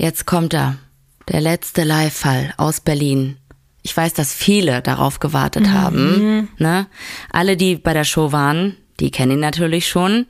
Jetzt 0.00 0.24
kommt 0.24 0.54
er. 0.54 0.76
Der 1.28 1.42
letzte 1.42 1.84
Live-Fall 1.84 2.54
aus 2.56 2.80
Berlin. 2.80 3.36
Ich 3.82 3.94
weiß, 3.94 4.14
dass 4.14 4.32
viele 4.32 4.80
darauf 4.80 5.20
gewartet 5.20 5.66
Mhm. 5.66 5.72
haben. 5.74 6.48
Ne? 6.56 6.86
Alle, 7.30 7.58
die 7.58 7.76
bei 7.76 7.92
der 7.92 8.04
Show 8.04 8.32
waren, 8.32 8.78
die 8.98 9.10
kennen 9.10 9.32
ihn 9.32 9.40
natürlich 9.40 9.88
schon. 9.90 10.26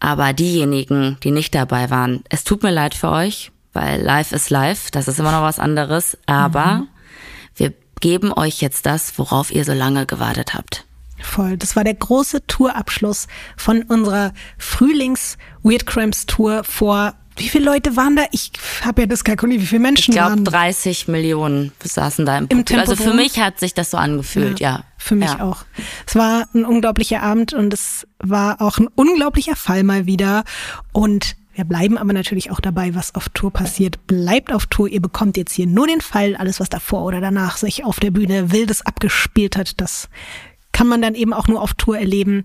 Aber 0.00 0.32
diejenigen, 0.32 1.18
die 1.22 1.30
nicht 1.30 1.54
dabei 1.54 1.90
waren, 1.90 2.24
es 2.30 2.42
tut 2.44 2.62
mir 2.62 2.70
leid 2.70 2.94
für 2.94 3.10
euch, 3.10 3.52
weil 3.74 4.00
live 4.00 4.32
ist 4.32 4.48
live. 4.48 4.90
Das 4.92 5.08
ist 5.08 5.18
immer 5.20 5.32
noch 5.32 5.42
was 5.42 5.58
anderes. 5.58 6.16
Aber 6.24 6.64
Mhm. 6.66 6.88
wir 7.54 7.74
geben 8.00 8.32
euch 8.32 8.62
jetzt 8.62 8.86
das, 8.86 9.18
worauf 9.18 9.50
ihr 9.54 9.66
so 9.66 9.74
lange 9.74 10.06
gewartet 10.06 10.54
habt. 10.54 10.86
Voll. 11.20 11.58
Das 11.58 11.76
war 11.76 11.84
der 11.84 11.94
große 11.94 12.46
Tourabschluss 12.46 13.26
von 13.58 13.82
unserer 13.82 14.32
Frühlings-Weird 14.56 15.84
Cramps 15.86 16.24
Tour 16.24 16.64
vor. 16.64 17.12
Wie 17.36 17.48
viele 17.48 17.66
Leute 17.66 17.96
waren 17.96 18.16
da? 18.16 18.24
Ich 18.32 18.50
habe 18.82 19.02
ja 19.02 19.06
diskalkuliert, 19.06 19.60
wie 19.60 19.66
viele 19.66 19.80
Menschen 19.80 20.12
Ich 20.12 20.16
glaube, 20.16 20.30
waren. 20.30 20.44
30 20.44 21.08
Millionen 21.08 21.72
saßen 21.82 22.24
da 22.24 22.38
im, 22.38 22.44
Im 22.44 22.58
Publikum. 22.58 22.78
Also 22.78 22.96
für 22.96 23.14
mich 23.14 23.38
hat 23.38 23.60
sich 23.60 23.74
das 23.74 23.90
so 23.90 23.98
angefühlt, 23.98 24.58
ja. 24.58 24.84
Für 24.96 25.14
mich 25.14 25.30
ja. 25.30 25.40
auch. 25.40 25.64
Es 26.06 26.14
war 26.14 26.48
ein 26.54 26.64
unglaublicher 26.64 27.22
Abend 27.22 27.52
und 27.52 27.72
es 27.72 28.06
war 28.18 28.60
auch 28.60 28.78
ein 28.78 28.88
unglaublicher 28.88 29.54
Fall 29.54 29.84
mal 29.84 30.06
wieder. 30.06 30.44
Und 30.92 31.36
wir 31.54 31.64
bleiben 31.64 31.96
aber 31.96 32.12
natürlich 32.12 32.50
auch 32.50 32.60
dabei, 32.60 32.94
was 32.94 33.14
auf 33.14 33.28
Tour 33.30 33.50
passiert. 33.52 34.06
Bleibt 34.06 34.52
auf 34.52 34.66
Tour. 34.66 34.88
Ihr 34.88 35.00
bekommt 35.00 35.36
jetzt 35.36 35.52
hier 35.52 35.66
nur 35.66 35.86
den 35.86 36.00
Fall. 36.00 36.36
Alles, 36.36 36.60
was 36.60 36.68
davor 36.68 37.04
oder 37.04 37.20
danach 37.20 37.56
sich 37.56 37.84
auf 37.84 38.00
der 38.00 38.10
Bühne 38.10 38.52
wildes 38.52 38.84
abgespielt 38.84 39.56
hat, 39.56 39.80
das 39.80 40.08
kann 40.72 40.86
man 40.86 41.00
dann 41.00 41.14
eben 41.14 41.32
auch 41.32 41.48
nur 41.48 41.62
auf 41.62 41.72
Tour 41.74 41.98
erleben. 41.98 42.44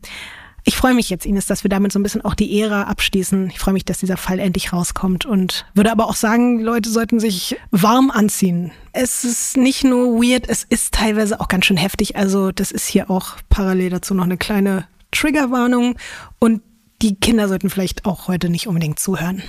Ich 0.64 0.76
freue 0.76 0.94
mich 0.94 1.10
jetzt, 1.10 1.26
Ines, 1.26 1.48
dass 1.48 1.64
wir 1.64 1.70
damit 1.70 1.92
so 1.92 2.00
ein 2.00 2.04
bisschen 2.04 2.24
auch 2.24 2.36
die 2.36 2.62
Ära 2.62 2.84
abschließen. 2.84 3.50
Ich 3.50 3.60
freue 3.60 3.74
mich, 3.74 3.86
dass 3.86 3.98
dieser 3.98 4.18
Fall 4.18 4.38
endlich 4.38 4.74
rauskommt 4.74 5.26
und 5.26 5.66
würde 5.74 5.92
aber 5.92 6.06
auch 6.08 6.16
sagen, 6.16 6.60
Leute 6.60 6.90
sollten 6.90 7.20
sich 7.20 7.58
warm 7.72 8.12
anziehen. 8.12 8.72
Es 8.94 9.24
ist 9.24 9.58
nicht 9.58 9.84
nur 9.84 10.22
weird, 10.22 10.48
es 10.48 10.64
ist 10.64 10.94
teilweise 10.94 11.40
auch 11.40 11.48
ganz 11.48 11.66
schön 11.66 11.78
heftig. 11.78 12.16
Also 12.16 12.52
das 12.52 12.72
ist 12.72 12.88
hier 12.88 13.10
auch 13.10 13.38
parallel 13.50 13.90
dazu 13.90 14.14
noch 14.14 14.26
eine 14.26 14.38
kleine 14.38 14.88
Triggerwarnung 15.12 15.96
und 16.40 16.62
die 17.02 17.16
Kinder 17.16 17.48
sollten 17.48 17.72
vielleicht 17.72 18.06
auch 18.06 18.28
heute 18.28 18.50
nicht 18.50 18.68
unbedingt 18.68 19.00
zuhören. 19.00 19.42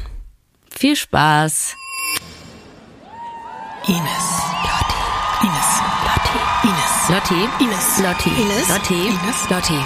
Viel 0.71 0.97
Spaß. 0.97 1.75
Ines. 3.87 3.99
Lotti. 4.63 5.47
Ines. 5.47 5.92
Lotti. 7.09 7.49
Ines. 7.59 7.99
Lotti. 7.99 8.31
Ines. 8.31 8.69
Lotti. 8.69 9.09
Ines. 9.09 9.51
Lotti. 9.51 9.79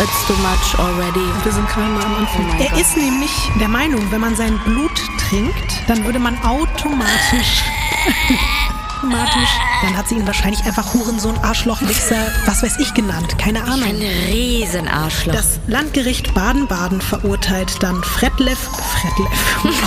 It's 0.00 0.26
too 0.26 0.34
much 0.36 0.78
already. 0.78 1.26
Wir 1.44 1.52
sind 1.52 1.68
gerade 1.68 1.90
mal 1.92 2.02
am 2.04 2.16
Anfang. 2.16 2.46
Oh 2.50 2.62
er 2.62 2.70
Gott. 2.70 2.80
ist 2.80 2.96
nämlich 2.96 3.30
der 3.60 3.68
Meinung, 3.68 4.10
wenn 4.10 4.20
man 4.20 4.34
sein 4.34 4.58
Blut 4.64 4.90
trinkt, 5.28 5.82
dann 5.88 6.04
würde 6.04 6.18
man 6.18 6.36
automatisch. 6.42 7.62
automatisch. 8.98 9.50
Dann 9.82 9.96
hat 9.96 10.08
sie 10.08 10.16
ihn 10.16 10.26
wahrscheinlich 10.26 10.64
einfach 10.64 10.94
Hurensohn, 10.94 11.36
Arschloch, 11.42 11.82
Wichser, 11.82 12.26
was 12.46 12.62
weiß 12.62 12.78
ich 12.78 12.94
genannt. 12.94 13.36
Keine 13.38 13.62
Ein 13.64 13.70
Ahnung. 13.70 13.90
Riesenarschloch. 14.26 15.34
Das 15.34 15.60
Landgericht 15.66 16.32
Baden-Baden 16.34 17.00
verurteilt 17.02 17.82
dann 17.82 18.02
Fredlev. 18.02 18.58
Fredlev. 18.58 19.30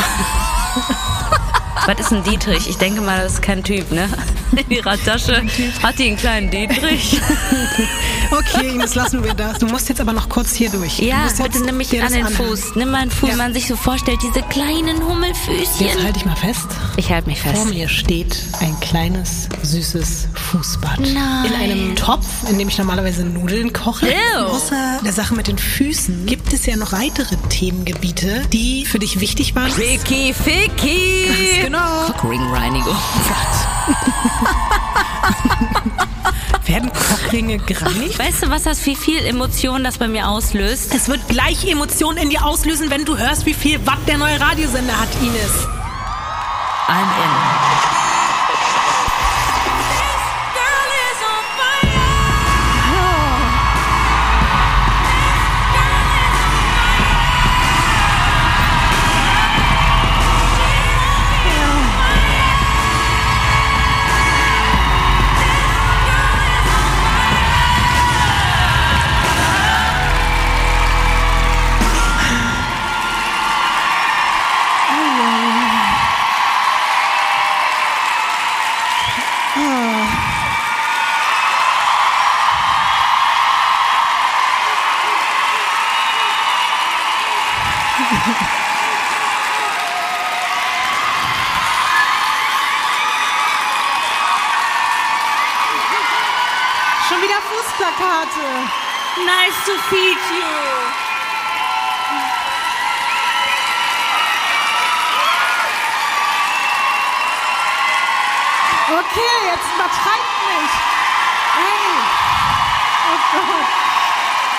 Was 1.85 1.99
ist 1.99 2.11
ein 2.11 2.23
Dietrich? 2.23 2.67
Ich 2.69 2.77
denke 2.77 3.01
mal, 3.01 3.21
das 3.23 3.33
ist 3.33 3.41
kein 3.41 3.63
Typ, 3.63 3.91
ne? 3.91 4.09
In 4.55 4.69
ihrer 4.77 4.97
Tasche 4.97 5.43
hat 5.83 5.99
die 5.99 6.07
einen 6.07 6.17
kleinen 6.17 6.49
Dietrich. 6.51 7.19
Okay, 8.29 8.67
Ines, 8.73 8.93
lassen 8.95 9.23
wir 9.23 9.33
das. 9.33 9.57
Du 9.59 9.67
musst 9.67 9.87
jetzt 9.87 10.01
aber 10.01 10.11
noch 10.11 10.27
kurz 10.27 10.53
hier 10.53 10.69
durch. 10.69 10.97
Du 10.97 11.05
Ja, 11.05 11.25
jetzt 11.27 11.41
bitte 11.41 11.61
nimm 11.61 11.77
mich 11.77 11.89
an 12.01 12.11
den 12.11 12.25
anhören. 12.25 12.47
Fuß. 12.49 12.75
Nimm 12.75 12.91
meinen 12.91 13.09
Fuß, 13.09 13.29
Ja. 13.29 13.35
man 13.37 13.53
sich 13.53 13.67
so 13.67 13.77
vorstellt, 13.77 14.19
diese 14.21 14.41
kleinen 14.49 14.87
Jetzt 14.97 15.01
Hummelfüßchen. 15.01 16.03
halte 16.03 16.19
ich 16.19 16.25
mal 16.25 16.35
fest. 16.35 16.65
Ich 16.97 17.09
halte 17.09 17.29
mich 17.29 17.39
Vor 17.41 17.53
fest. 17.53 17.69
mir 17.69 17.87
steht 17.87 18.37
ein 18.59 18.77
kleines, 18.81 19.47
süßes 19.63 20.27
Fußbad. 20.33 20.99
Nein. 20.99 21.45
In 21.45 21.53
einem 21.53 21.95
Topf, 21.95 22.25
in 22.49 22.59
dem 22.59 22.67
ich 22.67 22.77
normalerweise 22.77 23.23
Nudeln 23.23 23.71
koche. 23.71 24.07
Ew. 24.07 24.43
Außer 24.43 24.99
der 25.05 25.13
Sache 25.13 25.33
mit 25.33 25.47
den 25.47 25.57
Füßen 25.57 26.25
gibt 26.25 26.51
es 26.51 26.65
ja 26.65 26.75
noch 26.75 26.91
weitere 26.91 27.37
Themengebiete, 27.49 28.41
die 28.51 28.85
für 28.85 28.99
dich 28.99 29.21
wichtig 29.21 29.55
waren. 29.55 29.71
Ficky, 29.71 30.33
Ficky. 30.33 31.61
Genau. 31.63 31.76
Cockringreinigung. 32.07 32.95
Werden 36.65 36.91
Cockringe 36.91 37.59
gereinigt? 37.59 38.19
Weißt 38.19 38.43
du, 38.43 38.49
was 38.49 38.63
das, 38.63 38.85
wie 38.85 38.95
viel 38.95 39.25
Emotionen 39.25 39.83
das 39.83 39.97
bei 39.97 40.07
mir 40.07 40.27
auslöst? 40.27 40.93
Es 40.93 41.07
wird 41.07 41.27
gleich 41.29 41.69
Emotionen 41.69 42.17
in 42.17 42.29
dir 42.29 42.45
auslösen, 42.45 42.89
wenn 42.89 43.05
du 43.05 43.17
hörst, 43.17 43.45
wie 43.45 43.53
viel 43.53 43.85
Watt 43.85 43.99
der 44.07 44.17
neue 44.17 44.39
Radiosender 44.39 44.99
hat, 44.99 45.09
Ines. 45.21 45.67
I'm 46.87 47.01
in. 47.01 48.06
Schon 79.57 79.65
wieder 97.23 97.41
Fußplakate. 97.41 98.69
Nice 99.25 99.65
to 99.65 99.71
feed 99.89 100.17
you. 100.37 101.07
Okay, 108.89 109.46
jetzt 109.57 109.73
übertreibt 109.73 110.33
nicht. 110.47 110.75
Hey. 111.57 111.89
Oh 113.09 113.19
Gott. 113.33 113.67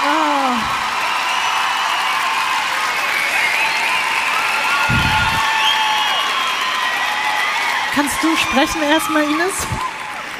Oh. 0.04 0.52
Kannst 7.94 8.22
du 8.22 8.36
sprechen 8.36 8.82
erstmal, 8.82 9.24
Ines? 9.24 9.66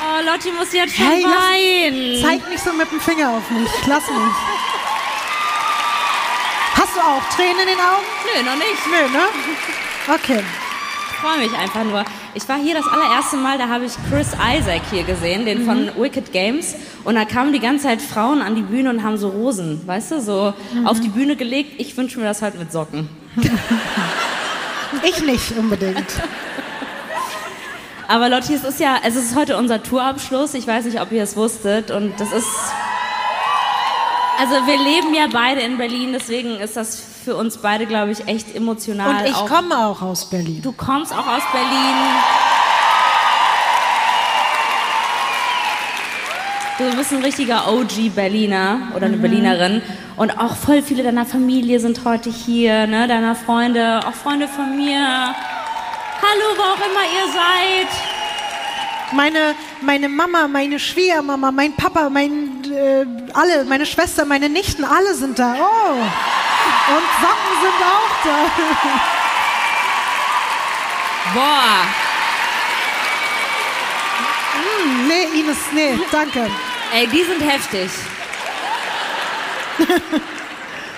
Oh, 0.01 0.21
Lotti 0.25 0.53
muss 0.53 0.73
jetzt 0.73 0.95
schon 0.97 1.07
Hey, 1.07 1.25
weinen. 1.25 2.23
Zeig 2.23 2.49
nicht 2.49 2.63
so 2.63 2.73
mit 2.73 2.91
dem 2.91 3.01
Finger 3.01 3.31
auf 3.31 3.51
mich. 3.51 3.69
Lass 3.87 4.07
mich. 4.09 4.35
Hast 6.77 6.95
du 6.95 7.01
auch 7.01 7.23
Tränen 7.35 7.61
in 7.61 7.67
den 7.67 7.81
Augen? 7.81 8.07
Nö, 8.25 8.43
noch 8.45 8.57
nicht. 8.57 8.87
Nö, 8.87 9.09
ne? 9.09 9.29
Okay. 10.15 10.45
Ich 11.11 11.17
freue 11.17 11.39
mich 11.39 11.53
einfach 11.59 11.83
nur. 11.83 12.05
Ich 12.35 12.49
war 12.49 12.57
hier 12.59 12.75
das 12.75 12.87
allererste 12.87 13.37
Mal, 13.37 13.59
da 13.59 13.69
habe 13.69 13.85
ich 13.85 13.93
Chris 14.11 14.29
Isaac 14.33 14.83
hier 14.91 15.03
gesehen, 15.05 15.47
den 15.47 15.65
von 15.65 15.91
Wicked 15.97 16.33
Games. 16.33 16.75
Und 17.05 17.15
da 17.15 17.25
kamen 17.25 17.53
die 17.53 17.61
ganze 17.61 17.85
Zeit 17.85 18.03
Frauen 18.03 18.43
an 18.43 18.55
die 18.55 18.63
Bühne 18.63 18.91
und 18.91 19.03
haben 19.03 19.17
so 19.17 19.29
Rosen, 19.29 19.87
weißt 19.87 20.13
du, 20.13 20.21
so 20.21 20.53
auf 20.85 21.01
die 21.01 21.09
Bühne 21.09 21.37
gelegt. 21.37 21.81
Ich 21.81 21.97
wünsche 21.97 22.19
mir 22.19 22.27
das 22.27 22.43
halt 22.43 22.59
mit 22.59 22.71
Socken. 22.71 23.09
Ich 25.03 25.23
nicht 25.23 25.53
unbedingt. 25.57 26.07
Aber 28.09 28.31
Lotti, 28.31 28.55
es 28.55 28.65
ist 28.65 28.81
ja, 28.81 28.97
es 29.05 29.17
ist 29.17 29.37
heute 29.37 29.59
unser 29.59 29.83
Tourabschluss. 29.83 30.55
Ich 30.55 30.67
weiß 30.67 30.87
nicht, 30.87 31.01
ob 31.01 31.13
ihr 31.13 31.23
es 31.23 31.37
wusstet. 31.37 31.91
Und 31.91 32.19
das 32.19 32.33
ist. 32.33 32.49
Also 34.39 34.55
wir 34.67 34.79
leben 34.79 35.15
ja 35.15 35.27
beide 35.31 35.61
in 35.61 35.77
Berlin, 35.77 36.13
deswegen 36.13 36.59
ist 36.61 36.77
das 36.77 37.03
für 37.29 37.37
uns 37.37 37.59
beide, 37.59 37.85
glaube 37.85 38.11
ich, 38.11 38.27
echt 38.27 38.57
emotional. 38.57 39.11
Und 39.23 39.27
ich 39.27 39.35
auch- 39.37 39.47
komme 39.47 39.77
auch 39.87 40.01
aus 40.01 40.31
Berlin. 40.31 40.63
Du 40.63 40.73
kommst 40.73 41.13
auch 41.13 41.27
aus 41.27 41.43
Berlin. 41.53 41.97
Du 46.79 46.97
bist 46.97 47.13
ein 47.13 47.23
richtiger 47.23 47.71
OG-Berliner 47.71 48.79
oder 48.97 49.05
eine 49.07 49.19
Berlinerin. 49.19 49.83
Und 50.17 50.41
auch 50.41 50.57
voll 50.57 50.81
viele 50.83 51.03
deiner 51.03 51.27
Familie 51.27 51.81
sind 51.81 52.03
heute 52.07 52.31
hier, 52.31 52.87
ne? 52.87 53.07
deiner 53.07 53.35
Freunde, 53.35 54.01
auch 54.07 54.15
Freunde 54.15 54.49
von 54.49 54.75
mir. 54.75 54.99
Hallo, 56.23 56.47
wo 56.57 56.63
auch 56.63 56.77
immer 56.77 57.05
ihr 57.15 57.31
seid. 57.31 59.13
Meine, 59.13 59.55
meine 59.83 60.09
Mama, 60.09 60.49
meine 60.49 60.79
Schwiegermama, 60.79 61.51
mein 61.53 61.75
Papa, 61.75 62.09
mein, 62.09 62.63
äh, 62.73 63.05
alle, 63.35 63.65
meine 63.67 63.85
Schwester, 63.85 64.25
meine 64.25 64.49
Nichten, 64.49 64.83
alle 64.87 65.15
sind 65.15 65.39
da. 65.39 65.57
Oh. 65.61 66.58
Und 66.91 67.07
Socken 67.21 67.55
sind 67.63 67.81
auch 67.85 68.15
da. 68.25 68.39
Boah. 71.35 71.85
Hm, 74.55 75.09
nee, 75.09 75.41
Ines, 75.41 75.59
nee, 75.73 75.99
danke. 76.11 76.51
Ey, 76.95 77.07
die 77.09 77.23
sind 77.25 77.41
heftig. 77.43 77.91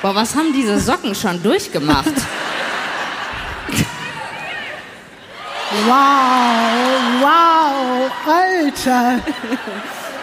Boah, 0.01 0.15
was 0.15 0.35
haben 0.35 0.53
diese 0.53 0.79
Socken 0.81 1.15
schon 1.15 1.43
durchgemacht? 1.43 2.15
Wow, 5.87 7.21
wow, 7.21 8.11
Alter. 8.27 9.21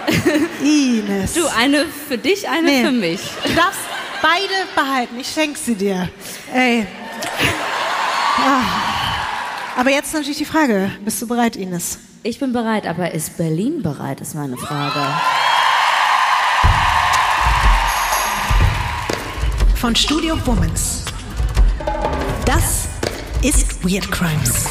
Ines. 0.62 1.34
Du, 1.34 1.46
eine 1.48 1.86
für 1.86 2.18
dich, 2.18 2.48
eine 2.50 2.63
Nee. 2.70 2.84
für 2.84 2.92
mich. 2.92 3.22
Du 3.44 3.54
darfst 3.54 3.80
beide 4.22 4.54
behalten. 4.75 5.19
Ich 5.19 5.28
schenke 5.28 5.60
sie 5.60 5.75
dir. 5.75 6.10
Ey. 6.54 6.86
Ah. 8.40 8.88
Aber 9.78 9.92
jetzt 9.92 10.14
natürlich 10.14 10.38
die 10.38 10.46
Frage. 10.46 10.92
Bist 11.06 11.22
du 11.22 11.28
bereit, 11.28 11.56
Ines? 11.56 12.00
Ich 12.24 12.40
bin 12.40 12.52
bereit, 12.52 12.88
aber 12.88 13.12
ist 13.12 13.38
Berlin 13.38 13.81
bereit, 13.81 14.22
ist 14.22 14.36
meine 14.36 14.58
Frage. 14.58 15.00
Von 19.75 19.96
Studio 19.96 20.36
Womans. 20.46 21.06
Das 22.46 22.88
ist 23.44 23.84
Weird 23.84 24.12
Crimes. 24.12 24.66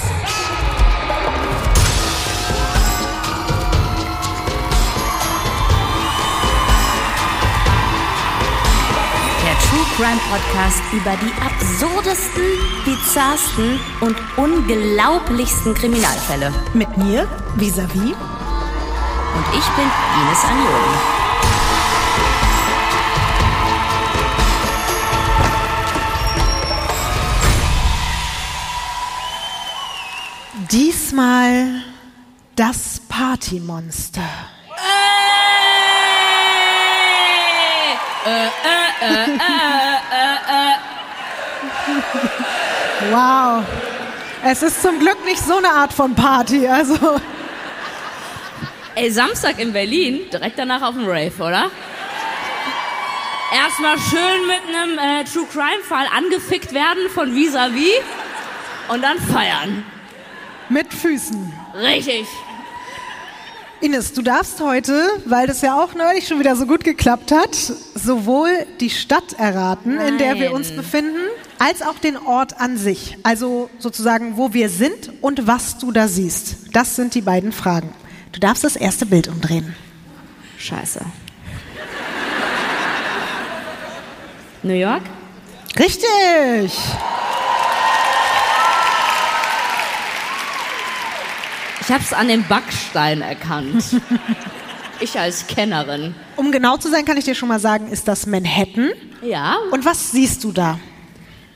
True 9.77 9.85
Crime 9.97 10.21
Podcast 10.31 10.81
über 10.91 11.15
die 11.19 11.31
absurdesten, 11.39 12.45
bizarrsten 12.87 13.79
und 14.01 14.17
unglaublichsten 14.39 15.75
Kriminalfälle. 15.75 16.51
Mit 16.73 16.97
mir, 16.97 17.29
vis-à-vis. 17.57 18.15
Und 18.15 19.47
ich 19.53 19.67
bin 19.75 19.85
Ines 20.23 20.45
Anioli. 20.45 20.97
Diesmal 30.71 31.83
das 32.55 33.03
Partymonster. 33.11 34.23
Wow. 43.11 43.63
Es 44.43 44.63
ist 44.63 44.81
zum 44.83 44.99
Glück 44.99 45.23
nicht 45.25 45.41
so 45.43 45.57
eine 45.59 45.69
Art 45.71 45.93
von 45.93 46.15
Party. 46.15 46.67
Also, 46.67 47.21
Ey, 48.95 49.11
Samstag 49.11 49.59
in 49.59 49.73
Berlin, 49.73 50.21
direkt 50.33 50.59
danach 50.59 50.81
auf 50.83 50.95
dem 50.95 51.07
Rave, 51.07 51.33
oder? 51.39 51.71
Erstmal 53.55 53.99
schön 53.99 54.47
mit 54.47 54.75
einem 54.75 54.99
äh, 54.99 55.25
True 55.25 55.47
Crime 55.53 55.83
Fall 55.87 56.07
angefickt 56.17 56.73
werden 56.73 57.11
von 57.15 57.35
Vis-a-vis 57.35 58.01
und 58.89 59.03
dann 59.03 59.19
feiern. 59.19 59.85
mit 60.69 60.93
Füßen. 60.93 61.53
Richtig. 61.75 62.27
Ines, 63.81 64.15
du 64.15 64.23
darfst 64.23 64.61
heute, 64.61 65.11
weil 65.27 65.47
das 65.47 65.61
ja 65.61 65.75
auch 65.81 65.95
neulich 65.95 66.27
schon 66.27 66.39
wieder 66.41 66.57
so 66.57 66.65
gut 66.67 66.83
geklappt 66.83 67.31
hat, 67.31 67.55
sowohl 67.55 68.49
die 68.81 68.89
Stadt 68.91 69.35
erraten, 69.39 70.01
in 70.01 70.17
der 70.19 70.37
wir 70.37 70.53
uns 70.53 70.69
Nein. 70.69 70.77
befinden, 70.79 71.21
als 71.59 71.83
auch 71.83 71.99
den 71.99 72.17
Ort 72.17 72.61
an 72.61 72.77
sich. 72.77 73.17
Also 73.23 73.71
sozusagen, 73.79 74.37
wo 74.37 74.53
wir 74.53 74.69
sind 74.69 75.13
und 75.21 75.47
was 75.47 75.79
du 75.79 75.93
da 75.93 76.09
siehst. 76.09 76.75
Das 76.75 76.97
sind 76.97 77.15
die 77.15 77.23
beiden 77.23 77.53
Fragen. 77.53 77.93
Du 78.33 78.41
darfst 78.41 78.65
das 78.65 78.77
erste 78.77 79.07
Bild 79.07 79.29
umdrehen. 79.29 79.75
Scheiße. 80.59 81.01
New 84.63 84.75
York? 84.75 85.03
Richtig! 85.79 86.73
Ich 91.81 91.93
hab's 91.93 92.13
an 92.13 92.27
dem 92.27 92.43
Backstein 92.49 93.23
erkannt. 93.23 93.85
ich 95.01 95.19
als 95.21 95.47
Kennerin. 95.47 96.17
Um 96.35 96.51
genau 96.51 96.79
zu 96.79 96.91
sein, 96.91 97.05
kann 97.05 97.17
ich 97.17 97.25
dir 97.25 97.37
schon 97.37 97.49
mal 97.49 97.61
sagen, 97.61 97.89
ist 97.89 98.09
das 98.09 98.27
Manhattan. 98.27 98.91
Ja, 99.23 99.57
Und 99.71 99.85
was 99.85 100.11
siehst 100.11 100.43
du 100.43 100.51
da? 100.51 100.81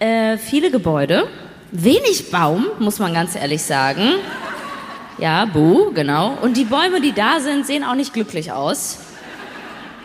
Äh, 0.01 0.39
viele 0.39 0.71
Gebäude, 0.71 1.29
wenig 1.73 2.31
Baum, 2.31 2.67
muss 2.79 2.99
man 2.99 3.13
ganz 3.13 3.37
ehrlich 3.37 3.63
sagen. 3.63 4.15
Ja, 5.19 5.45
buh, 5.45 5.93
genau. 5.93 6.39
Und 6.41 6.57
die 6.57 6.65
Bäume, 6.65 7.03
die 7.03 7.13
da 7.13 7.39
sind, 7.41 7.67
sehen 7.67 7.85
auch 7.85 7.95
nicht 7.95 8.15
glücklich 8.15 8.51
aus. 8.51 8.99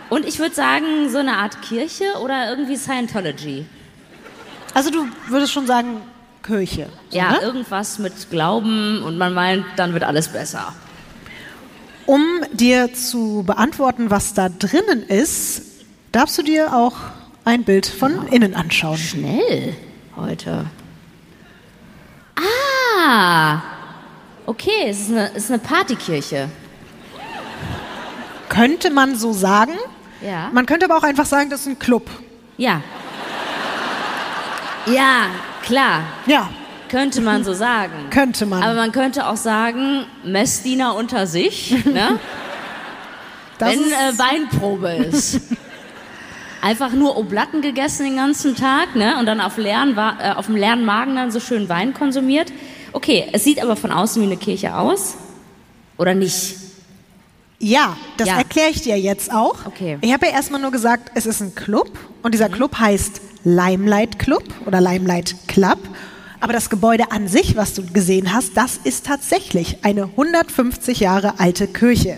Und 0.10 0.26
ich 0.26 0.38
würde 0.40 0.54
sagen, 0.54 1.10
so 1.10 1.18
eine 1.18 1.38
Art 1.38 1.62
Kirche 1.62 2.04
oder 2.22 2.50
irgendwie 2.50 2.76
Scientology. 2.76 3.66
Also 4.74 4.92
du 4.92 5.08
würdest 5.30 5.54
schon 5.54 5.66
sagen, 5.66 6.02
Kirche. 6.44 6.88
So, 7.10 7.18
Ja, 7.18 7.32
ne? 7.32 7.40
irgendwas 7.42 7.98
mit 7.98 8.30
Glauben 8.30 9.02
und 9.02 9.18
man 9.18 9.34
meint, 9.34 9.66
dann 9.78 9.94
wird 9.94 10.04
alles 10.04 10.28
besser. 10.28 10.74
Um 12.06 12.22
dir 12.52 12.94
zu 12.94 13.44
beantworten, 13.48 14.12
was 14.12 14.34
da 14.34 14.50
drinnen 14.50 15.04
ist, 15.04 15.62
darfst 16.12 16.38
du 16.38 16.44
dir 16.44 16.76
auch 16.76 16.96
ein 17.46 17.64
Bild 17.64 17.86
von 17.86 18.28
innen 18.28 18.54
anschauen. 18.56 18.98
Schnell 18.98 19.76
heute. 20.16 20.66
Ah, 22.36 23.62
okay, 24.46 24.88
es 24.88 25.02
ist 25.02 25.12
eine, 25.12 25.30
es 25.32 25.46
ist 25.46 25.52
eine 25.52 25.60
Partykirche. 25.60 26.50
Könnte 28.50 28.90
man 28.90 29.16
so 29.16 29.34
sagen. 29.34 29.74
Ja. 30.22 30.50
Man 30.54 30.66
könnte 30.66 30.86
aber 30.86 30.98
auch 30.98 31.04
einfach 31.04 31.26
sagen, 31.26 31.50
das 31.50 31.62
ist 31.62 31.68
ein 31.68 31.80
Club. 31.80 32.10
Ja. 32.58 32.82
Ja, 34.86 35.28
klar. 35.64 36.04
Ja, 36.26 36.50
Könnte 36.90 37.22
man 37.22 37.44
so 37.44 37.54
sagen. 37.54 37.94
könnte 38.10 38.46
man. 38.46 38.64
Aber 38.64 38.74
man 38.76 38.92
könnte 38.92 39.28
auch 39.28 39.38
sagen, 39.38 40.06
Messdiener 40.24 40.96
unter 40.96 41.28
sich, 41.28 41.72
ne? 41.86 42.20
das 43.58 43.70
wenn 43.72 43.82
ist, 43.82 43.92
äh, 43.92 44.18
Weinprobe 44.18 44.90
ist. 44.92 45.42
Einfach 46.66 46.94
nur 46.94 47.16
Oblatten 47.16 47.62
gegessen 47.62 48.06
den 48.06 48.16
ganzen 48.16 48.56
Tag, 48.56 48.96
ne? 48.96 49.20
Und 49.20 49.28
dann 49.28 49.40
auf, 49.40 49.58
leeren, 49.58 49.96
äh, 49.96 50.32
auf 50.32 50.48
dem 50.48 50.56
leeren 50.56 50.84
Magen 50.84 51.16
dann 51.16 51.30
so 51.30 51.40
schön 51.40 51.70
Wein 51.70 51.94
konsumiert. 51.94 52.52
Okay, 52.92 53.28
es 53.34 53.44
sieht 53.44 53.62
aber 53.62 53.76
von 53.76 53.92
außen 53.92 54.20
wie 54.20 54.26
eine 54.26 54.36
Kirche 54.38 54.76
aus. 54.76 55.16
Oder 56.00 56.16
nicht? 56.16 56.56
ja, 57.60 57.96
das 58.18 58.30
Ja. 58.30 58.38
erkläre 58.38 58.70
ich 58.72 58.82
dir 58.82 59.00
jetzt 59.00 59.32
auch. 59.32 59.66
Okay. 59.68 60.00
Ich 60.02 60.12
habe 60.12 60.26
ja 60.26 60.32
erstmal 60.34 60.60
nur 60.60 60.72
gesagt, 60.72 61.12
es 61.14 61.28
ist 61.28 61.40
ein 61.42 61.54
Club 61.54 61.92
und 62.24 62.34
dieser 62.34 62.50
Club 62.50 62.80
heißt 62.80 63.22
Limelight 63.44 64.18
Club 64.18 64.44
oder 64.66 64.82
Limelight 64.82 65.36
Club. 65.48 65.78
Aber 66.40 66.52
das 66.52 66.72
Gebäude 66.72 67.12
an 67.12 67.28
sich, 67.28 67.56
was 67.56 67.76
du 67.76 67.86
gesehen 67.86 68.34
hast, 68.34 68.58
das 68.58 68.78
ist 68.84 69.06
tatsächlich 69.06 69.86
eine 69.86 70.06
150 70.06 71.00
Jahre 71.00 71.40
alte 71.40 71.68
Kirche. 71.68 72.18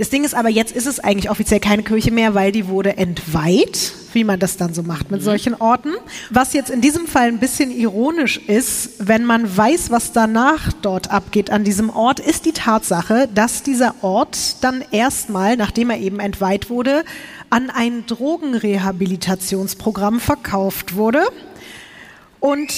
Das 0.00 0.08
Ding 0.08 0.24
ist 0.24 0.34
aber, 0.34 0.48
jetzt 0.48 0.72
ist 0.72 0.86
es 0.86 0.98
eigentlich 0.98 1.28
offiziell 1.28 1.60
keine 1.60 1.82
Kirche 1.82 2.10
mehr, 2.10 2.34
weil 2.34 2.52
die 2.52 2.68
wurde 2.68 2.96
entweiht, 2.96 3.92
wie 4.14 4.24
man 4.24 4.40
das 4.40 4.56
dann 4.56 4.72
so 4.72 4.82
macht 4.82 5.10
mit 5.10 5.22
solchen 5.22 5.54
Orten. 5.54 5.92
Was 6.30 6.54
jetzt 6.54 6.70
in 6.70 6.80
diesem 6.80 7.06
Fall 7.06 7.28
ein 7.28 7.38
bisschen 7.38 7.70
ironisch 7.70 8.38
ist, 8.38 9.06
wenn 9.06 9.26
man 9.26 9.58
weiß, 9.58 9.90
was 9.90 10.12
danach 10.12 10.72
dort 10.80 11.10
abgeht 11.10 11.50
an 11.50 11.64
diesem 11.64 11.90
Ort, 11.90 12.18
ist 12.18 12.46
die 12.46 12.52
Tatsache, 12.52 13.28
dass 13.34 13.62
dieser 13.62 13.94
Ort 14.00 14.64
dann 14.64 14.82
erstmal, 14.90 15.58
nachdem 15.58 15.90
er 15.90 15.98
eben 15.98 16.18
entweiht 16.18 16.70
wurde, 16.70 17.04
an 17.50 17.68
ein 17.68 18.06
Drogenrehabilitationsprogramm 18.06 20.18
verkauft 20.18 20.94
wurde. 20.94 21.24
Und 22.40 22.72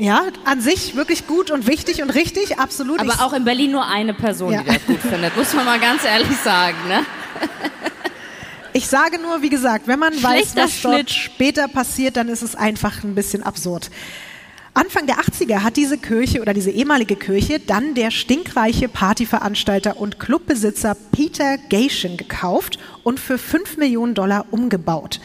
ja, 0.00 0.22
an 0.44 0.60
sich 0.60 0.96
wirklich 0.96 1.26
gut 1.26 1.50
und 1.50 1.66
wichtig 1.66 2.02
und 2.02 2.10
richtig, 2.10 2.58
absolut. 2.58 3.00
Ich- 3.02 3.08
Aber 3.10 3.24
auch 3.24 3.32
in 3.32 3.44
Berlin 3.44 3.70
nur 3.72 3.86
eine 3.86 4.14
Person, 4.14 4.52
Ja. 4.52 4.62
die 4.62 4.66
das 4.74 4.86
gut 4.86 5.00
findet, 5.00 5.36
muss 5.36 5.52
man 5.54 5.64
mal 5.64 5.78
ganz 5.78 6.04
ehrlich 6.04 6.36
sagen, 6.42 6.76
ne? 6.88 7.04
Ich 8.72 8.86
sage 8.86 9.18
nur, 9.20 9.42
wie 9.42 9.48
gesagt, 9.48 9.88
wenn 9.88 9.98
man 9.98 10.12
weiß, 10.22 10.54
was 10.54 10.80
dort 10.82 10.94
Schnitt. 10.94 11.10
später 11.10 11.66
passiert, 11.66 12.16
dann 12.16 12.28
ist 12.28 12.42
es 12.42 12.54
einfach 12.54 13.02
ein 13.02 13.14
bisschen 13.16 13.42
absurd. 13.42 13.90
Anfang 14.74 15.06
der 15.08 15.18
80er 15.18 15.64
hat 15.64 15.76
diese 15.76 15.98
Kirche 15.98 16.40
oder 16.40 16.54
diese 16.54 16.70
ehemalige 16.70 17.16
Kirche 17.16 17.58
dann 17.58 17.94
der 17.94 18.12
stinkreiche 18.12 18.88
Partyveranstalter 18.88 19.96
und 19.96 20.20
Clubbesitzer 20.20 20.96
Peter 21.10 21.58
Gation 21.68 22.16
gekauft 22.16 22.78
und 23.02 23.18
für 23.18 23.36
5 23.38 23.76
Millionen 23.76 24.14
Dollar 24.14 24.46
umgebaut. 24.52 25.20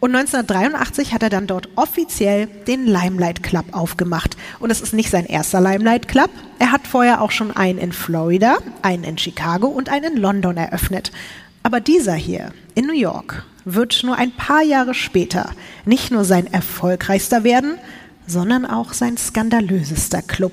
Und 0.00 0.14
1983 0.14 1.12
hat 1.12 1.24
er 1.24 1.28
dann 1.28 1.48
dort 1.48 1.68
offiziell 1.74 2.46
den 2.46 2.86
Limelight 2.86 3.42
Club 3.42 3.64
aufgemacht. 3.72 4.36
Und 4.60 4.70
es 4.70 4.80
ist 4.80 4.92
nicht 4.92 5.10
sein 5.10 5.26
erster 5.26 5.60
Limelight 5.60 6.06
Club. 6.06 6.30
Er 6.60 6.70
hat 6.70 6.86
vorher 6.86 7.20
auch 7.20 7.32
schon 7.32 7.56
einen 7.56 7.78
in 7.78 7.92
Florida, 7.92 8.58
einen 8.82 9.02
in 9.02 9.18
Chicago 9.18 9.66
und 9.66 9.88
einen 9.88 10.14
in 10.14 10.22
London 10.22 10.56
eröffnet. 10.56 11.10
Aber 11.64 11.80
dieser 11.80 12.14
hier 12.14 12.52
in 12.76 12.86
New 12.86 12.92
York 12.92 13.44
wird 13.64 14.02
nur 14.04 14.16
ein 14.16 14.30
paar 14.30 14.62
Jahre 14.62 14.94
später 14.94 15.50
nicht 15.84 16.12
nur 16.12 16.24
sein 16.24 16.46
erfolgreichster 16.46 17.42
werden, 17.42 17.78
sondern 18.26 18.66
auch 18.66 18.92
sein 18.92 19.16
skandalösester 19.16 20.22
Club. 20.22 20.52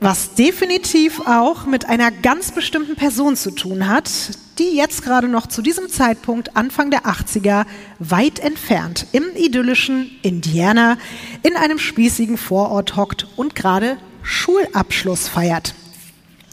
Was 0.00 0.34
definitiv 0.34 1.20
auch 1.26 1.66
mit 1.66 1.88
einer 1.88 2.10
ganz 2.10 2.52
bestimmten 2.52 2.96
Person 2.96 3.36
zu 3.36 3.50
tun 3.50 3.88
hat, 3.88 4.10
die 4.58 4.76
jetzt 4.76 5.02
gerade 5.02 5.28
noch 5.28 5.46
zu 5.46 5.62
diesem 5.62 5.88
Zeitpunkt, 5.88 6.56
Anfang 6.56 6.90
der 6.90 7.02
80er, 7.02 7.64
weit 7.98 8.38
entfernt 8.38 9.06
im 9.12 9.24
idyllischen 9.34 10.10
Indiana 10.22 10.98
in 11.42 11.56
einem 11.56 11.78
spießigen 11.78 12.36
Vorort 12.36 12.96
hockt 12.96 13.26
und 13.36 13.54
gerade 13.54 13.96
Schulabschluss 14.22 15.28
feiert. 15.28 15.74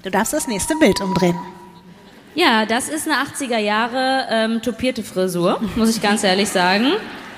Du 0.03 0.09
darfst 0.09 0.33
das 0.33 0.47
nächste 0.47 0.75
Bild 0.75 1.01
umdrehen. 1.01 1.37
Ja, 2.35 2.65
das 2.65 2.89
ist 2.89 3.07
eine 3.07 3.17
80er 3.17 3.59
Jahre 3.59 4.25
ähm, 4.29 4.61
topierte 4.61 5.03
Frisur, 5.03 5.61
muss 5.75 5.95
ich 5.95 6.01
ganz 6.01 6.23
ehrlich 6.23 6.49
sagen. 6.49 6.87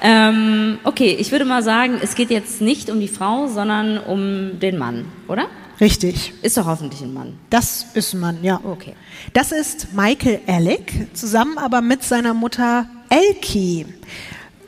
Ähm, 0.01 0.79
okay, 0.83 1.15
ich 1.19 1.31
würde 1.31 1.45
mal 1.45 1.63
sagen, 1.63 1.99
es 2.01 2.15
geht 2.15 2.29
jetzt 2.29 2.61
nicht 2.61 2.89
um 2.89 2.99
die 2.99 3.07
Frau, 3.07 3.47
sondern 3.47 3.97
um 3.97 4.59
den 4.59 4.77
Mann, 4.77 5.05
oder? 5.27 5.47
Richtig. 5.79 6.33
Ist 6.41 6.57
doch 6.57 6.65
hoffentlich 6.65 7.01
ein 7.01 7.13
Mann. 7.13 7.37
Das 7.49 7.85
ist 7.93 8.13
ein 8.13 8.19
Mann, 8.19 8.43
ja. 8.43 8.59
Okay. 8.63 8.95
Das 9.33 9.51
ist 9.51 9.93
Michael 9.93 10.39
Alec, 10.47 11.13
zusammen 11.13 11.57
aber 11.57 11.81
mit 11.81 12.03
seiner 12.03 12.33
Mutter 12.33 12.87
Elkie. 13.09 13.85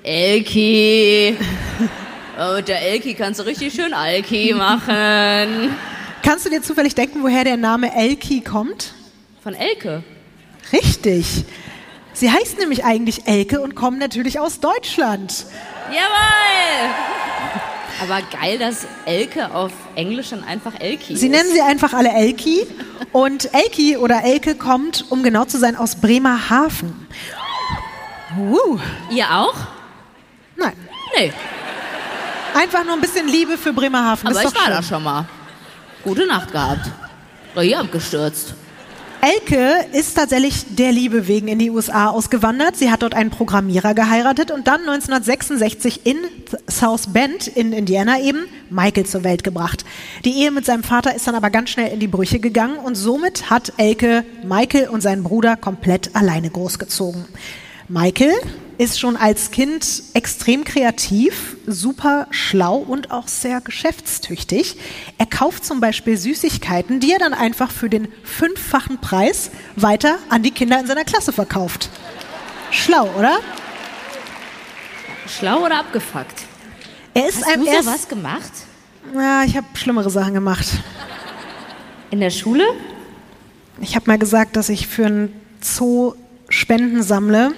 Elki. 0.03 1.37
Oh, 2.39 2.61
der 2.61 2.83
Elki 2.83 3.15
kannst 3.15 3.39
du 3.39 3.45
richtig 3.47 3.73
schön 3.73 3.95
Alki 3.95 4.53
machen. 4.53 5.75
Kannst 6.21 6.45
du 6.45 6.51
dir 6.51 6.61
zufällig 6.61 6.93
denken, 6.93 7.23
woher 7.23 7.43
der 7.43 7.57
Name 7.57 7.95
Elkie 7.95 8.41
kommt? 8.41 8.93
Von 9.41 9.55
Elke. 9.55 10.03
Richtig. 10.71 11.45
Sie 12.13 12.31
heißt 12.31 12.59
nämlich 12.59 12.85
eigentlich 12.85 13.25
Elke 13.25 13.59
und 13.59 13.73
kommt 13.73 13.97
natürlich 13.97 14.39
aus 14.39 14.59
Deutschland. 14.59 15.47
Jawohl! 15.89 16.91
Aber 18.01 18.21
geil, 18.21 18.59
dass 18.59 18.85
Elke 19.05 19.53
auf 19.53 19.71
Englisch 19.95 20.29
dann 20.29 20.43
einfach 20.43 20.73
Elki 20.79 21.15
Sie 21.17 21.25
ist. 21.27 21.31
nennen 21.31 21.49
sie 21.51 21.61
einfach 21.61 21.93
alle 21.93 22.09
Elki. 22.09 22.67
Und 23.11 23.53
Elki 23.53 23.97
oder 23.97 24.23
Elke 24.23 24.55
kommt, 24.55 25.05
um 25.09 25.23
genau 25.23 25.45
zu 25.45 25.57
sein, 25.57 25.75
aus 25.75 25.95
Bremerhaven. 25.95 27.07
Uh, 28.37 28.77
Ihr 29.09 29.25
auch? 29.31 29.55
nein. 30.55 30.73
Nee, 31.17 31.31
Einfach 32.53 32.83
nur 32.83 32.93
ein 32.93 33.01
bisschen 33.01 33.27
Liebe 33.27 33.57
für 33.57 33.71
Bremerhaven. 33.73 34.27
aber 34.29 34.39
ich 34.39 34.45
war 34.55 34.63
schön. 34.63 34.71
da 34.73 34.83
schon 34.83 35.03
mal. 35.03 35.25
Gute 36.03 36.25
Nacht 36.25 36.51
gehabt. 36.51 36.89
Doch 37.55 37.61
hier 37.61 37.79
abgestürzt. 37.79 38.53
Elke 39.21 39.86
ist 39.93 40.15
tatsächlich 40.15 40.65
der 40.75 40.91
Liebe 40.91 41.27
wegen 41.27 41.47
in 41.47 41.57
die 41.57 41.71
USA 41.71 42.09
ausgewandert. 42.09 42.75
Sie 42.75 42.91
hat 42.91 43.01
dort 43.01 43.15
einen 43.15 43.31
Programmierer 43.31 43.93
geheiratet 43.93 44.51
und 44.51 44.67
dann 44.67 44.81
1966 44.81 46.05
in 46.05 46.17
South 46.69 47.07
Bend 47.13 47.47
in 47.47 47.74
Indiana 47.74 48.19
eben 48.19 48.45
Michael 48.69 49.05
zur 49.05 49.24
Welt 49.24 49.43
gebracht. 49.43 49.86
Die 50.24 50.33
Ehe 50.33 50.51
mit 50.51 50.65
seinem 50.65 50.83
Vater 50.83 51.15
ist 51.15 51.27
dann 51.27 51.36
aber 51.36 51.50
ganz 51.50 51.71
schnell 51.71 51.91
in 51.91 52.00
die 52.00 52.07
Brüche 52.07 52.39
gegangen 52.39 52.77
und 52.77 52.95
somit 52.95 53.50
hat 53.50 53.74
Elke 53.77 54.24
Michael 54.43 54.89
und 54.89 55.01
seinen 55.01 55.24
Bruder 55.24 55.55
komplett 55.55 56.15
alleine 56.15 56.50
großgezogen. 56.50 57.25
Michael 57.88 58.36
ist 58.77 59.00
schon 59.00 59.15
als 59.17 59.50
Kind 59.51 60.03
extrem 60.13 60.63
kreativ, 60.63 61.57
super 61.65 62.27
schlau 62.31 62.75
und 62.77 63.10
auch 63.12 63.27
sehr 63.27 63.60
geschäftstüchtig. 63.62 64.77
Er 65.17 65.25
kauft 65.25 65.65
zum 65.65 65.79
Beispiel 65.79 66.15
Süßigkeiten, 66.17 67.00
die 67.00 67.12
er 67.12 67.19
dann 67.19 67.34
einfach 67.34 67.72
für 67.72 67.89
den 67.89 68.07
fünffachen 68.24 69.00
Preis 69.00 69.50
weiter 69.75 70.19
an 70.29 70.43
die 70.43 70.51
Kinder 70.51 70.79
in 70.79 70.86
seiner 70.88 71.05
Klasse 71.05 71.34
verkauft. 71.34 71.89
Schlau, 72.69 73.10
oder? 73.17 73.39
Schlau 75.27 75.65
oder 75.65 75.79
abgefuckt? 75.79 76.43
Er 77.13 77.27
ist 77.27 77.38
Hast 77.38 77.48
ein 77.53 77.62
du 77.62 77.65
er 77.67 77.79
ist- 77.79 77.86
sowas 77.86 78.07
gemacht? 78.07 78.51
Ja, 79.15 79.43
ich 79.43 79.55
habe 79.57 79.65
schlimmere 79.74 80.10
Sachen 80.10 80.34
gemacht. 80.34 80.67
In 82.12 82.19
der 82.19 82.29
Schule? 82.29 82.63
Ich 83.81 83.96
habe 83.96 84.05
mal 84.07 84.17
gesagt, 84.17 84.55
dass 84.55 84.69
ich 84.69 84.88
für 84.88 85.05
einen 85.05 85.34
Zoo 85.62 86.13
Spenden 86.50 87.03
sammle. 87.03 87.53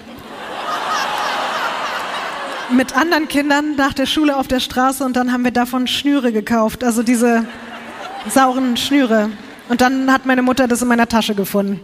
Mit 2.72 2.96
anderen 2.96 3.26
Kindern 3.28 3.74
nach 3.76 3.92
der 3.94 4.06
Schule 4.06 4.36
auf 4.36 4.46
der 4.46 4.60
Straße 4.60 5.04
und 5.04 5.16
dann 5.16 5.32
haben 5.32 5.44
wir 5.44 5.50
davon 5.50 5.86
Schnüre 5.88 6.32
gekauft, 6.32 6.84
also 6.84 7.02
diese 7.02 7.44
sauren 8.28 8.76
Schnüre. 8.76 9.30
Und 9.68 9.80
dann 9.80 10.12
hat 10.12 10.24
meine 10.26 10.42
Mutter 10.42 10.68
das 10.68 10.80
in 10.82 10.88
meiner 10.88 11.08
Tasche 11.08 11.34
gefunden. 11.34 11.80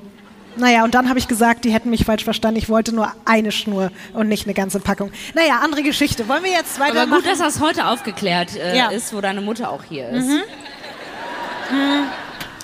Naja, 0.57 0.85
und 0.85 0.95
dann 0.95 1.09
habe 1.09 1.19
ich 1.19 1.28
gesagt, 1.28 1.64
die 1.64 1.71
hätten 1.71 1.90
mich 1.90 2.05
falsch 2.05 2.25
verstanden. 2.25 2.57
Ich 2.59 2.69
wollte 2.69 2.95
nur 2.95 3.12
eine 3.26 3.52
Schnur 3.52 3.90
und 4.14 4.28
nicht 4.28 4.47
eine 4.47 4.55
ganze 4.55 4.81
Packung. 4.81 5.11
Naja, 5.35 5.61
andere 5.62 5.83
Geschichte. 5.83 6.26
Wollen 6.28 6.45
wir 6.45 6.52
jetzt 6.52 6.81
Aber 6.81 6.88
weitermachen? 6.95 7.23
gut, 7.23 7.31
dass 7.31 7.38
das 7.40 7.61
heute 7.61 7.87
aufgeklärt 7.87 8.57
äh, 8.57 8.76
Ja. 8.76 8.88
ist, 8.90 9.12
wo 9.14 9.21
deine 9.21 9.40
Mutter 9.43 9.71
auch 9.71 9.83
hier 9.87 10.09
ist. 10.09 10.28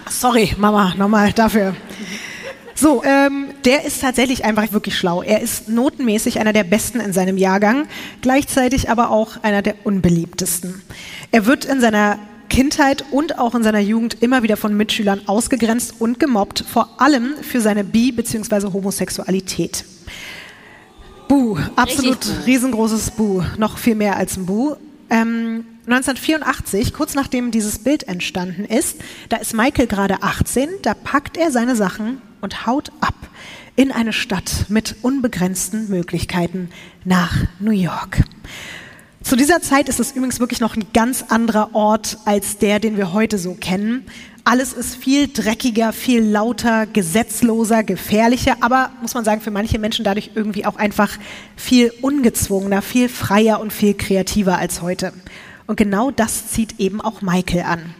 Sorry, 0.09 0.55
Mama, 0.57 0.95
nochmal 0.97 1.33
dafür. 1.33 1.75
So, 2.75 3.03
ähm, 3.05 3.49
der 3.65 3.85
ist 3.85 4.01
tatsächlich 4.01 4.45
einfach 4.45 4.73
wirklich 4.73 4.97
schlau. 4.97 5.23
Er 5.23 5.41
ist 5.41 5.69
notenmäßig 5.69 6.41
einer 6.41 6.53
der 6.53 6.65
Besten 6.65 7.01
in 7.01 7.13
seinem 7.13 7.37
Jahrgang, 7.37 7.87
gleichzeitig 8.21 8.91
aber 8.91 9.11
auch 9.11 9.43
einer 9.43 9.63
der 9.63 9.75
unbeliebtesten. 9.85 10.83
Er 11.31 11.47
wird 11.47 11.65
in 11.65 11.81
seiner 11.81 12.19
Kindheit 12.49 13.05
und 13.11 13.39
auch 13.39 13.55
in 13.55 13.63
seiner 13.63 13.81
Jugend 13.81 14.23
immer 14.23 14.43
wieder 14.43 14.57
von 14.57 14.77
Mitschülern 14.77 15.23
ausgegrenzt 15.27 15.95
und 15.99 16.21
gemobbt, 16.21 16.65
vor 16.69 17.01
allem 17.01 17.35
für 17.41 17.61
seine 17.61 17.85
Bi- 17.85 18.13
bzw. 18.13 18.73
Homosexualität. 18.73 19.85
Buh, 21.29 21.59
absolut 21.77 22.19
riesengroßes 22.47 23.13
Buh, 23.13 23.43
noch 23.57 23.79
viel 23.79 23.95
mehr 23.95 24.17
als 24.17 24.37
ein 24.37 24.45
Buh. 24.45 24.77
Ähm, 25.09 25.65
1984, 25.87 26.93
kurz 26.93 27.15
nachdem 27.15 27.51
dieses 27.51 27.81
Bild 27.81 28.07
entstanden 28.07 28.65
ist, 28.65 29.01
da 29.29 29.39
ist 29.39 29.53
Michael 29.53 29.89
gerade 29.89 30.23
18, 30.23 30.69
da 30.83 30.95
packt 30.95 31.37
er 31.37 31.51
seine 31.51 31.75
Sachen 31.75 32.23
und 32.41 32.67
haut 32.67 32.93
ab 33.01 33.15
in 33.75 33.91
eine 33.91 34.13
Stadt 34.13 34.67
mit 34.69 34.97
unbegrenzten 35.03 35.89
Möglichkeiten 35.89 36.71
nach 37.05 37.35
New 37.59 37.73
York. 37.73 38.23
Zu 39.25 39.35
dieser 39.35 39.61
Zeit 39.61 39.89
ist 39.89 39.99
es 39.99 40.13
übrigens 40.13 40.39
wirklich 40.41 40.61
noch 40.61 40.77
ein 40.77 40.87
ganz 40.95 41.25
anderer 41.29 41.75
Ort 41.75 42.19
als 42.27 42.59
der, 42.59 42.79
den 42.79 42.97
wir 42.97 43.13
heute 43.13 43.39
so 43.39 43.55
kennen. 43.55 44.05
Alles 44.45 44.73
ist 44.73 44.97
viel 44.97 45.29
dreckiger, 45.29 45.93
viel 45.93 46.23
lauter, 46.23 46.87
gesetzloser, 46.87 47.83
gefährlicher, 47.83 48.57
aber 48.61 48.91
muss 49.01 49.15
man 49.15 49.25
sagen, 49.25 49.41
für 49.41 49.53
manche 49.53 49.79
Menschen 49.79 50.05
dadurch 50.05 50.33
irgendwie 50.35 50.67
auch 50.67 50.77
einfach 50.77 51.17
viel 51.57 51.93
ungezwungener, 52.03 52.83
viel 52.83 53.09
freier 53.09 53.61
und 53.61 53.73
viel 53.73 53.95
kreativer 53.95 54.59
als 54.59 54.83
heute. 54.83 55.13
Und 55.73 55.77
genau 55.77 56.11
das 56.11 56.49
zieht 56.49 56.81
eben 56.81 57.01
auch 57.01 57.23
Michael 57.23 57.63
an. 57.63 57.95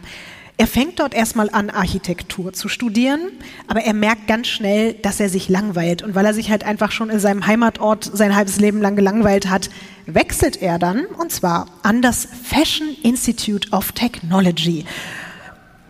Er 0.57 0.67
fängt 0.67 0.99
dort 0.99 1.15
erstmal 1.15 1.49
an, 1.49 1.71
Architektur 1.71 2.53
zu 2.53 2.69
studieren, 2.69 3.31
aber 3.67 3.81
er 3.81 3.95
merkt 3.95 4.27
ganz 4.27 4.47
schnell, 4.47 4.93
dass 4.93 5.19
er 5.19 5.27
sich 5.27 5.49
langweilt. 5.49 6.03
Und 6.03 6.13
weil 6.13 6.23
er 6.23 6.35
sich 6.35 6.51
halt 6.51 6.63
einfach 6.63 6.91
schon 6.91 7.09
in 7.09 7.19
seinem 7.19 7.47
Heimatort 7.47 8.11
sein 8.13 8.35
halbes 8.35 8.59
Leben 8.59 8.79
lang 8.79 8.95
gelangweilt 8.95 9.49
hat, 9.49 9.71
wechselt 10.05 10.61
er 10.61 10.77
dann, 10.77 11.05
und 11.17 11.31
zwar 11.31 11.65
an 11.81 12.03
das 12.03 12.27
Fashion 12.43 12.89
Institute 13.01 13.71
of 13.71 13.91
Technology. 13.93 14.85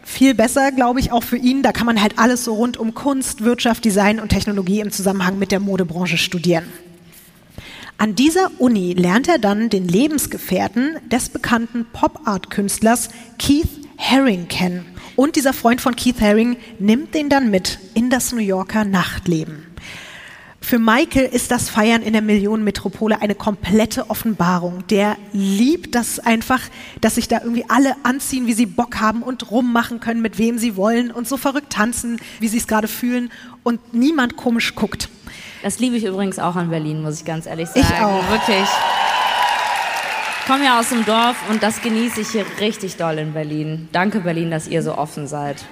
Viel 0.03 0.35
besser, 0.35 0.71
glaube 0.71 1.01
ich, 1.01 1.11
auch 1.11 1.23
für 1.23 1.35
ihn. 1.35 1.63
Da 1.63 1.73
kann 1.73 1.85
man 1.85 2.01
halt 2.01 2.17
alles 2.17 2.45
so 2.45 2.53
rund 2.53 2.77
um 2.77 2.93
Kunst, 2.93 3.43
Wirtschaft, 3.43 3.83
Design 3.83 4.21
und 4.21 4.29
Technologie 4.29 4.79
im 4.79 4.91
Zusammenhang 4.91 5.37
mit 5.37 5.51
der 5.51 5.59
Modebranche 5.59 6.17
studieren. 6.17 6.63
An 7.97 8.15
dieser 8.15 8.51
Uni 8.59 8.93
lernt 8.93 9.27
er 9.27 9.37
dann 9.37 9.69
den 9.69 9.87
Lebensgefährten 9.87 10.97
des 11.09 11.29
bekannten 11.29 11.85
Pop-Art-Künstlers 11.93 13.09
Keith 13.39 13.69
Haring 13.97 14.47
kennen. 14.47 14.85
Und 15.15 15.35
dieser 15.35 15.53
Freund 15.53 15.79
von 15.79 15.95
Keith 15.95 16.19
Haring 16.19 16.57
nimmt 16.79 17.13
den 17.13 17.29
dann 17.29 17.51
mit 17.51 17.79
in 17.93 18.09
das 18.09 18.31
New 18.31 18.39
Yorker 18.39 18.83
Nachtleben. 18.83 19.67
Für 20.59 20.79
Michael 20.79 21.25
ist 21.25 21.51
das 21.51 21.69
Feiern 21.69 22.01
in 22.01 22.13
der 22.13 22.21
Millionenmetropole 22.21 23.21
eine 23.21 23.35
komplette 23.35 24.09
Offenbarung. 24.09 24.87
Der 24.87 25.17
liebt 25.33 25.93
das 25.93 26.19
einfach, 26.19 26.61
dass 27.01 27.15
sich 27.15 27.27
da 27.27 27.41
irgendwie 27.41 27.65
alle 27.67 27.97
anziehen, 28.03 28.47
wie 28.47 28.53
sie 28.53 28.65
Bock 28.65 29.01
haben 29.01 29.23
und 29.23 29.51
rummachen 29.51 29.99
können, 29.99 30.21
mit 30.21 30.37
wem 30.37 30.57
sie 30.57 30.77
wollen 30.77 31.11
und 31.11 31.27
so 31.27 31.35
verrückt 31.35 31.73
tanzen, 31.73 32.17
wie 32.39 32.47
sie 32.47 32.57
es 32.57 32.67
gerade 32.67 32.87
fühlen 32.87 33.29
und 33.63 33.93
niemand 33.93 34.37
komisch 34.37 34.73
guckt. 34.73 35.09
Das 35.63 35.79
liebe 35.79 35.95
ich 35.95 36.03
übrigens 36.03 36.39
auch 36.39 36.57
an 36.57 36.69
Berlin, 36.69 37.01
muss 37.01 37.19
ich 37.19 37.25
ganz 37.25 37.45
ehrlich 37.45 37.69
sagen. 37.69 37.79
Ich 37.79 37.93
auch. 38.01 38.29
Wirklich. 38.29 38.67
Ich 40.39 40.45
komme 40.45 40.65
ja 40.65 40.77
aus 40.77 40.89
dem 40.89 41.05
Dorf 41.05 41.37
und 41.49 41.63
das 41.63 41.81
genieße 41.81 42.19
ich 42.19 42.31
hier 42.31 42.45
richtig 42.59 42.97
doll 42.97 43.17
in 43.17 43.31
Berlin. 43.31 43.87
Danke 43.93 44.19
Berlin, 44.19 44.51
dass 44.51 44.67
ihr 44.67 44.83
so 44.83 44.97
offen 44.97 45.25
seid. 45.25 45.63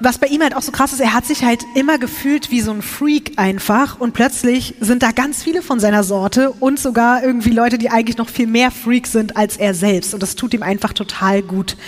Was 0.00 0.18
bei 0.18 0.26
ihm 0.26 0.42
halt 0.42 0.54
auch 0.54 0.60
so 0.60 0.70
krass 0.70 0.92
ist, 0.92 1.00
er 1.00 1.14
hat 1.14 1.24
sich 1.24 1.44
halt 1.44 1.64
immer 1.74 1.96
gefühlt 1.96 2.50
wie 2.50 2.60
so 2.60 2.72
ein 2.72 2.82
Freak 2.82 3.32
einfach 3.36 3.98
und 3.98 4.12
plötzlich 4.12 4.74
sind 4.80 5.02
da 5.02 5.12
ganz 5.12 5.42
viele 5.42 5.62
von 5.62 5.80
seiner 5.80 6.04
Sorte 6.04 6.50
und 6.50 6.78
sogar 6.78 7.22
irgendwie 7.22 7.52
Leute, 7.52 7.78
die 7.78 7.88
eigentlich 7.88 8.18
noch 8.18 8.28
viel 8.28 8.46
mehr 8.46 8.70
Freaks 8.70 9.12
sind 9.12 9.38
als 9.38 9.56
er 9.56 9.72
selbst 9.72 10.12
und 10.12 10.22
das 10.22 10.36
tut 10.36 10.52
ihm 10.52 10.62
einfach 10.62 10.92
total 10.92 11.40
gut. 11.40 11.78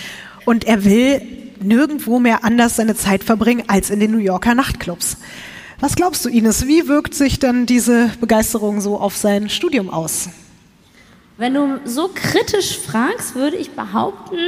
Und 0.46 0.64
er 0.64 0.84
will 0.84 1.20
nirgendwo 1.60 2.20
mehr 2.20 2.42
anders 2.42 2.76
seine 2.76 2.94
Zeit 2.94 3.22
verbringen 3.22 3.64
als 3.66 3.90
in 3.90 4.00
den 4.00 4.12
New 4.12 4.18
Yorker 4.18 4.54
Nachtclubs. 4.54 5.18
Was 5.80 5.96
glaubst 5.96 6.24
du, 6.24 6.28
Ines, 6.28 6.66
wie 6.66 6.88
wirkt 6.88 7.14
sich 7.14 7.38
denn 7.38 7.66
diese 7.66 8.10
Begeisterung 8.20 8.80
so 8.80 8.98
auf 8.98 9.16
sein 9.16 9.48
Studium 9.48 9.90
aus? 9.90 10.28
Wenn 11.36 11.54
du 11.54 11.80
so 11.84 12.10
kritisch 12.14 12.78
fragst, 12.78 13.34
würde 13.34 13.56
ich 13.56 13.72
behaupten, 13.72 14.38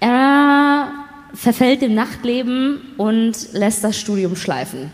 er 0.00 0.92
verfällt 1.34 1.82
dem 1.82 1.94
Nachtleben 1.94 2.80
und 2.96 3.52
lässt 3.52 3.82
das 3.82 3.98
Studium 3.98 4.36
schleifen. 4.36 4.90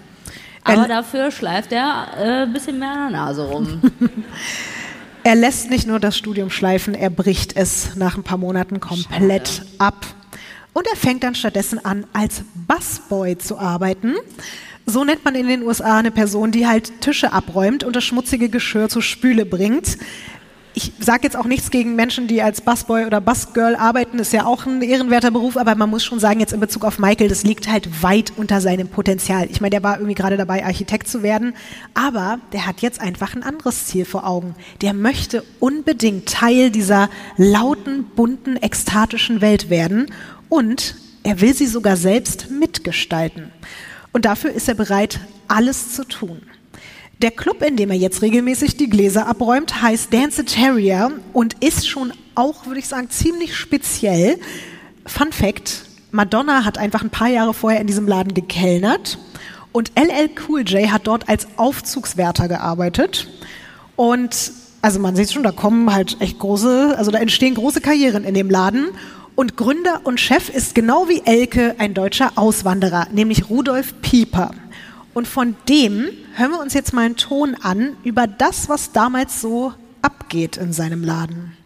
Aber 0.64 0.82
er 0.82 0.88
dafür 0.88 1.30
schleift 1.30 1.72
er 1.72 2.06
äh, 2.16 2.42
ein 2.42 2.52
bisschen 2.52 2.78
mehr 2.78 2.90
an 2.90 3.12
der 3.12 3.20
Nase 3.20 3.46
rum. 3.46 3.82
er 5.24 5.34
lässt 5.34 5.68
nicht 5.68 5.86
nur 5.86 6.00
das 6.00 6.16
Studium 6.16 6.48
schleifen, 6.48 6.94
er 6.94 7.10
bricht 7.10 7.54
es 7.54 7.96
nach 7.96 8.16
ein 8.16 8.22
paar 8.22 8.38
Monaten 8.38 8.80
komplett 8.80 9.48
Schade. 9.48 9.68
ab. 9.78 10.06
Und 10.72 10.86
er 10.86 10.96
fängt 10.96 11.22
dann 11.22 11.34
stattdessen 11.34 11.84
an, 11.84 12.06
als 12.14 12.42
Busboy 12.66 13.36
zu 13.38 13.58
arbeiten. 13.58 14.14
So 14.86 15.04
nennt 15.04 15.24
man 15.24 15.34
in 15.34 15.48
den 15.48 15.62
USA 15.62 15.98
eine 15.98 16.10
Person, 16.10 16.50
die 16.50 16.66
halt 16.66 17.00
Tische 17.00 17.32
abräumt 17.32 17.84
und 17.84 17.96
das 17.96 18.04
schmutzige 18.04 18.48
Geschirr 18.48 18.88
zur 18.88 19.02
Spüle 19.02 19.46
bringt 19.46 19.98
ich 20.76 20.92
sage 20.98 21.22
jetzt 21.22 21.36
auch 21.36 21.44
nichts 21.44 21.70
gegen 21.70 21.94
Menschen, 21.94 22.26
die 22.26 22.42
als 22.42 22.60
Busboy 22.60 23.06
oder 23.06 23.20
Busgirl 23.20 23.76
arbeiten, 23.76 24.18
ist 24.18 24.32
ja 24.32 24.44
auch 24.44 24.66
ein 24.66 24.82
ehrenwerter 24.82 25.30
Beruf, 25.30 25.56
aber 25.56 25.76
man 25.76 25.88
muss 25.88 26.04
schon 26.04 26.18
sagen, 26.18 26.40
jetzt 26.40 26.52
in 26.52 26.58
Bezug 26.58 26.84
auf 26.84 26.98
Michael, 26.98 27.28
das 27.28 27.44
liegt 27.44 27.70
halt 27.70 28.02
weit 28.02 28.32
unter 28.36 28.60
seinem 28.60 28.88
Potenzial. 28.88 29.48
Ich 29.50 29.60
meine, 29.60 29.70
der 29.70 29.84
war 29.84 29.96
irgendwie 29.96 30.16
gerade 30.16 30.36
dabei, 30.36 30.64
Architekt 30.64 31.06
zu 31.06 31.22
werden, 31.22 31.54
aber 31.94 32.40
der 32.52 32.66
hat 32.66 32.80
jetzt 32.80 33.00
einfach 33.00 33.36
ein 33.36 33.44
anderes 33.44 33.86
Ziel 33.86 34.04
vor 34.04 34.26
Augen. 34.26 34.56
Der 34.80 34.94
möchte 34.94 35.44
unbedingt 35.60 36.28
Teil 36.28 36.70
dieser 36.70 37.08
lauten, 37.36 38.04
bunten, 38.16 38.56
ekstatischen 38.56 39.40
Welt 39.40 39.70
werden 39.70 40.10
und 40.48 40.96
er 41.22 41.40
will 41.40 41.54
sie 41.54 41.66
sogar 41.66 41.96
selbst 41.96 42.50
mitgestalten. 42.50 43.52
Und 44.14 44.26
dafür 44.26 44.52
ist 44.52 44.68
er 44.68 44.74
bereit, 44.74 45.18
alles 45.48 45.92
zu 45.92 46.04
tun. 46.04 46.40
Der 47.20 47.32
Club, 47.32 47.62
in 47.62 47.76
dem 47.76 47.90
er 47.90 47.96
jetzt 47.96 48.22
regelmäßig 48.22 48.76
die 48.76 48.88
Gläser 48.88 49.26
abräumt, 49.26 49.82
heißt 49.82 50.14
Dance 50.14 50.44
Terrier 50.44 51.10
und 51.32 51.64
ist 51.64 51.88
schon 51.88 52.12
auch, 52.36 52.66
würde 52.66 52.78
ich 52.78 52.86
sagen, 52.86 53.10
ziemlich 53.10 53.56
speziell. 53.56 54.38
Fun 55.04 55.32
Fact: 55.32 55.86
Madonna 56.12 56.64
hat 56.64 56.78
einfach 56.78 57.02
ein 57.02 57.10
paar 57.10 57.28
Jahre 57.28 57.54
vorher 57.54 57.80
in 57.80 57.88
diesem 57.88 58.06
Laden 58.06 58.34
gekellnert 58.34 59.18
und 59.72 59.90
LL 59.98 60.30
Cool 60.48 60.62
J 60.62 60.92
hat 60.92 61.08
dort 61.08 61.28
als 61.28 61.48
Aufzugswärter 61.56 62.46
gearbeitet. 62.46 63.26
Und 63.96 64.52
also 64.80 65.00
man 65.00 65.16
sieht 65.16 65.32
schon, 65.32 65.42
da 65.42 65.50
kommen 65.50 65.92
halt 65.92 66.20
echt 66.20 66.38
große, 66.38 66.94
also 66.96 67.10
da 67.10 67.18
entstehen 67.18 67.56
große 67.56 67.80
Karrieren 67.80 68.22
in 68.22 68.34
dem 68.34 68.48
Laden. 68.48 68.90
Und 69.36 69.56
Gründer 69.56 70.02
und 70.04 70.20
Chef 70.20 70.48
ist 70.48 70.74
genau 70.74 71.08
wie 71.08 71.22
Elke 71.24 71.74
ein 71.78 71.92
deutscher 71.92 72.32
Auswanderer, 72.36 73.08
nämlich 73.10 73.50
Rudolf 73.50 74.00
Pieper. 74.00 74.52
Und 75.12 75.26
von 75.26 75.56
dem 75.68 76.08
hören 76.36 76.50
wir 76.52 76.60
uns 76.60 76.74
jetzt 76.74 76.92
mal 76.92 77.06
einen 77.06 77.16
Ton 77.16 77.56
an 77.60 77.96
über 78.04 78.26
das, 78.26 78.68
was 78.68 78.92
damals 78.92 79.40
so 79.40 79.72
abgeht 80.02 80.56
in 80.56 80.72
seinem 80.72 81.02
Laden. 81.02 81.56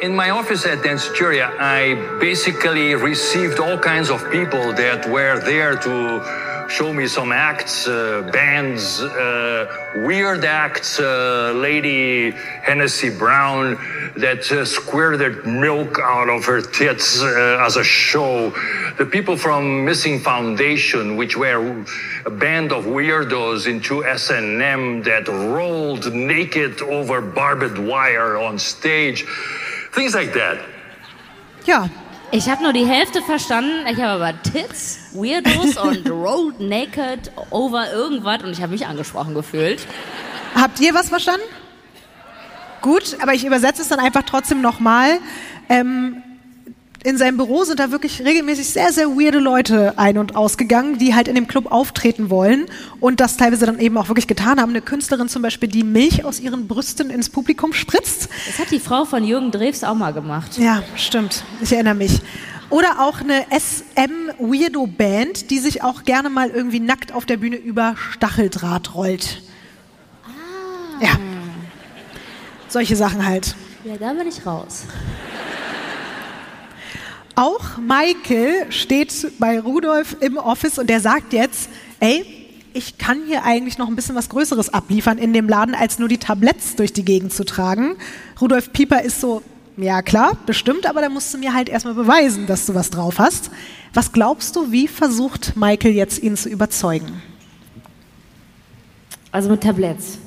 In 0.00 0.14
my 0.14 0.30
office 0.30 0.66
at 0.66 0.84
Danceteria, 0.84 1.48
I 1.58 1.96
basically 2.20 2.94
received 2.94 3.60
all 3.60 3.78
kinds 3.78 4.10
of 4.10 4.22
people 4.30 4.74
that 4.74 5.06
were 5.08 5.40
there 5.40 5.78
to 5.80 6.20
show 6.68 6.92
me 6.92 7.06
some 7.06 7.32
acts, 7.32 7.86
uh, 7.86 8.28
bands, 8.32 9.00
uh, 9.00 9.66
weird 9.96 10.44
acts, 10.44 10.98
uh, 10.98 11.52
Lady 11.54 12.30
Hennessy 12.62 13.10
Brown 13.10 13.78
that 14.16 14.50
uh, 14.50 14.64
squirted 14.64 15.46
milk 15.46 15.98
out 16.00 16.28
of 16.28 16.44
her 16.44 16.60
tits 16.60 17.22
uh, 17.22 17.64
as 17.66 17.76
a 17.76 17.84
show. 17.84 18.50
The 18.98 19.06
people 19.06 19.36
from 19.36 19.84
Missing 19.84 20.20
Foundation, 20.20 21.16
which 21.16 21.36
were 21.36 21.84
a 22.24 22.30
band 22.30 22.72
of 22.72 22.84
weirdos 22.84 23.66
into 23.66 24.04
S&M 24.04 25.02
that 25.02 25.28
rolled 25.28 26.12
naked 26.12 26.82
over 26.82 27.20
barbed 27.20 27.78
wire 27.78 28.36
on 28.36 28.58
stage. 28.58 29.24
Things 29.92 30.14
like 30.14 30.32
that. 30.34 30.58
Ja, 31.66 31.88
Ich 32.32 32.48
habe 32.48 32.62
nur 32.62 32.72
die 32.72 32.84
Hälfte 32.84 33.22
verstanden. 33.22 33.86
Ich 33.86 33.98
habe 34.00 34.22
aber 34.22 34.42
Tits, 34.42 35.05
Weirdos 35.16 35.76
und 35.76 36.10
Rolled 36.10 36.60
Naked 36.60 37.32
over 37.50 37.92
irgendwas 37.92 38.42
und 38.42 38.50
ich 38.50 38.62
habe 38.62 38.72
mich 38.72 38.86
angesprochen 38.86 39.34
gefühlt. 39.34 39.86
Habt 40.54 40.80
ihr 40.80 40.94
was 40.94 41.08
verstanden? 41.08 41.44
Gut, 42.82 43.16
aber 43.20 43.34
ich 43.34 43.44
übersetze 43.44 43.82
es 43.82 43.88
dann 43.88 43.98
einfach 43.98 44.22
trotzdem 44.22 44.60
nochmal. 44.60 45.18
Ähm, 45.68 46.22
in 47.06 47.18
seinem 47.18 47.36
Büro 47.36 47.62
sind 47.62 47.78
da 47.78 47.92
wirklich 47.92 48.24
regelmäßig 48.24 48.66
sehr, 48.66 48.92
sehr 48.92 49.10
weirde 49.10 49.38
Leute 49.38 49.96
ein- 49.96 50.18
und 50.18 50.34
ausgegangen, 50.34 50.98
die 50.98 51.14
halt 51.14 51.28
in 51.28 51.36
dem 51.36 51.46
Club 51.46 51.70
auftreten 51.70 52.30
wollen 52.30 52.66
und 52.98 53.20
das 53.20 53.36
teilweise 53.36 53.64
dann 53.64 53.78
eben 53.78 53.96
auch 53.96 54.08
wirklich 54.08 54.26
getan 54.26 54.60
haben. 54.60 54.70
Eine 54.70 54.82
Künstlerin 54.82 55.28
zum 55.28 55.40
Beispiel, 55.40 55.68
die 55.68 55.84
Milch 55.84 56.24
aus 56.24 56.40
ihren 56.40 56.66
Brüsten 56.66 57.10
ins 57.10 57.30
Publikum 57.30 57.72
spritzt. 57.72 58.28
Das 58.46 58.58
hat 58.58 58.72
die 58.72 58.80
Frau 58.80 59.04
von 59.04 59.22
Jürgen 59.22 59.52
Drews 59.52 59.84
auch 59.84 59.94
mal 59.94 60.12
gemacht. 60.12 60.58
Ja, 60.58 60.82
stimmt. 60.96 61.44
Ich 61.60 61.72
erinnere 61.72 61.94
mich. 61.94 62.20
Oder 62.68 63.00
auch 63.00 63.20
eine 63.20 63.46
SM-Weirdo-Band, 63.50 65.50
die 65.50 65.58
sich 65.58 65.82
auch 65.82 66.04
gerne 66.04 66.30
mal 66.30 66.50
irgendwie 66.50 66.80
nackt 66.80 67.12
auf 67.12 67.24
der 67.24 67.36
Bühne 67.36 67.56
über 67.56 67.96
Stacheldraht 68.12 68.94
rollt. 68.94 69.42
Ah. 70.24 71.04
Ja. 71.04 71.10
Solche 72.68 72.96
Sachen 72.96 73.24
halt. 73.24 73.54
Ja, 73.84 73.96
da 73.96 74.12
bin 74.14 74.26
ich 74.26 74.44
raus. 74.44 74.84
Auch 77.36 77.78
Michael 77.78 78.72
steht 78.72 79.14
bei 79.38 79.60
Rudolf 79.60 80.16
im 80.20 80.38
Office 80.38 80.78
und 80.78 80.88
der 80.88 81.00
sagt 81.00 81.34
jetzt, 81.34 81.68
ey, 82.00 82.24
ich 82.72 82.98
kann 82.98 83.22
hier 83.26 83.44
eigentlich 83.44 83.78
noch 83.78 83.88
ein 83.88 83.96
bisschen 83.96 84.16
was 84.16 84.28
Größeres 84.28 84.74
abliefern 84.74 85.18
in 85.18 85.32
dem 85.32 85.48
Laden, 85.48 85.74
als 85.74 85.98
nur 85.98 86.08
die 86.08 86.18
Tabletts 86.18 86.76
durch 86.76 86.92
die 86.92 87.04
Gegend 87.04 87.32
zu 87.32 87.44
tragen. 87.44 87.96
Rudolf 88.40 88.72
Pieper 88.72 89.02
ist 89.02 89.20
so, 89.20 89.42
ja 89.76 90.02
klar, 90.02 90.36
bestimmt, 90.46 90.86
aber 90.86 91.00
da 91.00 91.08
musst 91.08 91.32
du 91.34 91.38
mir 91.38 91.52
halt 91.54 91.68
erstmal 91.68 91.94
beweisen, 91.94 92.46
dass 92.46 92.66
du 92.66 92.74
was 92.74 92.90
drauf 92.90 93.18
hast. 93.18 93.50
Was 93.94 94.12
glaubst 94.12 94.56
du, 94.56 94.70
wie 94.72 94.88
versucht 94.88 95.56
Michael 95.56 95.92
jetzt 95.94 96.22
ihn 96.22 96.36
zu 96.36 96.48
überzeugen? 96.48 97.22
Also 99.32 99.50
mit 99.50 99.62
Tabletts. 99.62 100.18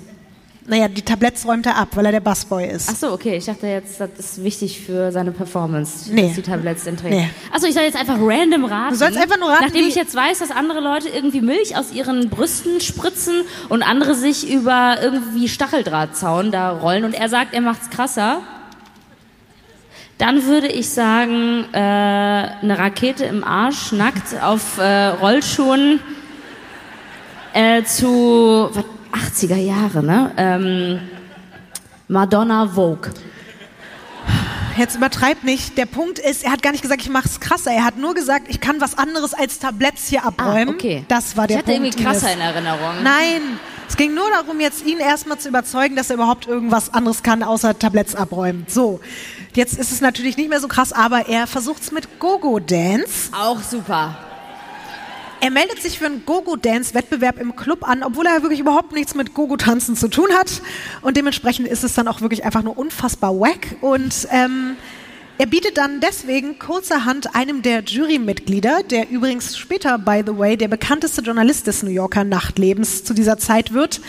Naja, 0.67 0.87
die 0.87 1.01
Tabletts 1.01 1.47
räumt 1.47 1.65
er 1.65 1.77
ab, 1.77 1.87
weil 1.95 2.05
er 2.05 2.11
der 2.11 2.19
Bassboy 2.19 2.63
ist. 2.69 2.89
Ach 2.91 2.95
so, 2.95 3.11
okay. 3.11 3.37
Ich 3.37 3.45
dachte 3.45 3.65
jetzt, 3.65 3.99
das 3.99 4.09
ist 4.19 4.43
wichtig 4.43 4.81
für 4.81 5.11
seine 5.11 5.31
Performance, 5.31 6.13
Nee. 6.13 6.27
dass 6.27 6.35
die 6.35 6.43
Tabletts 6.43 6.83
den 6.83 6.95
trägt. 6.95 7.15
Nee. 7.15 7.27
Achso, 7.51 7.65
ich 7.65 7.73
soll 7.73 7.81
jetzt 7.83 7.97
einfach 7.97 8.17
random 8.19 8.65
raten. 8.65 8.91
Du 8.93 8.95
sollst 8.99 9.17
einfach 9.17 9.39
nur 9.39 9.49
raten, 9.49 9.63
Nachdem 9.63 9.87
ich 9.87 9.95
jetzt 9.95 10.13
weiß, 10.13 10.37
dass 10.37 10.51
andere 10.51 10.79
Leute 10.79 11.09
irgendwie 11.09 11.41
Milch 11.41 11.75
aus 11.75 11.91
ihren 11.91 12.29
Brüsten 12.29 12.81
spritzen 12.81 13.41
und 13.69 13.81
andere 13.81 14.13
sich 14.13 14.47
über 14.47 14.97
irgendwie 15.01 15.49
Stacheldrahtzaun 15.49 16.51
da 16.51 16.69
rollen 16.69 17.03
und 17.03 17.13
er 17.15 17.29
sagt, 17.29 17.55
er 17.55 17.61
macht's 17.61 17.89
krasser. 17.89 18.41
Dann 20.19 20.45
würde 20.45 20.67
ich 20.67 20.89
sagen, 20.89 21.65
äh, 21.71 21.77
eine 21.77 22.77
Rakete 22.77 23.23
im 23.23 23.43
Arsch, 23.43 23.93
nackt 23.93 24.39
auf 24.43 24.77
äh, 24.77 25.07
Rollschuhen 25.07 26.01
äh, 27.53 27.83
zu 27.83 28.69
was, 28.73 28.83
80er 29.11 29.55
Jahre, 29.55 30.03
ne? 30.03 30.31
Ähm, 30.37 30.99
Madonna 32.09 32.67
Vogue. 32.67 33.11
Jetzt 34.77 34.97
übertreib 34.97 35.43
nicht. 35.43 35.77
Der 35.77 35.85
Punkt 35.85 36.19
ist, 36.19 36.43
er 36.43 36.51
hat 36.51 36.61
gar 36.61 36.71
nicht 36.71 36.81
gesagt, 36.81 37.01
ich 37.01 37.09
mach's 37.09 37.39
krasser. 37.39 37.71
Er 37.71 37.85
hat 37.85 37.97
nur 37.97 38.13
gesagt, 38.13 38.47
ich 38.49 38.59
kann 38.59 38.81
was 38.81 38.97
anderes 38.97 39.33
als 39.33 39.59
Tabletts 39.59 40.07
hier 40.07 40.25
abräumen. 40.25 40.69
Ah, 40.69 40.73
okay. 40.77 41.05
Das 41.07 41.37
war 41.37 41.47
der 41.47 41.57
ich 41.57 41.63
hatte 41.63 41.71
Punkt. 41.73 41.87
irgendwie 41.87 42.03
krasser 42.03 42.33
in 42.33 42.39
Erinnerung. 42.39 43.03
Nein, 43.03 43.59
es 43.87 43.97
ging 43.97 44.13
nur 44.13 44.29
darum, 44.29 44.59
jetzt 44.59 44.85
ihn 44.85 44.99
erstmal 44.99 45.39
zu 45.39 45.49
überzeugen, 45.49 45.95
dass 45.95 46.09
er 46.09 46.15
überhaupt 46.15 46.45
irgendwas 46.47 46.93
anderes 46.93 47.23
kann, 47.23 47.41
außer 47.41 47.79
Tabletts 47.79 48.15
abräumen. 48.15 48.65
So, 48.67 48.99
jetzt 49.55 49.77
ist 49.77 49.91
es 49.91 50.01
natürlich 50.01 50.37
nicht 50.37 50.49
mehr 50.49 50.59
so 50.59 50.67
krass, 50.67 50.93
aber 50.93 51.27
er 51.27 51.47
versucht's 51.47 51.91
mit 51.91 52.19
Gogo-Dance. 52.19 53.31
Auch 53.33 53.61
super. 53.61 54.17
Er 55.41 55.51
meldet 55.51 55.81
sich 55.81 55.99
für 55.99 56.05
einen 56.05 56.25
Gogo-Dance-Wettbewerb 56.25 57.39
im 57.39 57.55
Club 57.55 57.87
an, 57.87 58.03
obwohl 58.03 58.25
er 58.25 58.41
wirklich 58.41 58.59
überhaupt 58.59 58.91
nichts 58.91 59.15
mit 59.15 59.33
Gogo-Tanzen 59.33 59.95
zu 59.95 60.09
tun 60.09 60.27
hat. 60.33 60.61
Und 61.01 61.15
dementsprechend 61.15 61.67
ist 61.67 61.83
es 61.85 61.93
dann 61.93 62.09
auch 62.09 62.19
wirklich 62.19 62.43
einfach 62.43 62.61
nur 62.61 62.77
unfassbar 62.77 63.39
wack. 63.39 63.77
Und 63.79 64.27
ähm, 64.31 64.75
er 65.37 65.45
bietet 65.45 65.77
dann 65.77 66.01
deswegen 66.01 66.59
kurzerhand 66.59 67.33
einem 67.33 67.61
der 67.61 67.83
Jurymitglieder, 67.83 68.83
der 68.83 69.09
übrigens 69.09 69.57
später, 69.57 69.97
by 69.97 70.23
the 70.25 70.37
way, 70.37 70.57
der 70.57 70.67
bekannteste 70.67 71.21
Journalist 71.21 71.67
des 71.67 71.81
New 71.83 71.91
Yorker 71.91 72.25
Nachtlebens 72.25 73.05
zu 73.05 73.13
dieser 73.13 73.37
Zeit 73.37 73.71
wird, 73.71 74.01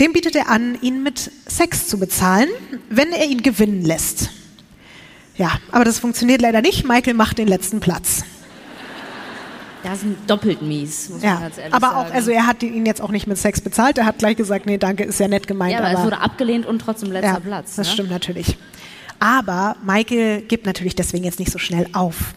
dem 0.00 0.12
bietet 0.12 0.36
er 0.36 0.48
an, 0.48 0.78
ihn 0.80 1.02
mit 1.02 1.30
Sex 1.46 1.88
zu 1.88 1.98
bezahlen, 1.98 2.48
wenn 2.90 3.12
er 3.12 3.26
ihn 3.26 3.42
gewinnen 3.42 3.84
lässt. 3.84 4.30
Ja, 5.36 5.52
aber 5.70 5.84
das 5.84 5.98
funktioniert 5.98 6.40
leider 6.40 6.62
nicht. 6.62 6.86
Michael 6.86 7.14
macht 7.14 7.38
den 7.38 7.48
letzten 7.48 7.80
Platz. 7.80 8.24
Das 9.82 10.02
ist 10.02 10.06
doppelt 10.26 10.62
mies, 10.62 11.10
muss 11.10 11.22
man 11.22 11.30
Ja, 11.30 11.40
ganz 11.40 11.58
ehrlich 11.58 11.72
aber 11.74 11.88
sagen. 11.88 12.10
auch, 12.10 12.14
also 12.14 12.30
er 12.32 12.46
hat 12.46 12.62
ihn 12.62 12.86
jetzt 12.86 13.00
auch 13.00 13.10
nicht 13.10 13.26
mit 13.28 13.38
Sex 13.38 13.60
bezahlt. 13.60 13.98
Er 13.98 14.06
hat 14.06 14.18
gleich 14.18 14.36
gesagt, 14.36 14.66
nee, 14.66 14.78
danke, 14.78 15.04
ist 15.04 15.20
ja 15.20 15.28
nett 15.28 15.46
gemeint. 15.46 15.72
ja, 15.72 15.78
aber 15.78 15.88
es 15.90 15.94
aber 15.96 16.04
wurde 16.06 16.18
abgelehnt 16.18 16.66
und 16.66 16.80
trotzdem 16.80 17.12
letzter 17.12 17.34
ja, 17.34 17.40
Platz. 17.40 17.76
das 17.76 17.86
ne? 17.86 17.92
stimmt 17.92 18.10
natürlich. 18.10 18.58
Aber 19.20 19.76
Michael 19.84 20.42
gibt 20.42 20.66
natürlich 20.66 20.96
deswegen 20.96 21.24
jetzt 21.24 21.38
nicht 21.38 21.52
so 21.52 21.58
schnell 21.58 21.86
auf. 21.92 22.34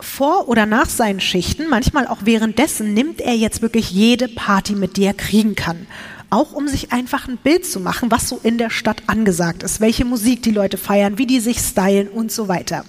Vor 0.00 0.48
oder 0.48 0.66
nach 0.66 0.88
seinen 0.88 1.18
Schichten, 1.20 1.68
manchmal 1.68 2.06
auch 2.06 2.18
währenddessen, 2.22 2.94
nimmt 2.94 3.20
er 3.20 3.34
jetzt 3.34 3.60
wirklich 3.60 3.90
jede 3.90 4.28
Party 4.28 4.74
mit, 4.74 4.96
die 4.96 5.04
er 5.04 5.14
kriegen 5.14 5.56
kann. 5.56 5.88
Auch 6.30 6.52
um 6.52 6.68
sich 6.68 6.92
einfach 6.92 7.26
ein 7.26 7.38
Bild 7.38 7.64
zu 7.64 7.80
machen, 7.80 8.10
was 8.10 8.28
so 8.28 8.38
in 8.42 8.58
der 8.58 8.70
Stadt 8.70 9.02
angesagt 9.06 9.62
ist, 9.62 9.80
welche 9.80 10.04
Musik 10.04 10.42
die 10.42 10.50
Leute 10.50 10.76
feiern, 10.76 11.16
wie 11.16 11.26
die 11.26 11.40
sich 11.40 11.58
stylen 11.58 12.08
und 12.08 12.30
so 12.30 12.48
weiter. 12.48 12.84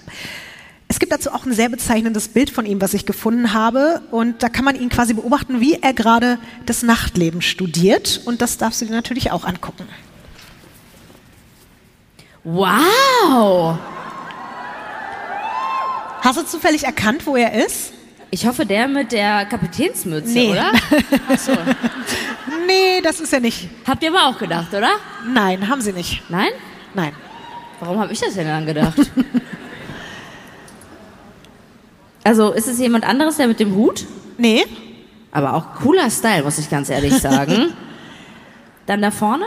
Es 0.88 0.98
gibt 0.98 1.12
dazu 1.12 1.30
auch 1.30 1.46
ein 1.46 1.52
sehr 1.52 1.68
bezeichnendes 1.68 2.28
Bild 2.28 2.50
von 2.50 2.66
ihm, 2.66 2.80
was 2.80 2.94
ich 2.94 3.06
gefunden 3.06 3.52
habe. 3.54 4.02
Und 4.10 4.42
da 4.42 4.48
kann 4.48 4.64
man 4.64 4.74
ihn 4.74 4.88
quasi 4.88 5.14
beobachten, 5.14 5.60
wie 5.60 5.74
er 5.74 5.94
gerade 5.94 6.38
das 6.66 6.82
Nachtleben 6.82 7.42
studiert. 7.42 8.20
Und 8.24 8.42
das 8.42 8.58
darfst 8.58 8.80
du 8.80 8.86
dir 8.86 8.92
natürlich 8.92 9.30
auch 9.30 9.44
angucken. 9.44 9.86
Wow! 12.42 13.78
Hast 16.22 16.38
du 16.38 16.44
zufällig 16.44 16.84
erkannt, 16.84 17.24
wo 17.24 17.36
er 17.36 17.64
ist? 17.64 17.92
Ich 18.30 18.46
hoffe, 18.46 18.64
der 18.64 18.86
mit 18.86 19.10
der 19.12 19.44
Kapitänsmütze, 19.46 20.30
Nee. 20.32 20.50
oder? 20.52 20.72
Ach 21.28 21.38
so. 21.38 21.52
Nee, 22.66 23.00
das 23.02 23.20
ist 23.20 23.32
er 23.32 23.40
nicht. 23.40 23.68
Habt 23.86 24.02
ihr 24.04 24.10
aber 24.14 24.28
auch 24.28 24.38
gedacht, 24.38 24.72
oder? 24.72 24.90
Nein, 25.26 25.68
haben 25.68 25.80
sie 25.80 25.92
nicht. 25.92 26.22
Nein? 26.30 26.50
Nein. 26.94 27.12
Warum 27.80 27.98
habe 27.98 28.12
ich 28.12 28.20
das 28.20 28.34
denn 28.34 28.46
dann 28.46 28.66
gedacht? 28.66 28.94
also 32.24 32.52
ist 32.52 32.68
es 32.68 32.78
jemand 32.78 33.04
anderes, 33.04 33.36
der 33.36 33.48
mit 33.48 33.58
dem 33.60 33.74
Hut? 33.74 34.06
Nee, 34.38 34.64
Aber 35.32 35.54
auch 35.54 35.74
cooler 35.82 36.10
Style, 36.10 36.42
muss 36.44 36.58
ich 36.58 36.70
ganz 36.70 36.88
ehrlich 36.88 37.14
sagen. 37.20 37.72
Dann 38.86 39.02
da 39.02 39.10
vorne? 39.10 39.46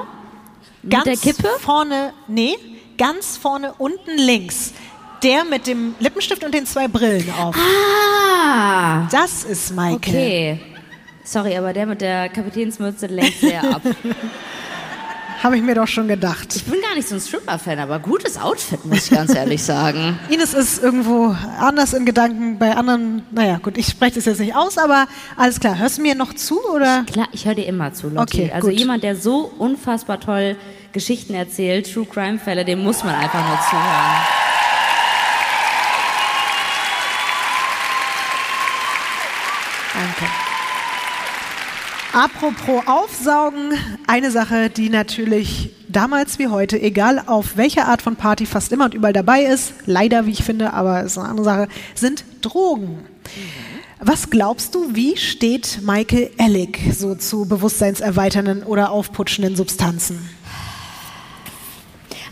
ganz 0.89 1.05
mit 1.05 1.23
der 1.23 1.33
Kippe? 1.33 1.49
vorne, 1.59 2.13
nee, 2.27 2.55
ganz 2.97 3.37
vorne 3.37 3.73
unten 3.77 4.17
links. 4.17 4.73
Der 5.23 5.45
mit 5.45 5.67
dem 5.67 5.95
Lippenstift 5.99 6.43
und 6.43 6.53
den 6.53 6.65
zwei 6.65 6.87
Brillen 6.89 7.31
auf. 7.39 7.55
Ah! 7.57 9.07
Das 9.09 9.45
ist 9.45 9.73
Michael. 9.73 9.95
Okay. 9.95 10.59
Sorry, 11.23 11.55
aber 11.55 11.71
der 11.71 11.85
mit 11.85 12.01
der 12.01 12.27
Kapitänsmütze 12.27 13.07
lenkt 13.07 13.39
sehr 13.39 13.63
ab. 13.63 13.81
Habe 15.41 15.57
ich 15.57 15.63
mir 15.63 15.75
doch 15.75 15.87
schon 15.87 16.07
gedacht. 16.07 16.55
Ich 16.55 16.63
bin 16.63 16.81
gar 16.81 16.95
nicht 16.95 17.07
so 17.07 17.15
ein 17.15 17.21
Stripper-Fan, 17.21 17.79
aber 17.79 17.99
gutes 17.99 18.37
Outfit, 18.37 18.85
muss 18.85 19.05
ich 19.05 19.11
ganz 19.11 19.33
ehrlich 19.35 19.61
sagen. 19.61 20.17
Ines 20.29 20.53
ist 20.53 20.81
irgendwo 20.81 21.35
anders 21.59 21.93
in 21.93 22.05
Gedanken 22.05 22.59
bei 22.59 22.75
anderen. 22.75 23.23
Naja, 23.31 23.59
gut, 23.61 23.77
ich 23.77 23.87
spreche 23.87 24.15
das 24.15 24.25
jetzt 24.25 24.39
nicht 24.39 24.55
aus, 24.55 24.77
aber 24.77 25.07
alles 25.35 25.59
klar. 25.59 25.77
Hörst 25.77 25.97
du 25.97 26.01
mir 26.01 26.15
noch 26.15 26.33
zu 26.33 26.61
oder? 26.69 27.03
Klar, 27.11 27.27
ich 27.33 27.45
höre 27.45 27.55
dir 27.55 27.65
immer 27.65 27.93
zu, 27.93 28.09
Lotti. 28.09 28.43
Okay, 28.43 28.51
also 28.53 28.69
gut. 28.69 28.77
jemand, 28.79 29.03
der 29.03 29.15
so 29.17 29.51
unfassbar 29.57 30.19
toll 30.19 30.55
Geschichten 30.93 31.33
erzählt, 31.33 31.93
True 31.93 32.05
Crime-Fälle, 32.05 32.63
dem 32.63 32.83
muss 32.83 33.03
man 33.03 33.15
einfach 33.15 33.45
nur 33.45 33.59
zuhören. 33.69 34.42
Danke. 40.03 40.25
Apropos 42.11 42.83
Aufsaugen, 42.87 43.71
eine 44.05 44.31
Sache, 44.31 44.69
die 44.69 44.89
natürlich 44.89 45.71
damals 45.87 46.39
wie 46.39 46.49
heute, 46.49 46.79
egal 46.81 47.23
auf 47.25 47.55
welcher 47.55 47.87
Art 47.87 48.01
von 48.01 48.17
Party, 48.17 48.45
fast 48.45 48.73
immer 48.73 48.85
und 48.85 48.93
überall 48.93 49.13
dabei 49.13 49.43
ist, 49.43 49.73
leider, 49.85 50.25
wie 50.25 50.31
ich 50.31 50.43
finde, 50.43 50.73
aber 50.73 51.03
ist 51.03 51.17
eine 51.17 51.29
andere 51.29 51.45
Sache, 51.45 51.67
sind 51.95 52.25
Drogen. 52.41 53.05
Was 54.01 54.29
glaubst 54.29 54.75
du, 54.75 54.93
wie 54.93 55.15
steht 55.15 55.79
Michael 55.83 56.31
Ellick 56.37 56.81
so 56.93 57.15
zu 57.15 57.45
bewusstseinserweiternden 57.45 58.63
oder 58.63 58.91
aufputschenden 58.91 59.55
Substanzen? 59.55 60.29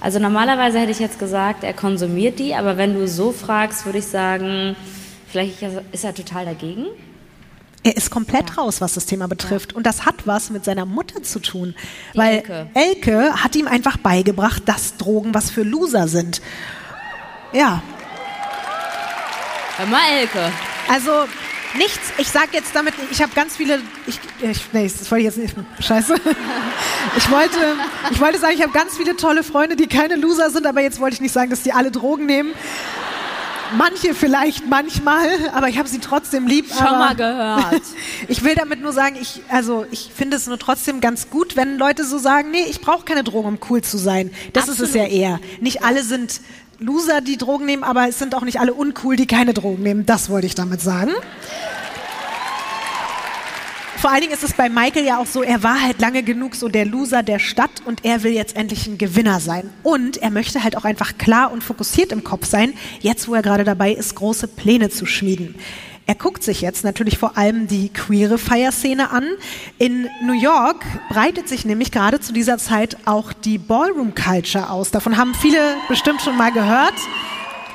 Also 0.01 0.19
normalerweise 0.19 0.77
hätte 0.77 0.91
ich 0.91 0.99
jetzt 0.99 1.19
gesagt, 1.19 1.63
er 1.63 1.73
konsumiert 1.73 2.37
die, 2.37 2.53
aber 2.53 2.75
wenn 2.75 2.93
du 2.93 3.07
so 3.07 3.31
fragst, 3.31 3.85
würde 3.85 3.99
ich 3.99 4.07
sagen, 4.07 4.75
vielleicht 5.27 5.63
ist 5.93 6.03
er 6.03 6.13
total 6.13 6.43
dagegen. 6.43 6.87
Er 7.83 7.97
ist 7.97 8.11
komplett 8.11 8.57
raus, 8.57 8.79
was 8.79 8.93
das 8.93 9.05
Thema 9.07 9.27
betrifft. 9.27 9.73
Und 9.73 9.85
das 9.87 10.05
hat 10.05 10.27
was 10.27 10.51
mit 10.51 10.63
seiner 10.63 10.85
Mutter 10.85 11.23
zu 11.23 11.39
tun. 11.39 11.73
weil 12.13 12.35
Elke. 12.35 12.69
Elke 12.75 13.43
hat 13.43 13.55
ihm 13.55 13.67
einfach 13.67 13.97
beigebracht, 13.97 14.63
dass 14.67 14.97
Drogen 14.97 15.33
was 15.33 15.49
für 15.49 15.63
Loser 15.63 16.07
sind. 16.07 16.41
Ja, 17.53 17.81
Hör 19.77 19.85
mal, 19.87 19.99
Elke. 20.19 20.51
also 20.89 21.11
nichts. 21.75 21.99
Ich 22.17 22.27
sage 22.29 22.49
jetzt 22.51 22.75
damit, 22.75 22.93
ich 23.09 23.21
habe 23.21 23.31
ganz 23.33 23.55
viele. 23.55 23.79
Ich, 24.05 24.19
ich, 24.41 24.61
nee, 24.73 24.83
das 24.83 25.09
wollte 25.09 25.25
ich 25.27 25.35
jetzt 25.35 25.37
nicht. 25.37 25.55
Scheiße. 25.79 26.15
Ich 27.17 27.29
wollte, 27.31 27.57
ich 28.11 28.19
wollte 28.21 28.37
sagen, 28.39 28.53
ich 28.55 28.61
habe 28.61 28.71
ganz 28.71 28.95
viele 28.95 29.17
tolle 29.17 29.43
Freunde, 29.43 29.75
die 29.75 29.87
keine 29.87 30.15
Loser 30.15 30.51
sind, 30.51 30.67
aber 30.67 30.81
jetzt 30.81 30.99
wollte 30.99 31.15
ich 31.15 31.19
nicht 31.21 31.31
sagen, 31.33 31.49
dass 31.49 31.63
die 31.63 31.73
alle 31.73 31.89
Drogen 31.89 32.27
nehmen. 32.27 32.53
Manche 33.77 34.13
vielleicht 34.13 34.69
manchmal, 34.69 35.27
aber 35.53 35.69
ich 35.69 35.77
habe 35.77 35.87
sie 35.87 35.99
trotzdem 35.99 36.47
lieb. 36.47 36.67
Schon 36.73 36.83
mal 36.83 37.15
gehört. 37.15 37.81
ich 38.27 38.43
will 38.43 38.55
damit 38.55 38.81
nur 38.81 38.93
sagen, 38.93 39.15
ich, 39.19 39.41
also 39.49 39.85
ich 39.91 40.11
finde 40.13 40.37
es 40.37 40.47
nur 40.47 40.59
trotzdem 40.59 41.01
ganz 41.01 41.29
gut, 41.29 41.55
wenn 41.55 41.77
Leute 41.77 42.03
so 42.05 42.17
sagen, 42.17 42.51
nee, 42.51 42.65
ich 42.69 42.81
brauche 42.81 43.05
keine 43.05 43.23
Drogen, 43.23 43.47
um 43.47 43.59
cool 43.69 43.81
zu 43.81 43.97
sein. 43.97 44.31
Das 44.53 44.67
ist 44.67 44.79
es 44.79 44.93
ja 44.93 45.03
Absolut. 45.03 45.21
eher. 45.21 45.39
Nicht 45.61 45.83
alle 45.83 46.03
sind 46.03 46.41
Loser, 46.79 47.21
die 47.21 47.37
Drogen 47.37 47.65
nehmen, 47.65 47.83
aber 47.83 48.09
es 48.09 48.17
sind 48.17 48.33
auch 48.33 48.43
nicht 48.43 48.59
alle 48.59 48.73
uncool, 48.73 49.15
die 49.15 49.27
keine 49.27 49.53
Drogen 49.53 49.83
nehmen. 49.83 50.05
Das 50.05 50.29
wollte 50.29 50.47
ich 50.47 50.55
damit 50.55 50.81
sagen. 50.81 51.11
Vor 54.01 54.09
allen 54.09 54.21
Dingen 54.21 54.33
ist 54.33 54.43
es 54.43 54.53
bei 54.53 54.67
Michael 54.67 55.05
ja 55.05 55.19
auch 55.19 55.27
so, 55.27 55.43
er 55.43 55.61
war 55.61 55.79
halt 55.79 56.01
lange 56.01 56.23
genug 56.23 56.55
so 56.55 56.69
der 56.69 56.85
Loser 56.85 57.21
der 57.21 57.37
Stadt 57.37 57.83
und 57.85 58.03
er 58.03 58.23
will 58.23 58.31
jetzt 58.31 58.55
endlich 58.55 58.87
ein 58.87 58.97
Gewinner 58.97 59.39
sein. 59.39 59.69
Und 59.83 60.17
er 60.17 60.31
möchte 60.31 60.63
halt 60.63 60.75
auch 60.75 60.85
einfach 60.85 61.19
klar 61.19 61.51
und 61.51 61.63
fokussiert 61.63 62.11
im 62.11 62.23
Kopf 62.23 62.47
sein, 62.47 62.73
jetzt 63.01 63.27
wo 63.27 63.35
er 63.35 63.43
gerade 63.43 63.63
dabei 63.63 63.91
ist, 63.91 64.15
große 64.15 64.47
Pläne 64.47 64.89
zu 64.89 65.05
schmieden. 65.05 65.53
Er 66.07 66.15
guckt 66.15 66.41
sich 66.41 66.61
jetzt 66.61 66.83
natürlich 66.83 67.19
vor 67.19 67.37
allem 67.37 67.67
die 67.67 67.89
queere 67.89 68.39
Feierszene 68.39 69.11
an. 69.11 69.23
In 69.77 70.09
New 70.25 70.33
York 70.33 70.83
breitet 71.09 71.47
sich 71.47 71.63
nämlich 71.63 71.91
gerade 71.91 72.19
zu 72.19 72.33
dieser 72.33 72.57
Zeit 72.57 72.97
auch 73.05 73.33
die 73.33 73.59
Ballroom 73.59 74.15
Culture 74.15 74.71
aus. 74.71 74.89
Davon 74.89 75.15
haben 75.15 75.35
viele 75.35 75.75
bestimmt 75.87 76.23
schon 76.23 76.37
mal 76.37 76.51
gehört. 76.51 76.95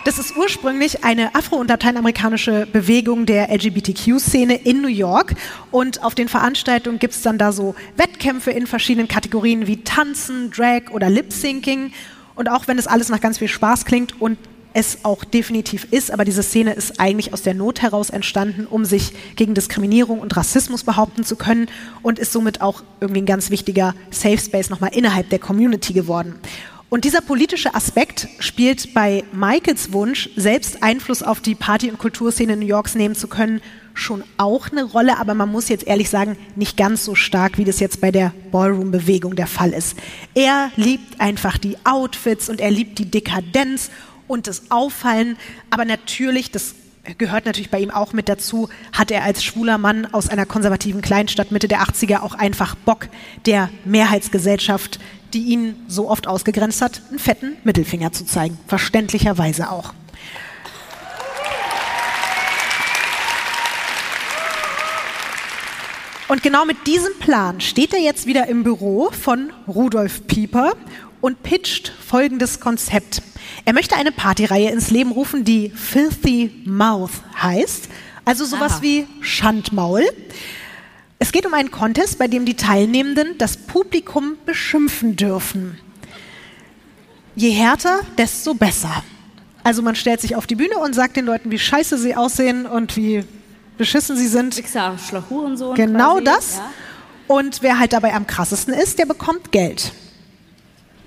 Das 0.06 0.20
ist 0.20 0.36
ursprünglich 0.36 1.02
eine 1.02 1.34
afro- 1.34 1.56
und 1.56 1.68
lateinamerikanische 1.68 2.68
Bewegung 2.72 3.26
der 3.26 3.50
LGBTQ-Szene 3.52 4.54
in 4.54 4.80
New 4.80 4.86
York. 4.86 5.34
Und 5.72 6.04
auf 6.04 6.14
den 6.14 6.28
Veranstaltungen 6.28 7.00
gibt 7.00 7.14
es 7.14 7.22
dann 7.22 7.38
da 7.38 7.50
so 7.50 7.74
Wettkämpfe 7.96 8.52
in 8.52 8.68
verschiedenen 8.68 9.08
Kategorien 9.08 9.66
wie 9.66 9.82
Tanzen, 9.82 10.52
Drag 10.52 10.92
oder 10.92 11.10
Lip-Syncing. 11.10 11.92
Und 12.36 12.48
auch 12.48 12.68
wenn 12.68 12.78
es 12.78 12.86
alles 12.86 13.08
nach 13.08 13.20
ganz 13.20 13.38
viel 13.38 13.48
Spaß 13.48 13.84
klingt 13.84 14.20
und 14.22 14.38
es 14.74 15.04
auch 15.04 15.24
definitiv 15.24 15.88
ist, 15.90 16.12
aber 16.12 16.24
diese 16.24 16.44
Szene 16.44 16.74
ist 16.74 17.00
eigentlich 17.00 17.32
aus 17.32 17.42
der 17.42 17.54
Not 17.54 17.82
heraus 17.82 18.10
entstanden, 18.10 18.66
um 18.66 18.84
sich 18.84 19.12
gegen 19.34 19.54
Diskriminierung 19.54 20.20
und 20.20 20.36
Rassismus 20.36 20.84
behaupten 20.84 21.24
zu 21.24 21.34
können 21.34 21.66
und 22.02 22.20
ist 22.20 22.32
somit 22.32 22.60
auch 22.60 22.84
irgendwie 23.00 23.22
ein 23.22 23.26
ganz 23.26 23.50
wichtiger 23.50 23.92
Safe 24.12 24.38
Space 24.38 24.70
nochmal 24.70 24.90
innerhalb 24.94 25.30
der 25.30 25.40
Community 25.40 25.94
geworden. 25.94 26.36
Und 26.88 27.04
dieser 27.04 27.20
politische 27.20 27.74
Aspekt 27.74 28.28
spielt 28.38 28.94
bei 28.94 29.24
Michaels 29.32 29.92
Wunsch, 29.92 30.30
selbst 30.36 30.84
Einfluss 30.84 31.22
auf 31.22 31.40
die 31.40 31.56
Party- 31.56 31.90
und 31.90 31.98
Kulturszene 31.98 32.56
New 32.56 32.66
Yorks 32.66 32.94
nehmen 32.94 33.16
zu 33.16 33.26
können, 33.26 33.60
schon 33.92 34.22
auch 34.36 34.70
eine 34.70 34.84
Rolle, 34.84 35.18
aber 35.18 35.34
man 35.34 35.50
muss 35.50 35.68
jetzt 35.68 35.86
ehrlich 35.86 36.10
sagen, 36.10 36.36
nicht 36.54 36.76
ganz 36.76 37.04
so 37.04 37.16
stark, 37.16 37.58
wie 37.58 37.64
das 37.64 37.80
jetzt 37.80 38.00
bei 38.00 38.12
der 38.12 38.32
Ballroom-Bewegung 38.52 39.34
der 39.34 39.48
Fall 39.48 39.72
ist. 39.72 39.96
Er 40.34 40.70
liebt 40.76 41.20
einfach 41.20 41.58
die 41.58 41.76
Outfits 41.84 42.48
und 42.48 42.60
er 42.60 42.70
liebt 42.70 42.98
die 43.00 43.10
Dekadenz 43.10 43.90
und 44.28 44.46
das 44.46 44.70
Auffallen, 44.70 45.36
aber 45.70 45.84
natürlich, 45.84 46.52
das 46.52 46.74
gehört 47.18 47.46
natürlich 47.46 47.70
bei 47.70 47.80
ihm 47.80 47.90
auch 47.90 48.12
mit 48.12 48.28
dazu, 48.28 48.68
hat 48.92 49.10
er 49.10 49.24
als 49.24 49.44
schwuler 49.44 49.78
Mann 49.78 50.06
aus 50.12 50.28
einer 50.28 50.46
konservativen 50.46 51.02
Kleinstadt 51.02 51.52
Mitte 51.52 51.68
der 51.68 51.82
80er 51.82 52.20
auch 52.20 52.34
einfach 52.34 52.74
Bock, 52.74 53.08
der 53.46 53.70
Mehrheitsgesellschaft, 53.84 54.98
die 55.34 55.44
ihn 55.44 55.76
so 55.88 56.08
oft 56.08 56.26
ausgegrenzt 56.26 56.82
hat, 56.82 57.02
einen 57.10 57.18
fetten 57.18 57.56
Mittelfinger 57.64 58.12
zu 58.12 58.24
zeigen. 58.24 58.58
Verständlicherweise 58.66 59.70
auch. 59.70 59.92
Und 66.28 66.42
genau 66.42 66.64
mit 66.64 66.88
diesem 66.88 67.16
Plan 67.20 67.60
steht 67.60 67.94
er 67.94 68.00
jetzt 68.00 68.26
wieder 68.26 68.48
im 68.48 68.64
Büro 68.64 69.10
von 69.12 69.52
Rudolf 69.68 70.26
Pieper 70.26 70.72
und 71.20 71.42
pitcht 71.44 71.92
folgendes 72.04 72.58
Konzept. 72.58 73.22
Er 73.64 73.72
möchte 73.72 73.94
eine 73.94 74.10
Partyreihe 74.10 74.70
ins 74.70 74.90
Leben 74.90 75.12
rufen, 75.12 75.44
die 75.44 75.70
Filthy 75.70 76.50
Mouth 76.64 77.12
heißt, 77.40 77.88
also 78.24 78.44
sowas 78.44 78.74
Aha. 78.74 78.82
wie 78.82 79.06
Schandmaul. 79.20 80.02
Es 81.18 81.32
geht 81.32 81.46
um 81.46 81.54
einen 81.54 81.70
Contest, 81.70 82.18
bei 82.18 82.28
dem 82.28 82.44
die 82.44 82.54
Teilnehmenden 82.54 83.38
das 83.38 83.56
Publikum 83.56 84.36
beschimpfen 84.44 85.16
dürfen. 85.16 85.78
Je 87.34 87.50
härter, 87.50 88.00
desto 88.18 88.54
besser. 88.54 89.02
Also 89.62 89.82
man 89.82 89.96
stellt 89.96 90.20
sich 90.20 90.36
auf 90.36 90.46
die 90.46 90.54
Bühne 90.54 90.78
und 90.78 90.94
sagt 90.94 91.16
den 91.16 91.24
Leuten, 91.26 91.50
wie 91.50 91.58
scheiße 91.58 91.98
sie 91.98 92.14
aussehen 92.14 92.66
und 92.66 92.96
wie 92.96 93.24
beschissen 93.78 94.16
sie 94.16 94.28
sind. 94.28 94.56
Wichser, 94.56 94.96
Schloch, 94.98 95.28
Hurensohn. 95.28 95.74
Genau 95.74 96.14
quasi. 96.14 96.24
das. 96.24 96.56
Ja. 96.56 96.70
Und 97.28 97.62
wer 97.62 97.78
halt 97.78 97.92
dabei 97.92 98.14
am 98.14 98.26
krassesten 98.26 98.72
ist, 98.72 98.98
der 98.98 99.06
bekommt 99.06 99.52
Geld. 99.52 99.92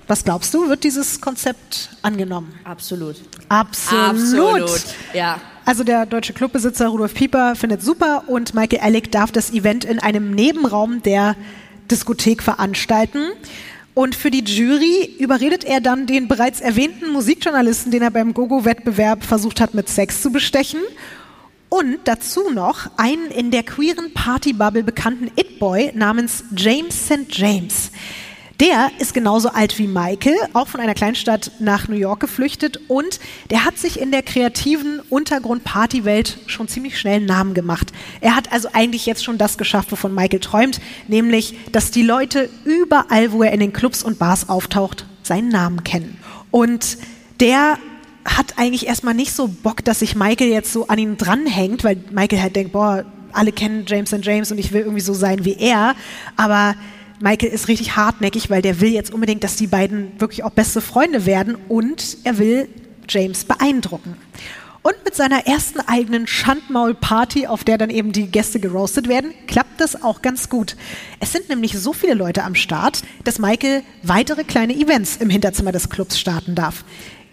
Was 0.06 0.24
glaubst 0.24 0.52
du, 0.52 0.68
wird 0.68 0.84
dieses 0.84 1.20
Konzept 1.20 1.88
angenommen? 2.02 2.52
Absolut. 2.64 3.16
Absolut. 3.48 4.10
Absolut. 4.10 4.82
Ja. 5.14 5.40
Also 5.70 5.84
der 5.84 6.04
deutsche 6.04 6.32
Clubbesitzer 6.32 6.88
Rudolf 6.88 7.14
Pieper 7.14 7.54
findet 7.54 7.80
super 7.80 8.24
und 8.26 8.54
Michael 8.54 8.82
Ellick 8.82 9.12
darf 9.12 9.30
das 9.30 9.52
Event 9.52 9.84
in 9.84 10.00
einem 10.00 10.32
Nebenraum 10.32 11.00
der 11.00 11.36
Diskothek 11.88 12.42
veranstalten. 12.42 13.28
Und 13.94 14.16
für 14.16 14.32
die 14.32 14.42
Jury 14.42 15.14
überredet 15.20 15.62
er 15.62 15.80
dann 15.80 16.08
den 16.08 16.26
bereits 16.26 16.60
erwähnten 16.60 17.12
Musikjournalisten, 17.12 17.92
den 17.92 18.02
er 18.02 18.10
beim 18.10 18.34
Gogo-Wettbewerb 18.34 19.22
versucht 19.22 19.60
hat, 19.60 19.72
mit 19.74 19.88
Sex 19.88 20.22
zu 20.22 20.32
bestechen. 20.32 20.80
Und 21.68 21.98
dazu 22.02 22.50
noch 22.50 22.90
einen 22.96 23.30
in 23.30 23.52
der 23.52 23.62
queeren 23.62 24.12
Partybubble 24.12 24.82
bekannten 24.82 25.30
It-Boy 25.36 25.92
namens 25.94 26.42
James 26.56 27.06
St. 27.06 27.26
James. 27.28 27.92
Der 28.60 28.90
ist 28.98 29.14
genauso 29.14 29.48
alt 29.48 29.78
wie 29.78 29.86
Michael, 29.86 30.36
auch 30.52 30.68
von 30.68 30.80
einer 30.80 30.92
Kleinstadt 30.92 31.50
nach 31.60 31.88
New 31.88 31.96
York 31.96 32.20
geflüchtet 32.20 32.78
und 32.88 33.18
der 33.48 33.64
hat 33.64 33.78
sich 33.78 33.98
in 33.98 34.10
der 34.10 34.22
kreativen 34.22 35.00
Untergrund-Partywelt 35.08 36.36
schon 36.44 36.68
ziemlich 36.68 37.00
schnell 37.00 37.16
einen 37.16 37.24
Namen 37.24 37.54
gemacht. 37.54 37.90
Er 38.20 38.36
hat 38.36 38.52
also 38.52 38.68
eigentlich 38.74 39.06
jetzt 39.06 39.24
schon 39.24 39.38
das 39.38 39.56
geschafft, 39.56 39.90
wovon 39.92 40.14
Michael 40.14 40.40
träumt, 40.40 40.78
nämlich, 41.08 41.54
dass 41.72 41.90
die 41.90 42.02
Leute 42.02 42.50
überall, 42.66 43.32
wo 43.32 43.42
er 43.42 43.52
in 43.52 43.60
den 43.60 43.72
Clubs 43.72 44.02
und 44.02 44.18
Bars 44.18 44.50
auftaucht, 44.50 45.06
seinen 45.22 45.48
Namen 45.48 45.82
kennen. 45.82 46.18
Und 46.50 46.98
der 47.40 47.78
hat 48.26 48.58
eigentlich 48.58 48.86
erstmal 48.86 49.14
nicht 49.14 49.32
so 49.32 49.48
Bock, 49.48 49.82
dass 49.86 50.00
sich 50.00 50.14
Michael 50.14 50.50
jetzt 50.50 50.70
so 50.70 50.86
an 50.86 50.98
ihn 50.98 51.16
dranhängt, 51.16 51.82
weil 51.82 51.96
Michael 52.10 52.42
halt 52.42 52.56
denkt, 52.56 52.72
boah, 52.72 53.06
alle 53.32 53.52
kennen 53.52 53.84
James 53.86 54.12
and 54.12 54.26
James 54.26 54.52
und 54.52 54.58
ich 54.58 54.72
will 54.72 54.82
irgendwie 54.82 55.00
so 55.00 55.14
sein 55.14 55.46
wie 55.46 55.54
er. 55.54 55.94
Aber 56.36 56.74
Michael 57.22 57.52
ist 57.52 57.68
richtig 57.68 57.96
hartnäckig, 57.96 58.48
weil 58.48 58.62
der 58.62 58.80
will 58.80 58.90
jetzt 58.90 59.12
unbedingt, 59.12 59.44
dass 59.44 59.56
die 59.56 59.66
beiden 59.66 60.18
wirklich 60.18 60.42
auch 60.42 60.50
beste 60.50 60.80
Freunde 60.80 61.26
werden 61.26 61.56
und 61.68 62.16
er 62.24 62.38
will 62.38 62.68
James 63.08 63.44
beeindrucken. 63.44 64.16
Und 64.82 64.94
mit 65.04 65.14
seiner 65.14 65.46
ersten 65.46 65.80
eigenen 65.80 66.26
Schandmaul-Party, 66.26 67.46
auf 67.46 67.64
der 67.64 67.76
dann 67.76 67.90
eben 67.90 68.12
die 68.12 68.28
Gäste 68.28 68.60
geroastet 68.60 69.08
werden, 69.08 69.34
klappt 69.46 69.78
das 69.78 70.02
auch 70.02 70.22
ganz 70.22 70.48
gut. 70.48 70.76
Es 71.20 71.32
sind 71.32 71.50
nämlich 71.50 71.78
so 71.78 71.92
viele 71.92 72.14
Leute 72.14 72.44
am 72.44 72.54
Start, 72.54 73.02
dass 73.24 73.38
Michael 73.38 73.82
weitere 74.02 74.42
kleine 74.42 74.74
Events 74.74 75.18
im 75.18 75.28
Hinterzimmer 75.28 75.72
des 75.72 75.90
Clubs 75.90 76.18
starten 76.18 76.54
darf. 76.54 76.84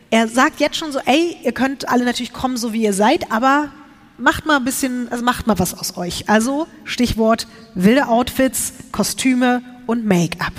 Er 0.10 0.28
sagt 0.28 0.60
jetzt 0.60 0.76
schon 0.76 0.92
so, 0.92 1.00
ey, 1.06 1.38
ihr 1.42 1.54
könnt 1.54 1.88
alle 1.88 2.04
natürlich 2.04 2.34
kommen, 2.34 2.58
so 2.58 2.74
wie 2.74 2.84
ihr 2.84 2.94
seid, 2.94 3.32
aber 3.32 3.72
macht 4.18 4.46
mal 4.46 4.58
ein 4.58 4.66
bisschen, 4.66 5.10
also 5.10 5.24
macht 5.24 5.48
mal 5.48 5.60
was 5.60 5.74
aus 5.74 5.96
euch. 5.96 6.28
Also 6.28 6.68
Stichwort 6.84 7.48
wilde 7.76 8.10
Outfits, 8.10 8.74
Kostüme 8.92 9.62
und 9.88 10.06
Make-up. 10.06 10.54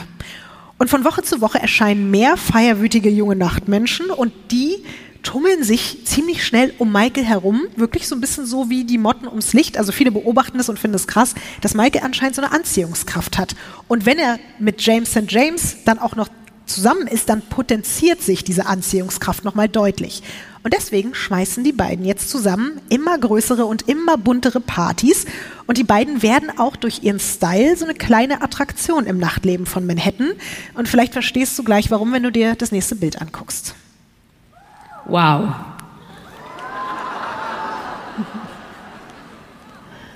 Und 0.79 0.91
von 0.91 1.05
Woche 1.05 1.23
zu 1.23 1.41
Woche 1.41 1.61
erscheinen 1.61 2.11
mehr 2.11 2.37
feierwütige 2.37 3.11
junge 3.11 3.37
Nachtmenschen 3.37 4.11
und 4.11 4.33
die 4.51 4.77
tummeln 5.23 5.63
sich 5.65 6.07
ziemlich 6.07 6.47
schnell 6.47 6.73
um 6.79 6.93
Michael 6.93 7.25
herum, 7.25 7.63
wirklich 7.77 8.07
so 8.09 8.15
ein 8.15 8.21
bisschen 8.21 8.47
so 8.47 8.71
wie 8.71 8.85
die 8.85 8.99
Motten 8.99 9.27
ums 9.29 9.53
Licht. 9.53 9.77
Also 9.77 9.93
viele 9.93 10.11
beobachten 10.11 10.59
es 10.59 10.69
und 10.69 10.79
finden 10.79 10.95
es 10.95 11.07
krass, 11.07 11.35
dass 11.61 11.75
Michael 11.75 12.05
anscheinend 12.05 12.37
so 12.37 12.43
eine 12.43 12.53
Anziehungskraft 12.53 13.39
hat. 13.39 13.55
Und 13.89 14.07
wenn 14.07 14.19
er 14.19 14.39
mit 14.59 14.81
James 14.81 15.11
St. 15.11 15.25
James 15.29 15.79
dann 15.85 15.99
auch 15.99 16.17
noch 16.17 16.29
zusammen 16.67 17.07
ist, 17.07 17.29
dann 17.29 17.43
potenziert 17.43 18.23
sich 18.23 18.45
diese 18.45 18.67
Anziehungskraft 18.67 19.45
nochmal 19.45 19.69
deutlich. 19.69 20.23
Und 20.63 20.75
deswegen 20.75 21.15
schmeißen 21.15 21.65
die 21.65 21.73
beiden 21.73 22.05
jetzt 22.05 22.31
zusammen 22.31 22.81
immer 22.89 23.17
größere 23.19 23.65
und 23.65 23.89
immer 23.89 24.19
buntere 24.19 24.61
Partys. 24.61 25.25
Und 25.67 25.79
die 25.79 25.85
beiden 25.85 26.23
werden 26.23 26.51
auch 26.59 26.77
durch 26.77 27.03
ihren 27.03 27.21
Style 27.21 27.77
so 27.77 27.85
eine 27.85 27.95
kleine 27.95 28.43
Attraktion 28.43 29.07
im 29.07 29.19
Nachtleben 29.19 29.67
von 29.67 29.87
Manhattan. 29.87 30.33
Und 30.75 30.89
vielleicht 30.89 31.13
verstehst 31.13 31.59
du 31.59 31.65
gleich, 31.65 31.91
warum, 31.91 32.13
wenn 32.13 32.23
du 32.23 32.33
dir 32.33 32.55
das 32.57 32.73
nächste 32.73 32.97
Bild 32.97 33.21
anguckst. 33.21 33.75
Wow. 35.07 35.55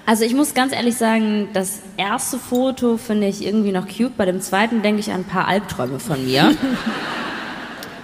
Also 0.05 0.25
ich 0.25 0.35
muss 0.35 0.53
ganz 0.53 0.73
ehrlich 0.73 0.97
sagen, 0.97 1.49
das 1.53 1.81
erste 1.97 2.39
Foto 2.39 2.97
finde 2.97 3.29
ich 3.29 3.45
irgendwie 3.45 3.73
noch 3.73 3.87
cute. 3.87 4.17
Bei 4.17 4.27
dem 4.27 4.41
zweiten 4.41 4.83
denke 4.83 5.01
ich 5.01 5.13
an 5.13 5.21
ein 5.21 5.25
paar 5.25 5.47
Albträume 5.47 6.01
von 6.01 6.25
mir. 6.25 6.57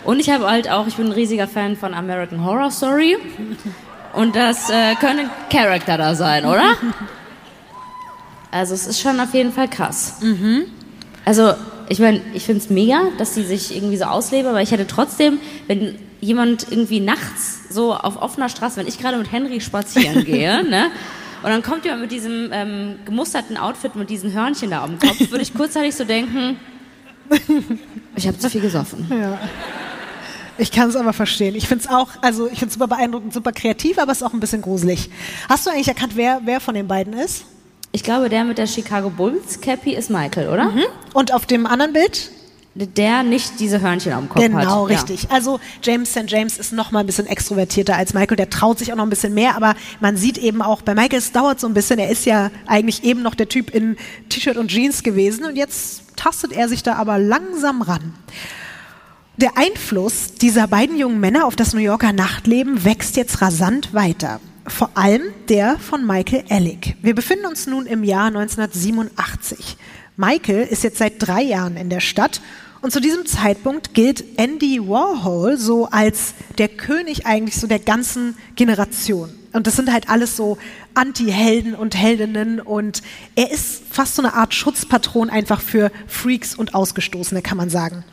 Und 0.08 0.20
ich 0.20 0.30
habe 0.30 0.48
halt 0.48 0.70
auch, 0.70 0.86
ich 0.86 0.96
bin 0.96 1.08
ein 1.08 1.12
riesiger 1.12 1.46
Fan 1.46 1.76
von 1.76 1.92
American 1.92 2.42
Horror 2.42 2.70
Story. 2.70 3.18
Und 4.14 4.34
das 4.34 4.70
äh, 4.70 4.94
können 4.94 5.28
Charakter 5.50 5.98
da 5.98 6.14
sein, 6.14 6.46
oder? 6.46 6.78
Also 8.50 8.72
es 8.72 8.86
ist 8.86 9.02
schon 9.02 9.20
auf 9.20 9.34
jeden 9.34 9.52
Fall 9.52 9.68
krass. 9.68 10.20
Mhm. 10.22 10.62
Also 11.26 11.52
ich 11.90 11.98
meine, 11.98 12.22
ich 12.32 12.44
finde 12.44 12.62
es 12.62 12.70
mega, 12.70 13.02
dass 13.18 13.34
sie 13.34 13.42
sich 13.42 13.76
irgendwie 13.76 13.98
so 13.98 14.06
ausleben, 14.06 14.48
aber 14.48 14.62
ich 14.62 14.70
hätte 14.70 14.86
trotzdem, 14.86 15.40
wenn 15.66 15.98
jemand 16.22 16.72
irgendwie 16.72 17.00
nachts 17.00 17.64
so 17.68 17.94
auf 17.94 18.22
offener 18.22 18.48
Straße, 18.48 18.78
wenn 18.78 18.86
ich 18.86 18.98
gerade 18.98 19.18
mit 19.18 19.30
Henry 19.30 19.60
spazieren 19.60 20.24
gehe, 20.24 20.64
ne? 20.64 20.86
Und 21.42 21.50
dann 21.50 21.62
kommt 21.62 21.84
jemand 21.84 22.00
mit 22.00 22.12
diesem 22.12 22.48
ähm, 22.50 22.94
gemusterten 23.04 23.58
Outfit 23.58 23.94
mit 23.94 24.08
diesen 24.08 24.32
Hörnchen 24.32 24.70
da 24.70 24.82
am 24.84 24.98
Kopf, 24.98 25.30
würde 25.30 25.42
ich 25.42 25.52
kurzzeitig 25.52 25.94
so 25.94 26.04
denken, 26.04 26.56
ich 28.16 28.26
habe 28.26 28.38
zu 28.38 28.48
viel 28.48 28.62
gesoffen. 28.62 29.06
Ja. 29.10 29.38
Ich 30.58 30.72
kann 30.72 30.88
es 30.88 30.96
aber 30.96 31.12
verstehen. 31.12 31.54
Ich 31.54 31.68
finde 31.68 31.84
es 31.84 31.90
auch, 31.90 32.08
also 32.20 32.46
ich 32.46 32.58
finde 32.58 32.66
es 32.66 32.74
super 32.74 32.88
beeindruckend, 32.88 33.32
super 33.32 33.52
kreativ, 33.52 33.98
aber 33.98 34.12
es 34.12 34.18
ist 34.18 34.24
auch 34.24 34.32
ein 34.32 34.40
bisschen 34.40 34.60
gruselig. 34.60 35.08
Hast 35.48 35.66
du 35.66 35.70
eigentlich 35.70 35.88
erkannt, 35.88 36.12
wer, 36.16 36.40
wer 36.44 36.60
von 36.60 36.74
den 36.74 36.88
beiden 36.88 37.12
ist? 37.12 37.44
Ich 37.92 38.02
glaube, 38.02 38.28
der 38.28 38.44
mit 38.44 38.58
der 38.58 38.66
Chicago 38.66 39.08
Bulls 39.08 39.60
Cappy 39.60 39.94
ist 39.94 40.10
Michael, 40.10 40.48
oder? 40.48 40.64
Mhm. 40.70 40.84
Und 41.14 41.32
auf 41.32 41.46
dem 41.46 41.64
anderen 41.66 41.92
Bild? 41.92 42.30
Der 42.74 43.22
nicht 43.22 43.58
diese 43.58 43.80
Hörnchen 43.80 44.12
am 44.12 44.28
Kopf 44.28 44.40
genau, 44.40 44.58
hat. 44.58 44.64
Genau, 44.64 44.84
richtig. 44.84 45.24
Ja. 45.24 45.30
Also 45.30 45.58
James 45.82 46.10
St. 46.10 46.24
James 46.28 46.58
ist 46.58 46.72
noch 46.72 46.92
mal 46.92 47.00
ein 47.00 47.06
bisschen 47.06 47.26
extrovertierter 47.26 47.96
als 47.96 48.14
Michael. 48.14 48.36
Der 48.36 48.50
traut 48.50 48.78
sich 48.78 48.92
auch 48.92 48.96
noch 48.96 49.04
ein 49.04 49.10
bisschen 49.10 49.34
mehr, 49.34 49.56
aber 49.56 49.74
man 50.00 50.16
sieht 50.16 50.38
eben 50.38 50.62
auch, 50.62 50.82
bei 50.82 50.94
Michael, 50.94 51.18
es 51.18 51.32
dauert 51.32 51.58
so 51.58 51.66
ein 51.66 51.74
bisschen. 51.74 51.98
Er 51.98 52.08
ist 52.08 52.24
ja 52.24 52.50
eigentlich 52.66 53.02
eben 53.02 53.22
noch 53.22 53.34
der 53.34 53.48
Typ 53.48 53.74
in 53.74 53.96
T-Shirt 54.28 54.56
und 54.56 54.68
Jeans 54.68 55.02
gewesen 55.02 55.44
und 55.44 55.56
jetzt 55.56 56.02
tastet 56.16 56.52
er 56.52 56.68
sich 56.68 56.82
da 56.82 56.94
aber 56.94 57.18
langsam 57.18 57.82
ran. 57.82 58.14
Der 59.40 59.56
Einfluss 59.56 60.34
dieser 60.34 60.66
beiden 60.66 60.98
jungen 60.98 61.20
Männer 61.20 61.46
auf 61.46 61.54
das 61.54 61.72
New 61.72 61.78
Yorker 61.78 62.12
Nachtleben 62.12 62.84
wächst 62.84 63.16
jetzt 63.16 63.40
rasant 63.40 63.94
weiter. 63.94 64.40
Vor 64.66 64.90
allem 64.94 65.22
der 65.48 65.78
von 65.78 66.04
Michael 66.04 66.42
Ellick. 66.48 66.96
Wir 67.02 67.14
befinden 67.14 67.46
uns 67.46 67.68
nun 67.68 67.86
im 67.86 68.02
Jahr 68.02 68.26
1987. 68.26 69.76
Michael 70.16 70.66
ist 70.66 70.82
jetzt 70.82 70.98
seit 70.98 71.14
drei 71.18 71.42
Jahren 71.42 71.76
in 71.76 71.88
der 71.88 72.00
Stadt 72.00 72.40
und 72.80 72.92
zu 72.92 73.00
diesem 73.00 73.26
Zeitpunkt 73.26 73.94
gilt 73.94 74.24
Andy 74.40 74.80
Warhol 74.88 75.56
so 75.56 75.86
als 75.86 76.34
der 76.58 76.66
König 76.66 77.24
eigentlich 77.24 77.54
so 77.60 77.68
der 77.68 77.78
ganzen 77.78 78.36
Generation. 78.56 79.30
Und 79.52 79.68
das 79.68 79.76
sind 79.76 79.92
halt 79.92 80.08
alles 80.08 80.36
so 80.36 80.58
Anti-Helden 80.94 81.76
und 81.76 81.94
Heldinnen 81.94 82.58
und 82.58 83.02
er 83.36 83.52
ist 83.52 83.84
fast 83.88 84.16
so 84.16 84.22
eine 84.22 84.34
Art 84.34 84.52
Schutzpatron 84.52 85.30
einfach 85.30 85.60
für 85.60 85.92
Freaks 86.08 86.56
und 86.56 86.74
Ausgestoßene, 86.74 87.40
kann 87.40 87.56
man 87.56 87.70
sagen. 87.70 88.04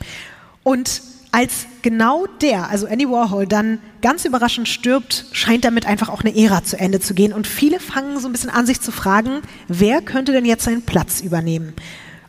Und 0.62 1.02
als 1.36 1.66
genau 1.82 2.28
der, 2.42 2.70
also 2.70 2.88
Andy 2.88 3.10
Warhol, 3.10 3.46
dann 3.46 3.80
ganz 4.02 4.24
überraschend 4.24 4.70
stirbt, 4.70 5.26
scheint 5.34 5.66
damit 5.66 5.86
einfach 5.86 6.08
auch 6.08 6.22
eine 6.22 6.34
Ära 6.34 6.64
zu 6.64 6.80
Ende 6.80 7.02
zu 7.02 7.14
gehen. 7.14 7.34
Und 7.34 7.46
viele 7.46 7.82
fangen 7.82 8.22
so 8.22 8.30
ein 8.30 8.32
bisschen 8.32 8.50
an, 8.50 8.66
sich 8.66 8.80
zu 8.80 8.94
fragen, 8.94 9.42
wer 9.68 10.02
könnte 10.02 10.32
denn 10.32 10.46
jetzt 10.46 10.64
seinen 10.64 10.84
Platz 10.84 11.20
übernehmen? 11.20 11.74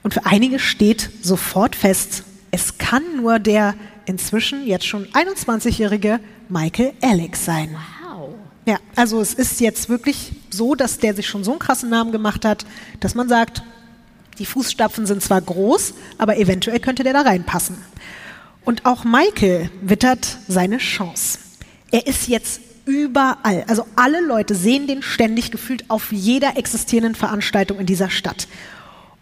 Und 0.03 0.12
für 0.12 0.27
einige 0.27 0.59
steht 0.59 1.09
sofort 1.23 1.77
fest, 1.77 2.25
es 2.51 2.79
kann 2.79 3.05
nur 3.16 3.38
der 3.38 3.77
inzwischen 4.07 4.66
jetzt 4.66 4.88
schon 4.88 5.07
21-jährige 5.07 6.19
Michael 6.49 6.92
Alex 7.01 7.45
sein. 7.45 7.77
Wow. 8.11 8.31
Ja, 8.64 8.79
also 8.97 9.21
es 9.21 9.35
ist 9.35 9.61
jetzt 9.61 9.88
wirklich 9.88 10.33
so, 10.51 10.75
dass 10.75 10.99
der 10.99 11.14
sich 11.14 11.29
schon 11.29 11.45
so 11.45 11.53
einen 11.53 11.61
krassen 11.61 11.90
Namen 11.90 12.11
gemacht 12.11 12.45
hat, 12.45 12.66
dass 12.99 13.14
man 13.14 13.29
sagt, 13.29 13.62
die 14.40 14.47
Fußstapfen 14.47 15.07
sind 15.07 15.23
zwar 15.23 15.40
groß, 15.40 15.95
aber 16.19 16.38
eventuell 16.38 16.81
könnte 16.81 17.05
der 17.05 17.12
da 17.12 17.23
reinpassen. 17.23 17.77
Und 18.66 18.85
auch 18.85 19.05
Michael 19.05 19.70
wittert 19.81 20.38
seine 20.48 20.79
Chance. 20.79 21.38
Er 21.92 22.09
ist 22.09 22.26
jetzt 22.26 22.61
überall. 22.85 23.64
Also 23.68 23.87
alle 23.94 24.20
Leute 24.20 24.57
sehen 24.57 24.88
den 24.88 25.02
ständig 25.02 25.52
gefühlt 25.52 25.88
auf 25.88 26.11
jeder 26.11 26.59
existierenden 26.59 27.14
Veranstaltung 27.14 27.79
in 27.79 27.87
dieser 27.87 28.11
Stadt. 28.11 28.48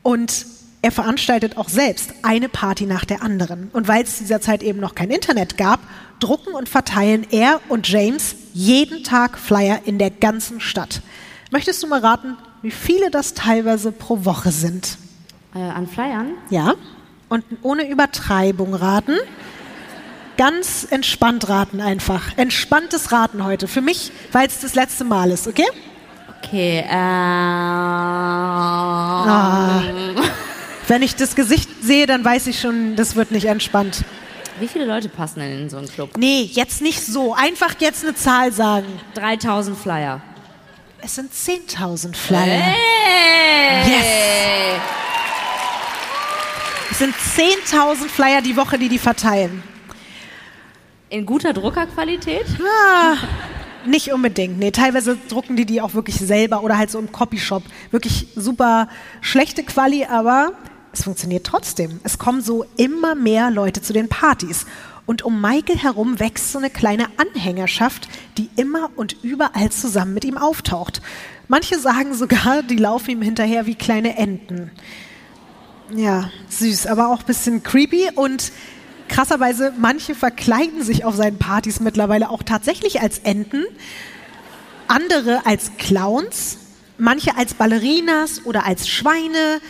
Und 0.02 0.46
er 0.80 0.90
veranstaltet 0.90 1.58
auch 1.58 1.68
selbst 1.68 2.14
eine 2.22 2.48
Party 2.48 2.86
nach 2.86 3.04
der 3.04 3.22
anderen. 3.22 3.68
Und 3.74 3.86
weil 3.86 4.02
es 4.02 4.16
dieser 4.16 4.40
Zeit 4.40 4.62
eben 4.62 4.80
noch 4.80 4.94
kein 4.94 5.10
Internet 5.10 5.58
gab, 5.58 5.80
drucken 6.20 6.54
und 6.54 6.66
verteilen 6.66 7.26
er 7.30 7.60
und 7.68 7.86
James 7.86 8.36
jeden 8.54 9.04
Tag 9.04 9.38
Flyer 9.38 9.80
in 9.84 9.98
der 9.98 10.10
ganzen 10.10 10.58
Stadt. 10.58 11.02
Möchtest 11.50 11.82
du 11.82 11.86
mal 11.86 12.00
raten, 12.00 12.38
wie 12.62 12.70
viele 12.70 13.10
das 13.10 13.34
teilweise 13.34 13.92
pro 13.92 14.24
Woche 14.24 14.52
sind? 14.52 14.96
Äh, 15.54 15.58
an 15.58 15.86
Flyern? 15.86 16.32
Ja 16.48 16.76
und 17.28 17.44
ohne 17.62 17.88
Übertreibung 17.88 18.74
raten. 18.74 19.16
Ganz 20.36 20.86
entspannt 20.90 21.48
raten 21.48 21.80
einfach. 21.80 22.36
Entspanntes 22.36 23.12
Raten 23.12 23.44
heute. 23.44 23.68
Für 23.68 23.80
mich, 23.80 24.10
weil 24.32 24.48
es 24.48 24.60
das 24.60 24.74
letzte 24.74 25.04
Mal 25.04 25.30
ist, 25.30 25.46
okay? 25.46 25.66
Okay, 26.42 26.84
ähm. 26.88 26.96
Ah. 29.26 29.82
Wenn 30.88 31.02
ich 31.02 31.14
das 31.16 31.34
Gesicht 31.34 31.70
sehe, 31.82 32.06
dann 32.06 32.24
weiß 32.24 32.48
ich 32.48 32.60
schon, 32.60 32.96
das 32.96 33.16
wird 33.16 33.30
nicht 33.30 33.46
entspannt. 33.46 34.04
Wie 34.60 34.68
viele 34.68 34.84
Leute 34.84 35.08
passen 35.08 35.40
denn 35.40 35.62
in 35.62 35.70
so 35.70 35.78
einen 35.78 35.88
Club? 35.88 36.16
Nee, 36.16 36.42
jetzt 36.52 36.82
nicht 36.82 37.04
so. 37.04 37.34
Einfach 37.34 37.74
jetzt 37.80 38.04
eine 38.04 38.14
Zahl 38.14 38.52
sagen. 38.52 38.86
3000 39.14 39.76
Flyer. 39.76 40.20
Es 41.00 41.16
sind 41.16 41.32
10.000 41.32 42.14
Flyer. 42.14 42.60
Hey! 42.60 43.90
Yes! 43.90 44.80
Es 46.90 46.98
sind 46.98 47.14
10.000 47.14 48.08
Flyer 48.08 48.42
die 48.42 48.56
Woche, 48.56 48.78
die 48.78 48.88
die 48.88 48.98
verteilen. 48.98 49.62
In 51.10 51.26
guter 51.26 51.52
Druckerqualität? 51.52 52.46
Ah, 52.60 53.16
nicht 53.86 54.12
unbedingt. 54.12 54.58
Nee, 54.58 54.70
teilweise 54.70 55.16
drucken 55.28 55.56
die 55.56 55.66
die 55.66 55.80
auch 55.80 55.94
wirklich 55.94 56.16
selber 56.16 56.62
oder 56.62 56.78
halt 56.78 56.90
so 56.90 56.98
im 56.98 57.12
Copyshop. 57.12 57.62
Wirklich 57.90 58.28
super 58.36 58.88
schlechte 59.20 59.62
Quali, 59.62 60.04
aber 60.04 60.52
es 60.92 61.04
funktioniert 61.04 61.46
trotzdem. 61.46 62.00
Es 62.04 62.18
kommen 62.18 62.40
so 62.40 62.64
immer 62.76 63.14
mehr 63.14 63.50
Leute 63.50 63.82
zu 63.82 63.92
den 63.92 64.08
Partys. 64.08 64.66
Und 65.06 65.22
um 65.22 65.40
Michael 65.40 65.78
herum 65.78 66.18
wächst 66.18 66.52
so 66.52 66.58
eine 66.58 66.70
kleine 66.70 67.06
Anhängerschaft, 67.16 68.08
die 68.38 68.48
immer 68.56 68.90
und 68.96 69.16
überall 69.22 69.70
zusammen 69.70 70.14
mit 70.14 70.24
ihm 70.24 70.38
auftaucht. 70.38 71.02
Manche 71.48 71.78
sagen 71.78 72.14
sogar, 72.14 72.62
die 72.62 72.76
laufen 72.76 73.10
ihm 73.10 73.22
hinterher 73.22 73.66
wie 73.66 73.74
kleine 73.74 74.16
Enten. 74.16 74.70
Ja, 75.92 76.30
süß, 76.48 76.86
aber 76.86 77.08
auch 77.08 77.20
ein 77.20 77.26
bisschen 77.26 77.62
creepy 77.62 78.10
und 78.14 78.52
krasserweise, 79.08 79.72
manche 79.78 80.14
verkleiden 80.14 80.82
sich 80.82 81.04
auf 81.04 81.14
seinen 81.14 81.38
Partys 81.38 81.80
mittlerweile 81.80 82.30
auch 82.30 82.42
tatsächlich 82.42 83.00
als 83.00 83.18
Enten, 83.18 83.64
andere 84.88 85.44
als 85.46 85.72
Clowns, 85.78 86.58
manche 86.96 87.36
als 87.36 87.54
Ballerinas 87.54 88.44
oder 88.44 88.64
als 88.64 88.88
Schweine 88.88 89.60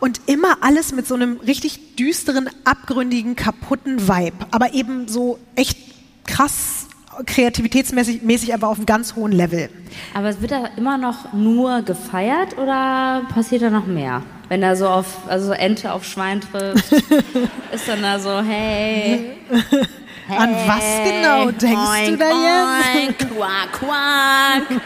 und 0.00 0.20
immer 0.26 0.58
alles 0.60 0.92
mit 0.92 1.06
so 1.06 1.14
einem 1.14 1.38
richtig 1.38 1.96
düsteren, 1.96 2.50
abgründigen, 2.64 3.34
kaputten 3.36 4.06
Vibe. 4.06 4.46
Aber 4.50 4.74
eben 4.74 5.08
so 5.08 5.38
echt 5.56 5.78
krass 6.24 6.87
kreativitätsmäßig 7.26 8.22
mäßig 8.22 8.54
aber 8.54 8.68
auf 8.68 8.76
einem 8.76 8.86
ganz 8.86 9.14
hohen 9.16 9.32
Level. 9.32 9.68
Aber 10.14 10.28
es 10.28 10.40
wird 10.40 10.52
da 10.52 10.66
immer 10.76 10.98
noch 10.98 11.32
nur 11.32 11.82
gefeiert 11.82 12.56
oder 12.58 13.22
passiert 13.32 13.62
da 13.62 13.70
noch 13.70 13.86
mehr? 13.86 14.22
Wenn 14.48 14.62
er 14.62 14.76
so 14.76 14.88
auf, 14.88 15.28
also 15.28 15.52
Ente 15.52 15.92
auf 15.92 16.04
Schwein 16.04 16.40
trifft, 16.40 16.92
ist 17.72 17.88
dann 17.88 18.02
da 18.02 18.18
so, 18.18 18.40
hey. 18.40 19.36
hey 19.50 19.86
An 20.36 20.54
was 20.66 20.84
genau 21.04 21.50
denkst 21.50 21.90
oink, 21.90 22.08
du 22.08 22.16
da 22.16 22.28
jetzt? 22.28 22.96
Oink, 22.96 23.18
quack, 23.36 23.72
quack. 23.72 24.80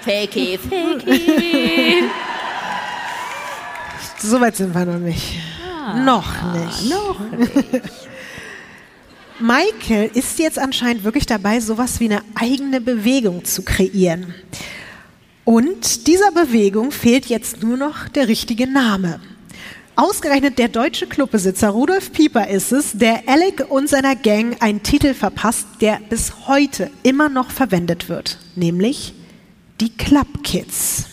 Fakey, 0.00 0.58
fakey. 0.58 2.04
So 4.18 4.40
weit 4.40 4.56
sind 4.56 4.74
wir 4.74 4.84
noch 4.84 4.98
nicht. 4.98 5.38
Ah, 5.64 5.94
noch 5.94 6.52
nicht. 6.52 6.90
Noch 6.90 7.20
nicht. 7.30 8.09
Michael 9.40 10.10
ist 10.14 10.38
jetzt 10.38 10.58
anscheinend 10.58 11.04
wirklich 11.04 11.26
dabei, 11.26 11.60
sowas 11.60 11.98
wie 12.00 12.06
eine 12.06 12.22
eigene 12.34 12.80
Bewegung 12.80 13.44
zu 13.44 13.62
kreieren. 13.62 14.34
Und 15.44 16.06
dieser 16.06 16.30
Bewegung 16.30 16.90
fehlt 16.90 17.26
jetzt 17.26 17.62
nur 17.62 17.76
noch 17.76 18.08
der 18.08 18.28
richtige 18.28 18.66
Name. 18.66 19.20
Ausgerechnet 19.96 20.58
der 20.58 20.68
deutsche 20.68 21.06
Clubbesitzer 21.06 21.70
Rudolf 21.70 22.12
Pieper 22.12 22.48
ist 22.48 22.72
es, 22.72 22.92
der 22.92 23.22
Alec 23.26 23.66
und 23.68 23.88
seiner 23.88 24.16
Gang 24.16 24.56
einen 24.62 24.82
Titel 24.82 25.12
verpasst, 25.12 25.66
der 25.80 26.00
bis 26.08 26.46
heute 26.46 26.90
immer 27.02 27.28
noch 27.28 27.50
verwendet 27.50 28.08
wird, 28.08 28.38
nämlich 28.56 29.12
die 29.80 29.90
Club 29.96 30.42
Kids. 30.44 31.09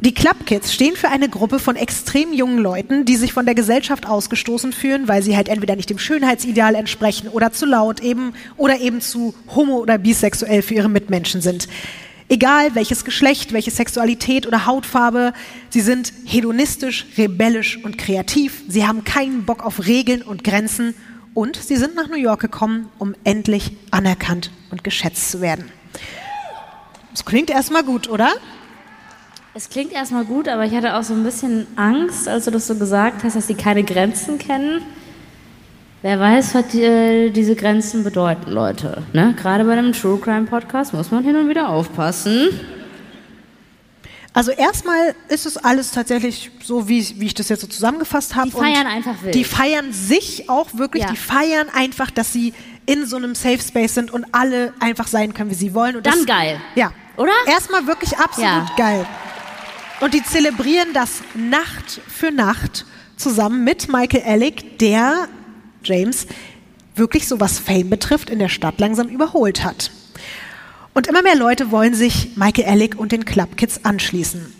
Die 0.00 0.12
Club 0.12 0.44
Kids 0.44 0.74
stehen 0.74 0.94
für 0.94 1.08
eine 1.08 1.30
Gruppe 1.30 1.58
von 1.58 1.74
extrem 1.74 2.34
jungen 2.34 2.58
Leuten, 2.58 3.06
die 3.06 3.16
sich 3.16 3.32
von 3.32 3.46
der 3.46 3.54
Gesellschaft 3.54 4.06
ausgestoßen 4.06 4.74
fühlen, 4.74 5.08
weil 5.08 5.22
sie 5.22 5.34
halt 5.34 5.48
entweder 5.48 5.74
nicht 5.74 5.88
dem 5.88 5.98
Schönheitsideal 5.98 6.74
entsprechen 6.74 7.28
oder 7.28 7.50
zu 7.50 7.64
laut 7.64 8.00
eben 8.00 8.34
oder 8.58 8.78
eben 8.78 9.00
zu 9.00 9.34
homo- 9.54 9.78
oder 9.78 9.96
bisexuell 9.96 10.60
für 10.60 10.74
ihre 10.74 10.90
Mitmenschen 10.90 11.40
sind. 11.40 11.66
Egal 12.28 12.74
welches 12.74 13.06
Geschlecht, 13.06 13.54
welche 13.54 13.70
Sexualität 13.70 14.46
oder 14.46 14.66
Hautfarbe, 14.66 15.32
sie 15.70 15.80
sind 15.80 16.12
hedonistisch, 16.26 17.06
rebellisch 17.16 17.82
und 17.82 17.96
kreativ. 17.96 18.64
Sie 18.68 18.86
haben 18.86 19.02
keinen 19.02 19.46
Bock 19.46 19.64
auf 19.64 19.86
Regeln 19.86 20.20
und 20.20 20.44
Grenzen 20.44 20.92
und 21.32 21.56
sie 21.56 21.76
sind 21.76 21.94
nach 21.94 22.08
New 22.08 22.16
York 22.16 22.40
gekommen, 22.40 22.90
um 22.98 23.14
endlich 23.24 23.72
anerkannt 23.92 24.50
und 24.70 24.84
geschätzt 24.84 25.30
zu 25.30 25.40
werden. 25.40 25.70
Das 27.12 27.24
klingt 27.24 27.48
erstmal 27.48 27.82
gut, 27.82 28.10
oder? 28.10 28.30
Es 29.56 29.70
klingt 29.70 29.90
erstmal 29.90 30.26
gut, 30.26 30.48
aber 30.48 30.66
ich 30.66 30.74
hatte 30.74 30.96
auch 30.96 31.02
so 31.02 31.14
ein 31.14 31.24
bisschen 31.24 31.66
Angst, 31.76 32.28
als 32.28 32.44
du 32.44 32.50
das 32.50 32.66
so 32.66 32.74
gesagt 32.74 33.24
hast, 33.24 33.36
dass 33.36 33.46
sie 33.46 33.54
keine 33.54 33.84
Grenzen 33.84 34.36
kennen. 34.36 34.82
Wer 36.02 36.20
weiß, 36.20 36.54
was 36.54 36.68
die, 36.68 37.30
diese 37.34 37.56
Grenzen 37.56 38.04
bedeuten, 38.04 38.50
Leute. 38.50 39.02
Ne? 39.14 39.34
Gerade 39.40 39.64
bei 39.64 39.72
einem 39.72 39.94
True 39.94 40.18
Crime 40.18 40.44
Podcast 40.44 40.92
muss 40.92 41.10
man 41.10 41.24
hin 41.24 41.36
und 41.36 41.48
wieder 41.48 41.70
aufpassen. 41.70 42.50
Also 44.34 44.50
erstmal 44.50 45.14
ist 45.28 45.46
es 45.46 45.56
alles 45.56 45.90
tatsächlich 45.90 46.50
so, 46.62 46.86
wie, 46.86 47.18
wie 47.18 47.24
ich 47.24 47.34
das 47.34 47.48
jetzt 47.48 47.62
so 47.62 47.66
zusammengefasst 47.66 48.36
habe. 48.36 48.50
Die 48.50 48.56
feiern 48.58 48.86
einfach 48.86 49.22
wild. 49.22 49.34
Die 49.34 49.44
feiern 49.44 49.90
sich 49.90 50.50
auch 50.50 50.74
wirklich, 50.74 51.04
ja. 51.04 51.10
die 51.10 51.16
feiern 51.16 51.68
einfach, 51.72 52.10
dass 52.10 52.30
sie 52.30 52.52
in 52.84 53.06
so 53.06 53.16
einem 53.16 53.34
Safe 53.34 53.60
Space 53.66 53.94
sind 53.94 54.10
und 54.10 54.26
alle 54.32 54.74
einfach 54.80 55.06
sein 55.06 55.32
können, 55.32 55.50
wie 55.50 55.54
sie 55.54 55.72
wollen. 55.72 55.96
Und 55.96 56.04
Dann 56.04 56.12
das, 56.12 56.26
geil. 56.26 56.60
Ja. 56.74 56.92
Oder? 57.16 57.32
Erstmal 57.46 57.86
wirklich 57.86 58.18
absolut 58.18 58.50
ja. 58.50 58.74
geil. 58.76 59.06
Und 60.00 60.12
die 60.12 60.22
zelebrieren 60.22 60.92
das 60.92 61.22
Nacht 61.34 62.00
für 62.06 62.30
Nacht 62.30 62.84
zusammen 63.16 63.64
mit 63.64 63.88
Michael 63.88 64.24
Alec, 64.24 64.78
der 64.78 65.28
James 65.82 66.26
wirklich 66.94 67.26
so 67.26 67.40
was 67.40 67.58
Fame 67.58 67.88
betrifft 67.88 68.28
in 68.28 68.38
der 68.38 68.48
Stadt 68.48 68.78
langsam 68.78 69.08
überholt 69.08 69.64
hat. 69.64 69.90
Und 70.92 71.06
immer 71.06 71.22
mehr 71.22 71.36
Leute 71.36 71.70
wollen 71.70 71.94
sich 71.94 72.36
Michael 72.36 72.68
Alec 72.68 72.98
und 72.98 73.12
den 73.12 73.24
Club 73.24 73.56
Kids 73.56 73.84
anschließen. 73.84 74.52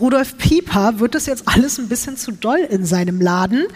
Rudolf 0.00 0.38
Pieper 0.38 0.98
wird 0.98 1.14
es 1.14 1.26
jetzt 1.26 1.46
alles 1.46 1.78
ein 1.78 1.88
bisschen 1.88 2.16
zu 2.16 2.32
doll 2.32 2.58
in 2.58 2.84
seinem 2.84 3.20
Laden 3.20 3.66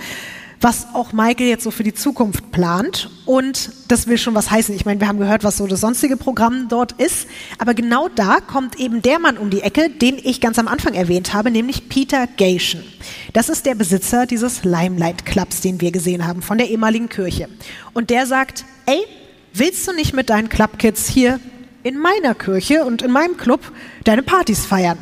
was 0.61 0.88
auch 0.92 1.12
Michael 1.12 1.49
jetzt 1.49 1.64
so 1.64 1.71
für 1.71 1.85
die 1.85 1.94
Zukunft 1.94 2.51
plant. 2.51 3.11
Und 3.27 3.71
das 3.88 4.07
will 4.07 4.18
schon 4.18 4.35
was 4.35 4.51
heißen. 4.51 4.75
Ich 4.75 4.85
meine, 4.85 5.01
wir 5.01 5.09
haben 5.09 5.18
gehört, 5.18 5.44
was 5.44 5.57
so 5.57 5.66
das 5.66 5.81
sonstige 5.81 6.16
Programm 6.16 6.68
dort 6.68 6.92
ist. 6.92 7.29
Aber 7.59 7.75
genau 7.75 8.09
da 8.09 8.40
kommt 8.40 8.79
eben 8.81 9.03
der 9.03 9.18
Mann 9.18 9.38
um 9.38 9.51
die 9.51 9.61
Ecke, 9.61 9.88
den 9.90 10.18
ich 10.23 10.40
ganz 10.40 10.59
am 10.59 10.68
Anfang 10.68 10.94
erwähnt 10.94 11.33
habe, 11.33 11.51
nämlich 11.51 11.88
Peter 11.88 12.27
Gation. 12.27 12.83
Das 13.33 13.49
ist 13.49 13.66
der 13.66 13.75
Besitzer 13.75 14.27
dieses 14.27 14.64
Limelight 14.64 15.25
Clubs, 15.25 15.61
den 15.61 15.81
wir 15.81 15.92
gesehen 15.92 16.27
haben, 16.27 16.42
von 16.42 16.59
der 16.59 16.68
ehemaligen 16.68 17.09
Kirche. 17.09 17.49
Und 17.92 18.11
der 18.11 18.27
sagt, 18.27 18.64
ey, 18.87 19.01
willst 19.55 19.87
du 19.87 19.92
nicht 19.92 20.14
mit 20.14 20.31
deinen 20.31 20.49
Clubkids 20.49 21.09
hier 21.09 21.38
in 21.85 21.99
meiner 21.99 22.35
Kirche 22.35 22.85
und 22.85 23.03
in 23.03 23.12
meinem 23.12 23.37
Club 23.37 23.61
deine 24.05 24.23
Partys 24.23 24.66
feiern? 24.66 24.99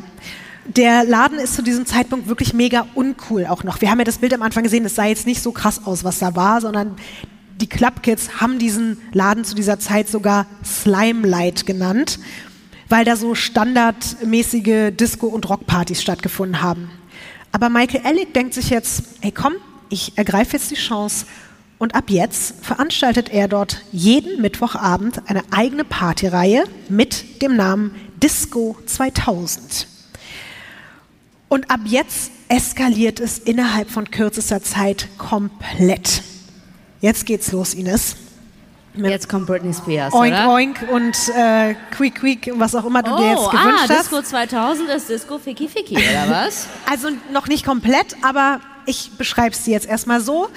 Der 0.67 1.03
Laden 1.03 1.39
ist 1.39 1.55
zu 1.55 1.61
diesem 1.61 1.85
Zeitpunkt 1.85 2.27
wirklich 2.27 2.53
mega 2.53 2.87
uncool 2.93 3.45
auch 3.45 3.63
noch. 3.63 3.81
Wir 3.81 3.89
haben 3.89 3.99
ja 3.99 4.05
das 4.05 4.17
Bild 4.17 4.33
am 4.33 4.41
Anfang 4.41 4.63
gesehen, 4.63 4.85
es 4.85 4.95
sah 4.95 5.05
jetzt 5.05 5.25
nicht 5.25 5.41
so 5.41 5.51
krass 5.51 5.85
aus, 5.85 6.03
was 6.03 6.19
da 6.19 6.35
war, 6.35 6.61
sondern 6.61 6.95
die 7.61 7.67
Club 7.67 8.03
Kids 8.03 8.39
haben 8.39 8.59
diesen 8.59 8.97
Laden 9.13 9.43
zu 9.43 9.55
dieser 9.55 9.79
Zeit 9.79 10.09
sogar 10.09 10.45
Slime 10.63 11.27
Light 11.27 11.65
genannt, 11.65 12.19
weil 12.89 13.05
da 13.05 13.15
so 13.15 13.33
standardmäßige 13.33 14.91
Disco- 14.91 15.27
und 15.27 15.49
Rockpartys 15.49 16.01
stattgefunden 16.01 16.61
haben. 16.61 16.91
Aber 17.51 17.69
Michael 17.69 18.05
Ellick 18.05 18.33
denkt 18.33 18.53
sich 18.53 18.69
jetzt, 18.69 19.03
ey 19.21 19.31
komm, 19.31 19.53
ich 19.89 20.17
ergreife 20.17 20.53
jetzt 20.57 20.69
die 20.69 20.75
Chance 20.75 21.25
und 21.79 21.95
ab 21.95 22.05
jetzt 22.09 22.63
veranstaltet 22.63 23.29
er 23.29 23.47
dort 23.47 23.81
jeden 23.91 24.41
Mittwochabend 24.41 25.21
eine 25.27 25.43
eigene 25.51 25.83
Partyreihe 25.83 26.65
mit 26.89 27.41
dem 27.41 27.55
Namen 27.55 27.95
Disco 28.21 28.77
2000. 28.85 29.96
Und 31.49 31.71
ab 31.71 31.81
jetzt 31.85 32.31
eskaliert 32.49 33.19
es 33.19 33.39
innerhalb 33.39 33.89
von 33.89 34.09
kürzester 34.09 34.61
Zeit 34.61 35.07
komplett. 35.17 36.23
Jetzt 36.99 37.25
geht's 37.25 37.51
los, 37.51 37.73
Ines. 37.73 38.15
Mit 38.93 39.11
jetzt 39.11 39.29
kommt 39.29 39.45
Britney 39.45 39.73
Spears, 39.73 40.13
Oink 40.13 40.33
oder? 40.33 40.49
Oink 40.49 40.85
und 40.91 41.15
äh, 41.35 41.75
Quick 41.91 42.15
Quick, 42.15 42.51
was 42.55 42.73
auch 42.73 42.85
immer 42.85 43.03
du 43.03 43.11
oh, 43.13 43.17
dir 43.17 43.29
jetzt 43.29 43.51
gewünscht 43.51 43.83
ah, 43.83 43.89
hast. 43.89 43.99
Disco 43.99 44.21
2000 44.23 44.89
ist 44.89 45.09
Disco 45.09 45.37
Ficky 45.37 45.67
Ficky, 45.67 45.95
oder 45.95 46.29
was? 46.29 46.67
Also 46.89 47.09
noch 47.31 47.47
nicht 47.47 47.63
komplett, 47.63 48.15
aber 48.23 48.59
ich 48.87 49.11
beschreibe 49.17 49.51
es 49.51 49.63
dir 49.63 49.71
jetzt 49.71 49.87
erstmal 49.87 50.19
so. 50.19 50.49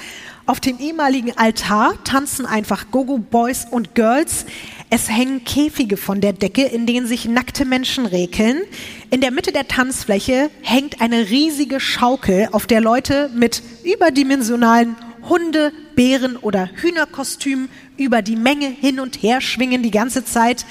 Auf 0.51 0.59
dem 0.59 0.81
ehemaligen 0.81 1.39
Altar 1.39 1.95
tanzen 2.03 2.45
einfach 2.45 2.91
Gogo 2.91 3.19
Boys 3.19 3.69
und 3.71 3.95
Girls. 3.95 4.47
Es 4.91 5.09
hängen 5.09 5.45
Käfige 5.45 5.97
von 5.97 6.21
der 6.21 6.33
Decke, 6.33 6.65
in 6.65 6.87
denen 6.87 7.07
sich 7.07 7.27
nackte 7.27 7.65
Menschen 7.65 8.05
rekeln. 8.05 8.63
In 9.11 9.21
der 9.21 9.31
Mitte 9.31 9.53
der 9.53 9.69
Tanzfläche 9.69 10.51
hängt 10.63 11.01
eine 11.01 11.31
riesige 11.31 11.79
Schaukel, 11.79 12.49
auf 12.51 12.67
der 12.67 12.81
Leute 12.81 13.31
mit 13.33 13.63
überdimensionalen 13.85 14.97
Hunde, 15.29 15.73
Bären 15.95 16.37
oder 16.37 16.69
Hühnerkostümen 16.75 17.69
über 17.97 18.21
die 18.21 18.35
Menge 18.35 18.67
hin 18.67 18.99
und 18.99 19.23
her 19.23 19.41
schwingen 19.41 19.85
die 19.85 19.93
ganze 19.93 20.25
Zeit. 20.25 20.67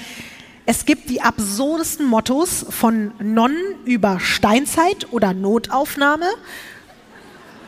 Es 0.66 0.84
gibt 0.84 1.08
die 1.08 1.22
absurdesten 1.22 2.04
Mottos 2.04 2.66
von 2.68 3.12
Nonnen 3.18 3.76
über 3.86 4.20
Steinzeit 4.20 5.10
oder 5.10 5.32
Notaufnahme. 5.32 6.26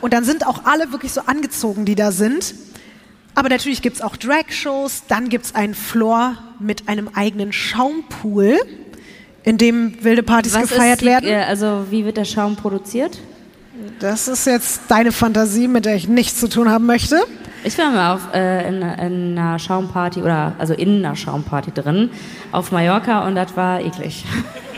Und 0.03 0.11
dann 0.11 0.25
sind 0.25 0.45
auch 0.45 0.65
alle 0.65 0.91
wirklich 0.91 1.13
so 1.13 1.21
angezogen, 1.27 1.85
die 1.85 1.95
da 1.95 2.11
sind. 2.11 2.55
Aber 3.35 3.47
natürlich 3.47 3.81
gibt 3.81 3.95
es 3.95 4.01
auch 4.01 4.17
Drag-Shows, 4.17 5.03
dann 5.07 5.29
gibt 5.29 5.45
es 5.45 5.55
einen 5.55 5.73
Floor 5.73 6.37
mit 6.59 6.89
einem 6.89 7.07
eigenen 7.15 7.53
Schaumpool, 7.53 8.59
in 9.43 9.57
dem 9.57 10.03
wilde 10.03 10.21
Partys 10.21 10.55
Was 10.55 10.63
gefeiert 10.63 10.99
die, 10.99 11.05
werden. 11.05 11.29
Äh, 11.29 11.45
also 11.47 11.85
wie 11.89 12.03
wird 12.03 12.17
der 12.17 12.25
Schaum 12.25 12.57
produziert? 12.57 13.17
Das 14.01 14.27
ist 14.27 14.45
jetzt 14.45 14.81
deine 14.89 15.13
Fantasie, 15.13 15.69
mit 15.69 15.85
der 15.85 15.95
ich 15.95 16.09
nichts 16.09 16.37
zu 16.37 16.49
tun 16.49 16.69
haben 16.69 16.85
möchte. 16.85 17.23
Ich 17.63 17.77
war 17.77 17.89
mal 17.89 18.15
auf, 18.15 18.33
äh, 18.33 18.67
in, 18.67 18.81
in 18.81 19.37
einer 19.39 19.57
Schaumparty 19.57 20.21
oder 20.21 20.53
also 20.59 20.73
in 20.73 20.97
einer 20.97 21.15
Schaumparty 21.15 21.71
drin 21.71 22.09
auf 22.51 22.73
Mallorca 22.73 23.25
und 23.25 23.35
das 23.35 23.55
war 23.55 23.79
eklig. 23.79 24.25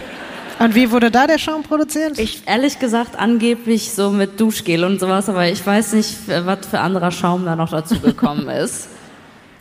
Und 0.59 0.73
wie 0.73 0.89
wurde 0.91 1.11
da 1.11 1.27
der 1.27 1.37
Schaum 1.37 1.63
produziert? 1.63 2.17
Ich 2.17 2.43
ehrlich 2.47 2.79
gesagt 2.79 3.17
angeblich 3.17 3.91
so 3.91 4.11
mit 4.11 4.39
Duschgel 4.39 4.83
und 4.85 4.99
sowas, 4.99 5.27
aber 5.27 5.49
ich 5.49 5.65
weiß 5.65 5.93
nicht, 5.93 6.15
was 6.27 6.65
für 6.69 6.79
anderer 6.79 7.11
Schaum 7.11 7.45
da 7.45 7.55
noch 7.55 7.69
dazu 7.69 7.99
gekommen 7.99 8.47
ist. 8.63 8.87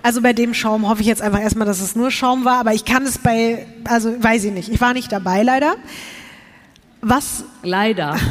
Also 0.03 0.21
bei 0.21 0.33
dem 0.33 0.55
Schaum 0.55 0.89
hoffe 0.89 1.01
ich 1.01 1.07
jetzt 1.07 1.23
einfach 1.23 1.41
erstmal, 1.41 1.67
dass 1.67 1.81
es 1.81 1.97
nur 1.97 2.11
Schaum 2.11 2.45
war, 2.45 2.61
aber 2.61 2.75
ich 2.75 2.85
kann 2.85 3.05
es 3.05 3.19
bei, 3.19 3.67
also 3.85 4.23
weiß 4.23 4.45
ich 4.45 4.53
nicht. 4.53 4.69
Ich 4.69 4.81
war 4.81 4.93
nicht 4.93 5.11
dabei 5.11 5.43
leider. 5.43 5.77
Was? 7.01 7.45
Leider. 7.63 8.17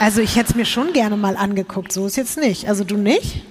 Also 0.00 0.20
ich 0.20 0.34
hätte 0.34 0.50
es 0.50 0.54
mir 0.56 0.64
schon 0.64 0.92
gerne 0.92 1.16
mal 1.16 1.36
angeguckt, 1.36 1.92
so 1.92 2.06
ist 2.06 2.16
jetzt 2.16 2.36
nicht. 2.36 2.68
Also 2.68 2.82
du 2.82 2.96
nicht? 2.96 3.44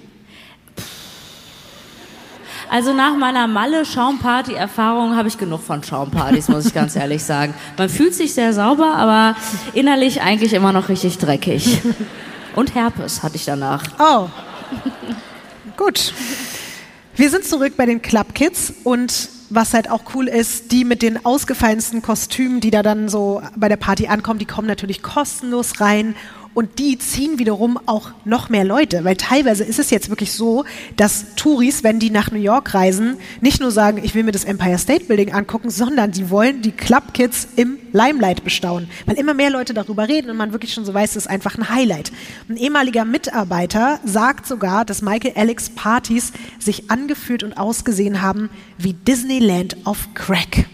Also 2.73 2.91
nach 2.91 3.15
meiner 3.15 3.45
Malle-Schaumparty-Erfahrung 3.45 5.15
habe 5.15 5.27
ich 5.27 5.37
genug 5.37 5.61
von 5.61 5.83
Schaumpartys, 5.83 6.47
muss 6.49 6.65
ich 6.65 6.73
ganz 6.73 6.95
ehrlich 6.95 7.23
sagen. 7.23 7.53
Man 7.77 7.87
fühlt 7.87 8.15
sich 8.15 8.33
sehr 8.33 8.51
sauber, 8.51 8.95
aber 8.95 9.35
innerlich 9.75 10.23
eigentlich 10.23 10.53
immer 10.53 10.71
noch 10.73 10.89
richtig 10.89 11.19
dreckig. 11.19 11.83
Und 12.55 12.73
Herpes 12.73 13.21
hatte 13.21 13.35
ich 13.35 13.45
danach. 13.45 13.83
Oh. 13.99 14.27
Gut. 15.77 16.15
Wir 17.15 17.29
sind 17.29 17.45
zurück 17.45 17.73
bei 17.77 17.85
den 17.85 18.01
Club 18.01 18.33
Kids 18.33 18.73
und 18.83 19.29
was 19.51 19.75
halt 19.75 19.91
auch 19.91 20.01
cool 20.15 20.27
ist, 20.27 20.71
die 20.71 20.83
mit 20.83 21.03
den 21.03 21.23
ausgefallensten 21.23 22.01
Kostümen, 22.01 22.59
die 22.59 22.71
da 22.71 22.81
dann 22.81 23.07
so 23.07 23.43
bei 23.55 23.69
der 23.69 23.77
Party 23.77 24.07
ankommen, 24.07 24.39
die 24.39 24.47
kommen 24.47 24.67
natürlich 24.67 25.03
kostenlos 25.03 25.79
rein 25.79 26.15
und 26.53 26.79
die 26.79 26.97
ziehen 26.97 27.39
wiederum 27.39 27.79
auch 27.85 28.11
noch 28.25 28.49
mehr 28.49 28.63
Leute, 28.63 29.03
weil 29.03 29.15
teilweise 29.15 29.63
ist 29.63 29.79
es 29.79 29.89
jetzt 29.89 30.09
wirklich 30.09 30.31
so, 30.31 30.65
dass 30.95 31.35
Touris, 31.35 31.83
wenn 31.83 31.99
die 31.99 32.09
nach 32.09 32.31
New 32.31 32.39
York 32.39 32.73
reisen, 32.73 33.17
nicht 33.41 33.59
nur 33.59 33.71
sagen, 33.71 33.99
ich 34.03 34.15
will 34.15 34.23
mir 34.23 34.31
das 34.31 34.43
Empire 34.43 34.77
State 34.77 35.05
Building 35.05 35.33
angucken, 35.33 35.69
sondern 35.69 36.11
die 36.11 36.29
wollen 36.29 36.61
die 36.61 36.71
Club 36.71 37.13
Kids 37.13 37.47
im 37.55 37.77
Limelight 37.91 38.43
bestaunen, 38.43 38.89
weil 39.05 39.17
immer 39.17 39.33
mehr 39.33 39.49
Leute 39.49 39.73
darüber 39.73 40.07
reden 40.07 40.29
und 40.29 40.37
man 40.37 40.51
wirklich 40.51 40.73
schon 40.73 40.85
so 40.85 40.93
weiß, 40.93 41.11
es 41.11 41.25
ist 41.25 41.27
einfach 41.27 41.57
ein 41.57 41.69
Highlight. 41.69 42.11
Ein 42.49 42.57
ehemaliger 42.57 43.05
Mitarbeiter 43.05 43.99
sagt 44.03 44.47
sogar, 44.47 44.85
dass 44.85 45.01
Michael 45.01 45.33
Alex 45.35 45.69
Partys 45.69 46.33
sich 46.59 46.89
angefühlt 46.89 47.43
und 47.43 47.57
ausgesehen 47.57 48.21
haben 48.21 48.49
wie 48.77 48.93
Disneyland 48.93 49.77
of 49.85 50.07
Crack. 50.13 50.65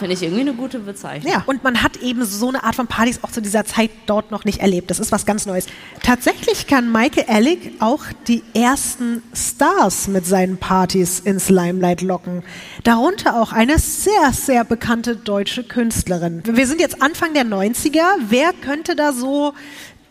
Finde 0.00 0.14
ich 0.14 0.22
irgendwie 0.22 0.40
eine 0.40 0.54
gute 0.54 0.78
Bezeichnung. 0.78 1.30
Ja, 1.30 1.42
und 1.44 1.62
man 1.62 1.82
hat 1.82 1.98
eben 1.98 2.24
so 2.24 2.48
eine 2.48 2.64
Art 2.64 2.74
von 2.74 2.86
Partys 2.86 3.22
auch 3.22 3.30
zu 3.30 3.42
dieser 3.42 3.66
Zeit 3.66 3.90
dort 4.06 4.30
noch 4.30 4.46
nicht 4.46 4.60
erlebt. 4.60 4.90
Das 4.90 4.98
ist 4.98 5.12
was 5.12 5.26
ganz 5.26 5.44
Neues. 5.44 5.66
Tatsächlich 6.02 6.66
kann 6.66 6.90
Michael 6.90 7.26
Alec 7.28 7.74
auch 7.80 8.04
die 8.26 8.42
ersten 8.54 9.22
Stars 9.34 10.08
mit 10.08 10.24
seinen 10.24 10.56
Partys 10.56 11.20
ins 11.20 11.50
Limelight 11.50 12.00
locken. 12.00 12.42
Darunter 12.82 13.40
auch 13.42 13.52
eine 13.52 13.78
sehr, 13.78 14.32
sehr 14.32 14.64
bekannte 14.64 15.16
deutsche 15.16 15.64
Künstlerin. 15.64 16.42
Wir 16.46 16.66
sind 16.66 16.80
jetzt 16.80 17.02
Anfang 17.02 17.34
der 17.34 17.44
90er. 17.44 18.00
Wer 18.30 18.54
könnte 18.54 18.96
da 18.96 19.12
so 19.12 19.52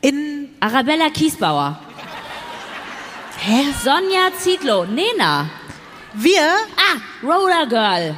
in... 0.01 0.49
Arabella 0.59 1.09
Kiesbauer. 1.09 1.79
Hä? 3.39 3.63
Sonja 3.83 4.29
Zietlow. 4.37 4.85
Nena. 4.85 5.49
Wir, 6.13 6.41
Ah, 6.77 7.25
Roller 7.25 7.65
Girl. 7.67 8.15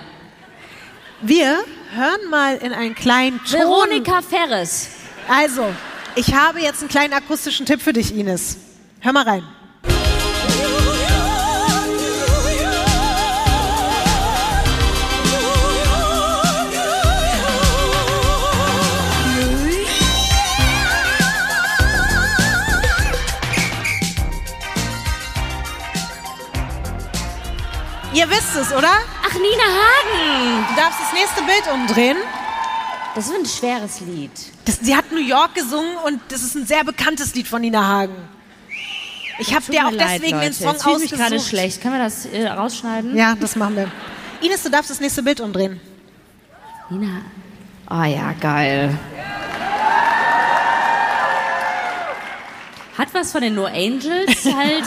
Wir 1.22 1.64
hören 1.94 2.30
mal 2.30 2.58
in 2.58 2.74
einen 2.74 2.96
kleinen 2.96 3.40
Ton. 3.44 3.60
Veronika 3.60 4.22
Ferres. 4.22 4.90
Also, 5.28 5.66
ich 6.16 6.34
habe 6.34 6.60
jetzt 6.60 6.82
einen 6.82 6.90
kleinen 6.90 7.14
akustischen 7.14 7.66
Tipp 7.66 7.82
für 7.82 7.94
dich, 7.94 8.16
Ines. 8.16 8.58
Hör 9.00 9.14
mal 9.14 9.24
rein. 9.24 9.44
Ihr 28.14 28.30
wisst 28.30 28.56
es, 28.58 28.74
oder? 28.74 28.90
Ach, 29.32 29.36
Nina 29.36 29.64
Hagen. 29.64 30.66
Du 30.70 30.76
darfst 30.82 31.00
das 31.00 31.14
nächste 31.14 31.42
Bild 31.44 31.64
umdrehen. 31.74 32.18
Das 33.16 33.28
ist 33.28 33.36
ein 33.36 33.46
schweres 33.46 34.00
Lied. 34.02 34.32
Das, 34.66 34.80
sie 34.82 34.96
hat 34.96 35.12
New 35.12 35.20
York 35.22 35.56
gesungen 35.56 35.96
und 36.06 36.22
das 36.30 36.44
ist 36.44 36.56
ein 36.56 36.66
sehr 36.66 36.84
bekanntes 36.84 37.34
Lied 37.36 37.48
von 37.48 37.62
Nina 37.62 37.86
Hagen. 37.86 38.16
Ich 39.40 39.54
habe 39.56 39.64
dir 39.72 39.88
auch 39.88 39.92
leid, 39.92 40.20
deswegen 40.22 40.40
den 40.40 40.50
Leute. 40.50 40.54
Song 40.54 40.72
Jetzt 40.74 40.84
fühle 40.84 41.04
ich 41.04 41.12
gerade 41.12 41.24
ausgesucht. 41.36 41.50
schlecht. 41.50 41.82
Können 41.82 41.96
wir 41.96 42.04
das 42.04 42.26
äh, 42.26 42.48
rausschneiden? 42.48 43.16
Ja, 43.18 43.36
das 43.36 43.56
machen 43.56 43.76
wir. 43.76 43.92
Ines, 44.42 44.64
du 44.64 44.70
darfst 44.70 44.92
das 44.92 45.00
nächste 45.00 45.24
Bild 45.24 45.40
umdrehen. 45.42 45.80
Nina. 46.90 47.22
Oh 47.90 48.04
ja, 48.04 48.34
geil. 48.40 48.98
Hat 52.98 53.08
was 53.14 53.32
von 53.32 53.42
den 53.42 53.56
No 53.56 53.66
Angels 53.66 54.46
halt. 54.46 54.86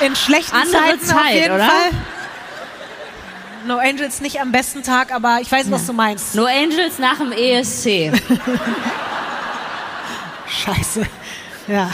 Äh, 0.00 0.06
In 0.06 0.16
schlechten 0.16 0.54
Andere 0.56 0.72
Zeiten 0.72 1.00
auf 1.00 1.06
Zeit, 1.22 1.34
jeden 1.34 1.54
oder? 1.54 1.64
Fall. 1.66 1.90
No 3.68 3.76
Angels 3.76 4.22
nicht 4.22 4.40
am 4.40 4.50
besten 4.50 4.82
Tag, 4.82 5.12
aber 5.12 5.40
ich 5.42 5.52
weiß, 5.52 5.70
was 5.70 5.84
du 5.84 5.92
meinst. 5.92 6.34
no 6.34 6.46
Angels 6.46 6.98
nach 6.98 7.18
dem 7.18 7.32
ESC. 7.32 8.10
Scheiße. 10.48 11.06
Ja. 11.66 11.90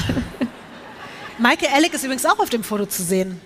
Michael 1.37 1.75
Alec 1.75 1.93
ist 1.93 2.05
übrigens 2.05 2.25
auch 2.27 2.39
auf 2.39 2.49
dem 2.49 2.63
Foto 2.63 2.87
zu 2.87 3.03
sehen. 3.03 3.41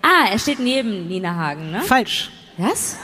Ah, 0.00 0.30
er 0.30 0.38
steht 0.38 0.60
neben 0.60 1.08
Nina 1.08 1.34
Hagen, 1.36 1.70
ne? 1.70 1.82
Falsch. 1.82 2.30
Was? 2.56 2.96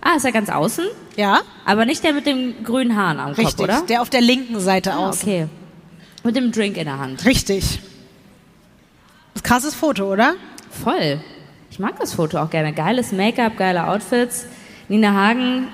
Ah, 0.00 0.16
ist 0.16 0.24
er 0.24 0.32
ganz 0.32 0.50
außen? 0.50 0.86
Ja, 1.14 1.42
Aber 1.64 1.86
nicht 1.86 2.02
der 2.02 2.14
mit 2.14 2.26
dem 2.26 2.64
grünen 2.64 2.96
Haaren 2.96 3.20
am 3.20 3.28
richtig. 3.28 3.46
Kopf, 3.46 3.60
oder? 3.60 3.82
Der 3.82 4.02
auf 4.02 4.10
der 4.10 4.22
linken 4.22 4.58
Seite 4.58 4.92
ah, 4.92 5.08
aus. 5.08 5.22
okay. 5.22 5.46
Mit 6.24 6.34
dem 6.34 6.50
Drink 6.50 6.76
in 6.78 6.86
der 6.86 6.98
Hand. 6.98 7.24
Richtig. 7.24 7.60
Das 7.62 9.36
ist 9.36 9.36
ein 9.36 9.42
krasses 9.44 9.74
Foto, 9.76 10.12
oder? 10.12 10.34
Voll. 10.82 11.20
Ich 11.76 11.80
mag 11.80 12.00
das 12.00 12.14
Foto 12.14 12.38
auch 12.38 12.48
gerne. 12.48 12.72
Geiles 12.72 13.12
Make-up, 13.12 13.58
geile 13.58 13.86
Outfits. 13.86 14.46
Nina 14.88 15.12
Hagen, 15.12 15.68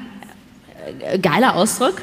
äh, 1.00 1.16
geiler 1.16 1.54
Ausdruck. 1.54 2.02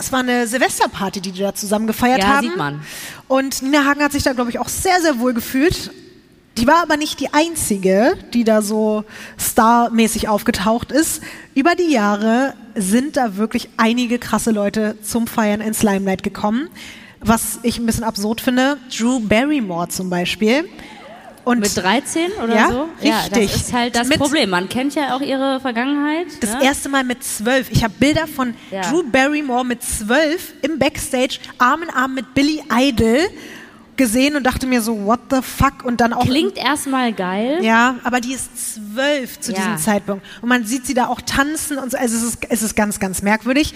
Es 0.00 0.10
war 0.10 0.18
eine 0.18 0.48
Silvesterparty, 0.48 1.20
die 1.20 1.30
die 1.30 1.42
da 1.42 1.54
zusammen 1.54 1.86
gefeiert 1.86 2.18
Ja, 2.18 2.26
haben. 2.26 2.48
sieht 2.48 2.56
man. 2.56 2.82
Und 3.28 3.62
Nina 3.62 3.84
Hagen 3.84 4.02
hat 4.02 4.10
sich 4.10 4.24
da, 4.24 4.32
glaube 4.32 4.50
ich, 4.50 4.58
auch 4.58 4.68
sehr, 4.68 5.00
sehr 5.00 5.20
wohl 5.20 5.32
gefühlt. 5.32 5.92
Die 6.58 6.66
war 6.66 6.82
aber 6.82 6.96
nicht 6.96 7.20
die 7.20 7.32
einzige, 7.32 8.18
die 8.32 8.42
da 8.42 8.62
so 8.62 9.04
starmäßig 9.38 10.26
aufgetaucht 10.26 10.90
ist. 10.90 11.22
Über 11.54 11.76
die 11.76 11.92
Jahre 11.92 12.54
sind 12.74 13.16
da 13.16 13.36
wirklich 13.36 13.68
einige 13.76 14.18
krasse 14.18 14.50
Leute 14.50 14.96
zum 15.02 15.28
Feiern 15.28 15.60
ins 15.60 15.84
Limelight 15.84 16.24
gekommen. 16.24 16.68
Was 17.20 17.60
ich 17.62 17.78
ein 17.78 17.86
bisschen 17.86 18.02
absurd 18.02 18.40
finde, 18.40 18.76
Drew 18.90 19.20
Barrymore 19.20 19.86
zum 19.86 20.10
Beispiel. 20.10 20.68
Und 21.44 21.60
Mit 21.60 21.76
13 21.76 22.32
oder 22.42 22.54
Ja, 22.54 22.68
so? 22.70 22.88
Ja, 23.02 23.18
richtig. 23.20 23.52
das 23.52 23.56
ist 23.56 23.72
halt 23.74 23.94
das 23.96 24.08
Mit- 24.08 24.18
Problem. 24.18 24.48
Man 24.50 24.68
kennt 24.68 24.94
ja 24.94 25.14
auch 25.14 25.20
ihre 25.20 25.60
Vergangenheit. 25.60 26.26
Das 26.40 26.54
ne? 26.54 26.64
erste 26.64 26.88
Mal 26.88 27.04
mit 27.04 27.22
zwölf. 27.22 27.70
Ich 27.70 27.84
habe 27.84 27.92
Bilder 27.98 28.26
von 28.26 28.54
Ja. 28.70 28.80
Drew 28.82 29.02
Barrymore 29.02 29.64
mit 29.64 29.82
zwölf 29.82 30.54
im 30.62 30.78
Backstage 30.78 31.38
Arm 31.58 31.82
in 31.82 31.90
Arm 31.90 32.14
mit 32.14 32.32
Billy 32.34 32.62
Idol 32.72 33.18
gesehen 33.96 34.36
und 34.36 34.44
dachte 34.44 34.66
mir 34.66 34.80
so, 34.80 35.04
what 35.04 35.20
the 35.30 35.40
fuck? 35.42 35.84
Und 35.84 36.00
dann 36.00 36.12
auch. 36.14 36.24
Klingt 36.24 36.56
erstmal 36.56 37.12
geil. 37.12 37.58
Ja, 37.62 37.96
aber 38.04 38.20
die 38.20 38.32
ist 38.32 38.74
zwölf 38.74 39.38
zu 39.38 39.52
Ja. 39.52 39.58
diesem 39.58 39.76
Zeitpunkt. 39.78 40.24
Und 40.40 40.48
man 40.48 40.64
sieht 40.64 40.86
sie 40.86 40.94
da 40.94 41.06
auch 41.08 41.20
tanzen 41.20 41.76
und 41.78 41.90
so. 41.92 41.98
Also 41.98 42.16
es 42.16 42.22
ist, 42.22 42.38
es 42.48 42.62
ist 42.62 42.74
ganz, 42.74 42.98
ganz 42.98 43.20
merkwürdig. 43.22 43.74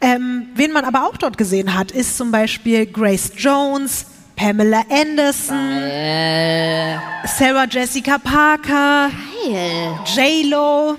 Ähm, 0.00 0.46
wen 0.54 0.72
man 0.72 0.84
aber 0.84 1.06
auch 1.06 1.16
dort 1.16 1.36
gesehen 1.36 1.74
hat, 1.74 1.90
ist 1.92 2.16
zum 2.16 2.30
Beispiel 2.30 2.86
Grace 2.86 3.32
Jones, 3.36 4.06
Pamela 4.36 4.82
Anderson, 4.90 5.82
Äh, 5.82 6.96
Sarah 7.26 7.66
Jessica 7.70 8.18
Parker, 8.18 9.10
geil. 9.44 9.98
J-Lo? 10.16 10.96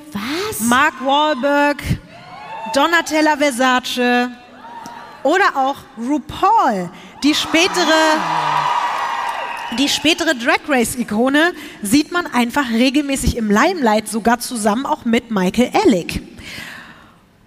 Mark 0.61 0.93
Wahlberg, 1.03 1.81
Donatella 2.73 3.35
Versace 3.37 4.29
oder 5.23 5.55
auch 5.55 5.75
RuPaul, 5.97 6.89
die 7.23 7.33
spätere, 7.33 8.17
die 9.77 9.89
spätere 9.89 10.35
Drag 10.35 10.59
Race 10.67 10.95
Ikone, 10.95 11.53
sieht 11.81 12.11
man 12.11 12.27
einfach 12.27 12.69
regelmäßig 12.69 13.35
im 13.37 13.49
Limelight, 13.49 14.07
sogar 14.07 14.39
zusammen 14.39 14.85
auch 14.85 15.05
mit 15.05 15.31
Michael 15.31 15.71
Alec. 15.85 16.21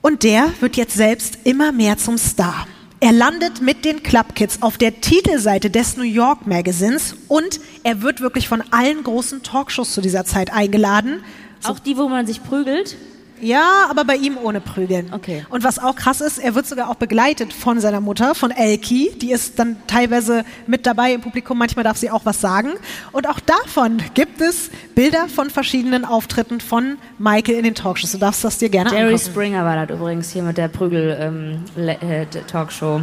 Und 0.02 0.22
der 0.24 0.48
wird 0.60 0.76
jetzt 0.76 0.94
selbst 0.96 1.38
immer 1.44 1.72
mehr 1.72 1.96
zum 1.96 2.18
Star. 2.18 2.66
Er 2.98 3.12
landet 3.12 3.60
mit 3.60 3.84
den 3.84 4.02
Club 4.02 4.34
Kids 4.34 4.62
auf 4.62 4.78
der 4.78 5.02
Titelseite 5.02 5.68
des 5.68 5.98
New 5.98 6.02
York 6.02 6.46
Magazins 6.46 7.14
und 7.28 7.60
er 7.82 8.00
wird 8.00 8.22
wirklich 8.22 8.48
von 8.48 8.62
allen 8.70 9.04
großen 9.04 9.42
Talkshows 9.42 9.92
zu 9.92 10.00
dieser 10.00 10.24
Zeit 10.24 10.50
eingeladen. 10.50 11.22
Auch 11.64 11.78
die, 11.78 11.98
wo 11.98 12.08
man 12.08 12.26
sich 12.26 12.42
prügelt? 12.42 12.96
Ja, 13.40 13.86
aber 13.90 14.04
bei 14.04 14.16
ihm 14.16 14.38
ohne 14.38 14.60
Prügeln. 14.60 15.12
Okay. 15.12 15.44
Und 15.50 15.64
was 15.64 15.78
auch 15.78 15.94
krass 15.94 16.20
ist, 16.20 16.38
er 16.38 16.54
wird 16.54 16.66
sogar 16.66 16.90
auch 16.90 16.94
begleitet 16.94 17.52
von 17.52 17.80
seiner 17.80 18.00
Mutter, 18.00 18.34
von 18.34 18.50
Elki. 18.50 19.12
Die 19.20 19.30
ist 19.30 19.58
dann 19.58 19.76
teilweise 19.86 20.44
mit 20.66 20.86
dabei 20.86 21.12
im 21.12 21.20
Publikum. 21.20 21.58
Manchmal 21.58 21.84
darf 21.84 21.98
sie 21.98 22.10
auch 22.10 22.24
was 22.24 22.40
sagen. 22.40 22.72
Und 23.12 23.28
auch 23.28 23.40
davon 23.40 24.02
gibt 24.14 24.40
es 24.40 24.70
Bilder 24.94 25.28
von 25.28 25.50
verschiedenen 25.50 26.04
Auftritten 26.04 26.60
von 26.60 26.98
Michael 27.18 27.58
in 27.58 27.64
den 27.64 27.74
Talkshows. 27.74 28.12
Du 28.12 28.18
darfst 28.18 28.44
das 28.44 28.58
dir 28.58 28.70
gerne 28.70 28.90
Jerry 28.90 29.12
angucken. 29.12 29.30
Springer 29.30 29.64
war 29.64 29.86
das 29.86 29.96
übrigens 29.96 30.32
hier 30.32 30.42
mit 30.42 30.56
der 30.56 30.68
Prügel-Talkshow. 30.68 33.02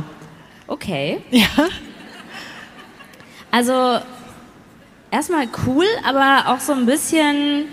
okay. 0.67 1.21
Ja. 1.29 1.47
Also, 3.51 3.99
erstmal 5.11 5.47
cool, 5.67 5.85
aber 6.03 6.51
auch 6.51 6.59
so 6.59 6.73
ein 6.73 6.87
bisschen. 6.87 7.65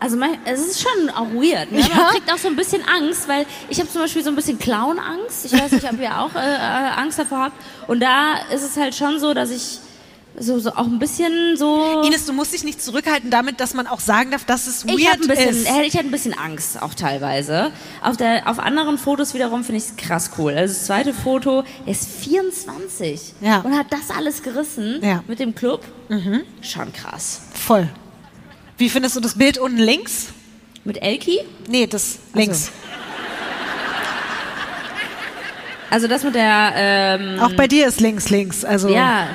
Also, 0.00 0.16
mein, 0.16 0.38
es 0.44 0.60
ist 0.60 0.82
schon 0.82 1.08
auch 1.10 1.28
weird. 1.32 1.72
Ne? 1.72 1.80
Ja. 1.80 1.88
Man 1.96 2.06
kriegt 2.10 2.30
auch 2.32 2.36
so 2.38 2.48
ein 2.48 2.56
bisschen 2.56 2.82
Angst, 2.86 3.26
weil 3.28 3.46
ich 3.68 3.78
habe 3.80 3.88
zum 3.90 4.02
Beispiel 4.02 4.22
so 4.22 4.28
ein 4.30 4.36
bisschen 4.36 4.58
Clown-Angst. 4.58 5.46
Ich 5.46 5.52
weiß 5.52 5.72
nicht, 5.72 5.90
ob 5.90 5.98
ihr 6.00 6.18
auch 6.20 6.34
äh, 6.34 6.38
äh, 6.54 6.90
Angst 7.00 7.18
davor 7.18 7.38
habt. 7.44 7.56
Und 7.86 8.00
da 8.00 8.34
ist 8.52 8.62
es 8.62 8.76
halt 8.76 8.94
schon 8.94 9.18
so, 9.18 9.32
dass 9.32 9.50
ich 9.50 9.78
so, 10.36 10.58
so 10.58 10.70
auch 10.72 10.86
ein 10.86 10.98
bisschen 10.98 11.56
so. 11.56 12.02
Ines, 12.02 12.26
du 12.26 12.32
musst 12.32 12.52
dich 12.52 12.64
nicht 12.64 12.82
zurückhalten 12.82 13.30
damit, 13.30 13.60
dass 13.60 13.72
man 13.72 13.86
auch 13.86 14.00
sagen 14.00 14.32
darf, 14.32 14.44
dass 14.44 14.66
es 14.66 14.84
Ich 14.84 14.90
hatte 15.08 15.20
weird 15.20 15.22
ein 15.22 15.28
bisschen, 15.28 15.50
ist. 15.50 15.70
äh, 15.70 15.82
ich 15.84 15.94
hatte 15.96 16.06
ein 16.06 16.10
bisschen 16.10 16.36
Angst 16.36 16.82
auch 16.82 16.92
teilweise. 16.94 17.70
Auf, 18.02 18.16
der, 18.16 18.48
auf 18.48 18.58
anderen 18.58 18.98
Fotos 18.98 19.32
wiederum 19.32 19.62
finde 19.62 19.78
ich 19.78 19.84
es 19.90 19.96
krass 19.96 20.32
cool. 20.36 20.52
Also 20.54 20.74
das 20.74 20.86
zweite 20.86 21.14
Foto, 21.14 21.62
er 21.86 21.92
ist 21.92 22.08
24 22.08 23.34
Ja. 23.40 23.60
und 23.60 23.78
hat 23.78 23.86
das 23.90 24.10
alles 24.14 24.42
gerissen 24.42 24.98
Ja. 25.02 25.22
mit 25.28 25.38
dem 25.38 25.54
Club. 25.54 25.84
Schon 26.62 26.92
krass. 26.92 27.42
Voll. 27.54 27.88
Wie 28.76 28.88
findest 28.88 29.16
du 29.16 29.20
das 29.20 29.36
Bild 29.36 29.58
unten 29.58 29.78
links? 29.78 30.28
Mit 30.84 31.00
Elki? 31.02 31.40
Nee, 31.68 31.86
das 31.86 32.18
links. 32.34 32.70
Also 35.90 36.08
das 36.08 36.24
mit 36.24 36.34
der, 36.34 36.72
ähm, 36.74 37.38
Auch 37.40 37.52
bei 37.52 37.68
dir 37.68 37.86
ist 37.86 38.00
links 38.00 38.28
links. 38.28 38.64
Also 38.64 38.88
ja. 38.88 39.28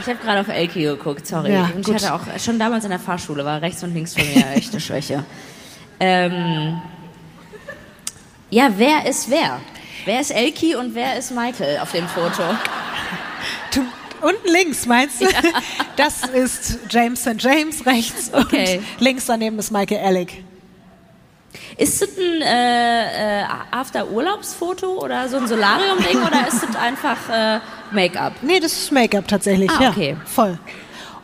Ich 0.00 0.06
habe 0.06 0.18
gerade 0.18 0.40
auf 0.40 0.48
Elki 0.48 0.82
geguckt, 0.82 1.26
sorry. 1.26 1.52
Ja, 1.52 1.70
und 1.74 1.80
ich 1.80 1.86
gut. 1.86 1.94
hatte 1.94 2.12
auch 2.12 2.20
schon 2.38 2.58
damals 2.58 2.84
in 2.84 2.90
der 2.90 2.98
Fahrschule 2.98 3.44
war 3.44 3.62
rechts 3.62 3.82
und 3.82 3.94
links 3.94 4.14
von 4.14 4.24
mir 4.34 4.44
echte 4.54 4.80
Schwäche. 4.80 5.24
Ähm, 5.98 6.82
ja, 8.50 8.70
wer 8.76 9.06
ist 9.06 9.30
wer? 9.30 9.60
Wer 10.04 10.20
ist 10.20 10.30
Elki 10.30 10.74
und 10.74 10.94
wer 10.94 11.16
ist 11.16 11.30
Michael 11.30 11.78
auf 11.78 11.92
dem 11.92 12.06
Foto? 12.08 12.42
du, 13.74 13.80
unten 14.22 14.48
links 14.48 14.86
meinst 14.86 15.20
du? 15.20 15.26
Das 15.96 16.22
ist 16.28 16.78
James 16.90 17.20
St. 17.20 17.34
James 17.38 17.84
rechts 17.84 18.30
Okay. 18.32 18.78
und 18.78 19.00
links 19.04 19.26
daneben 19.26 19.58
ist 19.58 19.70
Michael 19.70 20.04
Alec. 20.04 20.42
Ist 21.76 22.00
das 22.00 22.08
ein 22.16 22.42
äh, 22.42 23.40
äh, 23.42 23.44
After-Urlaubsfoto 23.70 25.02
oder 25.02 25.28
so 25.28 25.36
ein 25.36 25.46
Solarium-Ding 25.46 26.22
oder 26.22 26.46
ist 26.48 26.62
das 26.62 26.76
einfach 26.76 27.16
äh, 27.30 27.60
Make-up? 27.92 28.32
Nee, 28.42 28.58
das 28.60 28.72
ist 28.72 28.92
Make-up 28.92 29.28
tatsächlich. 29.28 29.70
Ah, 29.70 29.82
ja, 29.82 29.90
okay. 29.90 30.16
Voll. 30.24 30.58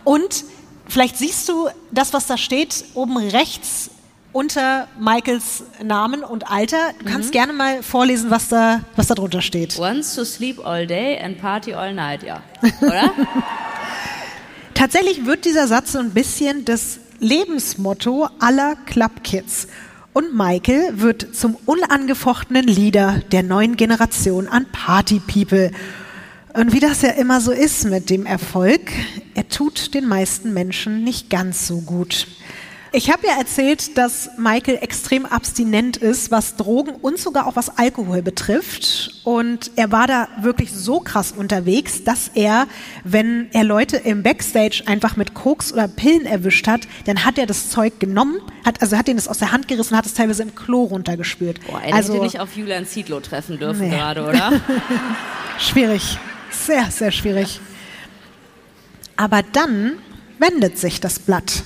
Und 0.04 0.44
vielleicht 0.86 1.16
siehst 1.16 1.48
du 1.48 1.68
das, 1.90 2.12
was 2.12 2.26
da 2.26 2.36
steht, 2.36 2.84
oben 2.94 3.16
rechts 3.16 3.90
unter 4.32 4.88
Michaels 5.00 5.64
Namen 5.82 6.22
und 6.22 6.50
Alter. 6.50 6.90
Du 6.98 7.04
Mhm. 7.04 7.08
kannst 7.12 7.32
gerne 7.32 7.52
mal 7.52 7.82
vorlesen, 7.82 8.30
was 8.30 8.48
da, 8.48 8.80
was 8.96 9.06
da 9.06 9.14
drunter 9.14 9.40
steht. 9.42 9.78
Wants 9.78 10.14
to 10.14 10.24
sleep 10.24 10.64
all 10.64 10.86
day 10.86 11.18
and 11.18 11.40
party 11.40 11.72
all 11.74 11.94
night, 11.94 12.22
ja. 12.22 12.42
Oder? 12.80 13.10
Tatsächlich 14.74 15.26
wird 15.26 15.44
dieser 15.44 15.66
Satz 15.66 15.92
so 15.92 15.98
ein 15.98 16.10
bisschen 16.10 16.64
das 16.64 16.98
Lebensmotto 17.18 18.28
aller 18.38 18.76
Club 18.86 19.24
Kids. 19.24 19.66
Und 20.12 20.34
Michael 20.36 21.00
wird 21.00 21.34
zum 21.34 21.56
unangefochtenen 21.66 22.64
Leader 22.66 23.20
der 23.32 23.42
neuen 23.42 23.76
Generation 23.76 24.48
an 24.48 24.66
Party 24.72 25.20
People. 25.20 25.70
Und 26.54 26.72
wie 26.72 26.80
das 26.80 27.02
ja 27.02 27.10
immer 27.10 27.40
so 27.40 27.52
ist 27.52 27.84
mit 27.84 28.10
dem 28.10 28.26
Erfolg, 28.26 28.90
er 29.34 29.48
tut 29.48 29.94
den 29.94 30.06
meisten 30.06 30.52
Menschen 30.54 31.04
nicht 31.04 31.28
ganz 31.30 31.66
so 31.66 31.80
gut. 31.80 32.26
Ich 32.90 33.10
habe 33.10 33.26
ja 33.26 33.36
erzählt, 33.38 33.98
dass 33.98 34.30
Michael 34.38 34.78
extrem 34.80 35.26
abstinent 35.26 35.98
ist, 35.98 36.30
was 36.30 36.56
Drogen 36.56 36.92
und 36.92 37.18
sogar 37.18 37.46
auch 37.46 37.54
was 37.54 37.76
Alkohol 37.76 38.22
betrifft. 38.22 39.20
Und 39.24 39.72
er 39.76 39.92
war 39.92 40.06
da 40.06 40.28
wirklich 40.40 40.72
so 40.72 41.00
krass 41.00 41.32
unterwegs, 41.32 42.04
dass 42.04 42.30
er, 42.34 42.66
wenn 43.04 43.48
er 43.52 43.64
Leute 43.64 43.98
im 43.98 44.22
Backstage 44.22 44.84
einfach 44.86 45.16
mit 45.16 45.34
Koks 45.34 45.70
oder 45.72 45.86
Pillen 45.86 46.24
erwischt 46.24 46.66
hat, 46.66 46.88
dann 47.04 47.26
hat 47.26 47.36
er 47.36 47.44
das 47.44 47.68
Zeug 47.68 48.00
genommen, 48.00 48.40
hat, 48.64 48.80
also 48.80 48.96
hat 48.96 49.06
ihn 49.08 49.16
das 49.16 49.28
aus 49.28 49.38
der 49.38 49.52
Hand 49.52 49.68
gerissen, 49.68 49.94
hat 49.94 50.06
es 50.06 50.14
teilweise 50.14 50.42
im 50.42 50.54
Klo 50.54 50.84
runtergespült. 50.84 51.60
Boah, 51.66 51.82
er 51.82 51.94
also 51.94 52.14
hätte 52.14 52.24
nicht 52.24 52.40
auf 52.40 52.56
Julian 52.56 52.86
Zietlow 52.86 53.20
treffen 53.20 53.58
dürfen 53.58 53.88
Nee. 53.88 53.90
gerade, 53.90 54.24
oder? 54.24 54.52
schwierig, 55.58 56.18
sehr, 56.50 56.90
sehr 56.90 57.10
schwierig. 57.10 57.60
Aber 59.16 59.42
dann 59.42 59.98
wendet 60.38 60.78
sich 60.78 61.00
das 61.00 61.18
Blatt. 61.18 61.64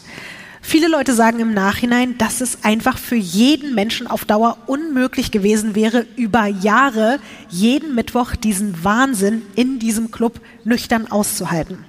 Viele 0.65 0.87
Leute 0.87 1.13
sagen 1.13 1.41
im 1.41 1.53
Nachhinein, 1.53 2.17
dass 2.17 2.41
es 2.41 2.65
einfach 2.65 2.97
für 2.97 3.17
jeden 3.17 3.75
Menschen 3.75 4.07
auf 4.07 4.25
Dauer 4.25 4.57
unmöglich 4.67 5.33
gewesen 5.33 5.75
wäre, 5.75 6.07
über 6.17 6.47
Jahre 6.47 7.19
jeden 7.51 7.95
Mittwoch 7.95 8.37
diesen 8.37 8.83
Wahnsinn 8.85 9.43
in 9.57 9.81
diesem 9.81 10.13
Club 10.13 10.41
nüchtern 10.65 11.11
auszuhalten. 11.11 11.85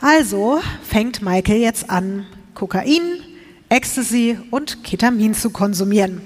Also 0.00 0.60
fängt 0.86 1.22
Michael 1.22 1.58
jetzt 1.58 1.88
an, 1.88 2.26
Kokain, 2.54 3.00
Ecstasy 3.70 4.38
und 4.50 4.84
Ketamin 4.84 5.34
zu 5.34 5.50
konsumieren. 5.50 6.20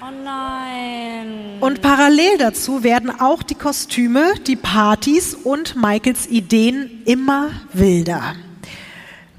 Oh 0.00 0.06
nein. 0.24 1.58
Und 1.60 1.82
parallel 1.82 2.38
dazu 2.38 2.84
werden 2.84 3.10
auch 3.10 3.42
die 3.42 3.56
Kostüme, 3.56 4.34
die 4.46 4.56
Partys 4.56 5.34
und 5.34 5.74
Michaels 5.76 6.28
Ideen 6.28 7.02
immer 7.04 7.50
wilder. 7.72 8.36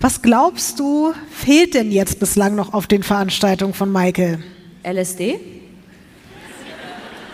Was 0.03 0.21
glaubst 0.21 0.81
du, 0.81 1.13
fehlt 1.31 1.75
denn 1.75 1.89
jetzt 1.89 2.19
bislang 2.19 2.55
noch 2.55 2.73
auf 2.73 2.87
den 2.87 3.03
Veranstaltungen 3.03 3.73
von 3.73 3.89
Michael? 3.89 4.43
LSD? 4.83 5.39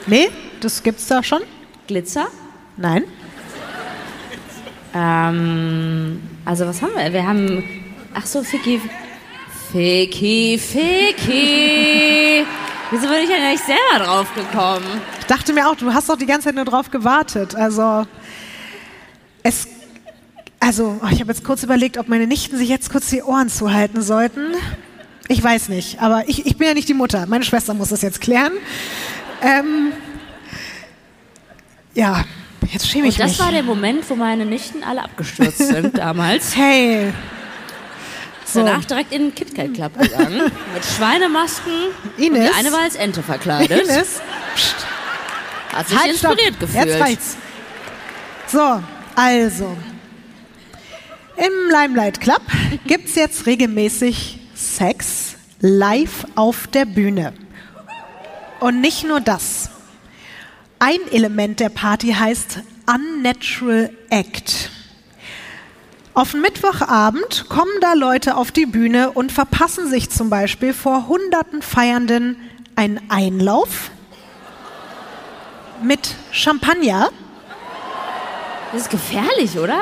Nee, 0.06 0.30
das 0.60 0.84
gibt's 0.84 1.08
da 1.08 1.24
schon? 1.24 1.42
Glitzer? 1.88 2.28
Nein? 2.78 3.06
Ähm, 4.94 6.22
also 6.46 6.68
was 6.68 6.80
haben 6.84 6.92
wir? 6.96 7.12
Wir 7.12 7.26
haben, 7.26 7.64
ach 8.14 8.28
so, 8.28 8.44
Ficky, 8.44 8.80
Ficky, 9.72 10.60
Ficky. 10.60 12.46
Wieso 12.92 13.08
bin 13.08 13.24
ich 13.24 13.30
ja 13.32 13.50
nicht 13.50 13.64
selber 13.66 14.06
drauf 14.06 14.28
gekommen? 14.36 15.02
Ich 15.22 15.26
dachte 15.26 15.54
mir 15.54 15.68
auch, 15.68 15.76
du 15.76 15.92
hast 15.92 16.08
doch 16.08 16.18
die 16.18 16.28
ganze 16.28 16.50
Zeit 16.50 16.56
nur 16.56 16.66
drauf 16.66 16.92
gewartet. 16.92 17.56
Also 17.56 18.06
es, 19.42 19.68
also 20.60 21.00
oh, 21.02 21.08
ich 21.12 21.20
habe 21.22 21.32
jetzt 21.32 21.44
kurz 21.44 21.64
überlegt, 21.64 21.98
ob 21.98 22.08
meine 22.08 22.28
Nichten 22.28 22.58
sich 22.58 22.70
jetzt 22.70 22.90
kurz 22.92 23.08
die 23.10 23.22
Ohren 23.24 23.50
zuhalten 23.50 24.02
sollten. 24.02 24.54
Ich 25.28 25.44
weiß 25.44 25.70
nicht, 25.70 26.02
aber 26.02 26.24
ich, 26.28 26.46
ich 26.46 26.58
bin 26.58 26.68
ja 26.68 26.74
nicht 26.74 26.90
die 26.90 26.94
Mutter. 26.94 27.26
Meine 27.28 27.44
Schwester 27.44 27.74
muss 27.74 27.90
das 27.90 28.02
jetzt 28.02 28.20
klären. 28.20 28.54
Ähm, 29.42 29.92
ja, 31.94 32.26
jetzt 32.72 32.88
schäme 32.88 33.08
ich 33.08 33.16
Und 33.16 33.24
das 33.24 33.32
mich. 33.32 33.40
war 33.40 33.52
der 33.52 33.64
Moment, 33.64 34.10
wo 34.10 34.16
meine 34.16 34.46
Nichten 34.46 34.84
alle 34.84 35.04
abgestürzt 35.04 35.60
sind 35.60 35.98
damals. 35.98 36.56
hey, 36.56 37.14
so. 38.46 38.66
Danach 38.66 38.84
direkt 38.84 39.14
in 39.14 39.26
den 39.26 39.36
KitKat 39.36 39.74
Club 39.76 40.00
gegangen. 40.00 40.42
mit 40.74 40.84
Schweinemasken. 40.98 41.72
Und 42.18 42.24
Ines? 42.24 42.50
die 42.50 42.56
eine 42.58 42.72
war 42.72 42.82
als 42.82 42.96
Ente 42.96 43.22
verkleidet. 43.22 43.84
Ines, 43.84 44.20
Hat 45.72 45.88
sich 45.88 45.98
halt, 46.00 46.18
stopp. 46.18 46.32
inspiriert 46.32 46.60
gefühlt. 46.60 46.86
Jetzt 46.88 47.00
reicht's. 47.00 47.38
So, 48.48 48.82
also. 49.16 49.78
Im 51.40 51.70
Limelight 51.70 52.20
Club 52.20 52.42
gibt's 52.86 53.16
jetzt 53.16 53.46
regelmäßig 53.46 54.40
Sex 54.56 55.36
live 55.62 56.26
auf 56.36 56.68
der 56.68 56.84
Bühne. 56.84 57.32
Und 58.60 58.82
nicht 58.82 59.08
nur 59.08 59.22
das. 59.22 59.70
Ein 60.80 61.00
Element 61.12 61.62
der 61.62 61.70
Party 61.70 62.10
heißt 62.12 62.60
Unnatural 62.94 63.90
Act. 64.10 64.70
Auf 66.14 66.34
Mittwochabend 66.34 67.46
kommen 67.48 67.72
da 67.80 67.94
Leute 67.94 68.36
auf 68.36 68.52
die 68.52 68.66
Bühne 68.66 69.12
und 69.12 69.32
verpassen 69.32 69.90
sich 69.90 70.10
zum 70.10 70.30
Beispiel 70.30 70.74
vor 70.74 71.08
hunderten 71.08 71.62
Feiernden 71.62 72.36
einen 72.76 73.00
Einlauf 73.10 73.92
mit 75.82 76.16
Champagner. 76.34 77.12
Das 78.74 78.82
ist 78.82 78.90
gefährlich, 78.90 79.58
oder? 79.58 79.80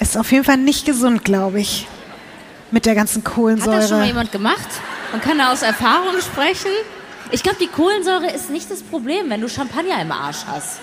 Ist 0.00 0.16
auf 0.16 0.30
jeden 0.32 0.44
Fall 0.44 0.56
nicht 0.58 0.86
gesund, 0.86 1.24
glaube 1.24 1.60
ich. 1.60 1.86
Mit 2.70 2.86
der 2.86 2.94
ganzen 2.94 3.22
Hat 3.24 3.26
das 3.26 3.34
schon 3.34 3.44
mal 3.54 3.60
Kohlensäure. 3.68 4.04
jemand 4.06 4.32
gemacht? 4.32 4.68
Man 5.12 5.20
kann 5.20 5.38
da 5.38 5.52
aus 5.52 5.62
Erfahrung 5.62 6.20
sprechen. 6.20 6.70
Ich 7.30 7.42
glaube, 7.42 7.58
die 7.60 7.66
Kohlensäure 7.66 8.30
ist 8.30 8.50
nicht 8.50 8.70
das 8.70 8.82
Problem, 8.82 9.28
wenn 9.30 9.40
du 9.40 9.48
Champagner 9.48 10.00
im 10.00 10.12
Arsch 10.12 10.44
hast. 10.46 10.80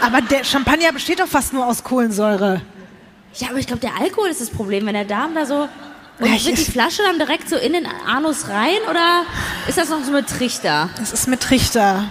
Aber 0.00 0.20
der 0.20 0.44
Champagner 0.44 0.92
besteht 0.92 1.20
doch 1.20 1.26
fast 1.26 1.52
nur 1.52 1.66
aus 1.66 1.82
Kohlensäure. 1.84 2.62
Ja, 3.34 3.48
aber 3.50 3.58
ich 3.58 3.66
glaube, 3.66 3.80
der 3.80 3.92
Alkohol 4.00 4.28
ist 4.28 4.40
das 4.40 4.50
Problem, 4.50 4.86
wenn 4.86 4.94
der 4.94 5.04
Darm 5.04 5.34
da 5.34 5.46
so. 5.46 5.68
Und 6.18 6.26
Ja, 6.26 6.32
wird 6.32 6.58
die 6.58 6.64
Flasche 6.70 7.02
dann 7.02 7.18
direkt 7.18 7.48
so 7.48 7.56
in 7.56 7.72
den 7.72 7.86
Anus 8.06 8.48
rein 8.48 8.76
oder 8.90 9.22
ist 9.66 9.78
das 9.78 9.88
noch 9.88 10.02
so 10.04 10.12
mit 10.12 10.28
Trichter? 10.28 10.90
Es 11.02 11.12
ist 11.12 11.26
mit 11.26 11.40
Trichter. 11.40 12.04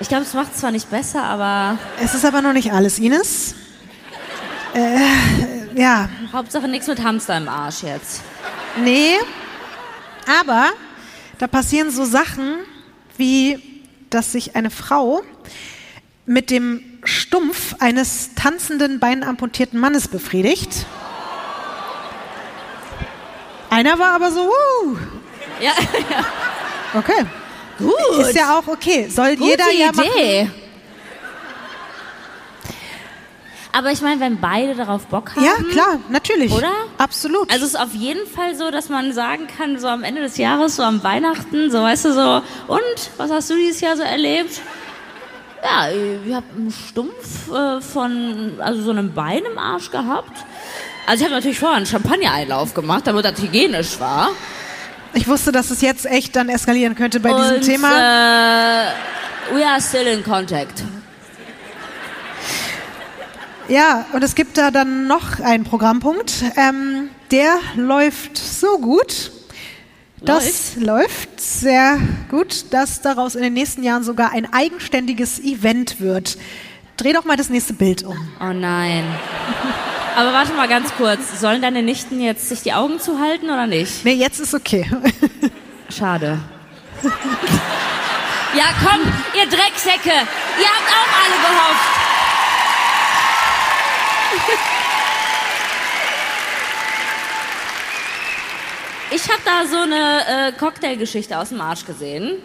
Ich 0.00 0.08
glaube, 0.08 0.24
es 0.24 0.34
macht 0.34 0.52
es 0.54 0.60
zwar 0.60 0.70
nicht 0.72 0.90
besser, 0.90 1.22
aber 1.24 1.78
Es 2.02 2.14
ist 2.14 2.24
aber 2.24 2.42
noch 2.42 2.52
nicht 2.52 2.72
alles, 2.72 2.98
Ines. 2.98 3.54
Äh, 4.74 5.57
ja, 5.74 6.08
Hauptsache 6.32 6.68
nichts 6.68 6.86
mit 6.86 7.02
Hamster 7.02 7.36
im 7.36 7.48
Arsch 7.48 7.82
jetzt. 7.82 8.22
nee. 8.82 9.14
Aber 10.40 10.70
da 11.38 11.46
passieren 11.46 11.90
so 11.90 12.04
Sachen, 12.04 12.56
wie 13.16 13.58
dass 14.10 14.32
sich 14.32 14.56
eine 14.56 14.70
Frau 14.70 15.22
mit 16.26 16.50
dem 16.50 16.82
Stumpf 17.04 17.74
eines 17.78 18.34
tanzenden, 18.34 19.00
beinamputierten 19.00 19.78
Mannes 19.78 20.08
befriedigt. 20.08 20.86
Einer 23.70 23.98
war 23.98 24.14
aber 24.14 24.30
so, 24.30 24.48
uh, 24.48 24.96
Ja, 25.60 25.72
okay. 26.94 27.24
gut. 27.78 28.20
Ist 28.20 28.34
ja 28.34 28.58
auch 28.58 28.66
okay. 28.66 29.08
Soll 29.08 29.36
Gute 29.36 29.50
jeder 29.50 29.72
ja 29.72 29.92
machen. 29.92 30.08
Idee. 30.14 30.50
Aber 33.72 33.92
ich 33.92 34.00
meine, 34.00 34.20
wenn 34.20 34.40
beide 34.40 34.74
darauf 34.74 35.06
Bock 35.06 35.36
haben. 35.36 35.44
Ja, 35.44 35.52
klar, 35.70 36.00
natürlich. 36.08 36.52
Oder? 36.52 36.72
Absolut. 36.96 37.50
Also 37.50 37.64
es 37.64 37.74
ist 37.74 37.80
auf 37.80 37.94
jeden 37.94 38.26
Fall 38.26 38.54
so, 38.56 38.70
dass 38.70 38.88
man 38.88 39.12
sagen 39.12 39.46
kann, 39.46 39.78
so 39.78 39.88
am 39.88 40.02
Ende 40.02 40.22
des 40.22 40.36
Jahres, 40.38 40.76
so 40.76 40.82
am 40.82 41.02
Weihnachten, 41.04 41.70
so 41.70 41.82
weißt 41.82 42.06
du 42.06 42.12
so, 42.14 42.42
und 42.66 43.10
was 43.18 43.30
hast 43.30 43.50
du 43.50 43.56
dieses 43.56 43.80
Jahr 43.80 43.96
so 43.96 44.02
erlebt? 44.02 44.60
Ja, 45.62 45.88
ich 45.90 46.34
habe 46.34 46.46
einen 46.56 46.72
Stumpf 46.72 47.52
äh, 47.52 47.80
von, 47.80 48.54
also 48.58 48.82
so 48.82 48.90
einem 48.90 49.12
Bein 49.12 49.42
im 49.50 49.58
Arsch 49.58 49.90
gehabt. 49.90 50.44
Also 51.06 51.22
ich 51.22 51.24
habe 51.24 51.36
natürlich 51.36 51.58
vorher 51.58 51.78
einen 51.78 51.86
Champagner-Einlauf 51.86 52.74
gemacht, 52.74 53.06
damit 53.06 53.24
das 53.24 53.40
hygienisch 53.40 53.98
war. 53.98 54.30
ich 55.14 55.26
wusste, 55.26 55.52
dass 55.52 55.70
es 55.70 55.80
jetzt 55.80 56.06
echt 56.06 56.36
dann 56.36 56.48
eskalieren 56.48 56.94
könnte 56.94 57.18
bei 57.18 57.32
und, 57.32 57.42
diesem 57.42 57.60
Thema. 57.62 57.88
Äh, 57.88 59.54
we 59.54 59.66
are 59.66 59.80
still 59.80 60.06
in 60.06 60.22
contact. 60.22 60.84
Ja, 63.68 64.06
und 64.12 64.24
es 64.24 64.34
gibt 64.34 64.56
da 64.56 64.70
dann 64.70 65.06
noch 65.06 65.40
einen 65.40 65.64
Programmpunkt. 65.64 66.42
Ähm, 66.56 67.10
der 67.30 67.58
läuft 67.76 68.38
so 68.38 68.78
gut. 68.78 69.30
Das 70.20 70.74
läuft 70.76 71.40
sehr 71.40 71.98
gut, 72.30 72.72
dass 72.72 73.02
daraus 73.02 73.34
in 73.34 73.42
den 73.42 73.52
nächsten 73.52 73.84
Jahren 73.84 74.02
sogar 74.02 74.32
ein 74.32 74.52
eigenständiges 74.52 75.38
Event 75.38 76.00
wird. 76.00 76.38
Dreh 76.96 77.12
doch 77.12 77.24
mal 77.24 77.36
das 77.36 77.50
nächste 77.50 77.74
Bild 77.74 78.02
um. 78.02 78.16
Oh 78.40 78.52
nein. 78.52 79.04
Aber 80.16 80.32
warte 80.32 80.52
mal 80.54 80.66
ganz 80.66 80.92
kurz. 80.96 81.40
Sollen 81.40 81.62
deine 81.62 81.82
Nichten 81.82 82.20
jetzt 82.20 82.48
sich 82.48 82.62
die 82.62 82.72
Augen 82.72 82.98
zuhalten 82.98 83.50
oder 83.50 83.66
nicht? 83.68 84.04
Nee, 84.04 84.14
jetzt 84.14 84.40
ist 84.40 84.54
okay. 84.54 84.90
Schade. 85.96 86.40
Ja, 88.56 88.64
komm, 88.82 89.00
ihr 89.36 89.46
Drecksäcke. 89.46 90.08
Ihr 90.08 90.66
habt 90.66 90.88
auch 90.90 91.12
alle 91.22 91.36
gehofft. 91.36 91.97
Ich 99.10 99.26
habe 99.28 99.40
da 99.44 99.66
so 99.66 99.78
eine 99.78 100.48
äh, 100.48 100.52
Cocktailgeschichte 100.52 101.38
aus 101.38 101.48
dem 101.48 101.60
Arsch 101.62 101.84
gesehen, 101.86 102.42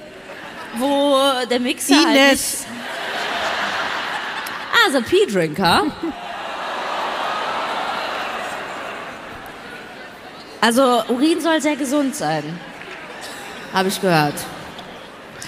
wo 0.77 1.17
der 1.49 1.59
Mixer 1.59 1.95
halt 1.95 2.15
Ines, 2.15 2.65
Also 4.85 5.01
Pea-Drinker. 5.01 5.87
Also 10.61 11.03
Urin 11.09 11.41
soll 11.41 11.61
sehr 11.61 11.75
gesund 11.75 12.15
sein. 12.15 12.59
Habe 13.73 13.89
ich 13.89 13.99
gehört. 13.99 14.35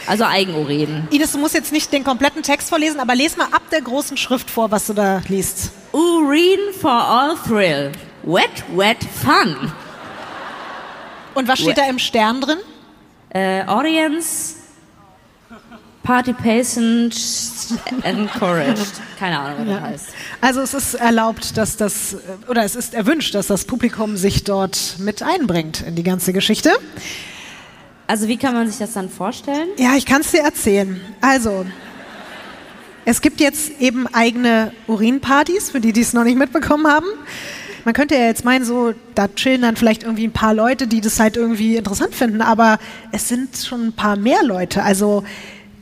Also 0.07 0.23
Eigenurin. 0.25 1.07
Ines, 1.11 1.31
du 1.31 1.37
musst 1.37 1.53
jetzt 1.53 1.71
nicht 1.71 1.91
den 1.91 2.03
kompletten 2.03 2.43
Text 2.43 2.69
vorlesen, 2.69 2.99
aber 2.99 3.15
les 3.15 3.37
mal 3.37 3.47
ab 3.51 3.63
der 3.71 3.81
großen 3.81 4.17
Schrift 4.17 4.49
vor, 4.49 4.71
was 4.71 4.87
du 4.87 4.93
da 4.93 5.21
liest. 5.27 5.71
Urin 5.91 6.73
for 6.79 6.91
all 6.91 7.35
thrill. 7.47 7.91
Wet, 8.23 8.63
wet 8.75 8.97
fun. 9.23 9.71
Und 11.33 11.47
was 11.47 11.59
steht 11.59 11.77
da 11.77 11.87
im 11.89 11.99
Stern 11.99 12.41
drin? 12.41 12.57
Äh, 13.29 13.65
audience 13.65 14.55
participation 16.05 17.11
encouraged. 18.03 19.01
Keine 19.19 19.39
Ahnung, 19.39 19.59
was 19.59 19.67
das 19.67 19.81
heißt. 19.81 20.05
Also 20.39 20.61
es 20.61 20.73
ist 20.73 20.93
erlaubt, 20.93 21.57
dass 21.57 21.75
das, 21.75 22.15
oder 22.47 22.63
es 22.63 22.75
ist 22.75 22.93
erwünscht, 22.93 23.35
dass 23.35 23.47
das 23.47 23.65
Publikum 23.65 24.15
sich 24.15 24.43
dort 24.43 24.95
mit 24.99 25.23
einbringt 25.23 25.81
in 25.81 25.95
die 25.95 26.03
ganze 26.03 26.31
Geschichte. 26.31 26.71
Also 28.07 28.27
wie 28.27 28.37
kann 28.37 28.53
man 28.53 28.67
sich 28.67 28.77
das 28.77 28.93
dann 28.93 29.09
vorstellen? 29.09 29.69
Ja, 29.77 29.95
ich 29.95 30.05
kann 30.05 30.21
es 30.21 30.31
dir 30.31 30.41
erzählen. 30.41 31.01
Also, 31.21 31.65
es 33.03 33.21
gibt 33.21 33.39
jetzt 33.39 33.79
eben 33.79 34.07
eigene 34.07 34.71
Urinpartys, 34.87 35.71
für 35.71 35.79
die, 35.79 35.93
die 35.93 36.01
es 36.01 36.13
noch 36.13 36.23
nicht 36.23 36.37
mitbekommen 36.37 36.87
haben. 36.87 37.07
Man 37.83 37.93
könnte 37.93 38.15
ja 38.15 38.25
jetzt 38.25 38.43
meinen, 38.45 38.65
so, 38.65 38.93
da 39.13 39.27
chillen 39.27 39.61
dann 39.61 39.75
vielleicht 39.75 40.03
irgendwie 40.03 40.25
ein 40.25 40.33
paar 40.33 40.55
Leute, 40.55 40.87
die 40.87 41.01
das 41.01 41.19
halt 41.19 41.37
irgendwie 41.37 41.75
interessant 41.75 42.15
finden, 42.15 42.41
aber 42.41 42.79
es 43.11 43.27
sind 43.27 43.55
schon 43.57 43.87
ein 43.87 43.93
paar 43.93 44.15
mehr 44.15 44.43
Leute. 44.43 44.81
Also 44.81 45.23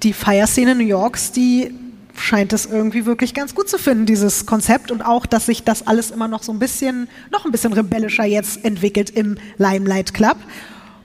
die 0.04 0.12
Feierszene 0.12 0.76
New 0.76 0.84
Yorks, 0.84 1.32
die 1.32 1.74
scheint 2.16 2.52
es 2.52 2.66
irgendwie 2.66 3.06
wirklich 3.06 3.34
ganz 3.34 3.56
gut 3.56 3.70
zu 3.70 3.78
finden, 3.78 4.06
dieses 4.06 4.46
Konzept 4.46 4.92
und 4.92 5.02
auch, 5.02 5.26
dass 5.26 5.46
sich 5.46 5.64
das 5.64 5.88
alles 5.88 6.12
immer 6.12 6.28
noch 6.28 6.44
so 6.44 6.52
ein 6.52 6.60
bisschen, 6.60 7.08
noch 7.32 7.46
ein 7.46 7.52
bisschen 7.52 7.74
rebellischer 7.74 8.26
jetzt 8.26 8.64
entwickelt 8.66 9.10
im 9.10 9.38
Limelight 9.58 10.14
Club. 10.14 10.38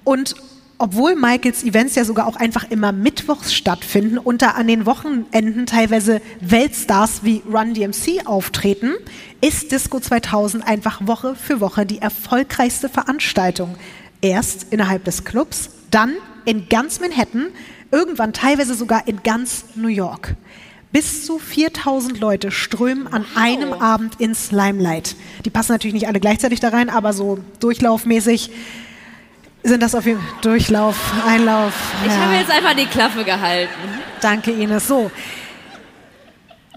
Und 0.02 0.34
obwohl 0.78 1.16
Michaels 1.16 1.64
Events 1.64 1.96
ja 1.96 2.04
sogar 2.04 2.26
auch 2.28 2.36
einfach 2.36 2.70
immer 2.70 2.92
mittwochs 2.92 3.52
stattfinden 3.52 4.16
und 4.16 4.42
da 4.42 4.50
an 4.50 4.68
den 4.68 4.86
Wochenenden 4.86 5.66
teilweise 5.66 6.20
Weltstars 6.40 7.24
wie 7.24 7.42
Run 7.52 7.74
DMC 7.74 8.26
auftreten, 8.26 8.94
ist 9.40 9.72
Disco 9.72 9.98
2000 9.98 10.66
einfach 10.66 11.06
Woche 11.06 11.34
für 11.34 11.60
Woche 11.60 11.84
die 11.84 11.98
erfolgreichste 11.98 12.88
Veranstaltung. 12.88 13.74
Erst 14.20 14.66
innerhalb 14.70 15.04
des 15.04 15.24
Clubs, 15.24 15.70
dann 15.90 16.14
in 16.44 16.68
ganz 16.68 17.00
Manhattan, 17.00 17.48
irgendwann 17.90 18.32
teilweise 18.32 18.74
sogar 18.74 19.08
in 19.08 19.22
ganz 19.24 19.64
New 19.74 19.88
York. 19.88 20.36
Bis 20.92 21.26
zu 21.26 21.38
4000 21.38 22.18
Leute 22.18 22.50
strömen 22.50 23.06
an 23.08 23.26
einem 23.34 23.72
Abend 23.74 24.20
ins 24.20 24.52
Limelight. 24.52 25.16
Die 25.44 25.50
passen 25.50 25.72
natürlich 25.72 25.92
nicht 25.92 26.08
alle 26.08 26.20
gleichzeitig 26.20 26.60
da 26.60 26.70
rein, 26.70 26.88
aber 26.88 27.12
so 27.12 27.38
durchlaufmäßig 27.60 28.50
sind 29.62 29.82
das 29.82 29.94
auf 29.94 30.06
jeden 30.06 30.20
Fall 30.20 30.28
Durchlauf, 30.42 30.96
Einlauf. 31.26 31.74
Ich 32.06 32.12
ja. 32.12 32.20
habe 32.20 32.34
jetzt 32.34 32.50
einfach 32.50 32.74
die 32.74 32.86
Klappe 32.86 33.24
gehalten. 33.24 33.72
Danke, 34.20 34.52
Ines. 34.52 34.88
So. 34.88 35.10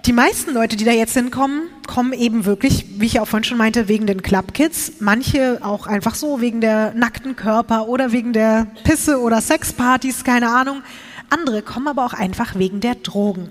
Die 0.05 0.13
meisten 0.13 0.53
Leute, 0.53 0.77
die 0.77 0.83
da 0.83 0.91
jetzt 0.91 1.13
hinkommen, 1.13 1.69
kommen 1.85 2.13
eben 2.13 2.45
wirklich, 2.45 2.85
wie 2.97 3.05
ich 3.05 3.19
auch 3.19 3.27
vorhin 3.27 3.43
schon 3.43 3.59
meinte, 3.59 3.87
wegen 3.87 4.07
den 4.07 4.23
Clubkids. 4.23 4.93
Manche 4.99 5.59
auch 5.61 5.85
einfach 5.85 6.15
so 6.15 6.41
wegen 6.41 6.59
der 6.59 6.93
nackten 6.95 7.35
Körper 7.35 7.87
oder 7.87 8.11
wegen 8.11 8.33
der 8.33 8.65
Pisse 8.83 9.21
oder 9.21 9.41
Sexpartys, 9.41 10.23
keine 10.23 10.49
Ahnung. 10.49 10.81
Andere 11.29 11.61
kommen 11.61 11.87
aber 11.87 12.03
auch 12.03 12.13
einfach 12.13 12.55
wegen 12.55 12.79
der 12.81 12.95
Drogen. 12.95 13.49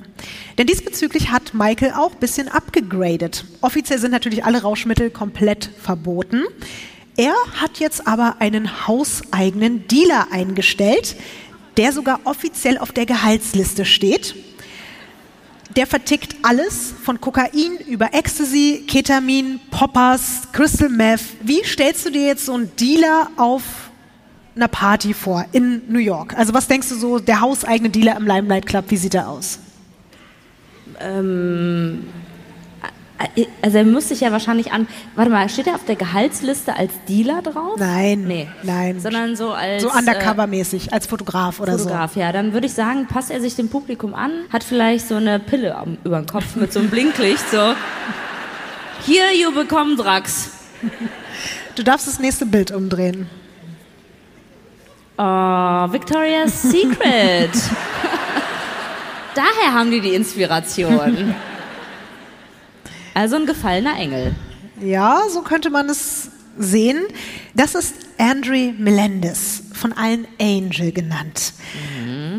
Denn 0.58 0.66
diesbezüglich 0.66 1.30
hat 1.30 1.54
Michael 1.54 1.92
auch 1.92 2.12
ein 2.12 2.18
bisschen 2.18 2.48
abgegradet. 2.48 3.44
Offiziell 3.60 4.00
sind 4.00 4.10
natürlich 4.10 4.44
alle 4.44 4.62
Rauschmittel 4.62 5.08
komplett 5.08 5.70
verboten. 5.80 6.42
Er 7.20 7.34
hat 7.52 7.80
jetzt 7.80 8.06
aber 8.06 8.36
einen 8.38 8.86
hauseigenen 8.86 9.86
Dealer 9.86 10.28
eingestellt, 10.30 11.16
der 11.76 11.92
sogar 11.92 12.20
offiziell 12.24 12.78
auf 12.78 12.92
der 12.92 13.04
Gehaltsliste 13.04 13.84
steht. 13.84 14.34
Der 15.76 15.86
vertickt 15.86 16.34
alles 16.40 16.94
von 17.04 17.20
Kokain 17.20 17.76
über 17.86 18.14
Ecstasy, 18.14 18.84
Ketamin, 18.88 19.60
Poppers, 19.70 20.48
Crystal 20.54 20.88
Meth. 20.88 21.20
Wie 21.42 21.62
stellst 21.62 22.06
du 22.06 22.10
dir 22.10 22.26
jetzt 22.26 22.46
so 22.46 22.54
einen 22.54 22.74
Dealer 22.76 23.28
auf 23.36 23.64
einer 24.56 24.68
Party 24.68 25.12
vor 25.12 25.44
in 25.52 25.82
New 25.92 25.98
York? 25.98 26.34
Also 26.38 26.54
was 26.54 26.68
denkst 26.68 26.88
du 26.88 26.94
so, 26.94 27.18
der 27.18 27.42
hauseigene 27.42 27.90
Dealer 27.90 28.16
im 28.16 28.26
Limelight 28.26 28.64
Club, 28.64 28.86
wie 28.88 28.96
sieht 28.96 29.14
er 29.14 29.28
aus? 29.28 29.58
Ähm, 30.98 32.02
äh, 32.02 32.19
also 33.62 33.78
er 33.78 33.84
muss 33.84 34.08
sich 34.08 34.20
ja 34.20 34.32
wahrscheinlich 34.32 34.72
an. 34.72 34.86
Warte 35.14 35.30
mal, 35.30 35.48
steht 35.48 35.66
er 35.66 35.74
auf 35.74 35.84
der 35.84 35.96
Gehaltsliste 35.96 36.74
als 36.76 36.92
Dealer 37.08 37.42
drauf? 37.42 37.76
Nein, 37.78 38.24
Nee. 38.26 38.48
nein. 38.62 38.98
Sondern 39.00 39.36
so 39.36 39.52
als. 39.52 39.82
so 39.82 39.90
undercover-mäßig, 39.90 40.92
als 40.92 41.06
Fotograf 41.06 41.58
Äh, 41.58 41.62
oder 41.62 41.72
Fotograf, 41.78 42.16
ja. 42.16 42.32
Dann 42.32 42.52
würde 42.52 42.66
ich 42.66 42.72
sagen, 42.74 43.06
passt 43.06 43.30
er 43.30 43.40
sich 43.40 43.56
dem 43.56 43.68
Publikum 43.68 44.14
an, 44.14 44.30
hat 44.52 44.64
vielleicht 44.64 45.06
so 45.08 45.16
eine 45.16 45.38
Pille 45.38 45.74
am, 45.76 45.98
über 46.04 46.18
den 46.20 46.26
Kopf 46.26 46.56
mit 46.56 46.72
so 46.72 46.78
einem 46.80 46.88
Blinklicht, 46.90 47.48
so. 47.50 47.74
Hier, 49.06 49.32
you 49.34 49.52
bekommen 49.52 49.96
Drax. 49.96 50.50
so. 50.82 50.88
Du 51.76 51.82
darfst 51.84 52.06
das 52.06 52.18
nächste 52.18 52.46
Bild 52.46 52.70
umdrehen. 52.70 53.28
Oh, 55.16 55.22
Victoria's 55.92 56.62
Secret. 56.62 57.50
Daher 59.34 59.72
haben 59.74 59.90
die 59.90 60.00
die 60.00 60.14
Inspiration. 60.14 61.34
Also 63.14 63.36
ein 63.36 63.46
gefallener 63.46 63.96
Engel. 63.96 64.34
Ja, 64.80 65.20
so 65.28 65.42
könnte 65.42 65.70
man 65.70 65.88
es 65.88 66.30
sehen. 66.58 66.98
Das 67.54 67.74
ist 67.74 67.94
Andre 68.18 68.72
Melendez, 68.78 69.62
von 69.72 69.92
allen 69.92 70.26
Angel 70.40 70.92
genannt. 70.92 71.54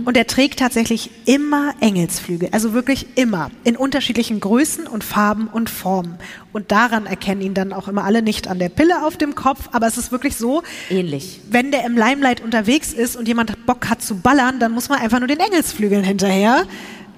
Und 0.05 0.17
er 0.17 0.27
trägt 0.27 0.59
tatsächlich 0.59 1.09
immer 1.25 1.73
Engelsflügel, 1.79 2.49
also 2.51 2.73
wirklich 2.73 3.05
immer, 3.15 3.51
in 3.63 3.75
unterschiedlichen 3.75 4.39
Größen 4.39 4.87
und 4.87 5.03
Farben 5.03 5.47
und 5.47 5.69
Formen. 5.69 6.15
Und 6.53 6.71
daran 6.71 7.05
erkennen 7.05 7.41
ihn 7.41 7.53
dann 7.53 7.73
auch 7.73 7.87
immer 7.87 8.03
alle 8.03 8.21
nicht 8.21 8.47
an 8.47 8.59
der 8.59 8.69
Pille 8.69 9.05
auf 9.05 9.17
dem 9.17 9.35
Kopf, 9.35 9.69
aber 9.71 9.87
es 9.87 9.97
ist 9.97 10.11
wirklich 10.11 10.35
so, 10.35 10.63
Ähnlich. 10.89 11.41
wenn 11.49 11.71
der 11.71 11.85
im 11.85 11.95
Limelight 11.97 12.41
unterwegs 12.41 12.93
ist 12.93 13.15
und 13.15 13.27
jemand 13.27 13.65
Bock 13.65 13.89
hat 13.89 14.01
zu 14.01 14.15
ballern, 14.15 14.59
dann 14.59 14.71
muss 14.71 14.89
man 14.89 14.99
einfach 14.99 15.19
nur 15.19 15.27
den 15.27 15.39
Engelsflügeln 15.39 16.03
hinterher. 16.03 16.65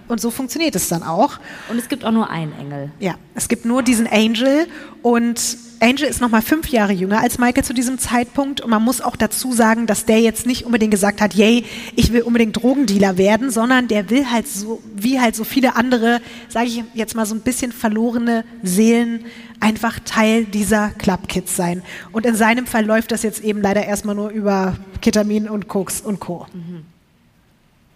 Und 0.08 0.22
so 0.22 0.32
funktioniert 0.32 0.76
es 0.76 0.90
dann 0.90 1.04
auch. 1.04 1.40
Und 1.70 1.78
es 1.78 1.90
gibt 1.90 2.06
auch 2.06 2.12
nur 2.12 2.30
einen 2.30 2.54
Engel. 2.60 2.92
Ja, 3.00 3.16
es 3.36 3.48
gibt 3.48 3.66
nur 3.66 3.84
diesen 3.84 4.08
Angel 4.08 4.68
und 5.02 5.58
Angel 5.84 6.08
ist 6.08 6.22
noch 6.22 6.30
mal 6.30 6.42
fünf 6.42 6.70
Jahre 6.70 6.94
jünger 6.94 7.20
als 7.20 7.40
Michael 7.40 7.64
zu 7.66 7.74
diesem 7.74 8.00
Zeitpunkt 8.00 8.62
und 8.62 8.70
man 8.70 8.82
muss 8.82 9.02
auch 9.02 9.18
dazu 9.18 9.52
sagen, 9.52 9.86
dass 9.86 10.06
der 10.06 10.22
jetzt 10.22 10.46
nicht 10.46 10.66
unbedingt 10.66 10.92
gesagt 10.92 11.20
hat, 11.20 11.34
yay, 11.34 11.66
ich 11.96 12.14
will 12.14 12.22
unbedingt 12.22 12.56
Drogendealer 12.56 13.18
werden, 13.18 13.52
sondern 13.52 13.90
der 13.90 14.10
will 14.10 14.32
halt 14.32 14.48
so, 14.48 14.82
wie 14.96 15.20
halt 15.20 15.36
so 15.36 15.44
viele 15.44 15.76
andere, 15.76 16.22
sage 16.48 16.68
ich 16.68 16.84
jetzt 16.94 17.16
mal 17.16 17.26
so 17.26 17.36
ein 17.36 17.42
bisschen 17.42 17.74
verlorene 17.74 18.46
Seelen, 18.62 19.26
einfach 19.60 20.00
Teil 20.06 20.46
dieser 20.46 20.90
Club 20.92 21.28
Kids 21.28 21.56
sein. 21.58 21.82
Und 22.14 22.26
in 22.26 22.36
seinem 22.36 22.66
Fall 22.66 22.86
läuft 22.86 23.12
das 23.12 23.24
jetzt 23.24 23.44
eben 23.44 23.62
leider 23.62 23.86
erstmal 23.86 24.16
nur 24.16 24.30
über 24.30 24.78
Ketamin 25.02 25.50
und 25.50 25.68
Koks 25.68 26.00
und 26.00 26.22
Co. 26.22 26.48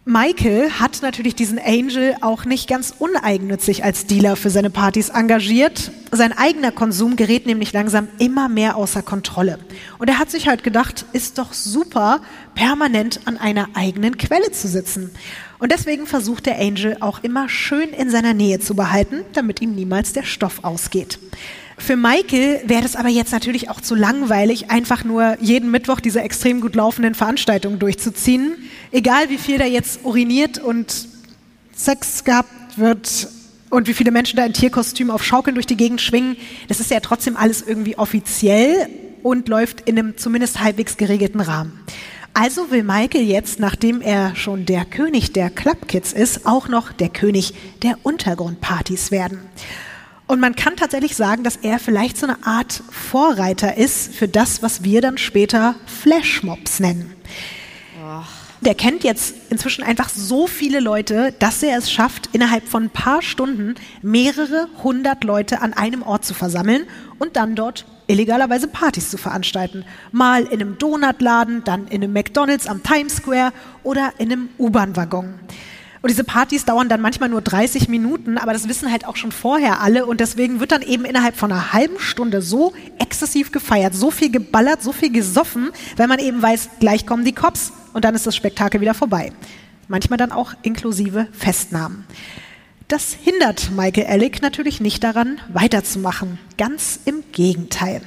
Michael 0.10 0.72
hat 0.72 1.02
natürlich 1.02 1.36
diesen 1.36 1.60
Angel 1.60 2.16
auch 2.22 2.46
nicht 2.46 2.70
ganz 2.70 2.94
uneigennützig 2.98 3.84
als 3.84 4.06
Dealer 4.06 4.38
für 4.38 4.50
seine 4.50 4.70
Partys 4.70 5.10
engagiert. 5.10 5.92
Sein 6.14 6.32
eigener 6.32 6.72
Konsum 6.72 7.18
gerät 7.18 7.46
nämlich 7.46 7.74
langsam 7.74 8.08
immer 8.18 8.48
mehr 8.48 8.78
außer 8.78 9.02
Kontrolle. 9.02 9.60
Und 10.00 10.08
er 10.10 10.18
hat 10.18 10.32
sich 10.32 10.48
halt 10.48 10.64
gedacht, 10.64 11.04
ist 11.12 11.38
doch 11.40 11.52
super, 11.52 12.22
permanent 12.56 13.20
an 13.26 13.36
einer 13.38 13.68
eigenen 13.74 14.18
Quelle 14.18 14.50
zu 14.54 14.70
sitzen. 14.70 15.12
Und 15.60 15.74
deswegen 15.74 16.08
versucht 16.08 16.46
der 16.46 16.58
Angel 16.58 16.96
auch 17.02 17.22
immer 17.22 17.50
schön 17.50 17.90
in 17.90 18.10
seiner 18.10 18.34
Nähe 18.34 18.60
zu 18.62 18.78
behalten, 18.78 19.26
damit 19.34 19.62
ihm 19.62 19.76
niemals 19.76 20.14
der 20.14 20.24
Stoff 20.24 20.64
ausgeht. 20.64 21.20
Für 21.78 21.96
Michael 21.96 22.62
wäre 22.66 22.84
es 22.84 22.96
aber 22.96 23.10
jetzt 23.10 23.32
natürlich 23.32 23.70
auch 23.70 23.80
zu 23.82 23.94
langweilig, 23.94 24.72
einfach 24.72 25.04
nur 25.04 25.38
jeden 25.40 25.70
Mittwoch 25.70 26.00
diese 26.00 26.22
extrem 26.22 26.60
gut 26.60 26.76
laufenden 26.76 27.14
Veranstaltungen 27.14 27.78
durchzuziehen. 27.78 28.56
Egal 28.92 29.30
wie 29.30 29.38
viel 29.38 29.60
da 29.60 29.66
jetzt 29.66 30.04
uriniert 30.04 30.58
und 30.58 31.08
Sex 31.76 32.24
gehabt 32.24 32.78
wird 32.78 33.30
und 33.70 33.88
wie 33.88 33.94
viele 33.94 34.12
Menschen 34.12 34.38
da 34.38 34.46
in 34.46 34.54
Tierkostümen 34.54 35.12
auf 35.12 35.24
Schaukeln 35.24 35.54
durch 35.54 35.68
die 35.68 35.78
Gegend 35.78 36.02
schwingen, 36.02 36.36
das 36.68 36.80
ist 36.80 36.90
ja 36.90 37.00
trotzdem 37.00 37.38
alles 37.38 37.62
irgendwie 37.62 37.98
offiziell 37.98 38.90
und 39.22 39.48
läuft 39.48 39.82
in 39.82 40.00
einem 40.00 40.18
zumindest 40.18 40.60
halbwegs 40.60 40.98
geregelten 40.98 41.42
Rahmen. 41.42 41.80
Also 42.34 42.72
will 42.72 42.84
Michael 42.84 43.24
jetzt, 43.24 43.60
nachdem 43.60 44.02
er 44.02 44.36
schon 44.36 44.66
der 44.66 44.86
König 44.86 45.34
der 45.34 45.50
Clubkids 45.50 46.14
ist, 46.14 46.46
auch 46.46 46.68
noch 46.68 46.92
der 46.92 47.10
König 47.10 47.54
der 47.84 47.98
Untergrundpartys 48.04 49.12
werden. 49.12 49.40
Und 50.28 50.42
man 50.42 50.56
kann 50.56 50.76
tatsächlich 50.76 51.16
sagen, 51.16 51.44
dass 51.44 51.56
er 51.56 51.80
vielleicht 51.80 52.18
so 52.18 52.28
eine 52.28 52.46
Art 52.46 52.84
Vorreiter 52.92 53.78
ist 53.78 54.14
für 54.14 54.28
das, 54.28 54.62
was 54.62 54.84
wir 54.84 55.02
dann 55.02 55.18
später 55.18 55.76
Flashmobs 55.86 56.82
nennen. 56.82 57.14
Der 58.62 58.76
kennt 58.76 59.04
jetzt 59.04 59.36
inzwischen 59.50 59.84
einfach 59.84 60.10
so 60.10 60.48
viele 60.48 60.80
Leute, 60.80 61.34
dass 61.40 61.64
er 61.64 61.78
es 61.78 61.92
schafft, 61.92 62.30
innerhalb 62.34 62.68
von 62.68 62.86
ein 62.86 62.90
paar 62.90 63.22
Stunden 63.22 63.76
mehrere 64.02 64.68
hundert 64.84 65.24
Leute 65.24 65.62
an 65.62 65.74
einem 65.74 66.02
Ort 66.02 66.26
zu 66.26 66.34
versammeln 66.34 66.88
und 67.20 67.36
dann 67.36 67.56
dort 67.56 67.86
illegalerweise 68.08 68.68
Partys 68.68 69.10
zu 69.10 69.18
veranstalten. 69.18 69.86
Mal 70.12 70.44
in 70.44 70.60
einem 70.60 70.78
Donutladen, 70.78 71.64
dann 71.64 71.88
in 71.88 72.04
einem 72.04 72.14
McDonald's 72.14 72.68
am 72.68 72.82
Times 72.84 73.18
Square 73.18 73.54
oder 73.84 74.12
in 74.18 74.32
einem 74.32 74.50
U-Bahn-Waggon. 74.58 75.36
Und 76.02 76.10
diese 76.10 76.24
Partys 76.24 76.66
dauern 76.66 76.90
dann 76.90 77.02
manchmal 77.02 77.30
nur 77.30 77.42
30 77.42 77.90
Minuten, 77.90 78.38
aber 78.38 78.54
das 78.54 78.68
wissen 78.68 78.92
halt 78.92 79.06
auch 79.06 79.16
schon 79.16 79.32
vorher 79.32 79.82
alle 79.82 80.06
und 80.06 80.20
deswegen 80.20 80.60
wird 80.60 80.72
dann 80.72 80.82
eben 80.82 81.06
innerhalb 81.06 81.36
von 81.36 81.52
einer 81.52 81.74
halben 81.74 82.00
Stunde 82.00 82.42
so 82.42 82.74
exzessiv 83.00 83.52
gefeiert, 83.52 83.96
so 83.96 84.12
viel 84.12 84.32
geballert, 84.32 84.84
so 84.84 84.92
viel 84.92 85.12
gesoffen, 85.12 85.72
weil 85.96 86.08
man 86.08 86.20
eben 86.20 86.42
weiß, 86.42 86.70
gleich 86.80 87.06
kommen 87.06 87.26
die 87.26 87.34
Cops 87.34 87.74
und 87.94 88.06
dann 88.06 88.16
ist 88.16 88.28
das 88.28 88.36
Spektakel 88.36 88.82
wieder 88.82 88.94
vorbei. 88.94 89.32
Manchmal 89.88 90.18
dann 90.18 90.32
auch 90.32 90.54
inklusive 90.64 91.28
Festnahmen. 91.32 92.06
Das 92.88 93.12
hindert 93.12 93.70
Michael 93.76 94.08
Ellick 94.08 94.42
natürlich 94.42 94.80
nicht 94.80 95.04
daran, 95.04 95.42
weiterzumachen. 95.50 96.40
Ganz 96.58 97.02
im 97.04 97.22
Gegenteil. 97.34 98.02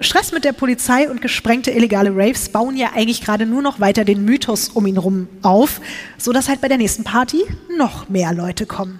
Stress 0.00 0.32
mit 0.32 0.44
der 0.44 0.52
Polizei 0.52 1.08
und 1.08 1.22
gesprengte 1.22 1.70
illegale 1.70 2.10
Raves 2.10 2.48
bauen 2.48 2.76
ja 2.76 2.90
eigentlich 2.96 3.20
gerade 3.20 3.46
nur 3.46 3.62
noch 3.62 3.78
weiter 3.78 4.04
den 4.04 4.24
Mythos 4.24 4.70
um 4.70 4.86
ihn 4.86 4.98
rum 4.98 5.28
auf, 5.42 5.80
so 6.16 6.32
dass 6.32 6.48
halt 6.48 6.60
bei 6.60 6.66
der 6.66 6.78
nächsten 6.78 7.04
Party 7.04 7.44
noch 7.76 8.08
mehr 8.08 8.34
Leute 8.34 8.66
kommen. 8.66 8.98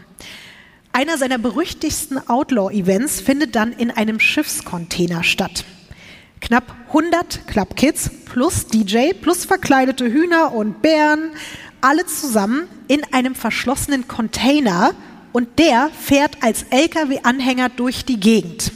Einer 0.92 1.18
seiner 1.18 1.38
berüchtigsten 1.38 2.18
Outlaw-Events 2.28 3.20
findet 3.20 3.56
dann 3.56 3.72
in 3.72 3.90
einem 3.90 4.20
Schiffscontainer 4.20 5.24
statt. 5.24 5.64
Knapp 6.40 6.76
100 6.88 7.48
Clubkids 7.48 8.08
plus 8.24 8.68
DJ 8.68 9.14
plus 9.20 9.44
verkleidete 9.44 10.06
Hühner 10.06 10.54
und 10.54 10.80
Bären, 10.80 11.30
alle 11.80 12.06
zusammen 12.06 12.68
in 12.88 13.02
einem 13.12 13.34
verschlossenen 13.34 14.08
Container 14.08 14.92
und 15.32 15.58
der 15.58 15.90
fährt 15.90 16.42
als 16.42 16.64
LKW-Anhänger 16.70 17.68
durch 17.68 18.04
die 18.04 18.18
Gegend. 18.18 18.72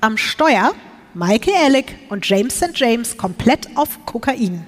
Am 0.00 0.16
Steuer 0.16 0.72
Michael 1.14 1.56
Alec 1.64 1.96
und 2.10 2.28
James 2.28 2.56
St. 2.56 2.72
James 2.74 3.16
komplett 3.16 3.76
auf 3.76 4.04
Kokain. 4.06 4.64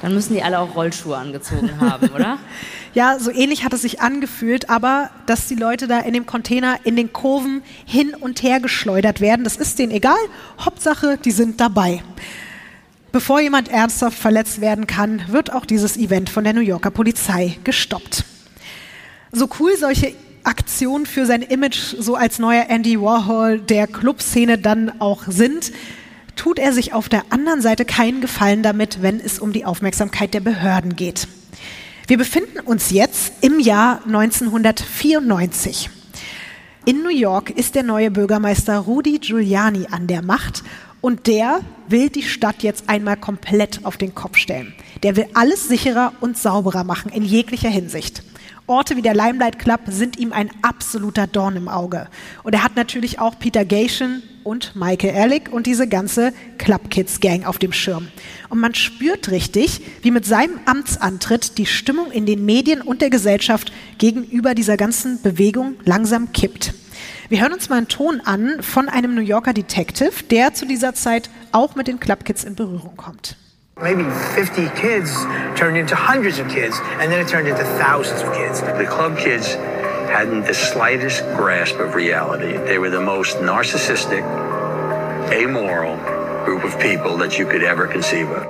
Dann 0.00 0.14
müssen 0.14 0.34
die 0.34 0.42
alle 0.42 0.60
auch 0.60 0.74
Rollschuhe 0.76 1.16
angezogen 1.16 1.80
haben, 1.80 2.08
oder? 2.14 2.38
Ja, 2.94 3.18
so 3.18 3.30
ähnlich 3.30 3.64
hat 3.64 3.72
es 3.72 3.82
sich 3.82 4.00
angefühlt, 4.00 4.70
aber 4.70 5.10
dass 5.26 5.46
die 5.46 5.54
Leute 5.54 5.86
da 5.86 6.00
in 6.00 6.14
dem 6.14 6.24
Container 6.24 6.78
in 6.84 6.96
den 6.96 7.12
Kurven 7.12 7.62
hin 7.84 8.14
und 8.14 8.42
her 8.42 8.60
geschleudert 8.60 9.20
werden, 9.20 9.44
das 9.44 9.56
ist 9.56 9.78
denen 9.78 9.92
egal. 9.92 10.16
Hauptsache, 10.60 11.18
die 11.18 11.30
sind 11.30 11.60
dabei. 11.60 12.02
Bevor 13.10 13.40
jemand 13.40 13.68
ernsthaft 13.68 14.18
verletzt 14.18 14.60
werden 14.60 14.86
kann, 14.86 15.22
wird 15.28 15.52
auch 15.52 15.64
dieses 15.64 15.96
Event 15.96 16.28
von 16.28 16.44
der 16.44 16.52
New 16.52 16.60
Yorker 16.60 16.90
Polizei 16.90 17.58
gestoppt. 17.64 18.24
So 19.32 19.48
cool 19.58 19.76
solche 19.78 20.14
Aktionen 20.44 21.06
für 21.06 21.24
sein 21.24 21.42
Image 21.42 21.94
so 21.98 22.16
als 22.16 22.38
neuer 22.38 22.66
Andy 22.68 23.00
Warhol 23.00 23.60
der 23.60 23.86
Clubszene 23.86 24.58
dann 24.58 25.00
auch 25.00 25.24
sind, 25.26 25.72
tut 26.36 26.58
er 26.58 26.72
sich 26.72 26.92
auf 26.92 27.08
der 27.08 27.24
anderen 27.30 27.62
Seite 27.62 27.84
keinen 27.84 28.20
Gefallen 28.20 28.62
damit, 28.62 29.02
wenn 29.02 29.20
es 29.20 29.38
um 29.38 29.52
die 29.52 29.64
Aufmerksamkeit 29.64 30.34
der 30.34 30.40
Behörden 30.40 30.94
geht. 30.94 31.28
Wir 32.06 32.18
befinden 32.18 32.60
uns 32.60 32.90
jetzt 32.90 33.32
im 33.40 33.58
Jahr 33.58 34.02
1994. 34.06 35.90
In 36.84 37.02
New 37.02 37.10
York 37.10 37.50
ist 37.50 37.74
der 37.74 37.82
neue 37.82 38.10
Bürgermeister 38.10 38.78
Rudy 38.78 39.18
Giuliani 39.18 39.88
an 39.90 40.06
der 40.06 40.22
Macht 40.22 40.62
und 41.00 41.26
der 41.26 41.60
will 41.88 42.08
die 42.10 42.22
Stadt 42.22 42.62
jetzt 42.62 42.88
einmal 42.88 43.16
komplett 43.16 43.84
auf 43.84 43.96
den 43.96 44.14
Kopf 44.14 44.36
stellen. 44.36 44.74
Der 45.02 45.16
will 45.16 45.26
alles 45.34 45.68
sicherer 45.68 46.12
und 46.20 46.36
sauberer 46.36 46.84
machen 46.84 47.10
in 47.12 47.24
jeglicher 47.24 47.70
Hinsicht. 47.70 48.22
Orte 48.66 48.96
wie 48.96 49.02
der 49.02 49.14
Limelight 49.14 49.58
Club 49.58 49.80
sind 49.86 50.18
ihm 50.18 50.32
ein 50.32 50.50
absoluter 50.60 51.26
Dorn 51.26 51.56
im 51.56 51.68
Auge. 51.68 52.08
Und 52.42 52.52
er 52.52 52.62
hat 52.62 52.76
natürlich 52.76 53.18
auch 53.18 53.38
Peter 53.38 53.64
Gation 53.64 54.22
und 54.44 54.76
Michael 54.76 55.14
Ehrlich 55.14 55.50
und 55.50 55.66
diese 55.66 55.88
ganze 55.88 56.34
Club 56.58 56.90
Kids 56.90 57.20
Gang 57.20 57.46
auf 57.46 57.58
dem 57.58 57.72
Schirm. 57.72 58.08
Und 58.50 58.60
man 58.60 58.74
spürt 58.74 59.30
richtig, 59.30 59.80
wie 60.02 60.10
mit 60.10 60.26
seinem 60.26 60.60
Amtsantritt 60.66 61.56
die 61.56 61.64
Stimmung 61.64 62.10
in 62.10 62.26
den 62.26 62.44
Medien 62.44 62.82
und 62.82 63.00
der 63.00 63.08
Gesellschaft 63.08 63.72
gegenüber 63.96 64.54
dieser 64.54 64.76
ganzen 64.76 65.22
Bewegung 65.22 65.76
langsam 65.84 66.32
kippt. 66.32 66.74
Wir 67.30 67.42
hören 67.42 67.52
uns 67.52 67.68
mal 67.68 67.76
einen 67.76 67.88
Ton 67.88 68.22
an 68.24 68.62
von 68.62 68.88
einem 68.88 69.14
New 69.14 69.20
Yorker 69.20 69.52
Detective, 69.52 70.24
der 70.30 70.54
zu 70.54 70.64
dieser 70.64 70.94
Zeit 70.94 71.28
auch 71.52 71.74
mit 71.74 71.86
den 71.86 72.00
Club 72.00 72.24
Kids 72.24 72.42
in 72.42 72.54
Berührung 72.54 72.96
kommt. 72.96 73.36
Maybe 73.78 74.02
50 74.34 74.74
kids 74.74 75.26
turned 75.54 75.76
into 75.76 75.94
hundreds 75.94 76.40
of 76.40 76.48
kids, 76.48 76.80
and 76.98 77.10
then 77.10 77.20
it 77.20 77.28
turned 77.28 77.46
into 77.46 77.62
thousands 77.78 78.22
of 78.22 78.32
kids. 78.32 78.60
The 78.60 78.86
club 78.86 79.18
kids 79.18 79.58
hadn't 80.10 80.46
the 80.46 80.54
slightest 80.54 81.22
grasp 81.36 81.78
of 81.78 81.94
reality. 81.94 82.56
They 82.64 82.78
were 82.78 82.90
the 82.90 83.04
most 83.04 83.36
narcissistic, 83.42 84.24
amoral 85.30 85.98
group 86.46 86.64
of 86.64 86.78
people 86.78 87.18
that 87.18 87.38
you 87.38 87.46
could 87.46 87.62
ever 87.62 87.86
conceive 87.86 88.30
of. 88.30 88.46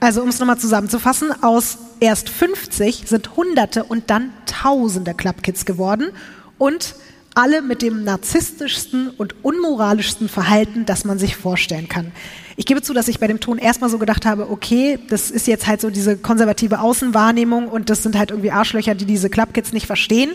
Also 0.00 0.22
um 0.22 0.30
es 0.30 0.40
nochmal 0.40 0.56
zusammenzufassen, 0.56 1.30
aus 1.42 1.76
erst 2.00 2.30
50 2.30 3.04
sind 3.06 3.36
Hunderte 3.36 3.84
und 3.84 4.08
dann 4.08 4.32
Tausende 4.46 5.12
Clubkids 5.12 5.66
geworden 5.66 6.12
und 6.56 6.94
alle 7.34 7.62
mit 7.62 7.82
dem 7.82 8.04
narzisstischsten 8.04 9.10
und 9.10 9.34
unmoralischsten 9.44 10.28
Verhalten, 10.28 10.84
das 10.84 11.04
man 11.04 11.18
sich 11.18 11.36
vorstellen 11.36 11.88
kann. 11.88 12.12
Ich 12.56 12.66
gebe 12.66 12.82
zu, 12.82 12.92
dass 12.92 13.08
ich 13.08 13.20
bei 13.20 13.26
dem 13.26 13.40
Ton 13.40 13.56
erstmal 13.56 13.88
so 13.88 13.98
gedacht 13.98 14.26
habe, 14.26 14.50
okay, 14.50 14.98
das 15.08 15.30
ist 15.30 15.46
jetzt 15.46 15.66
halt 15.66 15.80
so 15.80 15.88
diese 15.88 16.18
konservative 16.18 16.80
Außenwahrnehmung 16.80 17.68
und 17.68 17.88
das 17.88 18.02
sind 18.02 18.18
halt 18.18 18.30
irgendwie 18.32 18.50
Arschlöcher, 18.50 18.94
die 18.94 19.06
diese 19.06 19.30
Clubkids 19.30 19.72
nicht 19.72 19.86
verstehen. 19.86 20.32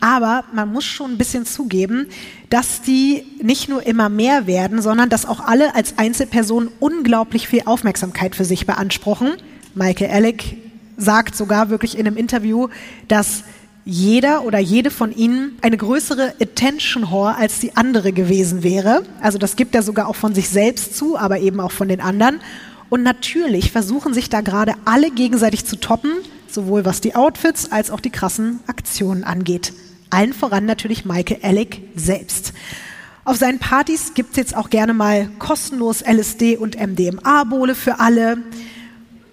Aber 0.00 0.44
man 0.54 0.72
muss 0.72 0.84
schon 0.84 1.12
ein 1.12 1.18
bisschen 1.18 1.44
zugeben, 1.44 2.06
dass 2.48 2.80
die 2.80 3.24
nicht 3.42 3.68
nur 3.68 3.86
immer 3.86 4.08
mehr 4.08 4.46
werden, 4.46 4.80
sondern 4.80 5.10
dass 5.10 5.26
auch 5.26 5.40
alle 5.40 5.74
als 5.74 5.98
Einzelpersonen 5.98 6.70
unglaublich 6.80 7.48
viel 7.48 7.62
Aufmerksamkeit 7.66 8.36
für 8.36 8.44
sich 8.44 8.64
beanspruchen. 8.64 9.34
Michael 9.74 10.10
Alec 10.10 10.56
sagt 10.96 11.36
sogar 11.36 11.68
wirklich 11.68 11.98
in 11.98 12.06
einem 12.06 12.16
Interview, 12.16 12.68
dass 13.08 13.44
jeder 13.88 14.44
oder 14.44 14.58
jede 14.58 14.90
von 14.90 15.14
ihnen 15.14 15.56
eine 15.62 15.76
größere 15.76 16.34
Attention 16.40 17.08
Whore 17.08 17.36
als 17.36 17.60
die 17.60 17.76
andere 17.76 18.12
gewesen 18.12 18.64
wäre. 18.64 19.04
Also 19.22 19.38
das 19.38 19.54
gibt 19.54 19.76
er 19.76 19.82
sogar 19.82 20.08
auch 20.08 20.16
von 20.16 20.34
sich 20.34 20.48
selbst 20.48 20.96
zu, 20.96 21.16
aber 21.16 21.38
eben 21.38 21.60
auch 21.60 21.70
von 21.70 21.86
den 21.86 22.00
anderen. 22.00 22.40
Und 22.90 23.04
natürlich 23.04 23.70
versuchen 23.70 24.12
sich 24.12 24.28
da 24.28 24.40
gerade 24.40 24.74
alle 24.84 25.12
gegenseitig 25.12 25.64
zu 25.66 25.76
toppen, 25.76 26.10
sowohl 26.48 26.84
was 26.84 27.00
die 27.00 27.14
Outfits 27.14 27.70
als 27.70 27.92
auch 27.92 28.00
die 28.00 28.10
krassen 28.10 28.58
Aktionen 28.66 29.22
angeht. 29.22 29.72
Allen 30.10 30.32
voran 30.32 30.66
natürlich 30.66 31.04
Michael 31.04 31.38
Alec 31.42 31.80
selbst. 31.94 32.54
Auf 33.24 33.36
seinen 33.36 33.60
Partys 33.60 34.14
gibt 34.14 34.30
es 34.32 34.36
jetzt 34.36 34.56
auch 34.56 34.68
gerne 34.68 34.94
mal 34.94 35.28
kostenlos 35.38 36.02
LSD 36.02 36.56
und 36.56 36.76
MDMA-Bowle 36.76 37.76
für 37.76 38.00
alle. 38.00 38.38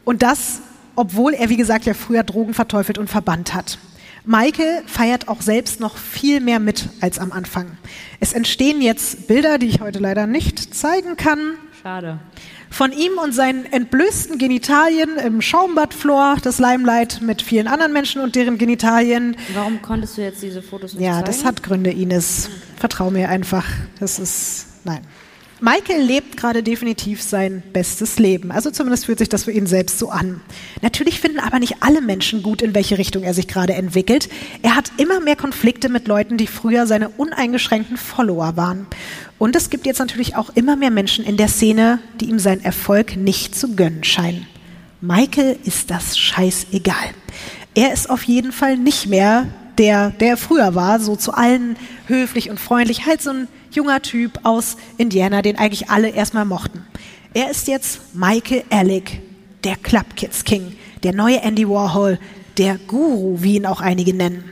Und 0.05 0.21
das, 0.21 0.61
obwohl 0.95 1.33
er, 1.33 1.49
wie 1.49 1.57
gesagt, 1.57 1.85
ja 1.85 1.95
früher 1.95 2.23
Drogen 2.23 2.53
verteufelt 2.53 2.99
und 2.99 3.09
verbannt 3.09 3.55
hat. 3.55 3.79
Maike 4.25 4.83
feiert 4.87 5.27
auch 5.27 5.41
selbst 5.41 5.79
noch 5.79 5.97
viel 5.97 6.39
mehr 6.39 6.59
mit 6.59 6.87
als 7.01 7.19
am 7.19 7.31
Anfang. 7.31 7.77
Es 8.19 8.33
entstehen 8.33 8.81
jetzt 8.81 9.27
Bilder, 9.27 9.57
die 9.57 9.67
ich 9.67 9.81
heute 9.81 9.99
leider 9.99 10.27
nicht 10.27 10.73
zeigen 10.73 11.17
kann. 11.17 11.55
Schade. 11.81 12.19
Von 12.69 12.91
ihm 12.91 13.11
und 13.21 13.33
seinen 13.33 13.65
entblößten 13.71 14.37
Genitalien 14.39 15.17
im 15.17 15.41
Schaumbadfloor, 15.41 16.37
das 16.41 16.57
Limelight 16.57 17.21
mit 17.21 17.41
vielen 17.41 17.67
anderen 17.67 17.93
Menschen 17.93 18.21
und 18.21 18.35
deren 18.35 18.57
Genitalien. 18.57 19.35
Warum 19.53 19.81
konntest 19.81 20.17
du 20.17 20.21
jetzt 20.21 20.41
diese 20.41 20.61
Fotos 20.61 20.93
nicht 20.93 21.03
Ja, 21.03 21.15
zeigen? 21.15 21.25
das 21.25 21.45
hat 21.45 21.61
Gründe, 21.61 21.91
Ines. 21.91 22.49
Vertrau 22.77 23.11
mir 23.11 23.29
einfach. 23.29 23.65
Das 23.99 24.17
ist, 24.19 24.65
nein. 24.85 25.01
Michael 25.63 26.01
lebt 26.01 26.35
gerade 26.35 26.61
definitiv 26.61 27.21
sein 27.21 27.63
bestes 27.71 28.19
Leben. 28.19 28.51
Also 28.51 28.69
zumindest 28.69 29.05
fühlt 29.05 29.19
sich 29.19 29.29
das 29.29 29.45
für 29.45 29.53
ihn 29.53 29.65
selbst 29.65 29.97
so 29.97 30.09
an. 30.09 30.41
Natürlich 30.81 31.21
finden 31.21 31.39
aber 31.39 31.57
nicht 31.59 31.77
alle 31.79 32.01
Menschen 32.01 32.43
gut, 32.43 32.61
in 32.61 32.75
welche 32.75 32.97
Richtung 32.97 33.23
er 33.23 33.33
sich 33.33 33.47
gerade 33.47 33.71
entwickelt. 33.71 34.27
Er 34.61 34.75
hat 34.75 34.91
immer 34.97 35.21
mehr 35.21 35.37
Konflikte 35.37 35.87
mit 35.87 36.05
Leuten, 36.09 36.35
die 36.35 36.47
früher 36.47 36.85
seine 36.85 37.07
uneingeschränkten 37.07 37.95
Follower 37.95 38.57
waren. 38.57 38.87
Und 39.39 39.55
es 39.55 39.69
gibt 39.69 39.85
jetzt 39.85 39.99
natürlich 39.99 40.35
auch 40.35 40.49
immer 40.53 40.75
mehr 40.75 40.91
Menschen 40.91 41.23
in 41.23 41.37
der 41.37 41.47
Szene, 41.47 41.99
die 42.19 42.25
ihm 42.25 42.39
seinen 42.39 42.65
Erfolg 42.65 43.15
nicht 43.15 43.55
zu 43.55 43.73
gönnen 43.73 44.03
scheinen. 44.03 44.45
Michael 44.99 45.57
ist 45.63 45.89
das 45.89 46.17
scheißegal. 46.17 47.11
Er 47.73 47.93
ist 47.93 48.09
auf 48.09 48.23
jeden 48.23 48.51
Fall 48.51 48.75
nicht 48.75 49.07
mehr 49.07 49.47
der, 49.77 50.09
der 50.11 50.31
er 50.31 50.37
früher 50.37 50.75
war, 50.75 50.99
so 50.99 51.15
zu 51.15 51.33
allen 51.33 51.77
höflich 52.07 52.49
und 52.49 52.59
freundlich, 52.59 53.05
halt 53.05 53.21
so 53.21 53.29
ein 53.29 53.47
junger 53.75 54.01
Typ 54.01 54.39
aus 54.43 54.77
Indiana, 54.97 55.41
den 55.41 55.57
eigentlich 55.57 55.89
alle 55.89 56.09
erstmal 56.09 56.45
mochten. 56.45 56.85
Er 57.33 57.49
ist 57.49 57.67
jetzt 57.67 58.15
Michael 58.15 58.63
Alec, 58.69 59.21
der 59.63 59.75
Club 59.75 60.15
Kids 60.15 60.43
King, 60.43 60.75
der 61.03 61.13
neue 61.13 61.41
Andy 61.41 61.67
Warhol, 61.67 62.19
der 62.57 62.77
Guru, 62.87 63.37
wie 63.41 63.55
ihn 63.55 63.65
auch 63.65 63.81
einige 63.81 64.13
nennen. 64.13 64.43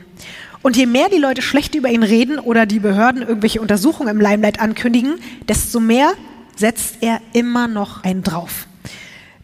Und 0.62 0.76
je 0.76 0.86
mehr 0.86 1.08
die 1.08 1.18
Leute 1.18 1.42
schlecht 1.42 1.74
über 1.74 1.88
ihn 1.88 2.02
reden 2.02 2.38
oder 2.38 2.66
die 2.66 2.78
Behörden 2.78 3.22
irgendwelche 3.22 3.60
Untersuchungen 3.60 4.08
im 4.08 4.20
Limelight 4.20 4.60
ankündigen, 4.60 5.14
desto 5.48 5.80
mehr 5.80 6.12
setzt 6.56 6.98
er 7.00 7.20
immer 7.32 7.66
noch 7.68 8.04
einen 8.04 8.22
drauf. 8.22 8.66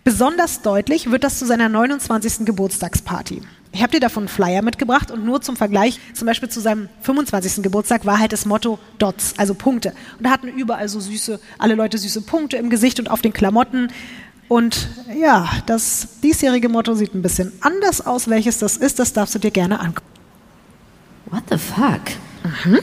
Besonders 0.05 0.62
deutlich 0.62 1.11
wird 1.11 1.24
das 1.24 1.39
zu 1.39 1.45
seiner 1.45 1.68
29. 1.68 2.47
Geburtstagsparty. 2.47 3.43
Ich 3.79 3.83
habe 3.85 3.93
dir 3.93 4.01
davon 4.01 4.24
einen 4.24 4.29
Flyer 4.29 4.61
mitgebracht 4.61 5.12
und 5.12 5.24
nur 5.24 5.41
zum 5.41 5.55
Vergleich, 5.55 6.01
zum 6.12 6.26
Beispiel 6.26 6.49
zu 6.49 6.59
seinem 6.59 6.89
25. 7.03 7.62
Geburtstag 7.62 8.05
war 8.07 8.18
halt 8.18 8.33
das 8.33 8.45
Motto 8.45 8.81
Dots, 8.99 9.35
also 9.37 9.55
Punkte. 9.55 9.91
Und 10.18 10.26
da 10.26 10.31
hatten 10.31 10.49
überall 10.49 10.89
so 10.89 10.99
süße, 10.99 11.39
alle 11.59 11.76
Leute 11.76 11.97
süße 11.97 12.22
Punkte 12.22 12.57
im 12.57 12.70
Gesicht 12.70 12.99
und 12.99 13.09
auf 13.09 13.20
den 13.20 13.33
Klamotten. 13.33 13.93
Und 14.49 14.89
ja, 15.16 15.49
das 15.66 16.09
diesjährige 16.24 16.68
Motto 16.68 16.97
sieht 16.97 17.14
ein 17.14 17.22
bisschen 17.22 17.53
anders 17.61 18.05
aus. 18.05 18.26
Welches 18.26 18.59
das 18.59 18.76
ist, 18.76 18.99
das 18.99 19.12
darfst 19.12 19.37
du 19.37 19.39
dir 19.39 19.53
gerne 19.53 19.79
angucken. 19.79 20.09
What 21.26 21.45
the 21.49 21.57
fuck? 21.57 22.01
Mhm. 22.64 22.79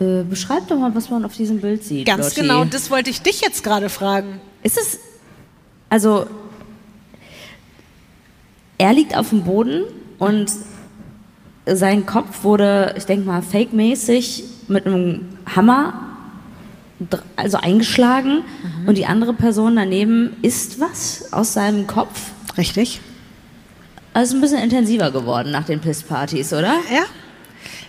Äh, 0.00 0.24
beschreib 0.24 0.66
doch 0.66 0.80
mal, 0.80 0.92
was 0.96 1.10
man 1.10 1.24
auf 1.24 1.36
diesem 1.36 1.60
Bild 1.60 1.84
sieht. 1.84 2.08
Ganz 2.08 2.30
Lotti. 2.30 2.40
genau, 2.40 2.64
das 2.64 2.90
wollte 2.90 3.08
ich 3.08 3.22
dich 3.22 3.40
jetzt 3.40 3.62
gerade 3.62 3.88
fragen. 3.88 4.40
Ist 4.64 4.78
es. 4.78 4.98
Also. 5.88 6.26
Er 8.78 8.92
liegt 8.92 9.16
auf 9.16 9.30
dem 9.30 9.44
Boden 9.44 9.84
und 10.18 10.50
sein 11.66 12.06
Kopf 12.06 12.44
wurde, 12.44 12.94
ich 12.96 13.04
denke 13.04 13.26
mal, 13.26 13.42
fake-mäßig 13.42 14.44
mit 14.68 14.86
einem 14.86 15.28
Hammer 15.54 16.00
also 17.36 17.56
eingeschlagen 17.58 18.44
und 18.86 18.96
die 18.96 19.06
andere 19.06 19.34
Person 19.34 19.76
daneben 19.76 20.36
isst 20.42 20.80
was 20.80 21.32
aus 21.32 21.52
seinem 21.52 21.86
Kopf. 21.86 22.30
Richtig? 22.56 23.00
Also 24.12 24.36
ein 24.36 24.40
bisschen 24.40 24.62
intensiver 24.62 25.10
geworden 25.10 25.50
nach 25.50 25.64
den 25.64 25.80
Pisspartys, 25.80 26.52
oder? 26.52 26.74
Ja. 26.92 27.04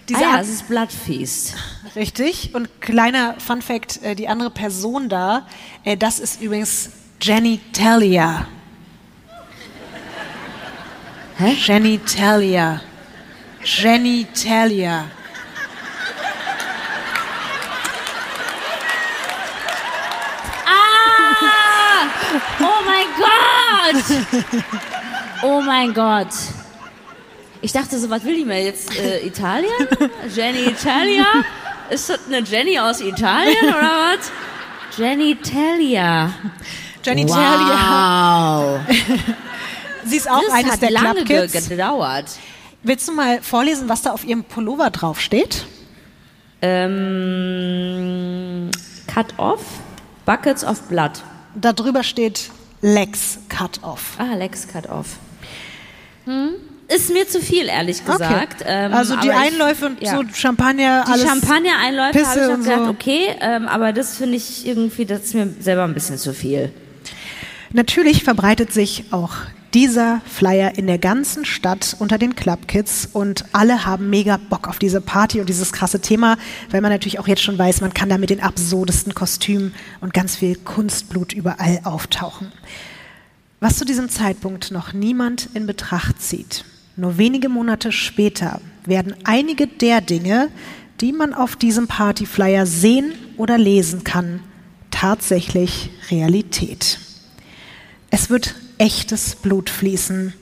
Diese 0.10 0.20
ah 0.20 0.36
ja, 0.36 0.42
es 0.42 0.50
ist 0.50 0.68
Blood 0.68 0.92
Feast. 0.92 1.56
Richtig. 1.96 2.52
Und 2.54 2.82
kleiner 2.82 3.36
Fun 3.40 3.62
Fact, 3.62 4.02
äh, 4.04 4.16
die 4.16 4.28
andere 4.28 4.50
Person 4.50 5.10
da, 5.10 5.48
äh, 5.84 5.98
das 5.98 6.20
ist 6.20 6.42
übrigens 6.42 6.92
Jenny 7.22 7.60
Talia. 7.74 8.48
Hä? 11.40 11.56
Jenny 11.68 12.00
Talia. 12.00 12.80
Jenny 13.62 14.26
Talia. 14.26 15.04
Ah! 20.66 22.10
Oh 22.62 22.82
mein 22.86 23.08
Gott! 23.18 24.06
Oh 25.44 25.62
mein 25.62 25.94
Gott. 25.94 26.34
Ich 27.62 27.74
dachte 27.74 28.00
so, 28.00 28.10
was 28.10 28.24
will 28.24 28.36
die 28.38 28.46
mir 28.46 28.64
jetzt? 28.64 28.98
Äh, 28.98 29.28
Italien? 29.28 29.88
Jenny 30.34 30.70
Italia? 30.70 31.26
Ist 31.90 32.10
das 32.10 32.20
eine 32.28 32.40
Jenny 32.40 32.80
aus 32.80 33.02
Italien 33.02 33.68
oder 33.68 33.82
was? 33.82 34.32
Jenny 34.98 35.32
Italia. 35.32 36.34
Jenny 37.04 37.26
Talia. 37.26 37.76
Wow. 38.58 38.80
Sie 40.06 40.18
ist 40.18 40.30
auch 40.30 40.42
Das 40.46 40.54
eines 40.54 40.72
hat 40.74 40.82
der 40.82 40.92
lange 40.92 41.24
Club 41.24 41.52
Kids. 41.52 41.70
gedauert. 41.70 42.26
Willst 42.84 43.08
du 43.08 43.14
mal 43.14 43.42
vorlesen, 43.42 43.90
was 43.90 44.04
da 44.04 44.12
auf 44.12 44.24
ihrem 44.26 44.44
Pullover 44.44 44.90
draufsteht? 44.92 45.66
Ähm, 47.46 48.70
cut 49.08 49.34
off, 49.38 49.62
buckets 50.26 50.64
of 50.64 50.82
blood. 50.84 51.12
Da 51.56 51.74
drüber 51.74 52.04
steht 52.04 52.50
Legs 52.82 53.40
Cut 53.50 53.82
Off. 53.84 54.16
Ah, 54.18 54.36
Lex 54.36 54.68
cut 54.68 54.88
off. 54.90 55.18
Hm? 56.26 56.52
Ist 56.88 57.12
mir 57.12 57.28
zu 57.28 57.40
viel, 57.42 57.66
ehrlich 57.68 58.06
gesagt. 58.06 58.64
Ähm, 58.66 58.94
also 58.94 59.16
die 59.16 59.32
Einläufe 59.32 59.88
und 59.88 60.02
ja. 60.04 60.16
so 60.18 60.24
Champagner, 60.34 61.04
Die 61.08 61.12
alles. 61.14 61.28
Champagner-Einläufe 61.28 62.28
habe 62.28 62.40
ich 62.42 62.48
und 62.48 62.64
gedacht, 62.64 62.84
so. 62.84 62.90
okay, 62.90 63.36
ähm, 63.42 63.68
aber 63.68 63.92
das 63.92 64.18
finde 64.18 64.36
ich 64.38 64.68
irgendwie, 64.68 65.06
das 65.06 65.22
ist 65.24 65.34
mir 65.34 65.50
selber 65.60 65.84
ein 65.86 65.96
bisschen 65.96 66.18
zu 66.20 66.34
viel. 66.34 66.72
Natürlich 67.72 68.24
verbreitet 68.24 68.72
sich 68.72 69.06
auch 69.12 69.32
dieser 69.76 70.22
Flyer 70.26 70.78
in 70.78 70.88
der 70.88 70.98
ganzen 70.98 71.44
Stadt 71.44 71.98
unter 72.00 72.18
den 72.18 72.34
Clubkids 72.38 73.10
und 73.12 73.44
alle 73.52 73.86
haben 73.86 74.10
mega 74.10 74.38
Bock 74.38 74.70
auf 74.70 74.80
diese 74.80 75.02
Party 75.02 75.42
und 75.42 75.50
dieses 75.50 75.74
krasse 75.74 76.00
Thema, 76.00 76.38
weil 76.72 76.80
man 76.80 76.94
natürlich 76.94 77.20
auch 77.20 77.28
jetzt 77.28 77.42
schon 77.42 77.60
weiß, 77.60 77.82
man 77.82 77.94
kann 77.94 78.08
da 78.08 78.18
mit 78.18 78.30
den 78.30 78.40
absurdesten 78.40 79.14
Kostümen 79.14 79.76
und 80.00 80.14
ganz 80.14 80.38
viel 80.38 80.56
Kunstblut 80.56 81.34
überall 81.34 81.82
auftauchen. 81.84 82.54
Was 83.60 83.76
zu 83.76 83.84
diesem 83.84 84.08
Zeitpunkt 84.08 84.72
noch 84.72 84.94
niemand 84.94 85.50
in 85.54 85.68
Betracht 85.68 86.22
zieht. 86.22 86.64
Nur 86.96 87.18
wenige 87.18 87.50
Monate 87.50 87.92
später 87.92 88.62
werden 88.86 89.14
einige 89.26 89.68
der 89.68 90.00
Dinge, 90.00 90.48
die 91.02 91.12
man 91.12 91.34
auf 91.34 91.58
diesem 91.58 91.88
Partyflyer 91.88 92.66
sehen 92.66 93.12
oder 93.36 93.58
lesen 93.58 94.06
kann, 94.06 94.40
tatsächlich 94.90 95.90
Realität. 96.10 96.98
Es 98.10 98.30
wird 98.30 98.56
echtes 98.78 99.36
Blut 99.36 99.70
fließen. 99.70 100.34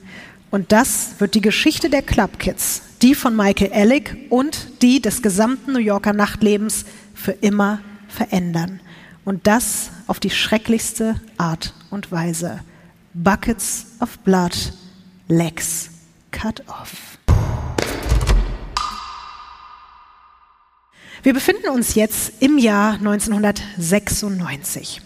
Und 0.50 0.72
das 0.72 1.14
wird 1.18 1.34
die 1.34 1.40
Geschichte 1.40 1.90
der 1.90 2.02
Club 2.02 2.38
Kids, 2.38 2.82
die 3.02 3.14
von 3.14 3.34
Michael 3.34 3.72
Alec 3.72 4.16
und 4.30 4.82
die 4.82 5.00
des 5.00 5.22
gesamten 5.22 5.72
New 5.72 5.80
Yorker 5.80 6.12
Nachtlebens 6.12 6.84
für 7.14 7.32
immer 7.32 7.80
verändern. 8.08 8.80
Und 9.24 9.46
das 9.46 9.90
auf 10.06 10.20
die 10.20 10.30
schrecklichste 10.30 11.20
Art 11.38 11.74
und 11.90 12.12
Weise. 12.12 12.60
Buckets 13.14 13.86
of 14.00 14.18
blood, 14.20 14.72
legs 15.28 15.90
cut 16.30 16.62
off. 16.68 17.18
Wir 21.22 21.32
befinden 21.32 21.70
uns 21.70 21.94
jetzt 21.94 22.34
im 22.40 22.58
Jahr 22.58 22.94
1996. 22.94 25.00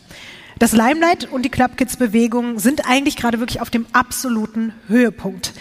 Das 0.59 0.73
Limelight 0.73 1.31
und 1.31 1.45
die 1.45 1.51
Club 1.51 1.77
Kids 1.77 1.97
Bewegung 1.97 2.59
sind 2.59 2.89
eigentlich 2.89 3.15
gerade 3.15 3.39
wirklich 3.39 3.61
auf 3.61 3.71
dem 3.71 3.87
absoluten 3.93 4.73
Höhepunkt. 4.89 5.53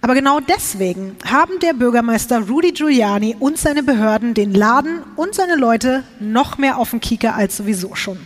Aber 0.00 0.14
genau 0.16 0.40
deswegen 0.40 1.14
haben 1.24 1.60
der 1.60 1.74
Bürgermeister 1.74 2.48
Rudy 2.48 2.72
Giuliani 2.72 3.36
und 3.38 3.56
seine 3.56 3.84
Behörden 3.84 4.34
den 4.34 4.52
Laden 4.52 4.98
und 5.14 5.36
seine 5.36 5.54
Leute 5.54 6.02
noch 6.18 6.58
mehr 6.58 6.78
auf 6.78 6.90
den 6.90 7.00
Kieker 7.00 7.36
als 7.36 7.56
sowieso 7.56 7.94
schon. 7.94 8.18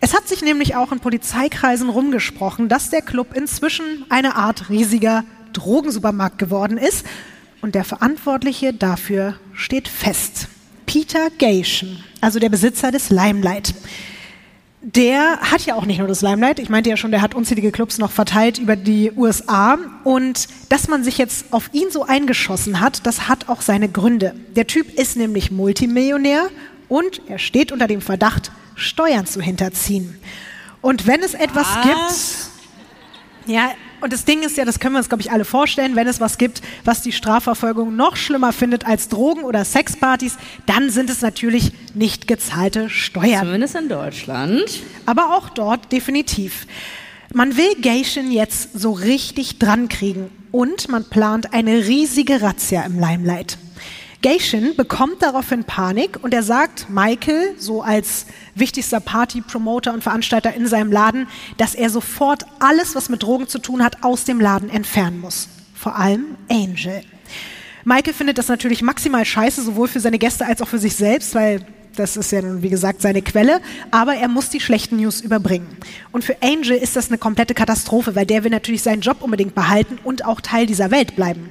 Es 0.00 0.14
hat 0.14 0.28
sich 0.28 0.42
nämlich 0.42 0.76
auch 0.76 0.92
in 0.92 1.00
Polizeikreisen 1.00 1.88
rumgesprochen, 1.88 2.68
dass 2.68 2.90
der 2.90 3.02
Club 3.02 3.34
inzwischen 3.34 4.04
eine 4.10 4.36
Art 4.36 4.70
riesiger 4.70 5.24
Drogensupermarkt 5.54 6.38
geworden 6.38 6.78
ist 6.78 7.04
und 7.62 7.74
der 7.74 7.84
Verantwortliche 7.84 8.72
dafür 8.72 9.34
steht 9.54 9.88
fest. 9.88 10.46
Peter 10.86 11.30
Gation, 11.30 11.98
also 12.20 12.38
der 12.38 12.48
Besitzer 12.48 12.92
des 12.92 13.10
Limelight. 13.10 13.74
Der 14.84 15.38
hat 15.40 15.64
ja 15.64 15.76
auch 15.76 15.84
nicht 15.84 15.98
nur 15.98 16.08
das 16.08 16.22
Limelight, 16.22 16.58
ich 16.58 16.68
meinte 16.68 16.90
ja 16.90 16.96
schon, 16.96 17.12
der 17.12 17.22
hat 17.22 17.36
unzählige 17.36 17.70
Clubs 17.70 17.98
noch 17.98 18.10
verteilt 18.10 18.58
über 18.58 18.74
die 18.74 19.12
USA. 19.12 19.78
Und 20.02 20.48
dass 20.70 20.88
man 20.88 21.04
sich 21.04 21.18
jetzt 21.18 21.52
auf 21.52 21.70
ihn 21.72 21.90
so 21.90 22.04
eingeschossen 22.04 22.80
hat, 22.80 23.06
das 23.06 23.28
hat 23.28 23.48
auch 23.48 23.60
seine 23.60 23.88
Gründe. 23.88 24.34
Der 24.56 24.66
Typ 24.66 24.92
ist 24.98 25.16
nämlich 25.16 25.52
Multimillionär 25.52 26.48
und 26.88 27.22
er 27.28 27.38
steht 27.38 27.70
unter 27.70 27.86
dem 27.86 28.00
Verdacht, 28.00 28.50
Steuern 28.74 29.24
zu 29.24 29.40
hinterziehen. 29.40 30.18
Und 30.80 31.06
wenn 31.06 31.22
es 31.22 31.34
etwas 31.34 31.68
Was? 31.76 32.50
gibt, 33.44 33.54
ja, 33.54 33.70
und 34.02 34.12
das 34.12 34.24
Ding 34.24 34.42
ist 34.42 34.56
ja, 34.56 34.64
das 34.64 34.80
können 34.80 34.94
wir 34.94 34.98
uns, 34.98 35.08
glaube 35.08 35.22
ich, 35.22 35.30
alle 35.30 35.44
vorstellen, 35.44 35.96
wenn 35.96 36.06
es 36.06 36.20
was 36.20 36.38
gibt, 36.38 36.60
was 36.84 37.02
die 37.02 37.12
Strafverfolgung 37.12 37.94
noch 37.94 38.16
schlimmer 38.16 38.52
findet 38.52 38.86
als 38.86 39.08
Drogen- 39.08 39.44
oder 39.44 39.64
Sexpartys, 39.64 40.36
dann 40.66 40.90
sind 40.90 41.08
es 41.08 41.22
natürlich 41.22 41.72
nicht 41.94 42.26
gezahlte 42.26 42.90
Steuern. 42.90 43.46
Zumindest 43.46 43.76
in 43.76 43.88
Deutschland. 43.88 44.82
Aber 45.06 45.36
auch 45.36 45.48
dort 45.48 45.92
definitiv. 45.92 46.66
Man 47.32 47.56
will 47.56 47.80
Geishin 47.80 48.30
jetzt 48.30 48.78
so 48.78 48.92
richtig 48.92 49.58
dran 49.58 49.88
kriegen 49.88 50.30
und 50.50 50.88
man 50.88 51.04
plant 51.04 51.54
eine 51.54 51.86
riesige 51.86 52.42
Razzia 52.42 52.82
im 52.82 53.00
Limelight. 53.00 53.56
Geishin 54.22 54.76
bekommt 54.76 55.20
daraufhin 55.20 55.64
Panik 55.64 56.20
und 56.22 56.32
er 56.32 56.44
sagt 56.44 56.88
Michael, 56.88 57.56
so 57.58 57.82
als 57.82 58.26
wichtigster 58.54 59.00
Party-Promoter 59.00 59.92
und 59.92 60.04
Veranstalter 60.04 60.54
in 60.54 60.68
seinem 60.68 60.92
Laden, 60.92 61.26
dass 61.56 61.74
er 61.74 61.90
sofort 61.90 62.46
alles, 62.60 62.94
was 62.94 63.08
mit 63.08 63.24
Drogen 63.24 63.48
zu 63.48 63.58
tun 63.58 63.82
hat, 63.82 64.04
aus 64.04 64.22
dem 64.22 64.40
Laden 64.40 64.70
entfernen 64.70 65.18
muss. 65.18 65.48
Vor 65.74 65.96
allem 65.96 66.36
Angel. 66.48 67.02
Michael 67.84 68.14
findet 68.14 68.38
das 68.38 68.46
natürlich 68.46 68.80
maximal 68.80 69.24
scheiße, 69.24 69.60
sowohl 69.60 69.88
für 69.88 69.98
seine 69.98 70.18
Gäste 70.18 70.46
als 70.46 70.62
auch 70.62 70.68
für 70.68 70.78
sich 70.78 70.94
selbst, 70.94 71.34
weil 71.34 71.66
das 71.96 72.16
ist 72.16 72.30
ja 72.30 72.42
nun, 72.42 72.62
wie 72.62 72.70
gesagt, 72.70 73.02
seine 73.02 73.22
Quelle. 73.22 73.60
Aber 73.90 74.14
er 74.14 74.28
muss 74.28 74.50
die 74.50 74.60
schlechten 74.60 74.98
News 74.98 75.20
überbringen. 75.20 75.76
Und 76.12 76.22
für 76.22 76.36
Angel 76.40 76.76
ist 76.76 76.94
das 76.94 77.08
eine 77.08 77.18
komplette 77.18 77.54
Katastrophe, 77.54 78.14
weil 78.14 78.24
der 78.24 78.44
will 78.44 78.52
natürlich 78.52 78.82
seinen 78.82 79.00
Job 79.00 79.16
unbedingt 79.20 79.56
behalten 79.56 79.98
und 80.04 80.24
auch 80.24 80.40
Teil 80.40 80.66
dieser 80.66 80.92
Welt 80.92 81.16
bleiben 81.16 81.50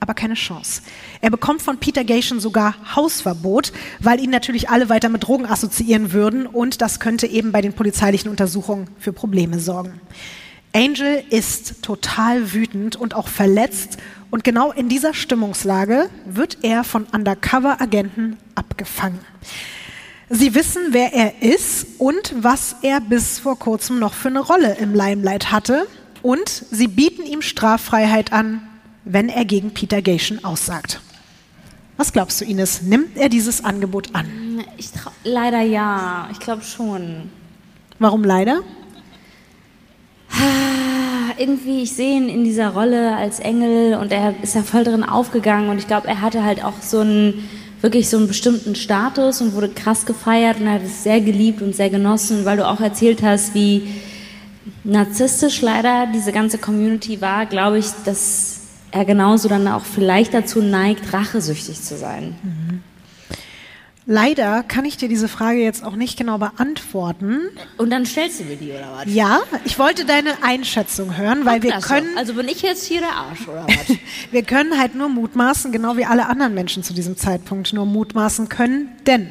aber 0.00 0.14
keine 0.14 0.34
Chance. 0.34 0.82
Er 1.20 1.30
bekommt 1.30 1.62
von 1.62 1.78
Peter 1.78 2.04
Gation 2.04 2.40
sogar 2.40 2.74
Hausverbot, 2.94 3.72
weil 4.00 4.20
ihn 4.20 4.30
natürlich 4.30 4.68
alle 4.68 4.88
weiter 4.88 5.08
mit 5.08 5.26
Drogen 5.26 5.46
assoziieren 5.46 6.12
würden 6.12 6.46
und 6.46 6.80
das 6.80 7.00
könnte 7.00 7.26
eben 7.26 7.52
bei 7.52 7.60
den 7.60 7.72
polizeilichen 7.72 8.30
Untersuchungen 8.30 8.88
für 8.98 9.12
Probleme 9.12 9.58
sorgen. 9.58 10.00
Angel 10.74 11.24
ist 11.30 11.82
total 11.82 12.52
wütend 12.52 12.96
und 12.96 13.14
auch 13.14 13.28
verletzt 13.28 13.96
und 14.30 14.44
genau 14.44 14.72
in 14.72 14.88
dieser 14.88 15.14
Stimmungslage 15.14 16.10
wird 16.26 16.58
er 16.62 16.84
von 16.84 17.04
Undercover-Agenten 17.04 18.36
abgefangen. 18.54 19.20
Sie 20.28 20.54
wissen, 20.54 20.88
wer 20.90 21.12
er 21.12 21.40
ist 21.40 21.86
und 21.98 22.34
was 22.36 22.76
er 22.82 23.00
bis 23.00 23.38
vor 23.38 23.58
kurzem 23.58 23.98
noch 23.98 24.12
für 24.12 24.28
eine 24.28 24.40
Rolle 24.40 24.76
im 24.78 24.92
Limelight 24.92 25.52
hatte 25.52 25.86
und 26.22 26.48
sie 26.48 26.88
bieten 26.88 27.22
ihm 27.22 27.42
Straffreiheit 27.42 28.32
an, 28.32 28.68
wenn 29.06 29.28
er 29.28 29.44
gegen 29.44 29.70
Peter 29.70 30.02
Gation 30.02 30.44
aussagt. 30.44 31.00
Was 31.96 32.12
glaubst 32.12 32.40
du, 32.40 32.44
Ines? 32.44 32.82
Nimmt 32.82 33.16
er 33.16 33.30
dieses 33.30 33.64
Angebot 33.64 34.14
an? 34.14 34.62
Ich 34.76 34.90
leider 35.24 35.62
ja. 35.62 36.28
Ich 36.32 36.40
glaube 36.40 36.62
schon. 36.62 37.30
Warum 37.98 38.24
leider? 38.24 38.60
Irgendwie, 41.38 41.82
ich 41.82 41.92
sehe 41.92 42.16
ihn 42.16 42.28
in 42.28 42.44
dieser 42.44 42.70
Rolle 42.70 43.16
als 43.16 43.38
Engel 43.38 43.94
und 43.94 44.12
er 44.12 44.34
ist 44.42 44.54
ja 44.54 44.62
voll 44.62 44.84
drin 44.84 45.04
aufgegangen 45.04 45.70
und 45.70 45.78
ich 45.78 45.86
glaube, 45.86 46.08
er 46.08 46.20
hatte 46.20 46.42
halt 46.44 46.64
auch 46.64 46.82
so 46.82 47.00
einen, 47.00 47.48
wirklich 47.80 48.08
so 48.08 48.16
einen 48.16 48.26
bestimmten 48.26 48.74
Status 48.74 49.40
und 49.40 49.54
wurde 49.54 49.68
krass 49.68 50.04
gefeiert 50.04 50.60
und 50.60 50.66
er 50.66 50.74
hat 50.74 50.82
es 50.82 51.04
sehr 51.04 51.20
geliebt 51.20 51.62
und 51.62 51.76
sehr 51.76 51.90
genossen, 51.90 52.44
weil 52.44 52.56
du 52.56 52.66
auch 52.66 52.80
erzählt 52.80 53.22
hast, 53.22 53.54
wie 53.54 53.86
narzisstisch 54.84 55.62
leider 55.62 56.08
diese 56.12 56.32
ganze 56.32 56.58
Community 56.58 57.20
war, 57.20 57.46
glaube 57.46 57.78
ich, 57.78 57.86
dass 58.04 58.55
er 58.90 59.04
genauso 59.04 59.48
dann 59.48 59.66
auch 59.68 59.84
vielleicht 59.84 60.34
dazu 60.34 60.60
neigt, 60.62 61.12
rachesüchtig 61.12 61.80
zu 61.82 61.96
sein. 61.96 62.82
Leider 64.08 64.62
kann 64.62 64.84
ich 64.84 64.96
dir 64.96 65.08
diese 65.08 65.26
Frage 65.26 65.58
jetzt 65.58 65.82
auch 65.82 65.96
nicht 65.96 66.16
genau 66.16 66.38
beantworten. 66.38 67.40
Und 67.76 67.90
dann 67.90 68.06
stellst 68.06 68.38
du 68.38 68.44
mir 68.44 68.54
die, 68.54 68.70
oder 68.70 68.88
was? 68.94 69.12
Ja, 69.12 69.40
ich 69.64 69.80
wollte 69.80 70.04
deine 70.04 70.44
Einschätzung 70.44 71.16
hören, 71.16 71.44
weil 71.44 71.64
wir 71.64 71.72
Klasse. 71.72 71.88
können, 71.88 72.16
Also 72.16 72.34
bin 72.34 72.46
ich 72.46 72.62
jetzt 72.62 72.84
hier 72.86 73.00
der 73.00 73.12
Arsch, 73.16 73.48
oder 73.48 73.66
was? 73.68 73.96
wir 74.30 74.42
können 74.44 74.78
halt 74.78 74.94
nur 74.94 75.08
mutmaßen, 75.08 75.72
genau 75.72 75.96
wie 75.96 76.04
alle 76.04 76.26
anderen 76.28 76.54
Menschen 76.54 76.84
zu 76.84 76.94
diesem 76.94 77.16
Zeitpunkt 77.16 77.72
nur 77.72 77.84
mutmaßen 77.84 78.48
können, 78.48 78.90
denn 79.08 79.28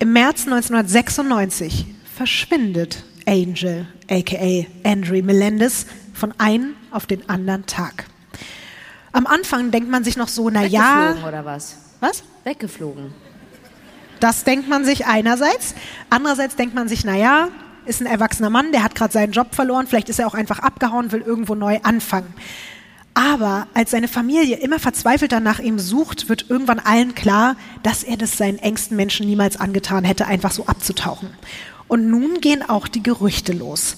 im 0.00 0.12
März 0.12 0.44
1996 0.46 1.86
verschwindet 2.14 3.04
Angel, 3.26 3.86
aka 4.10 4.66
Andre 4.84 5.22
Melendez, 5.22 5.86
von 6.12 6.34
einem 6.36 6.74
auf 6.90 7.06
den 7.06 7.26
anderen 7.30 7.64
Tag. 7.64 8.04
Am 9.14 9.28
Anfang 9.28 9.70
denkt 9.70 9.88
man 9.88 10.02
sich 10.02 10.16
noch 10.16 10.26
so, 10.26 10.50
na 10.50 10.64
ja, 10.64 11.10
Weggeflogen, 11.10 11.28
oder 11.28 11.44
was? 11.44 11.76
was? 12.00 12.24
Weggeflogen. 12.42 13.14
Das 14.18 14.42
denkt 14.42 14.68
man 14.68 14.84
sich 14.84 15.06
einerseits. 15.06 15.76
Andererseits 16.10 16.56
denkt 16.56 16.74
man 16.74 16.88
sich, 16.88 17.04
naja, 17.04 17.48
ist 17.86 18.00
ein 18.00 18.06
erwachsener 18.06 18.50
Mann, 18.50 18.72
der 18.72 18.82
hat 18.82 18.96
gerade 18.96 19.12
seinen 19.12 19.30
Job 19.32 19.54
verloren, 19.54 19.86
vielleicht 19.86 20.08
ist 20.08 20.18
er 20.18 20.26
auch 20.26 20.34
einfach 20.34 20.58
abgehauen, 20.58 21.12
will 21.12 21.20
irgendwo 21.20 21.54
neu 21.54 21.78
anfangen. 21.84 22.34
Aber 23.14 23.68
als 23.72 23.92
seine 23.92 24.08
Familie 24.08 24.56
immer 24.56 24.80
verzweifelter 24.80 25.38
nach 25.38 25.60
ihm 25.60 25.78
sucht, 25.78 26.28
wird 26.28 26.50
irgendwann 26.50 26.80
allen 26.80 27.14
klar, 27.14 27.54
dass 27.84 28.02
er 28.02 28.16
das 28.16 28.36
seinen 28.36 28.58
engsten 28.58 28.96
Menschen 28.96 29.26
niemals 29.26 29.56
angetan 29.56 30.02
hätte, 30.02 30.26
einfach 30.26 30.50
so 30.50 30.66
abzutauchen. 30.66 31.30
Und 31.86 32.10
nun 32.10 32.40
gehen 32.40 32.68
auch 32.68 32.88
die 32.88 33.04
Gerüchte 33.04 33.52
los. 33.52 33.96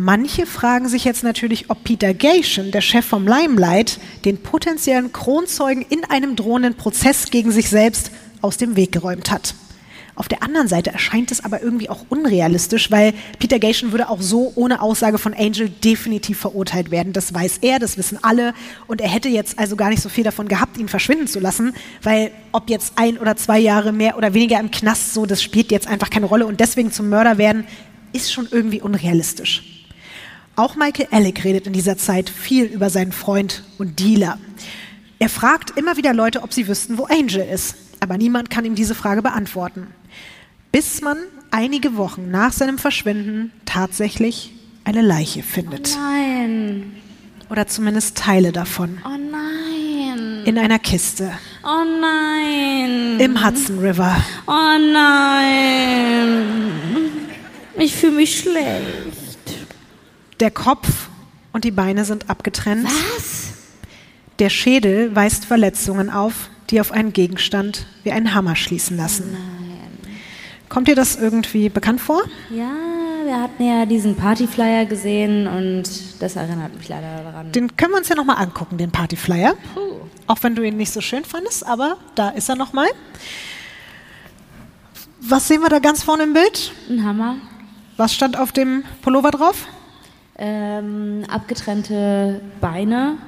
Manche 0.00 0.46
fragen 0.46 0.88
sich 0.88 1.04
jetzt 1.04 1.24
natürlich, 1.24 1.70
ob 1.70 1.82
Peter 1.82 2.14
Gation, 2.14 2.70
der 2.70 2.82
Chef 2.82 3.04
vom 3.04 3.26
Limelight, 3.26 3.98
den 4.24 4.40
potenziellen 4.40 5.12
Kronzeugen 5.12 5.84
in 5.88 6.04
einem 6.04 6.36
drohenden 6.36 6.76
Prozess 6.76 7.32
gegen 7.32 7.50
sich 7.50 7.68
selbst 7.68 8.12
aus 8.40 8.58
dem 8.58 8.76
Weg 8.76 8.92
geräumt 8.92 9.32
hat. 9.32 9.56
Auf 10.14 10.28
der 10.28 10.44
anderen 10.44 10.68
Seite 10.68 10.92
erscheint 10.92 11.32
es 11.32 11.44
aber 11.44 11.62
irgendwie 11.62 11.90
auch 11.90 12.06
unrealistisch, 12.10 12.92
weil 12.92 13.12
Peter 13.40 13.58
Gation 13.58 13.90
würde 13.90 14.08
auch 14.08 14.22
so 14.22 14.52
ohne 14.54 14.82
Aussage 14.82 15.18
von 15.18 15.34
Angel 15.34 15.68
definitiv 15.68 16.38
verurteilt 16.38 16.92
werden. 16.92 17.12
Das 17.12 17.34
weiß 17.34 17.58
er, 17.62 17.80
das 17.80 17.98
wissen 17.98 18.20
alle. 18.22 18.54
Und 18.86 19.00
er 19.00 19.08
hätte 19.08 19.28
jetzt 19.28 19.58
also 19.58 19.74
gar 19.74 19.88
nicht 19.90 20.02
so 20.02 20.08
viel 20.08 20.22
davon 20.22 20.46
gehabt, 20.46 20.78
ihn 20.78 20.88
verschwinden 20.88 21.26
zu 21.26 21.40
lassen, 21.40 21.74
weil 22.04 22.30
ob 22.52 22.70
jetzt 22.70 22.92
ein 22.94 23.18
oder 23.18 23.34
zwei 23.34 23.58
Jahre 23.58 23.92
mehr 23.92 24.16
oder 24.16 24.32
weniger 24.32 24.60
im 24.60 24.70
Knast 24.70 25.12
so, 25.12 25.26
das 25.26 25.42
spielt 25.42 25.72
jetzt 25.72 25.88
einfach 25.88 26.08
keine 26.08 26.26
Rolle. 26.26 26.46
Und 26.46 26.60
deswegen 26.60 26.92
zum 26.92 27.08
Mörder 27.08 27.36
werden, 27.36 27.64
ist 28.12 28.32
schon 28.32 28.46
irgendwie 28.52 28.80
unrealistisch. 28.80 29.77
Auch 30.58 30.74
Michael 30.74 31.06
Alec 31.12 31.44
redet 31.44 31.68
in 31.68 31.72
dieser 31.72 31.96
Zeit 31.96 32.28
viel 32.28 32.64
über 32.64 32.90
seinen 32.90 33.12
Freund 33.12 33.62
und 33.78 34.00
Dealer. 34.00 34.40
Er 35.20 35.28
fragt 35.28 35.78
immer 35.78 35.96
wieder 35.96 36.12
Leute, 36.12 36.42
ob 36.42 36.52
sie 36.52 36.66
wüssten, 36.66 36.98
wo 36.98 37.04
Angel 37.04 37.46
ist. 37.48 37.76
Aber 38.00 38.18
niemand 38.18 38.50
kann 38.50 38.64
ihm 38.64 38.74
diese 38.74 38.96
Frage 38.96 39.22
beantworten. 39.22 39.86
Bis 40.72 41.00
man 41.00 41.16
einige 41.52 41.96
Wochen 41.96 42.32
nach 42.32 42.52
seinem 42.52 42.78
Verschwinden 42.78 43.52
tatsächlich 43.66 44.52
eine 44.82 45.02
Leiche 45.02 45.44
findet. 45.44 45.96
Nein. 45.96 46.96
Oder 47.50 47.68
zumindest 47.68 48.18
Teile 48.18 48.50
davon. 48.50 48.98
Oh 49.04 49.10
nein. 49.10 50.44
In 50.44 50.58
einer 50.58 50.80
Kiste. 50.80 51.30
Oh 51.62 51.84
nein. 52.00 53.20
Im 53.20 53.46
Hudson 53.46 53.78
River. 53.78 54.16
Oh 54.48 54.76
nein. 54.92 56.46
Ich 57.76 57.94
fühle 57.94 58.16
mich 58.16 58.40
schlecht. 58.40 59.27
Der 60.40 60.50
Kopf 60.52 61.08
und 61.52 61.64
die 61.64 61.70
Beine 61.72 62.04
sind 62.04 62.30
abgetrennt. 62.30 62.84
Was? 62.84 63.52
Der 64.38 64.50
Schädel 64.50 65.14
weist 65.16 65.44
Verletzungen 65.44 66.10
auf, 66.10 66.50
die 66.70 66.80
auf 66.80 66.92
einen 66.92 67.12
Gegenstand 67.12 67.86
wie 68.04 68.12
einen 68.12 68.34
Hammer 68.34 68.54
schließen 68.54 68.96
lassen. 68.96 69.36
Kommt 70.68 70.86
dir 70.86 70.94
das 70.94 71.16
irgendwie 71.16 71.68
bekannt 71.70 72.00
vor? 72.00 72.22
Ja, 72.50 72.70
wir 73.24 73.40
hatten 73.40 73.64
ja 73.64 73.84
diesen 73.84 74.14
Partyflyer 74.14 74.84
gesehen 74.84 75.46
und 75.48 75.84
das 76.20 76.36
erinnert 76.36 76.76
mich 76.76 76.88
leider 76.88 77.22
daran. 77.24 77.50
Den 77.52 77.76
können 77.76 77.92
wir 77.92 77.98
uns 77.98 78.08
ja 78.08 78.14
nochmal 78.14 78.36
angucken, 78.36 78.78
den 78.78 78.92
Partyflyer. 78.92 79.54
Puh. 79.74 79.80
Auch 80.26 80.38
wenn 80.42 80.54
du 80.54 80.62
ihn 80.62 80.76
nicht 80.76 80.92
so 80.92 81.00
schön 81.00 81.24
fandest, 81.24 81.66
aber 81.66 81.96
da 82.14 82.28
ist 82.28 82.48
er 82.48 82.54
nochmal. 82.54 82.88
Was 85.20 85.48
sehen 85.48 85.62
wir 85.62 85.68
da 85.68 85.78
ganz 85.78 86.04
vorne 86.04 86.24
im 86.24 86.32
Bild? 86.34 86.70
Ein 86.88 87.04
Hammer. 87.04 87.36
Was 87.96 88.14
stand 88.14 88.38
auf 88.38 88.52
dem 88.52 88.84
Pullover 89.02 89.30
drauf? 89.30 89.66
Ähm, 90.38 91.24
abgetrennte 91.28 92.40
Beine. 92.60 93.18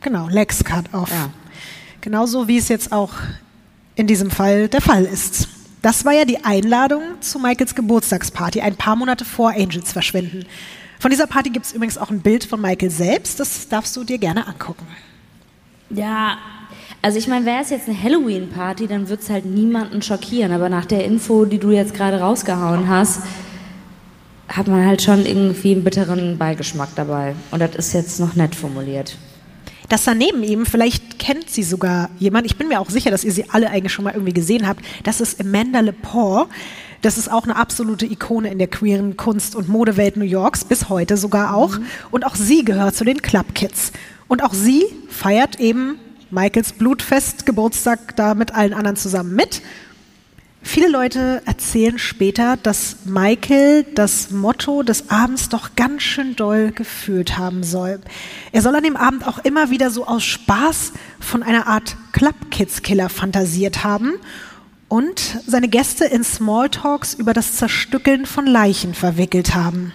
Genau, 0.00 0.28
Legs 0.28 0.62
Cut 0.64 0.92
off. 0.94 1.10
Ja. 1.10 1.30
Genauso 2.00 2.46
wie 2.46 2.56
es 2.56 2.68
jetzt 2.68 2.92
auch 2.92 3.12
in 3.96 4.06
diesem 4.06 4.30
Fall 4.30 4.68
der 4.68 4.80
Fall 4.80 5.04
ist. 5.04 5.48
Das 5.82 6.04
war 6.04 6.12
ja 6.12 6.24
die 6.24 6.44
Einladung 6.44 7.02
zu 7.20 7.38
Michaels 7.38 7.74
Geburtstagsparty, 7.74 8.60
ein 8.60 8.76
paar 8.76 8.96
Monate 8.96 9.24
vor 9.24 9.50
Angels 9.50 9.92
Verschwinden. 9.92 10.46
Von 10.98 11.10
dieser 11.10 11.26
Party 11.26 11.50
gibt 11.50 11.66
es 11.66 11.72
übrigens 11.72 11.98
auch 11.98 12.10
ein 12.10 12.20
Bild 12.20 12.44
von 12.44 12.60
Michael 12.60 12.90
selbst, 12.90 13.40
das 13.40 13.68
darfst 13.68 13.96
du 13.96 14.04
dir 14.04 14.18
gerne 14.18 14.46
angucken. 14.46 14.86
Ja, 15.90 16.38
also 17.02 17.18
ich 17.18 17.28
meine, 17.28 17.46
wäre 17.46 17.62
es 17.62 17.70
jetzt 17.70 17.88
eine 17.88 18.00
Halloween-Party, 18.02 18.88
dann 18.88 19.08
würde 19.08 19.22
es 19.22 19.30
halt 19.30 19.44
niemanden 19.44 20.02
schockieren. 20.02 20.52
Aber 20.52 20.68
nach 20.68 20.84
der 20.86 21.04
Info, 21.04 21.44
die 21.44 21.58
du 21.58 21.70
jetzt 21.70 21.94
gerade 21.94 22.20
rausgehauen 22.20 22.88
hast, 22.88 23.22
hat 24.48 24.68
man 24.68 24.86
halt 24.86 25.02
schon 25.02 25.26
irgendwie 25.26 25.72
einen 25.72 25.84
bitteren 25.84 26.38
Beigeschmack 26.38 26.90
dabei. 26.94 27.34
Und 27.50 27.60
das 27.60 27.74
ist 27.74 27.92
jetzt 27.92 28.20
noch 28.20 28.34
nett 28.34 28.54
formuliert. 28.54 29.16
Das 29.88 30.04
da 30.04 30.14
neben 30.14 30.42
ihm, 30.42 30.66
vielleicht 30.66 31.18
kennt 31.18 31.48
sie 31.48 31.62
sogar 31.62 32.10
jemand, 32.18 32.46
ich 32.46 32.56
bin 32.56 32.68
mir 32.68 32.80
auch 32.80 32.90
sicher, 32.90 33.10
dass 33.10 33.22
ihr 33.22 33.32
sie 33.32 33.48
alle 33.50 33.70
eigentlich 33.70 33.92
schon 33.92 34.04
mal 34.04 34.14
irgendwie 34.14 34.32
gesehen 34.32 34.66
habt, 34.66 34.84
das 35.04 35.20
ist 35.20 35.40
Amanda 35.40 35.80
Lepore. 35.80 36.48
Das 37.02 37.18
ist 37.18 37.30
auch 37.30 37.44
eine 37.44 37.54
absolute 37.54 38.06
Ikone 38.06 38.50
in 38.50 38.58
der 38.58 38.66
queeren 38.66 39.16
Kunst- 39.16 39.54
und 39.54 39.68
Modewelt 39.68 40.16
New 40.16 40.24
Yorks, 40.24 40.64
bis 40.64 40.88
heute 40.88 41.16
sogar 41.16 41.54
auch. 41.54 41.78
Und 42.10 42.26
auch 42.26 42.34
sie 42.34 42.64
gehört 42.64 42.96
zu 42.96 43.04
den 43.04 43.22
Club 43.22 43.54
Kids. 43.54 43.92
Und 44.28 44.42
auch 44.42 44.54
sie 44.54 44.86
feiert 45.08 45.60
eben 45.60 45.98
Michaels 46.30 46.72
Blutfest 46.72 47.46
Geburtstag 47.46 48.16
da 48.16 48.34
mit 48.34 48.54
allen 48.54 48.74
anderen 48.74 48.96
zusammen 48.96 49.36
mit. 49.36 49.62
Viele 50.68 50.88
Leute 50.88 51.42
erzählen 51.46 51.96
später, 51.96 52.56
dass 52.56 52.96
Michael 53.04 53.86
das 53.94 54.32
Motto 54.32 54.82
des 54.82 55.10
Abends 55.10 55.48
doch 55.48 55.76
ganz 55.76 56.02
schön 56.02 56.34
doll 56.34 56.72
gefühlt 56.72 57.38
haben 57.38 57.62
soll. 57.62 58.00
Er 58.50 58.62
soll 58.62 58.74
an 58.74 58.82
dem 58.82 58.96
Abend 58.96 59.28
auch 59.28 59.38
immer 59.38 59.70
wieder 59.70 59.90
so 59.90 60.06
aus 60.08 60.24
Spaß 60.24 60.92
von 61.20 61.44
einer 61.44 61.68
Art 61.68 61.96
Club 62.10 62.34
Kids 62.50 62.82
Killer 62.82 63.08
fantasiert 63.08 63.84
haben 63.84 64.14
und 64.88 65.38
seine 65.46 65.68
Gäste 65.68 66.04
in 66.04 66.24
Smalltalks 66.24 67.14
über 67.14 67.32
das 67.32 67.54
Zerstückeln 67.54 68.26
von 68.26 68.44
Leichen 68.44 68.92
verwickelt 68.92 69.54
haben. 69.54 69.92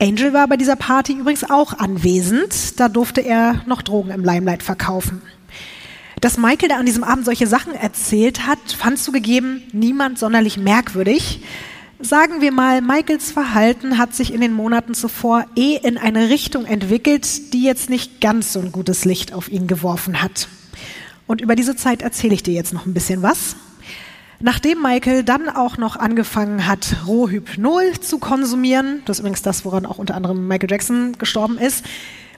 Angel 0.00 0.32
war 0.32 0.48
bei 0.48 0.56
dieser 0.56 0.76
Party 0.76 1.12
übrigens 1.12 1.48
auch 1.48 1.78
anwesend. 1.78 2.80
Da 2.80 2.88
durfte 2.88 3.20
er 3.20 3.62
noch 3.66 3.82
Drogen 3.82 4.10
im 4.10 4.24
Limelight 4.24 4.64
verkaufen. 4.64 5.22
Dass 6.22 6.38
Michael 6.38 6.68
da 6.68 6.76
an 6.76 6.86
diesem 6.86 7.02
Abend 7.02 7.24
solche 7.24 7.48
Sachen 7.48 7.74
erzählt 7.74 8.46
hat, 8.46 8.60
fandst 8.78 9.08
du 9.08 9.10
gegeben 9.10 9.64
niemand 9.72 10.20
sonderlich 10.20 10.56
merkwürdig. 10.56 11.42
Sagen 11.98 12.40
wir 12.40 12.52
mal, 12.52 12.80
Michaels 12.80 13.32
Verhalten 13.32 13.98
hat 13.98 14.14
sich 14.14 14.32
in 14.32 14.40
den 14.40 14.52
Monaten 14.52 14.94
zuvor 14.94 15.46
eh 15.56 15.74
in 15.82 15.98
eine 15.98 16.28
Richtung 16.28 16.64
entwickelt, 16.64 17.52
die 17.52 17.64
jetzt 17.64 17.90
nicht 17.90 18.20
ganz 18.20 18.52
so 18.52 18.60
ein 18.60 18.70
gutes 18.70 19.04
Licht 19.04 19.32
auf 19.32 19.50
ihn 19.50 19.66
geworfen 19.66 20.22
hat. 20.22 20.46
Und 21.26 21.40
über 21.40 21.56
diese 21.56 21.74
Zeit 21.74 22.02
erzähle 22.02 22.34
ich 22.34 22.44
dir 22.44 22.54
jetzt 22.54 22.72
noch 22.72 22.86
ein 22.86 22.94
bisschen 22.94 23.22
was. 23.22 23.56
Nachdem 24.38 24.80
Michael 24.80 25.24
dann 25.24 25.48
auch 25.48 25.76
noch 25.76 25.96
angefangen 25.96 26.68
hat, 26.68 26.98
Rohhypnol 27.04 27.98
zu 27.98 28.20
konsumieren, 28.20 29.02
das 29.06 29.16
ist 29.16 29.20
übrigens 29.22 29.42
das, 29.42 29.64
woran 29.64 29.86
auch 29.86 29.98
unter 29.98 30.14
anderem 30.14 30.46
Michael 30.46 30.70
Jackson 30.70 31.18
gestorben 31.18 31.58
ist, 31.58 31.84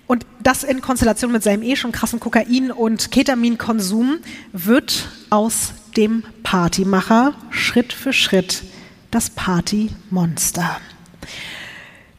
und 0.07 0.27
das 0.43 0.65
in 0.65 0.81
Konstellation 0.81 1.33
mit 1.33 1.43
seinem 1.43 1.63
eh 1.63 1.77
schon 1.77 1.93
krassen 1.93 2.21
Kokain- 2.21 2.71
und 2.71 3.11
Ketaminkonsum 3.11 4.19
wird 4.53 5.09
aus 5.31 5.73
dem 5.97 6.25
Partymacher 6.43 7.35
Schritt 7.51 7.93
für 7.93 8.13
Schritt 8.13 8.65
das 9.11 9.31
Partymonster. 9.31 10.81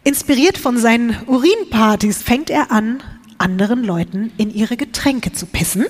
Inspiriert 0.03 0.57
von 0.57 0.77
seinen 0.77 1.17
Urinpartys 1.27 2.21
fängt 2.21 2.49
er 2.49 2.71
an, 2.71 3.01
anderen 3.37 3.83
Leuten 3.83 4.31
in 4.37 4.53
ihre 4.53 4.77
Getränke 4.77 5.33
zu 5.33 5.45
pissen. 5.45 5.85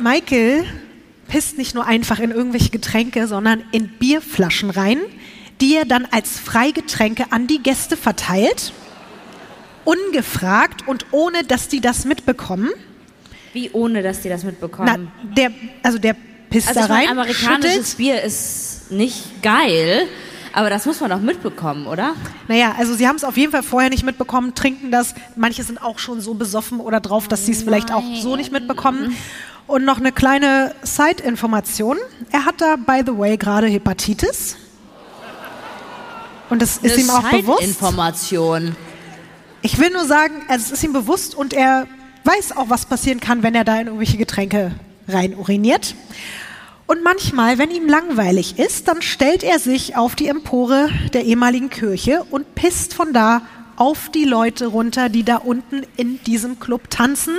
Michael 0.00 0.64
pisst 1.28 1.58
nicht 1.58 1.74
nur 1.74 1.86
einfach 1.86 2.18
in 2.18 2.30
irgendwelche 2.30 2.70
Getränke, 2.70 3.26
sondern 3.26 3.62
in 3.72 3.88
Bierflaschen 3.88 4.70
rein, 4.70 4.98
die 5.60 5.74
er 5.74 5.84
dann 5.84 6.06
als 6.10 6.38
Freigetränke 6.38 7.26
an 7.30 7.46
die 7.46 7.62
Gäste 7.62 7.96
verteilt, 7.96 8.72
ungefragt 9.84 10.86
und 10.86 11.06
ohne, 11.10 11.44
dass 11.44 11.68
die 11.68 11.80
das 11.80 12.04
mitbekommen. 12.04 12.70
Wie 13.52 13.70
ohne, 13.72 14.02
dass 14.02 14.20
die 14.20 14.28
das 14.28 14.44
mitbekommen? 14.44 15.10
Na, 15.22 15.32
der, 15.34 15.50
also 15.82 15.98
der 15.98 16.16
pisst 16.50 16.68
also 16.68 16.80
da 16.80 16.84
ich 16.84 16.90
meine, 16.90 17.02
rein, 17.02 17.18
amerikanisches 17.18 17.72
schüttelt. 17.72 17.96
Bier 17.96 18.22
ist 18.22 18.90
nicht 18.90 19.42
geil, 19.42 20.06
aber 20.52 20.70
das 20.70 20.86
muss 20.86 21.00
man 21.00 21.10
doch 21.10 21.20
mitbekommen, 21.20 21.86
oder? 21.86 22.14
Naja, 22.48 22.74
also 22.78 22.94
sie 22.94 23.06
haben 23.08 23.16
es 23.16 23.24
auf 23.24 23.36
jeden 23.36 23.52
Fall 23.52 23.62
vorher 23.62 23.90
nicht 23.90 24.04
mitbekommen, 24.04 24.54
trinken 24.54 24.90
das. 24.90 25.14
Manche 25.36 25.62
sind 25.62 25.82
auch 25.82 25.98
schon 25.98 26.20
so 26.20 26.34
besoffen 26.34 26.80
oder 26.80 27.00
drauf, 27.00 27.28
dass 27.28 27.46
sie 27.46 27.52
es 27.52 27.62
vielleicht 27.62 27.92
auch 27.92 28.04
so 28.20 28.36
nicht 28.36 28.52
mitbekommen. 28.52 29.16
Und 29.66 29.84
noch 29.84 29.98
eine 29.98 30.12
kleine 30.12 30.74
Side-Information. 30.82 31.96
Er 32.30 32.44
hat 32.44 32.60
da, 32.60 32.76
by 32.76 33.02
the 33.06 33.16
way, 33.16 33.36
gerade 33.36 33.66
Hepatitis. 33.66 34.56
Und 36.50 36.60
das 36.60 36.76
ist 36.76 36.98
ihm 36.98 37.08
auch 37.10 37.22
bewusst. 37.30 37.62
Information. 37.62 38.76
Ich 39.64 39.78
will 39.78 39.88
nur 39.88 40.04
sagen, 40.04 40.42
also 40.46 40.66
es 40.66 40.72
ist 40.72 40.84
ihm 40.84 40.92
bewusst 40.92 41.34
und 41.34 41.54
er 41.54 41.86
weiß 42.24 42.54
auch, 42.54 42.68
was 42.68 42.84
passieren 42.84 43.18
kann, 43.18 43.42
wenn 43.42 43.54
er 43.54 43.64
da 43.64 43.80
in 43.80 43.86
irgendwelche 43.86 44.18
Getränke 44.18 44.72
rein 45.08 45.34
uriniert. 45.34 45.94
Und 46.86 47.02
manchmal, 47.02 47.56
wenn 47.56 47.70
ihm 47.70 47.88
langweilig 47.88 48.58
ist, 48.58 48.88
dann 48.88 49.00
stellt 49.00 49.42
er 49.42 49.58
sich 49.58 49.96
auf 49.96 50.16
die 50.16 50.28
Empore 50.28 50.90
der 51.14 51.24
ehemaligen 51.24 51.70
Kirche 51.70 52.24
und 52.30 52.54
pisst 52.54 52.92
von 52.92 53.14
da 53.14 53.40
auf 53.76 54.10
die 54.10 54.26
Leute 54.26 54.66
runter, 54.66 55.08
die 55.08 55.24
da 55.24 55.36
unten 55.36 55.80
in 55.96 56.22
diesem 56.24 56.60
Club 56.60 56.90
tanzen 56.90 57.34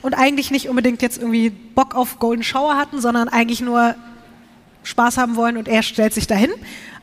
und 0.00 0.14
eigentlich 0.14 0.50
nicht 0.50 0.70
unbedingt 0.70 1.02
jetzt 1.02 1.18
irgendwie 1.18 1.50
Bock 1.50 1.94
auf 1.94 2.18
Golden 2.18 2.42
Shower 2.42 2.78
hatten, 2.78 3.02
sondern 3.02 3.28
eigentlich 3.28 3.60
nur 3.60 3.94
Spaß 4.82 5.18
haben 5.18 5.36
wollen 5.36 5.58
und 5.58 5.68
er 5.68 5.82
stellt 5.82 6.14
sich 6.14 6.26
dahin, 6.26 6.52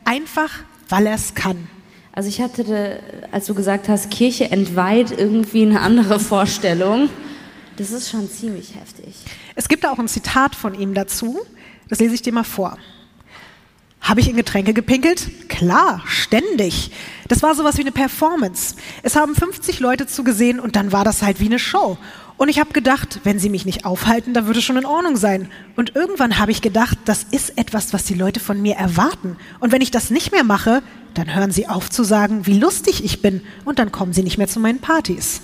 einfach 0.04 0.50
weil 0.88 1.06
er 1.06 1.14
es 1.14 1.36
kann. 1.36 1.68
Also 2.14 2.28
ich 2.28 2.40
hatte, 2.40 3.00
als 3.32 3.46
du 3.46 3.54
gesagt 3.54 3.88
hast, 3.88 4.08
Kirche 4.08 4.48
entweiht, 4.50 5.10
irgendwie 5.10 5.62
eine 5.62 5.80
andere 5.80 6.20
Vorstellung. 6.20 7.08
Das 7.76 7.90
ist 7.90 8.08
schon 8.08 8.30
ziemlich 8.30 8.76
heftig. 8.76 9.16
Es 9.56 9.68
gibt 9.68 9.84
auch 9.84 9.98
ein 9.98 10.06
Zitat 10.06 10.54
von 10.54 10.78
ihm 10.78 10.94
dazu, 10.94 11.40
das 11.88 11.98
lese 11.98 12.14
ich 12.14 12.22
dir 12.22 12.32
mal 12.32 12.44
vor. 12.44 12.78
Habe 14.00 14.20
ich 14.20 14.28
in 14.28 14.36
Getränke 14.36 14.74
gepinkelt? 14.74 15.48
Klar, 15.48 16.02
ständig. 16.06 16.92
Das 17.26 17.42
war 17.42 17.54
sowas 17.56 17.78
wie 17.78 17.80
eine 17.80 17.90
Performance. 17.90 18.76
Es 19.02 19.16
haben 19.16 19.34
50 19.34 19.80
Leute 19.80 20.06
zugesehen 20.06 20.60
und 20.60 20.76
dann 20.76 20.92
war 20.92 21.04
das 21.04 21.22
halt 21.22 21.40
wie 21.40 21.46
eine 21.46 21.58
Show. 21.58 21.98
Und 22.36 22.48
ich 22.48 22.58
habe 22.58 22.72
gedacht, 22.72 23.20
wenn 23.22 23.38
sie 23.38 23.48
mich 23.48 23.64
nicht 23.64 23.84
aufhalten, 23.84 24.34
dann 24.34 24.46
würde 24.46 24.58
es 24.58 24.64
schon 24.64 24.76
in 24.76 24.86
Ordnung 24.86 25.16
sein. 25.16 25.48
Und 25.76 25.94
irgendwann 25.94 26.38
habe 26.38 26.50
ich 26.50 26.62
gedacht, 26.62 26.98
das 27.04 27.24
ist 27.30 27.56
etwas, 27.56 27.92
was 27.92 28.04
die 28.04 28.14
Leute 28.14 28.40
von 28.40 28.60
mir 28.60 28.74
erwarten. 28.74 29.36
Und 29.60 29.70
wenn 29.70 29.80
ich 29.80 29.92
das 29.92 30.10
nicht 30.10 30.32
mehr 30.32 30.42
mache, 30.42 30.82
dann 31.14 31.32
hören 31.32 31.52
sie 31.52 31.68
auf 31.68 31.90
zu 31.90 32.02
sagen, 32.02 32.46
wie 32.46 32.58
lustig 32.58 33.04
ich 33.04 33.22
bin. 33.22 33.40
Und 33.64 33.78
dann 33.78 33.92
kommen 33.92 34.12
sie 34.12 34.24
nicht 34.24 34.36
mehr 34.36 34.48
zu 34.48 34.58
meinen 34.58 34.80
Partys. 34.80 35.42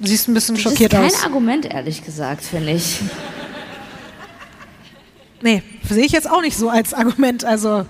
Du 0.00 0.08
siehst 0.08 0.26
ein 0.26 0.34
bisschen 0.34 0.54
Das 0.54 0.64
ist 0.64 0.70
schockiert 0.70 0.92
kein 0.92 1.04
aus. 1.04 1.22
Argument, 1.22 1.66
ehrlich 1.66 2.02
gesagt, 2.02 2.42
finde 2.42 2.72
ich. 2.72 3.00
Nee, 5.42 5.62
sehe 5.86 6.06
ich 6.06 6.12
jetzt 6.12 6.30
auch 6.30 6.40
nicht 6.40 6.56
so 6.56 6.70
als 6.70 6.94
Argument. 6.94 7.44
Also 7.44 7.84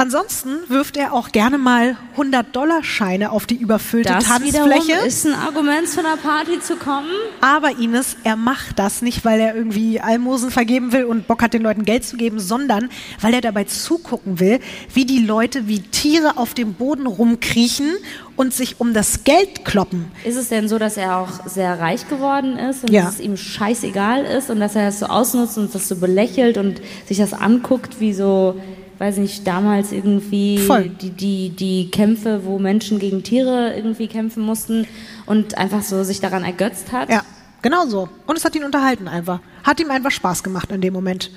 ansonsten 0.00 0.50
wirft 0.68 0.96
er 0.96 1.12
auch 1.12 1.30
gerne 1.32 1.58
mal 1.58 1.96
100-Dollar-Scheine 2.16 3.30
auf 3.30 3.46
die 3.46 3.56
überfüllte 3.56 4.12
Das 4.12 4.24
Tanzfläche. 4.24 4.92
ist 5.06 5.26
ein 5.26 5.34
Argument, 5.34 5.88
zu 5.88 6.00
einer 6.00 6.16
Party 6.16 6.60
zu 6.60 6.76
kommen. 6.76 7.08
Aber 7.40 7.78
Ines, 7.78 8.16
er 8.24 8.36
macht 8.36 8.78
das 8.78 9.02
nicht, 9.02 9.24
weil 9.24 9.40
er 9.40 9.54
irgendwie 9.54 10.00
Almosen 10.00 10.50
vergeben 10.50 10.92
will 10.92 11.04
und 11.04 11.26
Bock 11.26 11.42
hat, 11.42 11.52
den 11.54 11.62
Leuten 11.62 11.84
Geld 11.84 12.04
zu 12.04 12.16
geben, 12.16 12.40
sondern 12.40 12.88
weil 13.20 13.34
er 13.34 13.40
dabei 13.40 13.64
zugucken 13.64 14.40
will, 14.40 14.60
wie 14.94 15.04
die 15.04 15.24
Leute 15.24 15.68
wie 15.68 15.80
Tiere 15.80 16.36
auf 16.36 16.54
dem 16.54 16.74
Boden 16.74 17.06
rumkriechen 17.06 17.90
und 18.36 18.54
sich 18.54 18.80
um 18.80 18.94
das 18.94 19.24
Geld 19.24 19.64
kloppen. 19.64 20.10
Ist 20.24 20.36
es 20.36 20.48
denn 20.48 20.68
so, 20.68 20.78
dass 20.78 20.96
er 20.96 21.18
auch 21.18 21.46
sehr 21.46 21.78
reich 21.78 22.08
geworden 22.08 22.56
ist 22.58 22.84
und 22.84 22.90
Ja. 22.90 23.04
dass 23.04 23.14
es 23.14 23.20
ihm 23.20 23.36
scheißegal 23.36 24.24
ist 24.24 24.50
und 24.50 24.60
dass 24.60 24.74
er 24.76 24.86
das 24.86 24.98
so 25.00 25.06
ausnutzt 25.06 25.58
und 25.58 25.74
das 25.74 25.88
so 25.88 25.96
belächelt 25.96 26.56
und 26.56 26.80
sich 27.06 27.18
das 27.18 27.32
anguckt, 27.34 28.00
wie 28.00 28.14
so, 28.14 28.60
weiß 29.00 29.16
nicht, 29.16 29.46
damals 29.46 29.92
irgendwie 29.92 30.58
Voll. 30.58 30.90
die, 30.90 31.10
die, 31.10 31.48
die 31.48 31.90
Kämpfe, 31.90 32.44
wo 32.44 32.58
Menschen 32.58 32.98
gegen 32.98 33.22
Tiere 33.22 33.74
irgendwie 33.74 34.08
kämpfen 34.08 34.42
mussten 34.42 34.86
und 35.24 35.56
einfach 35.56 35.82
so 35.82 36.04
sich 36.04 36.20
daran 36.20 36.44
ergötzt 36.44 36.92
hat? 36.92 37.08
Ja, 37.08 37.22
genau 37.62 37.86
so. 37.86 38.10
Und 38.26 38.36
es 38.36 38.44
hat 38.44 38.54
ihn 38.54 38.62
unterhalten 38.62 39.08
einfach. 39.08 39.40
Hat 39.64 39.80
ihm 39.80 39.90
einfach 39.90 40.10
Spaß 40.10 40.42
gemacht 40.42 40.70
in 40.70 40.82
dem 40.82 40.92
Moment. 40.92 41.30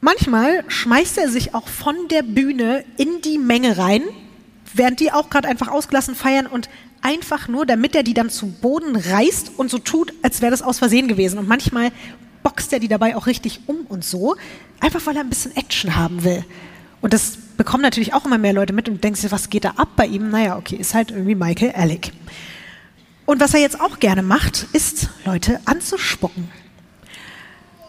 Manchmal 0.00 0.64
schmeißt 0.66 1.18
er 1.18 1.28
sich 1.28 1.54
auch 1.54 1.68
von 1.68 1.94
der 2.10 2.22
Bühne 2.22 2.84
in 2.96 3.20
die 3.20 3.36
Menge 3.36 3.76
rein, 3.76 4.02
während 4.72 4.98
die 4.98 5.12
auch 5.12 5.28
gerade 5.28 5.46
einfach 5.46 5.68
ausgelassen 5.68 6.14
feiern 6.14 6.46
und 6.46 6.70
einfach 7.02 7.48
nur, 7.48 7.66
damit 7.66 7.94
er 7.94 8.02
die 8.02 8.14
dann 8.14 8.30
zu 8.30 8.46
Boden 8.46 8.96
reißt 8.96 9.52
und 9.58 9.70
so 9.70 9.76
tut, 9.76 10.14
als 10.22 10.40
wäre 10.40 10.52
das 10.52 10.62
aus 10.62 10.78
Versehen 10.78 11.06
gewesen. 11.06 11.38
Und 11.38 11.48
manchmal 11.48 11.92
boxt 12.42 12.72
er 12.72 12.80
die 12.80 12.88
dabei 12.88 13.16
auch 13.16 13.26
richtig 13.26 13.60
um 13.66 13.86
und 13.88 14.04
so, 14.04 14.36
einfach 14.80 15.04
weil 15.06 15.16
er 15.16 15.22
ein 15.22 15.28
bisschen 15.28 15.56
Action 15.56 15.96
haben 15.96 16.24
will. 16.24 16.44
Und 17.00 17.12
das 17.12 17.36
bekommen 17.56 17.82
natürlich 17.82 18.14
auch 18.14 18.24
immer 18.24 18.38
mehr 18.38 18.52
Leute 18.52 18.72
mit 18.72 18.88
und 18.88 19.02
denken 19.02 19.18
sich, 19.18 19.30
was 19.32 19.50
geht 19.50 19.64
da 19.64 19.70
ab 19.70 19.90
bei 19.96 20.06
ihm? 20.06 20.30
Naja, 20.30 20.56
okay, 20.56 20.76
ist 20.76 20.94
halt 20.94 21.10
irgendwie 21.10 21.34
Michael 21.34 21.72
Alec. 21.72 22.12
Und 23.26 23.40
was 23.40 23.54
er 23.54 23.60
jetzt 23.60 23.80
auch 23.80 23.98
gerne 23.98 24.22
macht, 24.22 24.66
ist, 24.72 25.08
Leute 25.24 25.60
anzuspucken. 25.64 26.50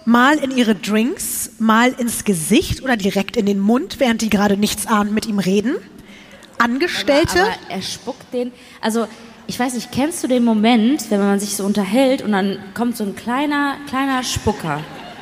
Mal 0.05 0.38
in 0.38 0.51
ihre 0.51 0.75
Drinks, 0.75 1.51
mal 1.59 1.91
ins 1.93 2.25
Gesicht 2.25 2.84
oder 2.84 2.97
direkt 2.97 3.38
in 3.38 3.45
den 3.45 3.59
Mund, 3.59 3.99
während 3.99 4.21
die 4.21 4.30
gerade 4.30 4.57
nichts 4.57 4.85
ahnen 4.85 5.13
mit 5.13 5.25
ihm 5.25 5.39
reden. 5.39 5.75
Angestellte. 6.57 7.39
Aber, 7.39 7.51
aber 7.51 7.69
er 7.69 7.81
spuckt 7.81 8.34
den. 8.34 8.51
Also, 8.81 9.07
ich 9.47 9.59
weiß 9.59 9.73
nicht, 9.73 9.91
kennst 9.91 10.23
du 10.23 10.27
den 10.27 10.43
Moment, 10.43 11.11
wenn 11.11 11.19
man 11.19 11.39
sich 11.39 11.55
so 11.55 11.65
unterhält 11.65 12.21
und 12.21 12.31
dann 12.31 12.59
kommt 12.73 12.97
so 12.97 13.03
ein 13.03 13.15
kleiner, 13.15 13.75
kleiner 13.87 14.23
Spucker, 14.23 14.79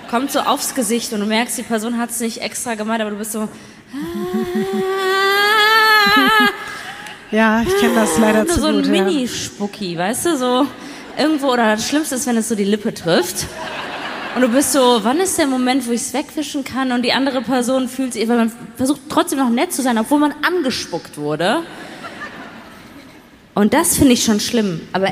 kommt 0.10 0.32
so 0.32 0.42
aufs 0.42 0.76
Gesicht 0.76 1.12
und 1.14 1.22
du 1.22 1.26
merkst, 1.26 1.58
die 1.58 1.64
Person 1.64 1.98
hat 1.98 2.12
es 2.12 2.20
nicht 2.20 2.42
extra 2.42 2.76
gemeint, 2.76 3.02
aber 3.02 3.12
du 3.12 3.18
bist 3.18 3.32
so. 3.32 3.48
ja, 7.32 7.62
ich 7.62 7.78
kenne 7.78 7.96
das 7.96 8.18
leider 8.18 8.46
zu 8.46 8.62
so 8.62 8.68
ein 8.68 8.76
gut. 8.76 8.86
ja. 8.86 8.92
Mini-Spucki, 8.92 9.98
weißt 9.98 10.28
du, 10.28 10.38
so 10.38 10.68
irgendwo, 11.18 11.48
oder 11.48 11.76
das 11.76 11.88
Schlimmste 11.88 12.16
ist, 12.16 12.28
wenn 12.28 12.38
es 12.38 12.50
so 12.50 12.56
die 12.56 12.64
Lippe 12.64 12.94
trifft. 12.94 13.48
Und 14.36 14.44
du 14.44 14.48
bist 14.48 14.72
so, 14.72 15.00
wann 15.04 15.20
ist 15.20 15.38
der 15.38 15.48
Moment, 15.48 15.86
wo 15.88 15.92
ich 15.92 16.02
es 16.02 16.14
wegwischen 16.14 16.64
kann? 16.64 16.94
Und 16.94 17.04
die 17.04 17.12
andere 17.12 17.42
Person 17.42 17.90
fühlt 17.90 18.14
sich, 18.14 18.30
weil 18.30 18.38
man 18.38 18.52
versucht 18.78 19.02
trotzdem 19.10 19.40
noch 19.40 19.50
nett 19.50 19.74
zu 19.74 19.82
sein, 19.82 19.98
obwohl 19.98 20.20
man 20.20 20.34
angespuckt 20.42 21.18
wurde. 21.18 21.64
Und 23.54 23.74
das 23.74 23.98
finde 23.98 24.14
ich 24.14 24.24
schon 24.24 24.40
schlimm. 24.40 24.82
Aber 24.94 25.10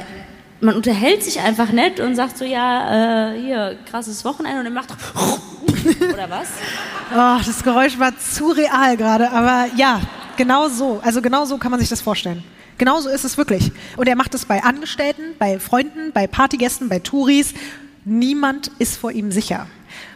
man 0.62 0.76
unterhält 0.76 1.24
sich 1.24 1.40
einfach 1.40 1.72
nett 1.72 2.00
und 2.00 2.16
sagt 2.16 2.38
so, 2.38 2.46
ja, 2.46 3.32
äh, 3.34 3.42
hier, 3.42 3.78
krasses 3.90 4.26
Wochenende 4.26 4.60
und 4.60 4.66
er 4.66 4.72
macht 4.72 4.90
oder 6.14 6.30
was? 6.30 6.48
Oh, 7.14 7.44
das 7.46 7.64
Geräusch 7.64 7.98
war 7.98 8.18
zu 8.18 8.50
real 8.50 8.98
gerade, 8.98 9.32
aber 9.32 9.68
ja, 9.76 10.02
genau 10.38 10.68
so. 10.70 11.00
Also 11.04 11.22
genau 11.22 11.46
so 11.46 11.58
kann 11.58 11.72
man 11.72 11.80
sich 11.80 11.90
das 11.90 12.02
vorstellen. 12.02 12.44
Genau 12.78 13.00
so 13.02 13.10
ist 13.10 13.26
es 13.26 13.38
wirklich. 13.38 13.72
Und 13.98 14.08
er 14.08 14.16
macht 14.16 14.34
es 14.34 14.46
bei 14.46 14.64
Angestellten, 14.64 15.36
bei 15.38 15.60
Freunden, 15.60 16.12
bei 16.14 16.28
Partygästen, 16.28 16.88
bei 16.88 17.00
Touris. 17.00 17.54
Niemand 18.06 18.72
ist 18.80 18.98
vor 18.98 19.12
ihm 19.12 19.32
sicher. 19.32 19.68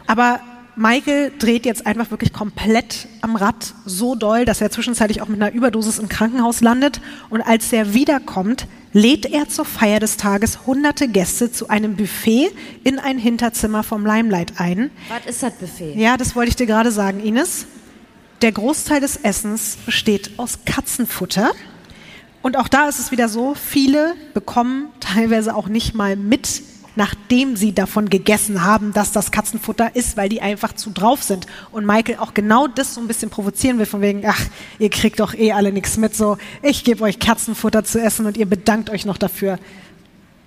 Aber 0.06 0.40
Michael 0.76 1.32
dreht 1.38 1.66
jetzt 1.66 1.86
einfach 1.86 2.10
wirklich 2.10 2.32
komplett 2.32 3.06
am 3.20 3.36
Rad 3.36 3.74
so 3.84 4.14
doll, 4.14 4.44
dass 4.44 4.60
er 4.60 4.70
zwischenzeitlich 4.70 5.22
auch 5.22 5.28
mit 5.28 5.40
einer 5.40 5.52
Überdosis 5.52 5.98
im 5.98 6.08
Krankenhaus 6.08 6.60
landet. 6.60 7.00
Und 7.30 7.42
als 7.42 7.72
er 7.72 7.94
wiederkommt, 7.94 8.66
lädt 8.92 9.26
er 9.26 9.48
zur 9.48 9.64
Feier 9.64 10.00
des 10.00 10.16
Tages 10.16 10.66
hunderte 10.66 11.08
Gäste 11.08 11.52
zu 11.52 11.68
einem 11.68 11.96
Buffet 11.96 12.50
in 12.82 12.98
ein 12.98 13.18
Hinterzimmer 13.18 13.82
vom 13.82 14.04
Limelight 14.04 14.58
ein. 14.58 14.90
Was 15.08 15.26
ist 15.26 15.42
das 15.42 15.54
Buffet? 15.54 15.94
Ja, 15.94 16.16
das 16.16 16.34
wollte 16.34 16.50
ich 16.50 16.56
dir 16.56 16.66
gerade 16.66 16.90
sagen, 16.90 17.20
Ines. 17.20 17.66
Der 18.42 18.52
Großteil 18.52 19.00
des 19.00 19.16
Essens 19.16 19.78
besteht 19.86 20.38
aus 20.38 20.58
Katzenfutter. 20.66 21.52
Und 22.42 22.56
auch 22.58 22.68
da 22.68 22.88
ist 22.88 22.98
es 22.98 23.10
wieder 23.10 23.28
so, 23.28 23.54
viele 23.54 24.14
bekommen 24.34 24.88
teilweise 25.00 25.54
auch 25.54 25.68
nicht 25.68 25.94
mal 25.94 26.14
mit, 26.14 26.62
nachdem 26.96 27.56
sie 27.56 27.72
davon 27.72 28.08
gegessen 28.08 28.64
haben, 28.64 28.92
dass 28.92 29.12
das 29.12 29.30
Katzenfutter 29.30 29.94
ist, 29.96 30.16
weil 30.16 30.28
die 30.28 30.40
einfach 30.40 30.74
zu 30.74 30.90
drauf 30.90 31.22
sind. 31.22 31.46
Und 31.72 31.86
Michael 31.86 32.18
auch 32.18 32.34
genau 32.34 32.66
das 32.66 32.94
so 32.94 33.00
ein 33.00 33.08
bisschen 33.08 33.30
provozieren 33.30 33.78
will, 33.78 33.86
von 33.86 34.00
wegen, 34.00 34.24
ach, 34.26 34.40
ihr 34.78 34.90
kriegt 34.90 35.20
doch 35.20 35.34
eh 35.34 35.52
alle 35.52 35.72
nichts 35.72 35.96
mit, 35.96 36.14
so, 36.14 36.38
ich 36.62 36.84
gebe 36.84 37.02
euch 37.02 37.18
Katzenfutter 37.18 37.84
zu 37.84 38.00
essen 38.00 38.26
und 38.26 38.36
ihr 38.36 38.46
bedankt 38.46 38.90
euch 38.90 39.04
noch 39.04 39.18
dafür. 39.18 39.58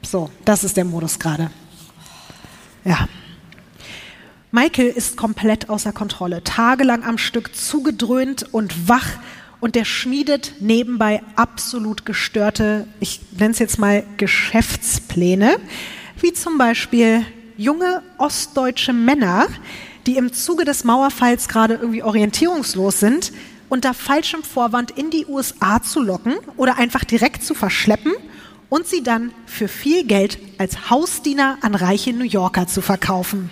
So, 0.03 0.29
das 0.45 0.63
ist 0.63 0.77
der 0.77 0.85
Modus 0.85 1.19
gerade. 1.19 1.51
Ja. 2.85 3.07
Michael 4.51 4.87
ist 4.87 5.17
komplett 5.17 5.69
außer 5.69 5.91
Kontrolle, 5.91 6.43
tagelang 6.43 7.03
am 7.03 7.17
Stück 7.17 7.55
zugedröhnt 7.55 8.53
und 8.53 8.87
wach 8.87 9.07
und 9.59 9.75
der 9.75 9.85
schmiedet 9.85 10.53
nebenbei 10.59 11.21
absolut 11.35 12.05
gestörte, 12.05 12.87
ich 12.99 13.21
nenne 13.37 13.51
es 13.51 13.59
jetzt 13.59 13.79
mal 13.79 14.03
Geschäftspläne, 14.17 15.57
wie 16.22 16.34
zum 16.34 16.57
Beispiel 16.57 17.26
junge 17.57 18.03
ostdeutsche 18.18 18.94
Männer, 18.94 19.48
die 20.06 20.18
im 20.18 20.34
Zuge 20.34 20.65
des 20.65 20.84
Mauerfalls 20.84 21.48
gerade 21.48 21.76
irgendwie 21.76 22.03
orientierungslos 22.03 22.99
sind, 22.99 23.31
unter 23.69 23.94
falschem 23.94 24.44
Vorwand 24.44 24.91
in 24.91 25.10
die 25.10 25.26
USA 25.26 25.81
zu 25.81 26.02
locken 26.02 26.35
oder 26.56 26.77
einfach 26.77 27.03
direkt 27.03 27.44
zu 27.44 27.53
verschleppen 27.53 28.14
und 28.69 28.88
sie 28.88 29.03
dann 29.03 29.31
für 29.45 29.68
viel 29.68 30.06
Geld 30.06 30.39
als 30.57 30.89
Hausdiener 30.89 31.57
an 31.61 31.76
reiche 31.76 32.14
New 32.14 32.26
Yorker 32.26 32.68
zu 32.68 32.81
verkaufen. 32.81 33.49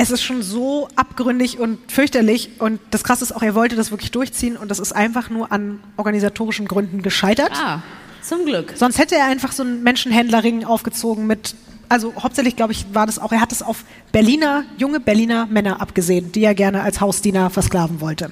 Es 0.00 0.10
ist 0.12 0.22
schon 0.22 0.42
so 0.42 0.88
abgründig 0.94 1.58
und 1.58 1.90
fürchterlich 1.90 2.50
und 2.60 2.80
das 2.92 3.02
Krasse 3.02 3.24
ist 3.24 3.32
auch, 3.32 3.42
er 3.42 3.56
wollte 3.56 3.74
das 3.74 3.90
wirklich 3.90 4.12
durchziehen 4.12 4.56
und 4.56 4.70
das 4.70 4.78
ist 4.78 4.92
einfach 4.92 5.28
nur 5.28 5.50
an 5.50 5.80
organisatorischen 5.96 6.68
Gründen 6.68 7.02
gescheitert. 7.02 7.50
Ah, 7.52 7.82
zum 8.22 8.44
Glück. 8.44 8.74
Sonst 8.76 8.98
hätte 8.98 9.16
er 9.16 9.24
einfach 9.24 9.50
so 9.50 9.64
einen 9.64 9.82
Menschenhändlerring 9.82 10.64
aufgezogen 10.64 11.26
mit, 11.26 11.56
also 11.88 12.12
hauptsächlich 12.20 12.56
glaube 12.56 12.72
ich 12.72 12.86
war 12.92 13.06
das 13.06 13.18
auch, 13.18 13.32
er 13.32 13.40
hat 13.40 13.52
es 13.52 13.62
auf 13.62 13.84
Berliner, 14.12 14.64
junge 14.76 15.00
Berliner 15.00 15.46
Männer 15.46 15.80
abgesehen, 15.80 16.30
die 16.32 16.44
er 16.44 16.54
gerne 16.54 16.82
als 16.82 17.00
Hausdiener 17.00 17.48
versklaven 17.50 18.00
wollte. 18.00 18.30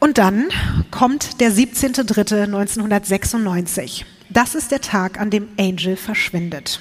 Und 0.00 0.18
dann 0.18 0.48
kommt 0.90 1.40
der 1.40 1.50
17.03.1996. 1.50 4.04
Das 4.28 4.54
ist 4.54 4.70
der 4.70 4.82
Tag, 4.82 5.18
an 5.18 5.30
dem 5.30 5.48
Angel 5.58 5.96
verschwindet. 5.96 6.78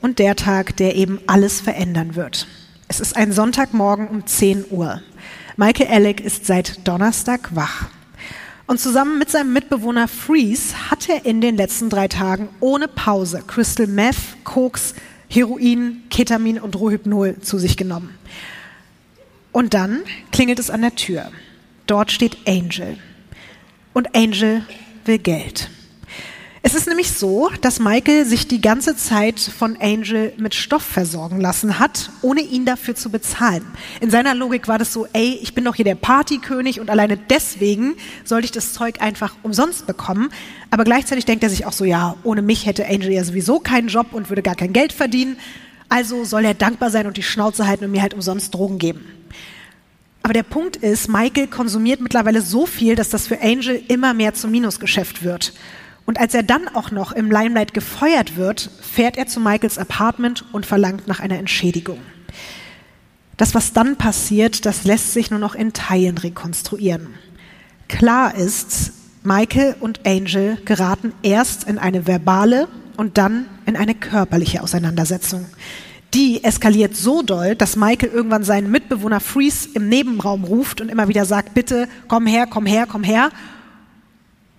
Und 0.00 0.18
der 0.18 0.36
Tag, 0.36 0.78
der 0.78 0.96
eben 0.96 1.20
alles 1.26 1.60
verändern 1.60 2.14
wird. 2.14 2.46
Es 2.88 2.98
ist 2.98 3.14
ein 3.14 3.32
Sonntagmorgen 3.32 4.08
um 4.08 4.26
10 4.26 4.64
Uhr. 4.70 5.02
Michael 5.56 5.88
Alec 5.88 6.22
ist 6.22 6.46
seit 6.46 6.88
Donnerstag 6.88 7.54
wach. 7.54 7.90
Und 8.70 8.78
zusammen 8.78 9.18
mit 9.18 9.28
seinem 9.28 9.52
Mitbewohner 9.52 10.06
Freeze 10.06 10.92
hat 10.92 11.08
er 11.08 11.26
in 11.26 11.40
den 11.40 11.56
letzten 11.56 11.90
drei 11.90 12.06
Tagen 12.06 12.48
ohne 12.60 12.86
Pause 12.86 13.42
Crystal 13.44 13.88
Meth, 13.88 14.44
Koks, 14.44 14.94
Heroin, 15.28 16.04
Ketamin 16.08 16.60
und 16.60 16.76
Rohypnol 16.76 17.40
zu 17.40 17.58
sich 17.58 17.76
genommen. 17.76 18.16
Und 19.50 19.74
dann 19.74 20.02
klingelt 20.30 20.60
es 20.60 20.70
an 20.70 20.82
der 20.82 20.94
Tür. 20.94 21.32
Dort 21.88 22.12
steht 22.12 22.46
Angel. 22.46 22.96
Und 23.92 24.14
Angel 24.14 24.64
will 25.04 25.18
Geld. 25.18 25.68
Es 26.62 26.74
ist 26.74 26.86
nämlich 26.86 27.12
so, 27.12 27.50
dass 27.62 27.80
Michael 27.80 28.26
sich 28.26 28.46
die 28.46 28.60
ganze 28.60 28.94
Zeit 28.94 29.40
von 29.40 29.78
Angel 29.80 30.34
mit 30.36 30.54
Stoff 30.54 30.82
versorgen 30.82 31.40
lassen 31.40 31.78
hat, 31.78 32.10
ohne 32.20 32.42
ihn 32.42 32.66
dafür 32.66 32.94
zu 32.94 33.08
bezahlen. 33.08 33.64
In 34.02 34.10
seiner 34.10 34.34
Logik 34.34 34.68
war 34.68 34.78
das 34.78 34.92
so, 34.92 35.06
ey, 35.14 35.38
ich 35.40 35.54
bin 35.54 35.64
doch 35.64 35.74
hier 35.74 35.86
der 35.86 35.94
Partykönig 35.94 36.78
und 36.78 36.90
alleine 36.90 37.16
deswegen 37.16 37.94
sollte 38.24 38.44
ich 38.44 38.52
das 38.52 38.74
Zeug 38.74 39.00
einfach 39.00 39.36
umsonst 39.42 39.86
bekommen. 39.86 40.28
Aber 40.70 40.84
gleichzeitig 40.84 41.24
denkt 41.24 41.42
er 41.42 41.48
sich 41.48 41.64
auch 41.64 41.72
so, 41.72 41.86
ja, 41.86 42.16
ohne 42.24 42.42
mich 42.42 42.66
hätte 42.66 42.86
Angel 42.86 43.10
ja 43.10 43.24
sowieso 43.24 43.58
keinen 43.58 43.88
Job 43.88 44.08
und 44.12 44.28
würde 44.28 44.42
gar 44.42 44.54
kein 44.54 44.74
Geld 44.74 44.92
verdienen. 44.92 45.38
Also 45.88 46.24
soll 46.24 46.44
er 46.44 46.52
dankbar 46.52 46.90
sein 46.90 47.06
und 47.06 47.16
die 47.16 47.22
Schnauze 47.22 47.66
halten 47.66 47.86
und 47.86 47.90
mir 47.90 48.02
halt 48.02 48.12
umsonst 48.12 48.52
Drogen 48.52 48.78
geben. 48.78 49.06
Aber 50.22 50.34
der 50.34 50.42
Punkt 50.42 50.76
ist, 50.76 51.08
Michael 51.08 51.46
konsumiert 51.46 52.02
mittlerweile 52.02 52.42
so 52.42 52.66
viel, 52.66 52.96
dass 52.96 53.08
das 53.08 53.26
für 53.26 53.40
Angel 53.40 53.82
immer 53.88 54.12
mehr 54.12 54.34
zum 54.34 54.50
Minusgeschäft 54.50 55.24
wird. 55.24 55.54
Und 56.06 56.18
als 56.18 56.34
er 56.34 56.42
dann 56.42 56.68
auch 56.68 56.90
noch 56.90 57.12
im 57.12 57.30
Limelight 57.30 57.74
gefeuert 57.74 58.36
wird, 58.36 58.70
fährt 58.80 59.16
er 59.16 59.26
zu 59.26 59.40
Michaels 59.40 59.78
Apartment 59.78 60.44
und 60.52 60.66
verlangt 60.66 61.06
nach 61.06 61.20
einer 61.20 61.38
Entschädigung. 61.38 61.98
Das, 63.36 63.54
was 63.54 63.72
dann 63.72 63.96
passiert, 63.96 64.66
das 64.66 64.84
lässt 64.84 65.12
sich 65.12 65.30
nur 65.30 65.40
noch 65.40 65.54
in 65.54 65.72
Teilen 65.72 66.18
rekonstruieren. 66.18 67.14
Klar 67.88 68.34
ist, 68.34 68.92
Michael 69.22 69.76
und 69.80 70.06
Angel 70.06 70.58
geraten 70.64 71.12
erst 71.22 71.64
in 71.64 71.78
eine 71.78 72.06
verbale 72.06 72.68
und 72.96 73.18
dann 73.18 73.46
in 73.66 73.76
eine 73.76 73.94
körperliche 73.94 74.62
Auseinandersetzung. 74.62 75.46
Die 76.12 76.42
eskaliert 76.42 76.96
so 76.96 77.22
doll, 77.22 77.54
dass 77.54 77.76
Michael 77.76 78.10
irgendwann 78.10 78.44
seinen 78.44 78.70
Mitbewohner 78.70 79.20
Freeze 79.20 79.68
im 79.74 79.88
Nebenraum 79.88 80.44
ruft 80.44 80.80
und 80.80 80.88
immer 80.88 81.08
wieder 81.08 81.24
sagt, 81.24 81.54
bitte 81.54 81.88
komm 82.08 82.26
her, 82.26 82.46
komm 82.46 82.66
her, 82.66 82.86
komm 82.90 83.04
her. 83.04 83.30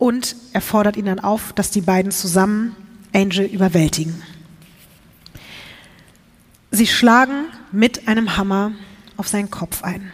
Und 0.01 0.35
er 0.51 0.61
fordert 0.61 0.97
ihn 0.97 1.05
dann 1.05 1.19
auf, 1.19 1.53
dass 1.53 1.69
die 1.69 1.81
beiden 1.81 2.11
zusammen 2.11 2.75
Angel 3.13 3.45
überwältigen. 3.45 4.23
Sie 6.71 6.87
schlagen 6.87 7.45
mit 7.71 8.07
einem 8.07 8.35
Hammer 8.35 8.71
auf 9.15 9.27
seinen 9.27 9.51
Kopf 9.51 9.83
ein. 9.83 10.11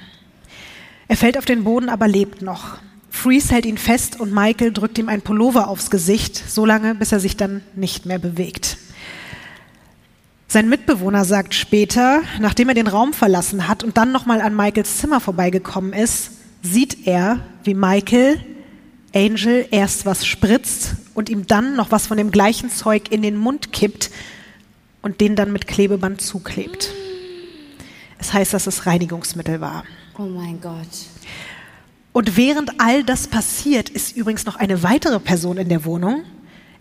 Er 1.07 1.15
fällt 1.15 1.38
auf 1.38 1.45
den 1.45 1.64
Boden, 1.64 1.88
aber 1.88 2.09
lebt 2.09 2.41
noch. 2.41 2.80
Freeze 3.09 3.53
hält 3.53 3.65
ihn 3.65 3.77
fest 3.77 4.19
und 4.19 4.34
Michael 4.34 4.73
drückt 4.73 4.97
ihm 4.97 5.07
ein 5.07 5.22
Pullover 5.22 5.69
aufs 5.69 5.89
Gesicht, 5.89 6.35
so 6.35 6.65
lange, 6.65 6.93
bis 6.93 7.14
er 7.14 7.22
sich 7.22 7.38
dann 7.38 7.61
nicht 7.73 8.05
mehr 8.05 8.19
bewegt. 8.19 8.77
Sein 10.49 10.68
Mitbewohner 10.68 11.23
sagt 11.23 11.53
später, 11.53 12.23
nachdem 12.41 12.68
er 12.68 12.76
den 12.76 12.88
Raum 12.88 13.14
verlassen 13.14 13.69
hat 13.69 13.85
und 13.85 13.95
dann 13.95 14.11
nochmal 14.11 14.41
an 14.41 14.53
Michaels 14.53 14.97
Zimmer 14.97 15.22
vorbeigekommen 15.22 15.93
ist, 15.93 16.31
sieht 16.61 17.07
er, 17.07 17.39
wie 17.64 17.73
Michael 17.73 18.38
Angel 19.13 19.67
erst 19.71 20.05
was 20.05 20.25
spritzt 20.25 20.95
und 21.13 21.29
ihm 21.29 21.47
dann 21.47 21.75
noch 21.75 21.91
was 21.91 22.07
von 22.07 22.17
dem 22.17 22.31
gleichen 22.31 22.69
Zeug 22.69 23.11
in 23.11 23.21
den 23.21 23.38
Mund 23.38 23.71
kippt. 23.73 24.11
und 25.03 25.21
den 25.21 25.35
dann 25.35 25.53
mit 25.53 25.67
Klebeband 25.67 26.21
zuklebt. 26.21 26.91
Es 28.19 28.34
heißt, 28.34 28.53
dass 28.53 28.67
es 28.67 28.85
Reinigungsmittel 28.88 29.61
war. 29.61 29.85
Oh 30.17 30.23
mein 30.23 30.59
Gott. 30.59 30.88
Und 32.11 32.35
während 32.35 32.81
all 32.81 33.03
das 33.03 33.27
passiert, 33.27 33.89
ist 33.89 34.17
übrigens 34.17 34.45
noch 34.45 34.55
eine 34.55 34.81
weitere 34.84 35.19
Person 35.19 35.57
in 35.57 35.69
der 35.69 35.85
Wohnung. 35.85 36.23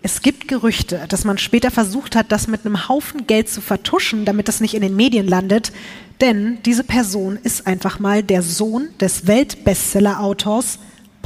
Es 0.02 0.22
gibt 0.22 0.48
Gerüchte, 0.48 1.04
dass 1.08 1.24
man 1.24 1.36
später 1.36 1.70
versucht 1.70 2.16
hat, 2.16 2.32
das 2.32 2.48
mit 2.48 2.64
einem 2.64 2.88
Haufen 2.88 3.26
Geld 3.26 3.48
zu 3.48 3.60
vertuschen, 3.60 4.24
damit 4.24 4.48
das 4.48 4.60
nicht 4.60 4.74
in 4.74 4.82
den 4.82 4.96
Medien 4.96 5.28
landet. 5.28 5.72
Denn 6.20 6.58
diese 6.64 6.84
Person 6.84 7.38
ist 7.42 7.66
einfach 7.66 7.98
mal 7.98 8.22
der 8.22 8.42
Sohn 8.42 8.88
des 8.98 9.26
Weltbestseller-Autors 9.26 10.78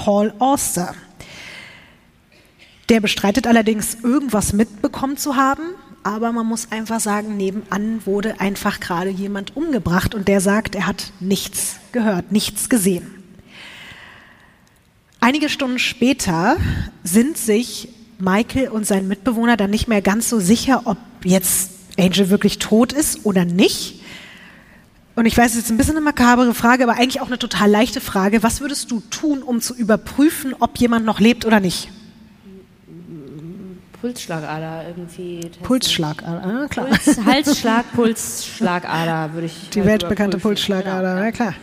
Paul 0.02 0.32
Auster. 0.39 0.94
Der 2.89 3.01
bestreitet 3.01 3.47
allerdings, 3.47 3.98
irgendwas 4.02 4.55
mitbekommen 4.55 5.18
zu 5.18 5.36
haben, 5.36 5.60
aber 6.02 6.32
man 6.32 6.47
muss 6.47 6.72
einfach 6.72 7.01
sagen, 7.01 7.36
nebenan 7.36 8.06
wurde 8.06 8.40
einfach 8.40 8.81
gerade 8.81 9.10
jemand 9.10 9.56
umgebracht 9.56 10.14
und 10.14 10.27
der 10.27 10.40
sagt, 10.40 10.74
er 10.74 10.86
hat 10.86 11.12
nichts 11.20 11.77
gehört, 11.93 12.32
nichts 12.32 12.70
gesehen. 12.70 13.22
Einige 15.20 15.51
Stunden 15.51 15.78
später 15.78 16.56
sind 17.05 17.36
sich 17.36 17.90
Michael 18.18 18.68
und 18.68 18.86
sein 18.86 19.06
Mitbewohner 19.06 19.59
dann 19.59 19.68
nicht 19.68 19.86
mehr 19.86 20.01
ganz 20.01 20.31
so 20.31 20.40
sicher, 20.40 20.82
ob 20.86 20.97
jetzt 21.24 21.72
Angel 21.98 22.31
wirklich 22.31 22.59
tot 22.59 22.94
ist 22.94 23.27
oder 23.27 23.44
nicht. 23.44 23.99
Und 25.20 25.26
ich 25.26 25.36
weiß, 25.36 25.51
es 25.51 25.51
ist 25.51 25.56
jetzt 25.64 25.70
ein 25.70 25.76
bisschen 25.76 25.97
eine 25.98 26.01
makabere 26.01 26.55
Frage, 26.55 26.82
aber 26.82 26.94
eigentlich 26.94 27.20
auch 27.20 27.26
eine 27.26 27.38
total 27.38 27.70
leichte 27.70 28.01
Frage. 28.01 28.42
Was 28.42 28.62
würdest 28.62 28.90
du 28.90 29.02
tun, 29.10 29.42
um 29.42 29.60
zu 29.60 29.74
überprüfen, 29.76 30.55
ob 30.60 30.78
jemand 30.78 31.05
noch 31.05 31.20
lebt 31.20 31.44
oder 31.44 31.60
nicht? 31.60 31.90
Pulsschlagader 34.01 34.88
irgendwie. 34.88 35.40
Testen. 35.40 35.62
Pulsschlagader, 35.62 36.62
ah, 36.62 36.68
klar. 36.68 36.86
Puls, 36.86 37.18
Halsschlag, 37.26 37.92
Pulsschlagader 37.92 39.34
würde 39.34 39.48
ich. 39.48 39.68
Die 39.74 39.80
halt 39.80 39.90
weltbekannte. 39.90 40.38
Pulsschlagader, 40.38 41.10
Genau. 41.10 41.22
na 41.26 41.32
klar. 41.32 41.55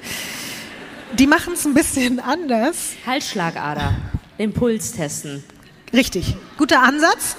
Die 1.17 1.25
machen 1.25 1.53
es 1.53 1.65
ein 1.65 1.73
bisschen 1.73 2.19
anders. 2.19 2.91
Halsschlagader. 3.07 3.95
Den 4.38 4.53
Puls 4.53 4.91
testen. 4.91 5.43
Richtig. 5.91 6.38
Guter 6.59 6.84
Ansatz. 6.84 7.35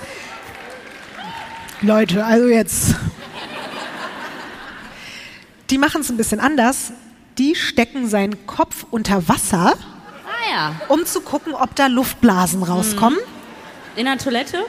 Leute, 1.81 2.25
also 2.25 2.49
jetzt. 2.49 2.97
Die 5.71 5.79
machen 5.79 6.01
es 6.01 6.11
ein 6.11 6.17
bisschen 6.17 6.41
anders. 6.41 6.93
Die 7.37 7.55
stecken 7.55 8.09
seinen 8.09 8.47
Kopf 8.47 8.87
unter 8.91 9.29
Wasser, 9.29 9.75
Ah 9.77 10.51
ja. 10.53 10.75
um 10.89 11.05
zu 11.05 11.21
gucken, 11.21 11.55
ob 11.55 11.75
da 11.77 11.87
Luftblasen 11.87 12.63
rauskommen. 12.63 13.19
In 13.97 14.07
der 14.07 14.19
Toilette? 14.19 14.65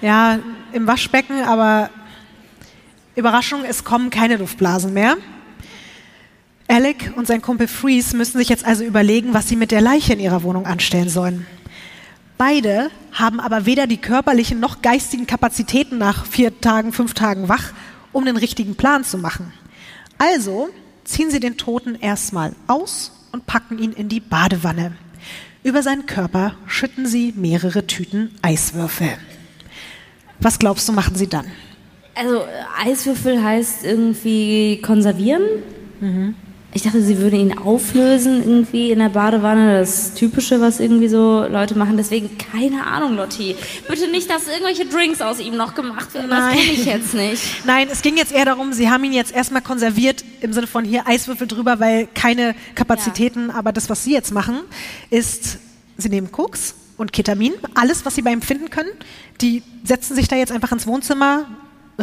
Ja, 0.00 0.38
im 0.72 0.86
Waschbecken, 0.86 1.42
aber 1.44 1.90
Überraschung, 3.16 3.64
es 3.64 3.82
kommen 3.84 4.10
keine 4.10 4.36
Luftblasen 4.36 4.92
mehr. 4.92 5.16
Alec 6.68 7.12
und 7.16 7.26
sein 7.26 7.42
Kumpel 7.42 7.66
Freeze 7.66 8.16
müssen 8.16 8.38
sich 8.38 8.48
jetzt 8.48 8.64
also 8.64 8.84
überlegen, 8.84 9.34
was 9.34 9.48
sie 9.48 9.56
mit 9.56 9.72
der 9.72 9.80
Leiche 9.80 10.12
in 10.12 10.20
ihrer 10.20 10.44
Wohnung 10.44 10.66
anstellen 10.66 11.08
sollen. 11.08 11.46
Beide 12.38 12.90
haben 13.12 13.40
aber 13.40 13.66
weder 13.66 13.86
die 13.88 13.96
körperlichen 13.98 14.60
noch 14.60 14.80
geistigen 14.80 15.26
Kapazitäten 15.26 15.98
nach 15.98 16.24
vier 16.24 16.60
Tagen, 16.60 16.92
fünf 16.92 17.14
Tagen 17.14 17.48
wach, 17.48 17.72
um 18.12 18.24
den 18.24 18.36
richtigen 18.36 18.76
Plan 18.76 19.02
zu 19.04 19.18
machen. 19.18 19.52
Also 20.20 20.68
ziehen 21.04 21.30
sie 21.30 21.40
den 21.40 21.56
Toten 21.56 21.94
erstmal 21.94 22.54
aus 22.66 23.10
und 23.32 23.46
packen 23.46 23.78
ihn 23.78 23.92
in 23.94 24.10
die 24.10 24.20
Badewanne. 24.20 24.92
Über 25.62 25.82
seinen 25.82 26.04
Körper 26.04 26.56
schütten 26.66 27.06
sie 27.06 27.32
mehrere 27.34 27.86
Tüten 27.86 28.30
Eiswürfel. 28.42 29.08
Was 30.38 30.58
glaubst 30.58 30.86
du, 30.86 30.92
machen 30.92 31.14
sie 31.14 31.26
dann? 31.26 31.46
Also 32.14 32.36
äh, 32.36 32.90
Eiswürfel 32.90 33.42
heißt 33.42 33.82
irgendwie 33.86 34.82
konservieren. 34.82 35.42
Mhm. 36.00 36.34
Ich 36.72 36.82
dachte, 36.82 37.02
sie 37.02 37.18
würden 37.18 37.40
ihn 37.40 37.58
auflösen 37.58 38.38
irgendwie 38.38 38.92
in 38.92 39.00
der 39.00 39.08
Badewanne. 39.08 39.80
Das 39.80 40.14
Typische, 40.14 40.60
was 40.60 40.78
irgendwie 40.78 41.08
so 41.08 41.44
Leute 41.48 41.76
machen. 41.76 41.96
Deswegen 41.96 42.38
keine 42.38 42.86
Ahnung, 42.86 43.16
Lotti. 43.16 43.56
Bitte 43.88 44.08
nicht, 44.08 44.30
dass 44.30 44.46
irgendwelche 44.46 44.86
Drinks 44.86 45.20
aus 45.20 45.40
ihm 45.40 45.56
noch 45.56 45.74
gemacht 45.74 46.14
werden. 46.14 46.30
Das 46.30 46.38
Nein. 46.38 46.58
kenne 46.58 46.72
ich 46.72 46.84
jetzt 46.84 47.14
nicht. 47.14 47.42
Nein, 47.66 47.88
es 47.90 48.02
ging 48.02 48.16
jetzt 48.16 48.30
eher 48.30 48.44
darum, 48.44 48.72
sie 48.72 48.88
haben 48.88 49.02
ihn 49.02 49.12
jetzt 49.12 49.34
erstmal 49.34 49.62
konserviert 49.62 50.24
im 50.42 50.52
Sinne 50.52 50.68
von 50.68 50.84
hier 50.84 51.08
Eiswürfel 51.08 51.48
drüber, 51.48 51.80
weil 51.80 52.06
keine 52.14 52.54
Kapazitäten, 52.76 53.50
aber 53.50 53.72
das, 53.72 53.90
was 53.90 54.04
sie 54.04 54.12
jetzt 54.12 54.32
machen, 54.32 54.60
ist, 55.10 55.58
sie 55.96 56.08
nehmen 56.08 56.30
Koks 56.30 56.76
und 56.96 57.12
Ketamin, 57.12 57.54
alles, 57.74 58.04
was 58.06 58.14
sie 58.14 58.22
bei 58.22 58.30
ihm 58.30 58.42
finden 58.42 58.70
können. 58.70 58.90
Die 59.40 59.64
setzen 59.82 60.14
sich 60.14 60.28
da 60.28 60.36
jetzt 60.36 60.52
einfach 60.52 60.70
ins 60.70 60.86
Wohnzimmer, 60.86 61.46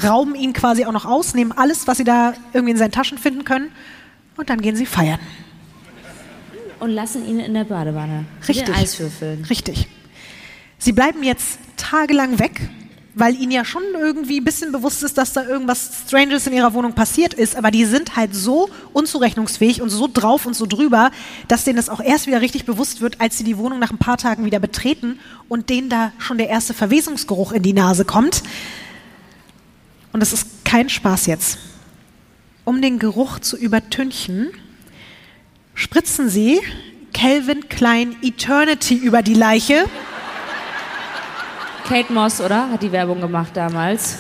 rauben 0.04 0.36
ihn 0.36 0.52
quasi 0.52 0.84
auch 0.84 0.92
noch 0.92 1.06
aus, 1.06 1.36
nehmen 1.36 1.54
alles, 1.54 1.88
was 1.88 1.98
sie 1.98 2.04
da 2.04 2.34
irgendwie 2.52 2.72
in 2.72 2.78
seinen 2.78 2.92
Taschen 2.92 3.18
finden 3.18 3.46
können 3.46 3.72
und 4.38 4.50
dann 4.50 4.62
gehen 4.62 4.76
sie 4.76 4.86
feiern. 4.86 5.20
Und 6.80 6.92
lassen 6.92 7.28
ihn 7.28 7.40
in 7.40 7.54
der 7.54 7.64
Badewanne. 7.64 8.26
Richtig. 8.48 8.76
Eiswürfeln. 8.76 9.46
Richtig. 9.46 9.88
Sie 10.78 10.94
bleiben 10.94 11.24
jetzt 11.24 11.58
tagelang 11.76 12.38
weg, 12.38 12.70
weil 13.16 13.36
ihnen 13.36 13.52
ja 13.52 13.66
schon 13.66 13.82
irgendwie 14.00 14.40
ein 14.40 14.44
bisschen 14.44 14.72
bewusst 14.72 15.02
ist, 15.02 15.18
dass 15.18 15.34
da 15.34 15.44
irgendwas 15.44 16.04
Stranges 16.06 16.46
in 16.46 16.54
ihrer 16.54 16.74
Wohnung 16.74 16.94
passiert 16.94 17.34
ist, 17.34 17.56
aber 17.56 17.72
die 17.72 17.86
sind 17.86 18.16
halt 18.16 18.36
so 18.36 18.70
unzurechnungsfähig 18.94 19.82
und 19.82 19.90
so 19.90 20.08
drauf 20.12 20.46
und 20.46 20.56
so 20.56 20.68
drüber, 20.68 21.10
dass 21.48 21.64
denen 21.64 21.78
das 21.78 21.90
auch 21.90 22.00
erst 22.00 22.28
wieder 22.28 22.42
richtig 22.42 22.66
bewusst 22.66 23.02
wird, 23.02 23.20
als 23.20 23.40
sie 23.40 23.44
die 23.44 23.58
Wohnung 23.58 23.80
nach 23.80 23.90
ein 23.90 23.98
paar 23.98 24.18
Tagen 24.18 24.46
wieder 24.46 24.60
betreten 24.60 25.20
und 25.50 25.72
denen 25.72 25.90
da 25.90 26.12
schon 26.20 26.38
der 26.38 26.50
erste 26.50 26.76
Verwesungsgeruch 26.76 27.54
in 27.54 27.64
die 27.64 27.74
Nase 27.74 28.06
kommt. 28.06 28.44
Und 30.14 30.20
das 30.20 30.32
ist 30.32 30.64
kein 30.64 30.90
Spaß 30.90 31.26
jetzt. 31.26 31.58
Um 32.68 32.82
den 32.82 33.00
Geruch 33.00 33.40
zu 33.40 33.56
übertünchen, 33.56 34.50
spritzen 35.74 36.28
sie 36.28 36.60
Calvin 37.14 37.70
Klein 37.70 38.18
Eternity 38.22 38.96
über 38.96 39.22
die 39.22 39.36
Leiche. 39.36 39.86
Kate 41.88 42.12
Moss, 42.12 42.42
oder? 42.42 42.70
Hat 42.70 42.84
die 42.84 42.92
Werbung 42.92 43.22
gemacht 43.22 43.52
damals. 43.56 44.18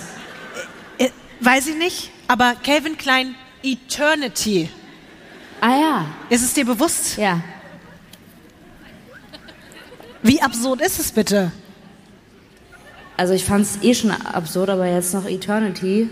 Äh, 0.98 1.10
weiß 1.42 1.68
ich 1.68 1.76
nicht, 1.76 2.10
aber 2.30 2.56
Calvin 2.64 2.98
Klein 2.98 3.36
Eternity. 3.64 4.70
Ah 5.60 5.82
ja. 5.82 6.06
Ist 6.30 6.44
es 6.44 6.54
dir 6.54 6.64
bewusst? 6.64 7.18
Ja. 7.18 7.42
Wie 10.24 10.42
absurd 10.42 10.80
ist 10.80 11.02
es 11.02 11.12
bitte? 11.12 11.52
Also 13.18 13.34
ich 13.34 13.44
fand 13.44 13.66
es 13.66 13.84
eh 13.84 13.94
schon 13.94 14.12
absurd, 14.12 14.70
aber 14.70 14.86
jetzt 14.86 15.14
noch 15.14 15.26
Eternity. 15.26 16.10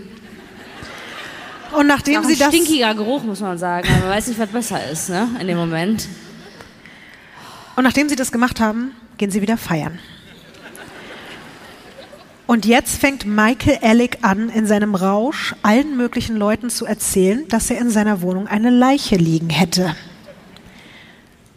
Und 1.72 1.86
nachdem 1.86 2.22
ein 2.22 2.24
sie 2.26 2.36
das 2.36 2.48
stinkiger 2.48 2.94
Geruch, 2.94 3.22
muss 3.22 3.40
man 3.40 3.58
sagen. 3.58 3.88
Man 3.88 4.10
weiß 4.10 4.28
nicht, 4.28 4.38
was 4.38 4.48
besser 4.48 4.90
ist, 4.90 5.08
ne? 5.08 5.28
In 5.40 5.46
dem 5.46 5.58
Moment. 5.58 6.08
und 7.76 7.84
nachdem 7.84 8.08
sie 8.08 8.16
das 8.16 8.32
gemacht 8.32 8.60
haben, 8.60 8.92
gehen 9.18 9.30
sie 9.30 9.42
wieder 9.42 9.56
feiern. 9.56 9.98
Und 12.46 12.64
jetzt 12.64 13.00
fängt 13.00 13.26
Michael 13.26 13.78
Alec 13.82 14.18
an, 14.22 14.48
in 14.50 14.66
seinem 14.66 14.94
Rausch 14.94 15.54
allen 15.62 15.96
möglichen 15.96 16.36
Leuten 16.36 16.70
zu 16.70 16.86
erzählen, 16.86 17.46
dass 17.48 17.70
er 17.70 17.78
in 17.78 17.90
seiner 17.90 18.22
Wohnung 18.22 18.46
eine 18.46 18.70
Leiche 18.70 19.16
liegen 19.16 19.50
hätte. 19.50 19.96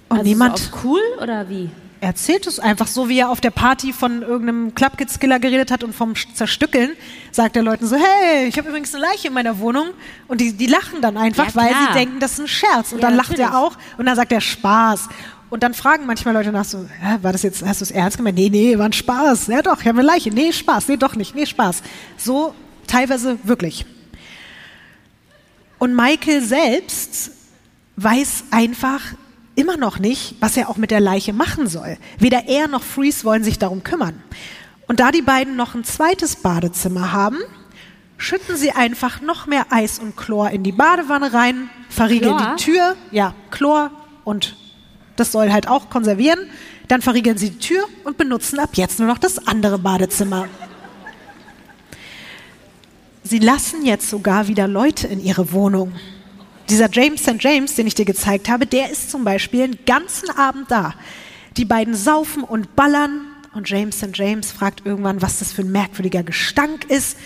Und 0.10 0.18
Also 0.18 0.30
niemand 0.30 0.58
So 0.58 0.70
cool 0.84 1.02
oder 1.22 1.48
wie? 1.48 1.70
Erzählt 2.02 2.48
es 2.48 2.60
einfach 2.60 2.88
so, 2.88 3.10
wie 3.10 3.20
er 3.20 3.30
auf 3.30 3.42
der 3.42 3.52
Party 3.52 3.92
von 3.94 4.22
irgendeinem 4.22 4.74
Clubkids-Killer 4.76 5.40
geredet 5.40 5.72
hat 5.72 5.84
und 5.84 5.94
vom 5.94 6.14
Zerstückeln, 6.34 6.92
sagt 7.32 7.56
er 7.56 7.64
Leuten 7.64 7.86
so, 7.88 7.96
hey, 7.96 8.48
ich 8.48 8.58
habe 8.58 8.70
übrigens 8.70 8.94
eine 8.94 9.04
Leiche 9.04 9.28
in 9.28 9.34
meiner 9.34 9.60
Wohnung 9.60 9.88
und 10.28 10.40
die, 10.42 10.54
die 10.54 10.68
lachen 10.68 11.02
dann 11.02 11.18
einfach, 11.18 11.48
Ja, 11.48 11.56
weil 11.56 11.70
sie 11.74 11.94
denken, 11.94 12.20
das 12.20 12.34
ist 12.34 12.40
ein 12.40 12.48
Scherz 12.48 12.92
und 12.92 13.00
Ja, 13.02 13.08
dann 13.08 13.18
lacht 13.18 13.34
er 13.38 13.50
natürlich. 13.50 13.56
auch 13.56 13.78
und 13.98 14.06
dann 14.06 14.16
sagt 14.16 14.32
er 14.32 14.42
Spaß 14.42 15.10
und 15.50 15.64
dann 15.64 15.74
fragen 15.74 16.06
manchmal 16.06 16.34
Leute 16.36 16.52
nach 16.52 16.66
so, 16.66 16.86
war 17.22 17.32
das 17.32 17.42
jetzt, 17.44 17.66
hast 17.66 17.82
du 17.82 17.86
es 17.86 17.92
ernst 17.92 18.18
gemeint? 18.18 18.38
Nee, 18.38 18.50
nee, 18.50 18.78
war 18.78 18.86
ein 18.86 18.94
Spaß. 18.94 19.48
Ja 19.48 19.62
doch, 19.62 19.82
ich 19.82 19.88
habe 19.88 20.00
eine 20.00 20.08
Leiche. 20.08 20.30
Nee, 20.30 20.54
Spaß. 20.54 20.88
Nee, 20.88 20.98
doch 20.98 21.16
nicht. 21.16 21.34
Nee, 21.34 21.48
Spaß. 21.48 21.82
So 22.18 22.54
teilweise 22.86 23.40
wirklich. 23.44 23.86
Und 25.80 25.96
Michael 25.96 26.42
selbst 26.44 27.32
weiß 27.96 28.44
einfach 28.52 29.02
immer 29.56 29.78
noch 29.78 30.00
nicht, 30.00 30.36
was 30.40 30.58
er 30.58 30.70
auch 30.70 30.78
mit 30.78 30.92
der 30.92 31.00
Leiche 31.00 31.34
machen 31.34 31.68
soll. 31.68 31.98
Weder 32.18 32.48
er 32.48 32.68
noch 32.68 32.84
Freeze 32.84 33.24
wollen 33.24 33.44
sich 33.44 33.60
darum 33.60 33.84
kümmern. 33.84 34.22
Und 34.88 35.00
da 35.00 35.12
die 35.12 35.22
beiden 35.22 35.56
noch 35.56 35.76
ein 35.76 35.84
zweites 35.84 36.38
Badezimmer 36.38 37.12
haben, 37.12 37.38
schütten 38.18 38.56
sie 38.56 38.72
einfach 38.72 39.22
noch 39.22 39.48
mehr 39.48 39.68
Eis 39.70 40.00
und 40.00 40.18
Chlor 40.18 40.50
in 40.50 40.64
die 40.64 40.72
Badewanne 40.72 41.34
rein, 41.34 41.70
verriegeln 41.90 42.38
Chlor? 42.38 42.56
die 42.56 42.64
Tür, 42.64 42.96
ja, 43.12 43.34
Chlor 43.52 43.92
und 44.24 44.56
das 45.16 45.32
soll 45.32 45.52
halt 45.52 45.68
auch 45.68 45.90
konservieren. 45.90 46.40
Dann 46.88 47.02
verriegeln 47.02 47.38
sie 47.38 47.52
die 47.52 47.60
Tür 47.60 47.84
und 48.04 48.18
benutzen 48.18 48.60
ab 48.60 48.72
jetzt 48.74 49.00
nur 49.00 49.08
noch 49.08 49.20
das 49.20 49.48
andere 49.48 49.78
Badezimmer. 49.78 50.48
Sie 53.24 53.40
lassen 53.40 53.86
jetzt 53.86 54.10
sogar 54.10 54.48
wieder 54.48 54.68
Leute 54.68 55.08
in 55.08 55.24
ihre 55.24 55.52
Wohnung. 55.52 55.94
Dieser 56.70 56.90
James 56.92 57.24
St. 57.24 57.38
James, 57.40 57.76
den 57.76 57.88
ich 57.88 57.96
dir 57.96 58.06
gezeigt 58.06 58.48
habe, 58.48 58.68
der 58.68 58.92
ist 58.92 59.10
zum 59.10 59.24
Beispiel 59.24 59.64
einen 59.64 59.80
ganzen 59.86 60.30
Abend 60.30 60.70
da. 60.70 60.94
Die 61.58 61.66
beiden 61.66 61.96
saufen 61.96 62.44
und 62.44 62.76
ballern 62.76 63.22
und 63.54 63.68
James 63.68 63.98
St. 63.98 64.16
James 64.16 64.52
fragt 64.52 64.86
irgendwann, 64.86 65.22
was 65.22 65.40
das 65.40 65.52
für 65.52 65.64
ein 65.64 65.72
merkwürdiger 65.72 66.22
Gestank 66.22 66.86
ist. 66.86 67.18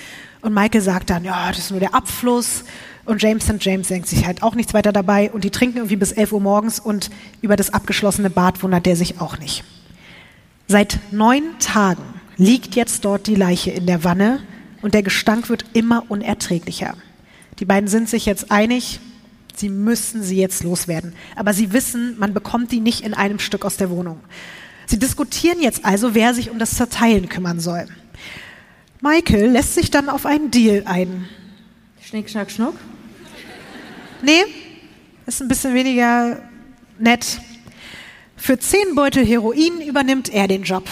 Und 0.42 0.54
Michael 0.54 0.82
sagt 0.82 1.10
dann, 1.10 1.26
ja, 1.26 1.50
das 1.50 1.60
ist 1.60 1.72
nur 1.72 1.82
der 1.82 1.94
Abfluss. 1.94 2.64
Und 3.06 3.22
James 3.22 3.44
St. 3.44 3.58
James 3.60 3.90
denkt 3.90 4.08
sich 4.08 4.26
halt 4.26 4.44
auch 4.44 4.56
nichts 4.56 4.74
weiter 4.74 4.94
dabei. 4.94 5.30
Und 5.30 5.44
die 5.44 5.52
trinken 5.52 5.78
irgendwie 5.78 5.98
bis 5.98 6.14
11 6.14 6.32
Uhr 6.32 6.42
morgens 6.42 6.80
und 6.80 7.10
über 7.42 7.58
das 7.58 7.74
abgeschlossene 7.74 8.30
Bad 8.30 8.64
wundert 8.64 8.86
der 8.86 8.96
sich 8.96 9.20
auch 9.20 9.38
nicht. 9.40 9.66
Seit 10.68 11.00
neun 11.12 11.44
Tagen 11.60 12.04
liegt 12.38 12.76
jetzt 12.76 13.04
dort 13.04 13.28
die 13.28 13.36
Leiche 13.36 13.72
in 13.72 13.88
der 13.88 14.06
Wanne 14.06 14.40
und 14.82 14.94
der 14.94 15.04
Gestank 15.04 15.50
wird 15.50 15.66
immer 15.74 16.06
unerträglicher. 16.10 16.96
Die 17.60 17.66
beiden 17.66 17.90
sind 17.90 18.10
sich 18.10 18.26
jetzt 18.26 18.50
einig, 18.50 19.00
sie 19.56 19.70
müssen 19.70 20.24
sie 20.24 20.38
jetzt 20.38 20.64
loswerden. 20.64 21.14
Aber 21.36 21.54
sie 21.54 21.74
wissen, 21.74 22.18
man 22.18 22.34
bekommt 22.34 22.72
die 22.72 22.80
nicht 22.80 23.02
in 23.02 23.14
einem 23.14 23.40
Stück 23.40 23.66
aus 23.66 23.78
der 23.78 23.90
Wohnung. 23.90 24.20
Sie 24.86 25.00
diskutieren 25.00 25.62
jetzt 25.62 25.86
also, 25.86 26.16
wer 26.16 26.34
sich 26.34 26.50
um 26.50 26.60
das 26.60 26.76
Zerteilen 26.76 27.30
kümmern 27.30 27.60
soll. 27.60 27.86
Michael 29.02 29.50
lässt 29.50 29.76
sich 29.76 29.92
dann 29.92 30.10
auf 30.10 30.26
einen 30.26 30.52
Deal 30.52 30.84
ein. 30.86 31.28
Schnick, 32.02 32.30
schnack, 32.30 32.52
schnuck. 32.52 32.76
Nee, 34.22 34.44
ist 35.26 35.42
ein 35.42 35.48
bisschen 35.48 35.74
weniger 35.74 36.42
nett. 37.00 37.40
Für 38.38 38.60
zehn 38.60 38.96
Beutel 38.96 39.26
Heroin 39.26 39.82
übernimmt 39.82 40.30
er 40.30 40.48
den 40.48 40.64
Job. 40.64 40.86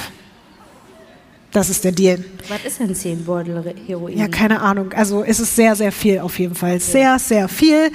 Das 1.51 1.69
ist 1.69 1.83
der 1.83 1.91
Deal. 1.91 2.23
Was 2.47 2.63
ist 2.63 2.79
denn 2.79 2.95
10 2.95 3.25
Beutel 3.25 3.75
Heroin? 3.85 4.17
Ja, 4.17 4.29
keine 4.29 4.61
Ahnung. 4.61 4.93
Also 4.93 5.23
es 5.23 5.39
ist 5.41 5.53
sehr, 5.55 5.75
sehr 5.75 5.91
viel 5.91 6.19
auf 6.19 6.39
jeden 6.39 6.55
Fall. 6.55 6.79
Sehr, 6.79 7.19
sehr 7.19 7.49
viel. 7.49 7.91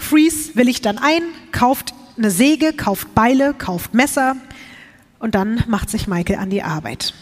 Freeze 0.00 0.54
willigt 0.54 0.84
dann 0.84 0.98
ein, 0.98 1.22
kauft 1.52 1.94
eine 2.16 2.30
Säge, 2.30 2.72
kauft 2.72 3.14
Beile, 3.14 3.54
kauft 3.54 3.94
Messer 3.94 4.36
und 5.18 5.34
dann 5.34 5.62
macht 5.68 5.90
sich 5.90 6.06
Michael 6.06 6.38
an 6.38 6.50
die 6.50 6.62
Arbeit. 6.62 7.14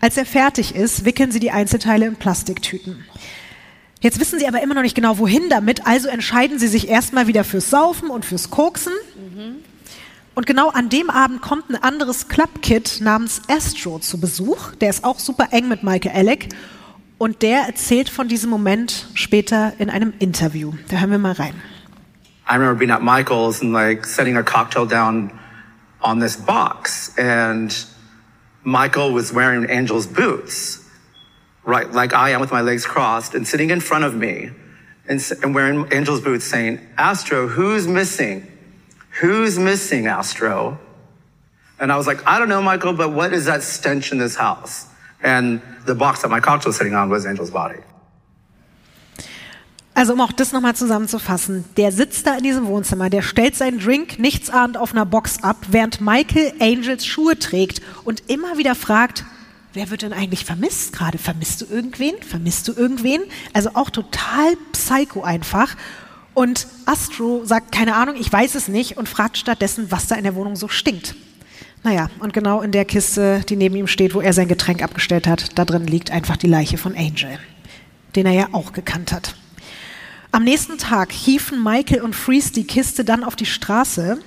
Als 0.00 0.16
er 0.16 0.26
fertig 0.26 0.74
ist, 0.74 1.04
wickeln 1.04 1.30
sie 1.30 1.40
die 1.40 1.50
Einzelteile 1.50 2.06
in 2.06 2.16
Plastiktüten. 2.16 3.04
Jetzt 4.00 4.20
wissen 4.20 4.38
sie 4.38 4.46
aber 4.46 4.62
immer 4.62 4.74
noch 4.74 4.82
nicht 4.82 4.94
genau, 4.94 5.18
wohin 5.18 5.48
damit, 5.48 5.86
also 5.86 6.08
entscheiden 6.08 6.58
sie 6.58 6.68
sich 6.68 6.88
erstmal 6.88 7.26
wieder 7.26 7.42
fürs 7.42 7.70
Saufen 7.70 8.10
und 8.10 8.24
fürs 8.24 8.50
Koksen. 8.50 8.92
Mhm. 9.16 9.56
Und 10.34 10.46
genau 10.46 10.68
an 10.68 10.88
dem 10.88 11.10
Abend 11.10 11.40
kommt 11.40 11.70
ein 11.70 11.76
anderes 11.76 12.28
Clubkid 12.28 13.00
namens 13.00 13.42
Astro 13.48 14.00
zu 14.00 14.20
Besuch. 14.20 14.72
Der 14.80 14.90
ist 14.90 15.04
auch 15.04 15.18
super 15.18 15.48
eng 15.52 15.68
mit 15.68 15.84
Michael 15.84 16.14
Alec. 16.14 16.48
Und 17.18 17.42
der 17.42 17.60
erzählt 17.60 18.08
von 18.08 18.28
diesem 18.28 18.50
Moment 18.50 19.06
später 19.14 19.72
in 19.78 19.88
einem 19.88 20.12
Interview. 20.18 20.72
Da 20.88 20.98
hören 20.98 21.12
wir 21.12 21.18
mal 21.18 21.32
rein. 21.32 21.54
I 22.46 22.56
remember 22.56 22.78
being 22.78 22.90
at 22.90 23.02
Michael's 23.02 23.62
and 23.62 23.72
like 23.72 24.04
setting 24.04 24.36
a 24.36 24.42
cocktail 24.42 24.86
down 24.86 25.38
on 26.00 26.18
this 26.18 26.36
box 26.36 27.16
and 27.18 27.74
Michael 28.62 29.12
was 29.12 29.32
wearing 29.32 29.68
Angel's 29.70 30.06
boots, 30.06 30.86
right, 31.64 31.90
like 31.90 32.12
I 32.12 32.30
am 32.30 32.40
with 32.40 32.52
my 32.52 32.60
legs 32.60 32.84
crossed 32.84 33.34
and 33.34 33.46
sitting 33.48 33.70
in 33.70 33.80
front 33.80 34.04
of 34.04 34.14
me 34.14 34.50
and, 35.06 35.22
and 35.42 35.54
wearing 35.54 35.92
Angel's 35.92 36.20
boots 36.20 36.44
saying, 36.44 36.80
Astro, 36.98 37.46
who's 37.46 37.86
missing? 37.86 38.50
Who's 39.20 39.58
missing, 39.58 40.06
Astro? 40.06 40.78
And 41.78 41.90
I 41.92 41.96
was 41.96 42.06
like, 42.06 42.26
I 42.26 42.38
don't 42.38 42.48
know, 42.48 42.62
Michael, 42.62 42.92
but 42.92 43.12
what 43.12 43.32
is 43.32 43.46
that 43.46 43.62
stench 43.62 44.12
in 44.12 44.18
this 44.18 44.36
house? 44.36 44.86
And 45.22 45.62
the 45.86 45.94
box 45.94 46.22
that 46.22 46.28
my 46.28 46.40
cocktail 46.40 46.70
was 46.70 46.76
sitting 46.76 46.94
on 46.94 47.08
was 47.08 47.26
Angel's 47.26 47.50
body. 47.50 47.80
Also 49.96 50.12
um 50.12 50.20
auch 50.20 50.32
das 50.32 50.52
nochmal 50.52 50.74
zusammenzufassen, 50.74 51.64
der 51.76 51.92
sitzt 51.92 52.26
da 52.26 52.36
in 52.36 52.42
diesem 52.42 52.66
Wohnzimmer, 52.66 53.10
der 53.10 53.22
stellt 53.22 53.54
seinen 53.54 53.78
Drink 53.78 54.18
nichtsahnd 54.18 54.76
auf 54.76 54.92
einer 54.92 55.06
Box 55.06 55.44
ab, 55.44 55.56
während 55.70 56.00
Michael 56.00 56.52
Angels 56.58 57.06
Schuhe 57.06 57.38
trägt 57.38 57.80
und 58.02 58.24
immer 58.28 58.58
wieder 58.58 58.74
fragt, 58.74 59.24
wer 59.72 59.90
wird 59.90 60.02
denn 60.02 60.12
eigentlich 60.12 60.44
vermisst 60.44 60.92
gerade? 60.94 61.18
Vermisst 61.18 61.60
du 61.60 61.66
irgendwen? 61.66 62.14
Vermisst 62.28 62.66
du 62.66 62.72
irgendwen? 62.72 63.20
Also 63.52 63.70
auch 63.74 63.88
total 63.88 64.56
psycho 64.72 65.22
einfach. 65.22 65.76
Und 66.34 66.66
Astro 66.86 67.42
sagt, 67.44 67.70
keine 67.70 67.94
Ahnung, 67.94 68.16
ich 68.18 68.32
weiß 68.32 68.56
es 68.56 68.66
nicht 68.66 68.96
und 68.96 69.08
fragt 69.08 69.38
stattdessen, 69.38 69.92
was 69.92 70.08
da 70.08 70.16
in 70.16 70.24
der 70.24 70.34
Wohnung 70.34 70.56
so 70.56 70.66
stinkt. 70.66 71.14
Naja, 71.84 72.10
und 72.18 72.32
genau 72.32 72.62
in 72.62 72.72
der 72.72 72.84
Kiste, 72.84 73.42
die 73.48 73.54
neben 73.54 73.76
ihm 73.76 73.86
steht, 73.86 74.14
wo 74.14 74.20
er 74.20 74.32
sein 74.32 74.48
Getränk 74.48 74.82
abgestellt 74.82 75.28
hat, 75.28 75.56
da 75.56 75.64
drin 75.64 75.86
liegt 75.86 76.10
einfach 76.10 76.36
die 76.36 76.48
Leiche 76.48 76.78
von 76.78 76.96
Angel, 76.96 77.38
den 78.16 78.26
er 78.26 78.32
ja 78.32 78.48
auch 78.50 78.72
gekannt 78.72 79.12
hat. 79.12 79.36
Am 80.34 80.42
nächsten 80.42 80.78
Tag 80.78 81.12
hieven 81.12 81.62
Michael 81.62 82.02
und 82.02 82.12
Freeze 82.12 82.50
die 82.50 82.64
Kiste 82.64 83.04
dann 83.04 83.22
auf 83.22 83.36
die 83.36 83.46
Straße, 83.46 84.18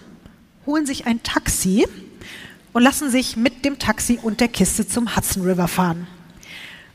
holen 0.65 0.85
sich 0.85 1.05
ein 1.05 1.21
Taxi 1.21 1.85
und 2.71 2.81
lassen 2.81 3.11
sich 3.11 3.35
mit 3.35 3.65
dem 3.65 3.77
Taxi 3.77 4.17
und 4.23 4.39
der 4.39 4.47
Kiste 4.47 4.87
zum 4.87 5.17
Hudson 5.17 5.43
River 5.43 5.67
fahren. 5.67 6.07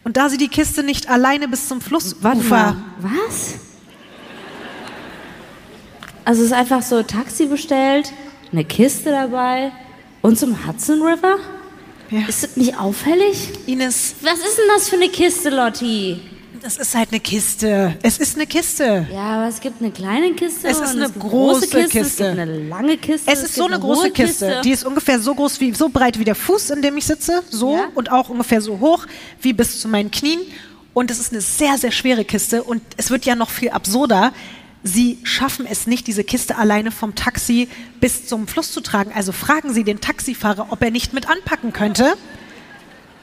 Und 0.03 0.17
da 0.17 0.31
sie 0.31 0.39
die 0.39 0.49
Kiste 0.49 0.83
nicht 0.83 1.11
alleine 1.11 1.47
bis 1.47 1.69
zum 1.69 1.83
Flussufer. 1.83 2.75
Was? 3.03 3.57
Also 6.25 6.41
es 6.41 6.47
ist 6.47 6.55
einfach 6.55 6.81
so 6.81 7.03
Taxi 7.03 7.45
bestellt, 7.45 8.15
eine 8.51 8.65
Kiste 8.65 9.11
dabei 9.11 9.73
und 10.23 10.39
zum 10.39 10.67
Hudson 10.67 11.03
River? 11.03 11.37
Ja. 12.09 12.21
Ist 12.27 12.45
das 12.45 12.57
nicht 12.57 12.79
auffällig? 12.79 13.51
Ines. 13.67 14.15
Was 14.23 14.39
ist 14.39 14.57
denn 14.57 14.69
das 14.75 14.89
für 14.89 14.97
eine 14.97 15.11
Kiste, 15.11 15.51
Lotti? 15.51 16.32
Das 16.63 16.77
ist 16.77 16.95
halt 16.95 17.09
eine 17.11 17.19
Kiste. 17.19 17.97
Es 18.03 18.19
ist 18.19 18.37
eine 18.37 18.47
Kiste. 18.47 19.09
Ja, 19.13 19.41
aber 19.41 19.49
es 19.49 19.61
gibt 19.61 19.83
eine 19.83 19.91
kleine 19.91 20.33
Kiste. 20.33 20.69
Es 20.69 20.79
ist 20.79 20.95
eine 20.95 21.07
es 21.07 21.15
große, 21.19 21.63
Kiste, 21.63 21.89
Kiste. 21.89 22.01
Es 22.01 22.17
gibt 22.17 22.29
eine 22.29 22.69
lange 22.69 22.97
Kiste. 22.99 23.29
Es, 23.31 23.41
es 23.41 23.45
ist 23.47 23.55
so 23.57 23.65
eine, 23.65 23.75
eine 23.75 23.83
große 23.83 24.11
Kiste. 24.13 24.47
Kiste. 24.47 24.61
Die 24.63 24.71
ist 24.71 24.85
ungefähr 24.85 25.19
so 25.19 25.35
groß 25.35 25.61
wie, 25.61 25.75
so 25.75 25.89
breit 25.89 26.21
wie 26.21 26.25
der 26.25 26.37
Fuß, 26.37 26.71
in 26.71 26.81
dem 26.81 26.97
ich 26.97 27.05
sitze. 27.05 27.43
So. 27.51 27.75
Ja. 27.75 27.89
Und 27.97 28.13
auch 28.13 28.29
ungefähr 28.29 28.61
so 28.61 28.79
hoch 28.79 29.07
wie 29.41 29.53
bis 29.53 29.81
zu 29.81 29.89
meinen 29.89 30.13
Knien. 30.13 30.39
Und 30.95 31.11
es 31.11 31.19
ist 31.19 31.33
eine 31.33 31.41
sehr, 31.41 31.79
sehr 31.79 31.91
schwere 31.91 32.25
Kiste. 32.25 32.63
Und 32.63 32.81
es 32.97 33.11
wird 33.11 33.25
ja 33.25 33.35
noch 33.35 33.51
viel 33.51 33.71
absurder. 33.71 34.33
Sie 34.85 35.19
schaffen 35.25 35.67
es 35.67 35.89
nicht, 35.89 36.07
diese 36.07 36.23
Kiste 36.23 36.57
alleine 36.57 36.93
vom 36.93 37.17
Taxi 37.17 37.69
bis 38.01 38.29
zum 38.29 38.47
Fluss 38.47 38.71
zu 38.71 38.81
tragen. 38.81 39.11
Also 39.13 39.33
fragen 39.33 39.75
Sie 39.75 39.83
den 39.83 40.01
Taxifahrer, 40.01 40.69
ob 40.71 40.81
er 40.81 40.93
nicht 40.93 41.13
mit 41.13 41.29
anpacken 41.29 41.73
könnte. 41.73 42.15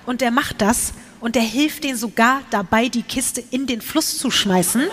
Und 0.06 0.22
er 0.22 0.32
macht 0.32 0.62
das 0.62 0.92
und 1.20 1.36
er 1.36 1.44
hilft 1.44 1.84
denen 1.84 1.98
sogar 1.98 2.42
dabei, 2.50 2.90
die 2.90 3.04
Kiste 3.04 3.44
in 3.52 3.68
den 3.68 3.82
Fluss 3.82 4.18
zu 4.18 4.32
schmeißen. 4.32 4.84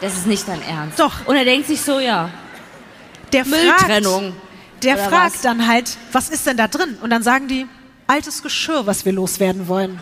Das 0.00 0.14
ist 0.14 0.26
nicht 0.26 0.48
dein 0.48 0.62
Ernst. 0.62 0.98
Doch. 0.98 1.26
Und 1.26 1.36
er 1.36 1.44
denkt 1.44 1.68
sich 1.68 1.80
so, 1.80 2.00
ja. 2.00 2.30
Der 3.32 3.44
Mülltrennung. 3.44 4.32
Fragt, 4.32 4.84
der 4.84 4.98
fragt 4.98 5.34
was? 5.34 5.42
dann 5.42 5.66
halt, 5.66 5.96
was 6.12 6.30
ist 6.30 6.46
denn 6.46 6.56
da 6.56 6.68
drin? 6.68 6.96
Und 7.02 7.10
dann 7.10 7.22
sagen 7.22 7.48
die, 7.48 7.66
altes 8.06 8.42
Geschirr, 8.42 8.86
was 8.86 9.04
wir 9.04 9.12
loswerden 9.12 9.68
wollen. 9.68 10.00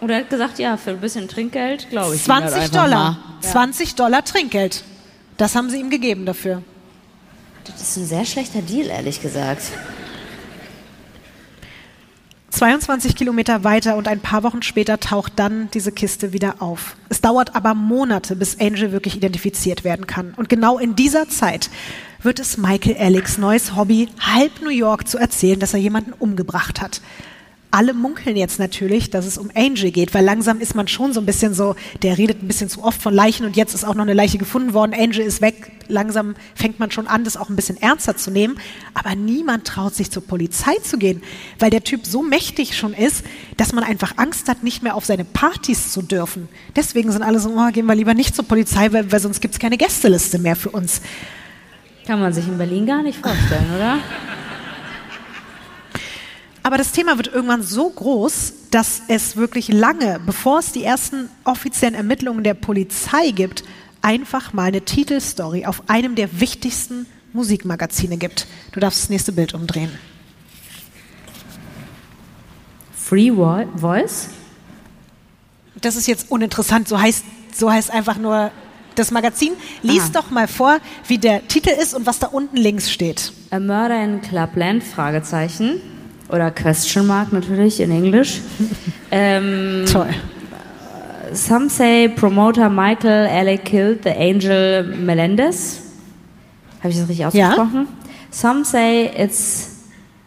Und 0.00 0.08
er 0.08 0.20
hat 0.20 0.30
gesagt, 0.30 0.58
ja, 0.58 0.76
für 0.76 0.90
ein 0.90 1.00
bisschen 1.00 1.28
Trinkgeld, 1.28 1.90
glaube 1.90 2.14
ich. 2.14 2.24
20 2.24 2.58
halt 2.58 2.74
Dollar. 2.74 3.18
Ja. 3.42 3.50
20 3.50 3.94
Dollar 3.96 4.24
Trinkgeld. 4.24 4.82
Das 5.36 5.54
haben 5.54 5.68
sie 5.68 5.78
ihm 5.78 5.90
gegeben 5.90 6.24
dafür. 6.24 6.62
Das 7.64 7.82
ist 7.82 7.96
ein 7.96 8.06
sehr 8.06 8.24
schlechter 8.24 8.62
Deal, 8.62 8.86
ehrlich 8.86 9.20
gesagt. 9.20 9.62
22 12.50 13.14
Kilometer 13.14 13.62
weiter 13.64 13.96
und 13.96 14.08
ein 14.08 14.20
paar 14.20 14.42
Wochen 14.42 14.62
später 14.62 14.98
taucht 14.98 15.34
dann 15.36 15.70
diese 15.72 15.92
Kiste 15.92 16.32
wieder 16.32 16.56
auf. 16.60 16.96
Es 17.08 17.20
dauert 17.20 17.54
aber 17.54 17.74
Monate, 17.74 18.34
bis 18.34 18.60
Angel 18.60 18.92
wirklich 18.92 19.16
identifiziert 19.16 19.84
werden 19.84 20.06
kann. 20.06 20.34
Und 20.36 20.48
genau 20.48 20.78
in 20.78 20.96
dieser 20.96 21.28
Zeit 21.28 21.70
wird 22.22 22.40
es 22.40 22.58
Michael 22.58 22.96
Alex 22.98 23.38
neues 23.38 23.76
Hobby, 23.76 24.08
halb 24.18 24.60
New 24.62 24.70
York 24.70 25.08
zu 25.08 25.16
erzählen, 25.16 25.60
dass 25.60 25.74
er 25.74 25.80
jemanden 25.80 26.12
umgebracht 26.12 26.80
hat 26.80 27.00
alle 27.70 27.94
munkeln 27.94 28.36
jetzt 28.36 28.58
natürlich, 28.58 29.10
dass 29.10 29.26
es 29.26 29.38
um 29.38 29.50
Angel 29.54 29.90
geht, 29.90 30.12
weil 30.14 30.24
langsam 30.24 30.60
ist 30.60 30.74
man 30.74 30.88
schon 30.88 31.12
so 31.12 31.20
ein 31.20 31.26
bisschen 31.26 31.54
so, 31.54 31.76
der 32.02 32.18
redet 32.18 32.42
ein 32.42 32.48
bisschen 32.48 32.68
zu 32.68 32.82
oft 32.82 33.00
von 33.00 33.14
Leichen 33.14 33.46
und 33.46 33.56
jetzt 33.56 33.74
ist 33.74 33.84
auch 33.84 33.94
noch 33.94 34.02
eine 34.02 34.14
Leiche 34.14 34.38
gefunden 34.38 34.74
worden, 34.74 34.92
Angel 34.94 35.20
ist 35.20 35.40
weg. 35.40 35.72
Langsam 35.88 36.34
fängt 36.54 36.78
man 36.78 36.90
schon 36.90 37.06
an, 37.06 37.24
das 37.24 37.36
auch 37.36 37.48
ein 37.48 37.56
bisschen 37.56 37.80
ernster 37.80 38.16
zu 38.16 38.30
nehmen. 38.30 38.58
Aber 38.94 39.16
niemand 39.16 39.66
traut 39.66 39.94
sich 39.94 40.10
zur 40.10 40.24
Polizei 40.24 40.74
zu 40.82 40.98
gehen, 40.98 41.22
weil 41.58 41.70
der 41.70 41.82
Typ 41.82 42.06
so 42.06 42.22
mächtig 42.22 42.76
schon 42.76 42.94
ist, 42.94 43.24
dass 43.56 43.72
man 43.72 43.82
einfach 43.82 44.14
Angst 44.16 44.48
hat, 44.48 44.62
nicht 44.62 44.82
mehr 44.82 44.94
auf 44.94 45.04
seine 45.04 45.24
Partys 45.24 45.92
zu 45.92 46.02
dürfen. 46.02 46.48
Deswegen 46.76 47.10
sind 47.10 47.22
alle 47.22 47.40
so, 47.40 47.50
oh, 47.50 47.70
gehen 47.72 47.86
wir 47.86 47.94
lieber 47.94 48.14
nicht 48.14 48.36
zur 48.36 48.44
Polizei, 48.44 48.92
weil, 48.92 49.10
weil 49.10 49.20
sonst 49.20 49.40
gibt 49.40 49.54
es 49.54 49.60
keine 49.60 49.76
Gästeliste 49.76 50.38
mehr 50.38 50.54
für 50.54 50.70
uns. 50.70 51.00
Kann 52.06 52.20
man 52.20 52.32
sich 52.32 52.46
in 52.46 52.58
Berlin 52.58 52.86
gar 52.86 53.02
nicht 53.02 53.18
vorstellen, 53.18 53.66
oder? 53.74 53.98
Aber 56.70 56.78
das 56.78 56.92
Thema 56.92 57.16
wird 57.16 57.26
irgendwann 57.26 57.64
so 57.64 57.90
groß, 57.90 58.52
dass 58.70 59.02
es 59.08 59.34
wirklich 59.34 59.72
lange, 59.72 60.20
bevor 60.24 60.60
es 60.60 60.70
die 60.70 60.84
ersten 60.84 61.28
offiziellen 61.42 61.96
Ermittlungen 61.96 62.44
der 62.44 62.54
Polizei 62.54 63.32
gibt, 63.32 63.64
einfach 64.02 64.52
mal 64.52 64.68
eine 64.68 64.82
Titelstory 64.82 65.66
auf 65.66 65.82
einem 65.88 66.14
der 66.14 66.38
wichtigsten 66.38 67.06
Musikmagazine 67.32 68.18
gibt. 68.18 68.46
Du 68.70 68.78
darfst 68.78 69.02
das 69.02 69.10
nächste 69.10 69.32
Bild 69.32 69.52
umdrehen. 69.52 69.90
Free 72.94 73.32
Voice? 73.32 74.28
Das 75.74 75.96
ist 75.96 76.06
jetzt 76.06 76.30
uninteressant, 76.30 76.86
so 76.86 77.00
heißt, 77.00 77.24
so 77.52 77.68
heißt 77.72 77.90
einfach 77.90 78.16
nur 78.16 78.52
das 78.94 79.10
Magazin. 79.10 79.54
Lies 79.82 80.02
Aha. 80.02 80.10
doch 80.12 80.30
mal 80.30 80.46
vor, 80.46 80.78
wie 81.08 81.18
der 81.18 81.48
Titel 81.48 81.70
ist 81.70 81.94
und 81.94 82.06
was 82.06 82.20
da 82.20 82.28
unten 82.28 82.56
links 82.56 82.92
steht. 82.92 83.32
A 83.50 83.58
Murder 83.58 84.04
in 84.04 84.20
Clubland? 84.20 84.84
Fragezeichen 84.84 85.98
oder 86.32 86.50
Question 86.50 87.06
Mark 87.06 87.32
natürlich 87.32 87.80
in 87.80 87.90
Englisch. 87.90 88.40
ähm, 89.10 89.84
Toll. 89.90 90.08
some 91.32 91.68
say 91.68 92.08
promoter 92.08 92.68
Michael 92.68 93.26
Alec 93.28 93.64
killed 93.64 94.02
the 94.02 94.10
angel 94.10 94.82
Melendez. 94.84 95.82
Habe 96.80 96.90
ich 96.90 96.98
das 96.98 97.08
richtig 97.08 97.18
Ja. 97.34 97.48
ausgesprochen? 97.50 97.88
Some 98.30 98.64
say 98.64 99.10
it's, 99.16 99.80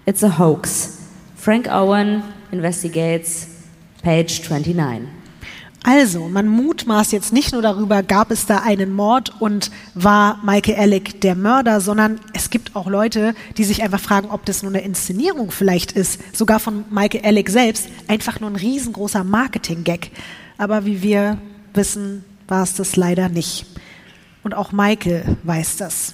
it's 0.06 0.24
a 0.24 0.38
hoax. 0.38 1.00
Frank 1.36 1.68
Owen 1.70 2.24
investigates 2.52 3.48
page 4.04 4.42
29. 4.48 5.08
Also, 5.86 6.30
man 6.30 6.48
mutmaßt 6.48 7.12
jetzt 7.12 7.34
nicht 7.34 7.52
nur 7.52 7.62
darüber, 7.62 8.04
gab 8.04 8.32
es 8.32 8.46
da 8.46 8.60
einen 8.60 8.94
Mord 8.94 9.34
und 9.42 9.70
war 9.94 10.40
Michael 10.42 10.80
Alec 10.80 11.20
der 11.20 11.36
Mörder, 11.36 11.82
sondern 11.82 12.22
es 12.34 12.50
gibt 12.50 12.74
auch 12.74 12.88
Leute, 12.88 13.36
die 13.58 13.66
sich 13.66 13.84
einfach 13.84 14.00
fragen, 14.00 14.30
ob 14.32 14.46
das 14.46 14.64
nur 14.64 14.72
eine 14.72 14.82
Inszenierung 14.82 15.52
vielleicht 15.52 15.92
ist, 15.92 16.22
sogar 16.34 16.62
von 16.62 16.86
Michael 16.90 17.26
Alec 17.26 17.50
selbst, 17.50 17.90
einfach 18.08 18.40
nur 18.40 18.50
ein 18.50 18.56
riesengroßer 18.56 19.26
Marketing-Gag. 19.26 20.12
Aber 20.58 20.86
wie 20.86 21.02
wir 21.02 21.38
wissen, 21.74 22.24
war 22.48 22.64
es 22.64 22.76
das 22.76 22.96
leider 22.96 23.28
nicht. 23.28 23.66
Und 24.42 24.54
auch 24.54 24.72
Michael 24.72 25.38
weiß 25.44 25.76
das. 25.76 26.14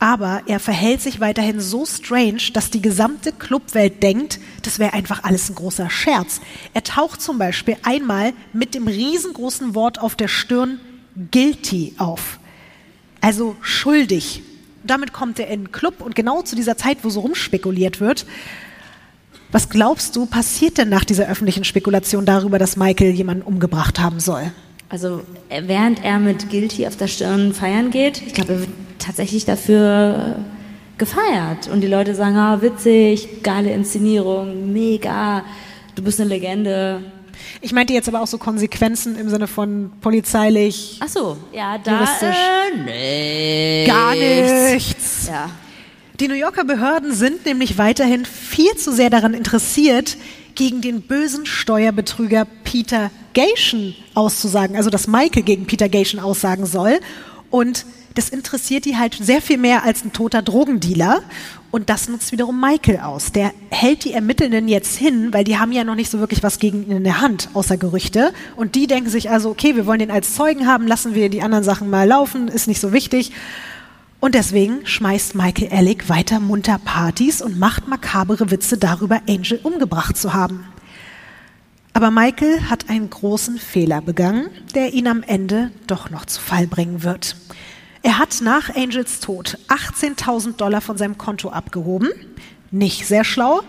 Aber 0.00 0.42
er 0.46 0.60
verhält 0.60 1.00
sich 1.00 1.18
weiterhin 1.18 1.60
so 1.60 1.84
strange, 1.84 2.52
dass 2.52 2.70
die 2.70 2.80
gesamte 2.80 3.32
Clubwelt 3.32 4.02
denkt, 4.02 4.38
das 4.62 4.78
wäre 4.78 4.92
einfach 4.92 5.24
alles 5.24 5.50
ein 5.50 5.56
großer 5.56 5.90
Scherz. 5.90 6.40
Er 6.72 6.84
taucht 6.84 7.20
zum 7.20 7.38
Beispiel 7.38 7.76
einmal 7.82 8.32
mit 8.52 8.74
dem 8.74 8.86
riesengroßen 8.86 9.74
Wort 9.74 10.00
auf 10.00 10.14
der 10.14 10.28
Stirn 10.28 10.78
guilty 11.32 11.94
auf. 11.98 12.38
Also 13.20 13.56
schuldig. 13.60 14.42
Damit 14.84 15.12
kommt 15.12 15.40
er 15.40 15.48
in 15.48 15.64
den 15.64 15.72
Club 15.72 16.00
und 16.00 16.14
genau 16.14 16.42
zu 16.42 16.54
dieser 16.54 16.76
Zeit, 16.76 16.98
wo 17.02 17.10
so 17.10 17.20
rumspekuliert 17.20 18.00
wird. 18.00 18.24
Was 19.50 19.68
glaubst 19.68 20.14
du, 20.14 20.26
passiert 20.26 20.78
denn 20.78 20.90
nach 20.90 21.04
dieser 21.04 21.28
öffentlichen 21.28 21.64
Spekulation 21.64 22.24
darüber, 22.24 22.58
dass 22.58 22.76
Michael 22.76 23.10
jemanden 23.10 23.42
umgebracht 23.42 23.98
haben 23.98 24.20
soll? 24.20 24.52
Also 24.90 25.22
äh, 25.48 25.62
während 25.66 26.04
er 26.04 26.18
mit 26.18 26.50
Guilty 26.50 26.86
auf 26.86 26.96
der 26.96 27.08
Stirn 27.08 27.52
feiern 27.52 27.90
geht, 27.90 28.22
ich 28.22 28.34
glaube, 28.34 28.52
er 28.52 28.60
wird 28.60 28.70
tatsächlich 28.98 29.44
dafür 29.44 30.36
gefeiert. 30.98 31.68
Und 31.68 31.80
die 31.80 31.86
Leute 31.86 32.14
sagen, 32.14 32.36
ah, 32.36 32.60
witzig, 32.60 33.42
geile 33.42 33.72
Inszenierung, 33.72 34.72
mega, 34.72 35.44
du 35.94 36.02
bist 36.02 36.20
eine 36.20 36.28
Legende. 36.28 37.02
Ich 37.60 37.72
meinte 37.72 37.92
jetzt 37.92 38.08
aber 38.08 38.20
auch 38.20 38.26
so 38.26 38.38
Konsequenzen 38.38 39.16
im 39.16 39.28
Sinne 39.28 39.46
von 39.46 39.92
polizeilich. 40.00 40.98
Ach 41.00 41.08
so, 41.08 41.36
ja, 41.52 41.78
da 41.78 42.00
Juristisch. 42.00 42.36
äh, 42.36 43.84
nichts. 43.84 43.92
Gar 43.92 44.14
nichts. 44.14 45.28
Ja. 45.28 45.50
Die 46.20 46.26
New 46.26 46.34
Yorker 46.34 46.64
Behörden 46.64 47.12
sind 47.12 47.46
nämlich 47.46 47.78
weiterhin 47.78 48.24
viel 48.24 48.74
zu 48.74 48.92
sehr 48.92 49.08
daran 49.08 49.34
interessiert, 49.34 50.16
gegen 50.56 50.80
den 50.80 51.02
bösen 51.02 51.46
Steuerbetrüger 51.46 52.44
Peter 52.64 53.12
Gation 53.32 53.94
auszusagen, 54.14 54.74
also 54.74 54.90
dass 54.90 55.06
Michael 55.06 55.44
gegen 55.44 55.66
Peter 55.66 55.88
Gation 55.88 56.20
aussagen 56.20 56.66
soll. 56.66 56.98
Und 57.50 57.86
das 58.18 58.30
interessiert 58.30 58.84
die 58.84 58.96
halt 58.96 59.14
sehr 59.14 59.40
viel 59.40 59.58
mehr 59.58 59.84
als 59.84 60.04
ein 60.04 60.12
toter 60.12 60.42
Drogendealer. 60.42 61.22
Und 61.70 61.88
das 61.88 62.08
nutzt 62.08 62.32
wiederum 62.32 62.60
Michael 62.60 62.98
aus. 62.98 63.30
Der 63.30 63.52
hält 63.70 64.04
die 64.04 64.12
Ermittelnden 64.12 64.66
jetzt 64.66 64.96
hin, 64.96 65.32
weil 65.32 65.44
die 65.44 65.56
haben 65.56 65.70
ja 65.70 65.84
noch 65.84 65.94
nicht 65.94 66.10
so 66.10 66.18
wirklich 66.18 66.42
was 66.42 66.58
gegen 66.58 66.82
ihn 66.82 66.96
in 66.96 67.04
der 67.04 67.20
Hand, 67.20 67.50
außer 67.54 67.76
Gerüchte. 67.76 68.32
Und 68.56 68.74
die 68.74 68.88
denken 68.88 69.08
sich 69.08 69.30
also, 69.30 69.50
okay, 69.50 69.76
wir 69.76 69.86
wollen 69.86 70.00
den 70.00 70.10
als 70.10 70.34
Zeugen 70.34 70.66
haben, 70.66 70.88
lassen 70.88 71.14
wir 71.14 71.28
die 71.28 71.42
anderen 71.42 71.62
Sachen 71.62 71.90
mal 71.90 72.08
laufen, 72.08 72.48
ist 72.48 72.66
nicht 72.66 72.80
so 72.80 72.92
wichtig. 72.92 73.30
Und 74.18 74.34
deswegen 74.34 74.84
schmeißt 74.84 75.36
Michael 75.36 75.68
Alec 75.70 76.08
weiter 76.08 76.40
munter 76.40 76.80
Partys 76.84 77.40
und 77.40 77.56
macht 77.56 77.86
makabere 77.86 78.50
Witze 78.50 78.78
darüber, 78.78 79.20
Angel 79.28 79.60
umgebracht 79.62 80.16
zu 80.16 80.34
haben. 80.34 80.64
Aber 81.92 82.10
Michael 82.10 82.62
hat 82.68 82.90
einen 82.90 83.10
großen 83.10 83.58
Fehler 83.58 84.00
begangen, 84.00 84.48
der 84.74 84.92
ihn 84.92 85.06
am 85.06 85.22
Ende 85.22 85.70
doch 85.86 86.10
noch 86.10 86.26
zu 86.26 86.40
Fall 86.40 86.66
bringen 86.66 87.04
wird. 87.04 87.36
Er 88.08 88.18
hat 88.18 88.40
nach 88.40 88.74
Angels 88.74 89.20
Tod 89.20 89.58
18.000 89.68 90.56
Dollar 90.56 90.80
von 90.80 90.96
seinem 90.96 91.18
Konto 91.18 91.50
abgehoben. 91.50 92.08
Nicht 92.70 93.06
sehr 93.06 93.22
schlau. 93.22 93.60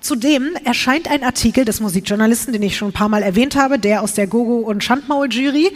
Zudem 0.00 0.56
erscheint 0.64 1.08
ein 1.08 1.22
Artikel 1.22 1.64
des 1.64 1.78
Musikjournalisten, 1.78 2.52
den 2.52 2.64
ich 2.64 2.76
schon 2.76 2.88
ein 2.88 2.92
paar 2.92 3.08
Mal 3.08 3.22
erwähnt 3.22 3.54
habe, 3.54 3.78
der 3.78 4.02
aus 4.02 4.14
der 4.14 4.26
Gogo- 4.26 4.68
und 4.68 4.82
Schandmaul-Jury. 4.82 5.70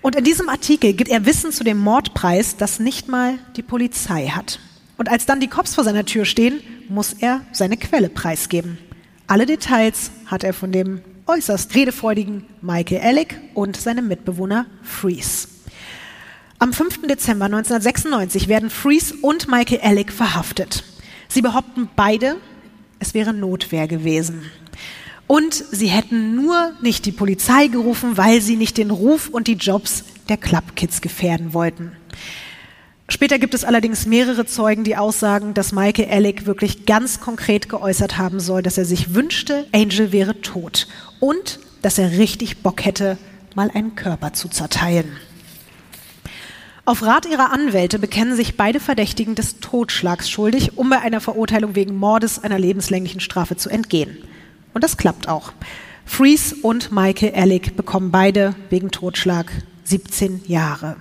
Und 0.00 0.16
in 0.16 0.24
diesem 0.24 0.48
Artikel 0.48 0.94
gibt 0.94 1.10
er 1.10 1.26
Wissen 1.26 1.52
zu 1.52 1.64
dem 1.64 1.76
Mordpreis, 1.76 2.56
das 2.56 2.80
nicht 2.80 3.08
mal 3.08 3.34
die 3.56 3.62
Polizei 3.62 4.28
hat. 4.28 4.58
Und 4.96 5.10
als 5.10 5.26
dann 5.26 5.38
die 5.38 5.48
Cops 5.48 5.74
vor 5.74 5.84
seiner 5.84 6.06
Tür 6.06 6.24
stehen, 6.24 6.62
muss 6.88 7.12
er 7.12 7.42
seine 7.52 7.76
Quelle 7.76 8.08
preisgeben. 8.08 8.78
Alle 9.26 9.44
Details 9.44 10.12
hat 10.24 10.44
er 10.44 10.54
von 10.54 10.72
dem 10.72 11.02
äußerst 11.26 11.74
redefreudigen 11.74 12.46
Michael 12.62 13.02
Alec 13.02 13.38
und 13.52 13.76
seinem 13.76 14.08
Mitbewohner 14.08 14.64
Freeze. 14.82 15.57
Am 16.60 16.72
5. 16.72 17.02
Dezember 17.06 17.44
1996 17.44 18.48
werden 18.48 18.68
Freeze 18.68 19.14
und 19.22 19.46
Michael 19.48 19.80
Alec 19.80 20.10
verhaftet. 20.12 20.82
Sie 21.28 21.40
behaupten 21.40 21.88
beide, 21.94 22.34
es 22.98 23.14
wäre 23.14 23.32
Notwehr 23.32 23.86
gewesen. 23.86 24.42
Und 25.28 25.54
sie 25.54 25.86
hätten 25.86 26.34
nur 26.34 26.72
nicht 26.82 27.06
die 27.06 27.12
Polizei 27.12 27.68
gerufen, 27.68 28.16
weil 28.16 28.40
sie 28.40 28.56
nicht 28.56 28.76
den 28.76 28.90
Ruf 28.90 29.28
und 29.28 29.46
die 29.46 29.54
Jobs 29.54 30.02
der 30.28 30.36
Club 30.36 30.74
Kids 30.74 31.00
gefährden 31.00 31.54
wollten. 31.54 31.92
Später 33.08 33.38
gibt 33.38 33.54
es 33.54 33.64
allerdings 33.64 34.06
mehrere 34.06 34.44
Zeugen, 34.44 34.82
die 34.82 34.96
aussagen, 34.96 35.54
dass 35.54 35.70
Michael 35.70 36.10
Alec 36.10 36.44
wirklich 36.46 36.86
ganz 36.86 37.20
konkret 37.20 37.68
geäußert 37.68 38.18
haben 38.18 38.40
soll, 38.40 38.62
dass 38.62 38.78
er 38.78 38.84
sich 38.84 39.14
wünschte, 39.14 39.68
Angel 39.72 40.10
wäre 40.10 40.40
tot 40.40 40.88
und 41.20 41.60
dass 41.82 41.98
er 41.98 42.18
richtig 42.18 42.64
Bock 42.64 42.84
hätte, 42.84 43.16
mal 43.54 43.70
einen 43.72 43.94
Körper 43.94 44.32
zu 44.32 44.48
zerteilen. 44.48 45.16
Auf 46.88 47.02
Rat 47.02 47.26
ihrer 47.26 47.52
Anwälte 47.52 47.98
bekennen 47.98 48.34
sich 48.34 48.56
beide 48.56 48.80
Verdächtigen 48.80 49.34
des 49.34 49.60
Totschlags 49.60 50.30
schuldig, 50.30 50.78
um 50.78 50.88
bei 50.88 50.98
einer 50.98 51.20
Verurteilung 51.20 51.74
wegen 51.74 51.94
Mordes 51.94 52.42
einer 52.42 52.58
lebenslänglichen 52.58 53.20
Strafe 53.20 53.56
zu 53.56 53.68
entgehen. 53.68 54.16
Und 54.72 54.82
das 54.82 54.96
klappt 54.96 55.28
auch. 55.28 55.52
Freeze 56.06 56.56
und 56.62 56.90
Michael 56.90 57.34
Alec 57.34 57.76
bekommen 57.76 58.10
beide 58.10 58.54
wegen 58.70 58.90
Totschlag 58.90 59.52
17 59.84 60.44
Jahre. 60.46 60.96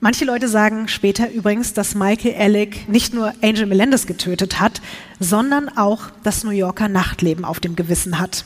Manche 0.00 0.24
Leute 0.24 0.48
sagen 0.48 0.88
später 0.88 1.30
übrigens, 1.30 1.72
dass 1.72 1.94
Michael 1.94 2.34
Alec 2.34 2.88
nicht 2.88 3.14
nur 3.14 3.32
Angel 3.42 3.66
Melendez 3.66 4.08
getötet 4.08 4.58
hat, 4.58 4.82
sondern 5.20 5.68
auch 5.68 6.10
das 6.24 6.42
New 6.42 6.50
Yorker 6.50 6.88
Nachtleben 6.88 7.44
auf 7.44 7.60
dem 7.60 7.76
Gewissen 7.76 8.18
hat. 8.18 8.44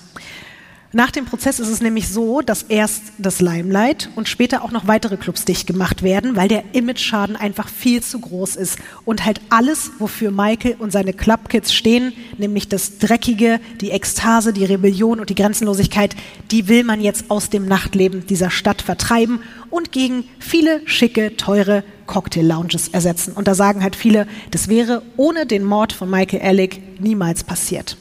Nach 0.95 1.11
dem 1.11 1.25
Prozess 1.25 1.59
ist 1.59 1.71
es 1.71 1.81
nämlich 1.81 2.09
so, 2.09 2.41
dass 2.41 2.63
erst 2.63 3.03
das 3.19 3.41
Limelight 3.41 4.11
und 4.15 4.29
später 4.29 4.63
auch 4.63 4.71
noch 4.71 4.87
weitere 4.87 5.17
Clubs 5.17 5.45
dicht 5.45 5.67
gemacht 5.67 6.05
werden, 6.05 6.37
weil 6.37 6.47
der 6.47 6.63
Image-Schaden 6.73 7.35
einfach 7.35 7.69
viel 7.69 8.01
zu 8.01 8.21
groß 8.21 8.55
ist 8.55 8.79
und 9.05 9.25
halt 9.25 9.41
alles, 9.51 9.91
wofür 9.99 10.31
Michael 10.31 10.77
und 10.79 10.93
seine 10.93 11.13
Clubkids 11.13 11.75
stehen, 11.75 12.13
nämlich 12.39 12.69
das 12.69 12.99
Dreckige, 12.99 13.59
die 13.81 13.91
Ekstase, 13.91 14.53
die 14.53 14.65
Rebellion 14.65 15.19
und 15.19 15.31
die 15.31 15.35
Grenzenlosigkeit, 15.35 16.15
die 16.53 16.69
will 16.69 16.85
man 16.85 17.01
jetzt 17.01 17.29
aus 17.29 17.51
dem 17.51 17.67
Nachtleben 17.67 18.25
dieser 18.29 18.53
Stadt 18.53 18.81
vertreiben 18.81 19.41
und 19.71 19.91
gegen 19.91 20.23
viele 20.39 20.81
schicke, 20.85 21.37
teure 21.37 21.83
Cocktail-Lounges 22.07 22.87
ersetzen. 22.87 23.33
Und 23.33 23.49
da 23.49 23.57
sagen 23.57 23.83
halt 23.83 23.97
viele, 23.97 24.29
das 24.53 24.69
wäre 24.69 25.03
ohne 25.17 25.45
den 25.45 25.65
Mord 25.65 25.93
von 25.93 26.09
Michael 26.09 26.43
Alec 26.43 27.01
niemals 27.01 27.43
passiert. 27.43 27.97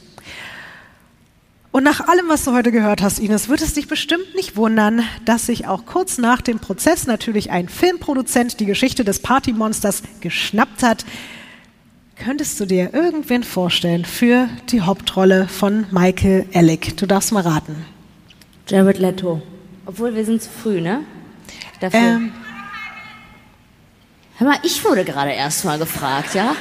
Und 1.74 1.82
nach 1.82 2.06
allem, 2.06 2.28
was 2.28 2.44
du 2.44 2.52
heute 2.52 2.70
gehört 2.70 3.02
hast, 3.02 3.18
Ines, 3.18 3.48
wird 3.48 3.60
es 3.60 3.74
dich 3.74 3.88
bestimmt 3.88 4.36
nicht 4.36 4.54
wundern, 4.54 5.02
dass 5.24 5.46
sich 5.46 5.66
auch 5.66 5.84
kurz 5.86 6.18
nach 6.18 6.40
dem 6.40 6.60
Prozess 6.60 7.08
natürlich 7.08 7.50
ein 7.50 7.68
Filmproduzent 7.68 8.60
die 8.60 8.64
Geschichte 8.64 9.02
des 9.02 9.18
Partymonsters 9.18 10.04
geschnappt 10.20 10.84
hat. 10.84 11.04
Könntest 12.14 12.60
du 12.60 12.66
dir 12.66 12.94
irgendwen 12.94 13.42
vorstellen 13.42 14.04
für 14.04 14.48
die 14.70 14.82
Hauptrolle 14.82 15.48
von 15.48 15.86
Michael 15.90 16.46
Alec? 16.54 16.96
Du 16.96 17.06
darfst 17.06 17.32
mal 17.32 17.42
raten. 17.42 17.84
Jared 18.68 19.00
Leto. 19.00 19.42
Obwohl, 19.84 20.14
wir 20.14 20.24
sind 20.24 20.42
zu 20.42 20.50
früh, 20.50 20.80
ne? 20.80 21.00
Dafür. 21.80 21.98
Ähm, 21.98 22.32
Hör 24.38 24.46
mal, 24.46 24.58
ich 24.62 24.84
wurde 24.84 25.04
gerade 25.04 25.32
erst 25.32 25.64
mal 25.64 25.80
gefragt, 25.80 26.36
ja? 26.36 26.54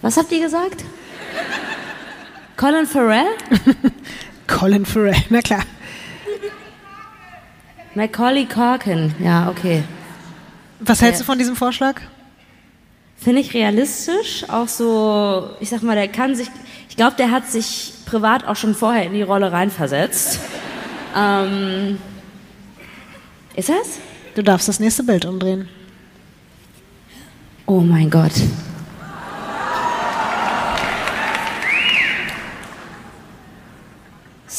Was 0.00 0.16
habt 0.16 0.32
ihr 0.32 0.40
gesagt? 0.40 0.84
Colin 2.56 2.86
Farrell? 2.86 3.26
Colin 4.46 4.84
Farrell, 4.86 5.16
na 5.30 5.40
klar. 5.40 5.62
Macaulay 7.94 8.46
Culkin. 8.46 9.14
Ja, 9.18 9.48
okay. 9.50 9.84
Was 10.80 11.00
hältst 11.02 11.20
Ja. 11.20 11.24
du 11.24 11.26
von 11.26 11.38
diesem 11.38 11.56
Vorschlag? 11.56 12.00
Finde 13.16 13.40
ich 13.40 13.54
realistisch. 13.54 14.44
Auch 14.48 14.66
so, 14.68 15.50
ich 15.60 15.68
sag 15.68 15.82
mal, 15.82 15.94
der 15.94 16.08
kann 16.08 16.34
sich, 16.34 16.48
ich 16.88 16.96
glaube, 16.96 17.16
der 17.16 17.30
hat 17.30 17.46
sich 17.48 17.92
privat 18.06 18.44
auch 18.46 18.56
schon 18.56 18.74
vorher 18.74 19.04
in 19.04 19.12
die 19.12 19.22
Rolle 19.22 19.52
reinversetzt. 19.52 20.40
Ähm, 21.14 21.98
ist 23.54 23.68
das? 23.68 23.98
Du 24.34 24.42
darfst 24.42 24.66
das 24.66 24.80
nächste 24.80 25.02
Bild 25.02 25.26
umdrehen. 25.26 25.68
Oh 27.66 27.80
mein 27.80 28.08
Gott. 28.08 28.32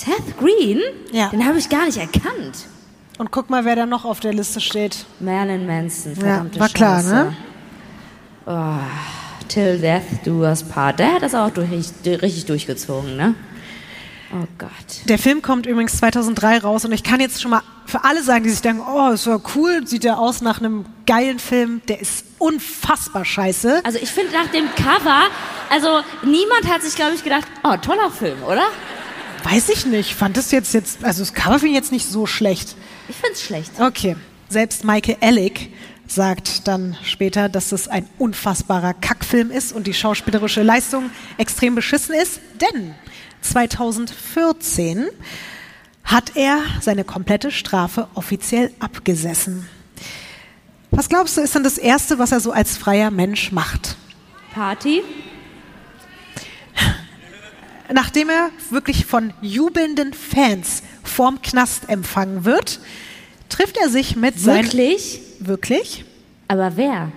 Seth 0.04 0.38
Green? 0.38 0.80
Ja. 1.12 1.30
Den 1.30 1.46
habe 1.46 1.58
ich 1.58 1.70
gar 1.70 1.86
nicht 1.86 1.98
erkannt. 1.98 2.66
Und 3.18 3.32
guck 3.32 3.50
mal, 3.50 3.64
wer 3.64 3.76
da 3.76 3.86
noch 3.86 4.06
auf 4.06 4.20
der 4.20 4.34
Liste 4.34 4.60
steht. 4.60 5.06
Marilyn 5.20 5.68
Manson, 5.68 6.16
verdammte 6.16 6.60
war 6.60 6.70
klar, 6.70 6.98
Scheiße. 6.98 7.14
ne? 7.14 7.36
Oh, 8.46 9.46
Till 9.48 9.78
Death 9.80 10.26
Do 10.26 10.42
Us 10.42 10.64
Part. 10.64 11.00
Der 11.00 11.14
hat 11.14 11.22
das 11.22 11.36
auch 11.36 11.52
durch, 11.52 11.70
richtig 12.06 12.46
durchgezogen, 12.46 13.16
ne? 13.16 13.36
Oh 14.34 14.48
Gott. 14.58 14.70
Der 15.06 15.20
Film 15.20 15.44
kommt 15.44 15.68
übrigens 15.68 15.98
2003 15.98 16.60
raus 16.60 16.86
und 16.86 16.92
ich 16.92 17.04
kann 17.04 17.20
jetzt 17.20 17.40
schon 17.40 17.52
mal 17.52 17.62
für 17.86 18.04
alle 18.04 18.24
sagen, 18.24 18.44
die 18.44 18.50
sich 18.50 18.62
denken, 18.62 18.82
oh, 18.82 19.12
ist 19.12 19.28
ja 19.28 19.40
cool, 19.56 19.86
sieht 19.86 20.04
der 20.04 20.18
aus 20.18 20.42
nach 20.42 20.60
einem 20.60 20.86
geilen 21.06 21.38
Film, 21.38 21.82
der 21.88 22.02
ist 22.02 22.26
unfassbar 22.40 23.26
scheiße. 23.26 23.82
Also 23.84 24.00
ich 24.02 24.10
finde 24.10 24.32
nach 24.34 24.48
dem 24.48 24.66
Cover, 24.76 25.26
also 25.70 26.00
niemand 26.24 26.68
hat 26.68 26.82
sich, 26.82 26.96
glaube 26.96 27.14
ich, 27.14 27.24
gedacht, 27.24 27.46
oh, 27.64 27.76
toller 27.78 28.10
Film, 28.10 28.42
oder? 28.44 28.64
Weiß 29.44 29.70
ich 29.70 29.86
nicht, 29.86 30.14
fand 30.14 30.38
das 30.38 30.52
jetzt 30.52 30.74
jetzt, 30.74 31.04
also 31.04 31.22
das 31.22 31.34
Cover 31.34 31.60
finde 31.60 31.70
ich 31.70 31.76
jetzt 31.76 31.92
nicht 31.92 32.08
so 32.08 32.26
schlecht. 32.26 32.76
Ich 33.10 33.16
finde 33.16 33.34
es 33.34 33.44
schlecht. 33.44 33.72
Okay, 33.80 34.16
selbst 34.50 34.84
Michael 34.84 35.18
Ellick 35.20 35.74
sagt 36.08 36.68
dann 36.68 36.96
später, 37.04 37.50
dass 37.50 37.72
es 37.72 37.88
ein 37.88 38.08
unfassbarer 38.18 38.94
Kackfilm 38.94 39.52
ist 39.52 39.74
und 39.74 39.88
die 39.88 39.94
schauspielerische 39.94 40.64
Leistung 40.64 41.10
extrem 41.38 41.76
beschissen 41.76 42.16
ist, 42.16 42.40
denn 42.62 42.96
2014 43.42 45.08
hat 46.04 46.36
er 46.36 46.60
seine 46.82 47.04
komplette 47.04 47.52
Strafe 47.52 48.08
offiziell 48.14 48.72
abgesessen. 48.80 49.68
Was 50.92 51.10
glaubst 51.10 51.38
du, 51.38 51.42
ist 51.42 51.56
denn 51.56 51.64
das 51.64 51.78
Erste, 51.78 52.20
was 52.20 52.32
er 52.32 52.40
so 52.40 52.52
als 52.52 52.78
freier 52.78 53.10
Mensch 53.10 53.52
macht? 53.52 53.96
Party? 54.54 55.02
Nachdem 57.94 58.30
er 58.30 58.50
wirklich 58.72 59.06
von 59.06 59.34
jubelnden 59.42 60.14
Fans 60.14 60.82
vorm 61.04 61.42
Knast 61.44 61.90
empfangen 61.90 62.44
wird, 62.44 62.80
trifft 63.50 63.78
er 63.78 63.90
sich 63.90 64.16
mit 64.16 64.40
seinen... 64.40 64.64
Wirklich? 64.66 65.22
Wirklich? 65.40 66.06
Aber 66.48 66.76
wer? 66.76 67.12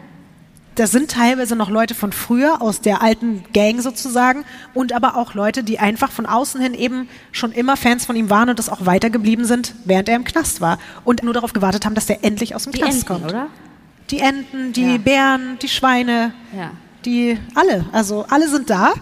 Das 0.74 0.90
sind 0.90 1.10
teilweise 1.10 1.56
noch 1.56 1.70
Leute 1.70 1.94
von 1.94 2.12
früher, 2.12 2.60
aus 2.60 2.82
der 2.82 3.00
alten 3.02 3.44
Gang 3.54 3.80
sozusagen, 3.80 4.44
und 4.74 4.92
aber 4.92 5.16
auch 5.16 5.32
Leute, 5.32 5.64
die 5.64 5.78
einfach 5.78 6.10
von 6.10 6.26
außen 6.26 6.60
hin 6.60 6.74
eben 6.74 7.08
schon 7.32 7.52
immer 7.52 7.78
Fans 7.78 8.04
von 8.04 8.14
ihm 8.14 8.28
waren 8.28 8.50
und 8.50 8.58
das 8.58 8.68
auch 8.68 8.84
weitergeblieben 8.84 9.46
sind, 9.46 9.74
während 9.86 10.10
er 10.10 10.16
im 10.16 10.24
Knast 10.24 10.60
war. 10.60 10.78
Und 11.06 11.22
nur 11.22 11.32
darauf 11.32 11.54
gewartet 11.54 11.86
haben, 11.86 11.94
dass 11.94 12.04
der 12.04 12.22
endlich 12.22 12.54
aus 12.54 12.64
dem 12.64 12.72
Die 12.72 12.80
Knast 12.80 12.92
Enten, 12.98 13.06
kommt. 13.06 13.24
oder? 13.24 13.46
Die 14.10 14.18
Enten, 14.18 14.74
die 14.74 14.92
Ja. 14.92 14.98
Bären, 14.98 15.58
die 15.62 15.68
Schweine, 15.68 16.34
Ja. 16.54 16.72
die 17.06 17.38
alle, 17.54 17.86
also 17.92 18.26
alle 18.28 18.46
sind 18.50 18.68
da. 18.68 18.92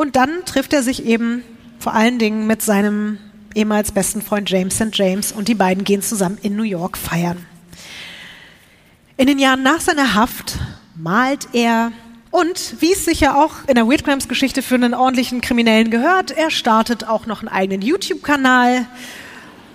Und 0.00 0.16
dann 0.16 0.46
trifft 0.46 0.72
er 0.72 0.82
sich 0.82 1.04
eben 1.04 1.44
vor 1.78 1.92
allen 1.92 2.18
Dingen 2.18 2.46
mit 2.46 2.62
seinem 2.62 3.18
ehemals 3.54 3.92
besten 3.92 4.22
Freund 4.22 4.48
James 4.48 4.76
St. 4.76 4.94
James 4.96 5.30
und 5.30 5.46
die 5.46 5.54
beiden 5.54 5.84
gehen 5.84 6.00
zusammen 6.00 6.38
in 6.40 6.56
New 6.56 6.62
York 6.62 6.96
feiern. 6.96 7.44
In 9.18 9.26
den 9.26 9.38
Jahren 9.38 9.62
nach 9.62 9.82
seiner 9.82 10.14
Haft 10.14 10.58
malt 10.96 11.48
er 11.52 11.92
und, 12.30 12.76
wie 12.80 12.92
es 12.92 13.04
sich 13.04 13.20
ja 13.20 13.34
auch 13.34 13.56
in 13.66 13.74
der 13.74 13.88
Weird 13.88 14.02
Crimes 14.02 14.26
Geschichte 14.26 14.62
für 14.62 14.76
einen 14.76 14.94
ordentlichen 14.94 15.42
Kriminellen 15.42 15.90
gehört, 15.90 16.30
er 16.30 16.50
startet 16.50 17.06
auch 17.06 17.26
noch 17.26 17.40
einen 17.40 17.50
eigenen 17.50 17.82
YouTube-Kanal, 17.82 18.86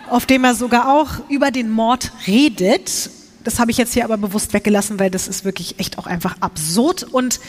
auf 0.10 0.26
dem 0.26 0.44
er 0.44 0.56
sogar 0.56 0.92
auch 0.92 1.30
über 1.30 1.52
den 1.52 1.70
Mord 1.70 2.12
redet. 2.26 3.12
Das 3.44 3.60
habe 3.60 3.70
ich 3.70 3.78
jetzt 3.78 3.94
hier 3.94 4.06
aber 4.06 4.18
bewusst 4.18 4.54
weggelassen, 4.54 5.00
weil 5.00 5.12
das 5.12 5.28
ist 5.28 5.46
wirklich 5.46 5.80
echt 5.80 6.00
auch 6.00 6.08
einfach 6.08 6.38
absurd 6.40 7.04
und 7.04 7.40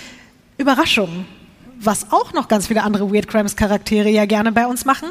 Überraschung. 0.59 1.25
Was 1.79 2.13
auch 2.13 2.33
noch 2.33 2.49
ganz 2.49 2.67
viele 2.69 2.83
andere 2.83 3.13
Weird 3.13 3.29
Crimes 3.29 3.57
Charaktere 3.57 4.09
ja 4.09 4.25
gerne 4.25 4.53
bei 4.53 4.67
uns 4.67 4.85
machen, 4.85 5.09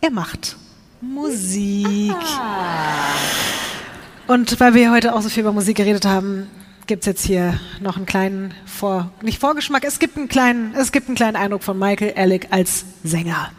er 0.00 0.10
macht 0.10 0.56
Musik. 1.00 2.14
Und 4.26 4.60
weil 4.60 4.74
wir 4.74 4.90
heute 4.92 5.14
auch 5.14 5.22
so 5.22 5.28
viel 5.28 5.42
über 5.42 5.52
Musik 5.52 5.76
geredet 5.76 6.04
haben, 6.04 6.48
gibt 6.86 7.02
es 7.02 7.06
jetzt 7.06 7.24
hier 7.24 7.58
noch 7.80 7.96
einen 7.96 8.06
kleinen 8.06 8.54
Vor 8.66 9.10
nicht 9.22 9.38
Vorgeschmack, 9.38 9.84
es 9.84 9.98
gibt 9.98 10.16
einen 10.16 10.28
kleinen, 10.28 10.74
es 10.74 10.92
gibt 10.92 11.08
einen 11.08 11.16
kleinen 11.16 11.36
Eindruck 11.36 11.62
von 11.62 11.78
Michael 11.78 12.14
Alec 12.16 12.48
als 12.50 12.84
Sänger. 13.04 13.50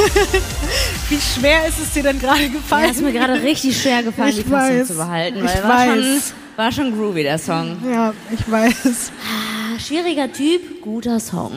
Wie 1.08 1.18
schwer 1.20 1.66
ist 1.66 1.78
es 1.80 1.92
dir 1.92 2.02
denn 2.02 2.18
gerade 2.18 2.42
Ja, 2.42 2.48
gefallen? 2.48 2.90
ist 2.90 3.00
mir 3.02 3.12
gerade 3.12 3.42
richtig 3.42 3.80
schwer 3.80 4.02
gefallen, 4.04 4.30
Ich 4.30 4.36
die 4.36 4.50
Fassung 4.50 4.78
weiß. 4.80 4.86
zu 4.88 4.94
behalten, 4.94 5.38
Ich 5.38 5.44
weil 5.44 5.62
war 5.64 5.84
schon, 5.86 5.98
weiß. 6.16 6.34
war 6.56 6.72
schon 6.72 6.96
groovy, 6.96 7.22
der 7.22 7.38
Song. 7.38 7.76
ja, 7.90 8.12
ich 8.32 8.50
weiß. 8.50 9.12
Ah, 9.22 9.78
Schwieriger 9.78 10.32
Typ, 10.32 10.82
guter 10.82 11.18
Song. 11.20 11.52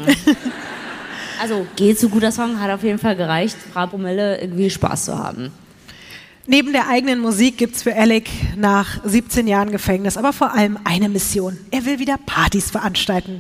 also, 1.42 1.66
geht 1.76 2.00
zu 2.00 2.10
guter 2.10 2.32
Song, 2.32 2.60
hat 2.60 2.72
auf 2.72 2.84
jeden 2.84 3.00
Fall 3.00 3.16
gereicht, 3.16 3.58
Frau 3.74 3.88
Promille 3.88 4.40
irgendwie 4.42 4.70
Spaß 4.70 5.06
zu 5.06 5.18
haben. 5.18 5.52
Neben 6.46 6.74
der 6.74 6.90
eigenen 6.90 7.20
Musik 7.22 7.58
gibt's 7.58 7.84
für 7.84 7.96
Alec 7.96 8.30
nach 8.58 9.00
17 9.06 9.48
Jahren 9.48 9.72
Gefängnis 9.72 10.18
aber 10.18 10.34
vor 10.34 10.54
allem 10.54 10.78
eine 10.84 11.08
Mission. 11.08 11.58
Er 11.72 11.86
will 11.86 12.00
wieder 12.00 12.18
Partys 12.26 12.70
veranstalten. 12.70 13.40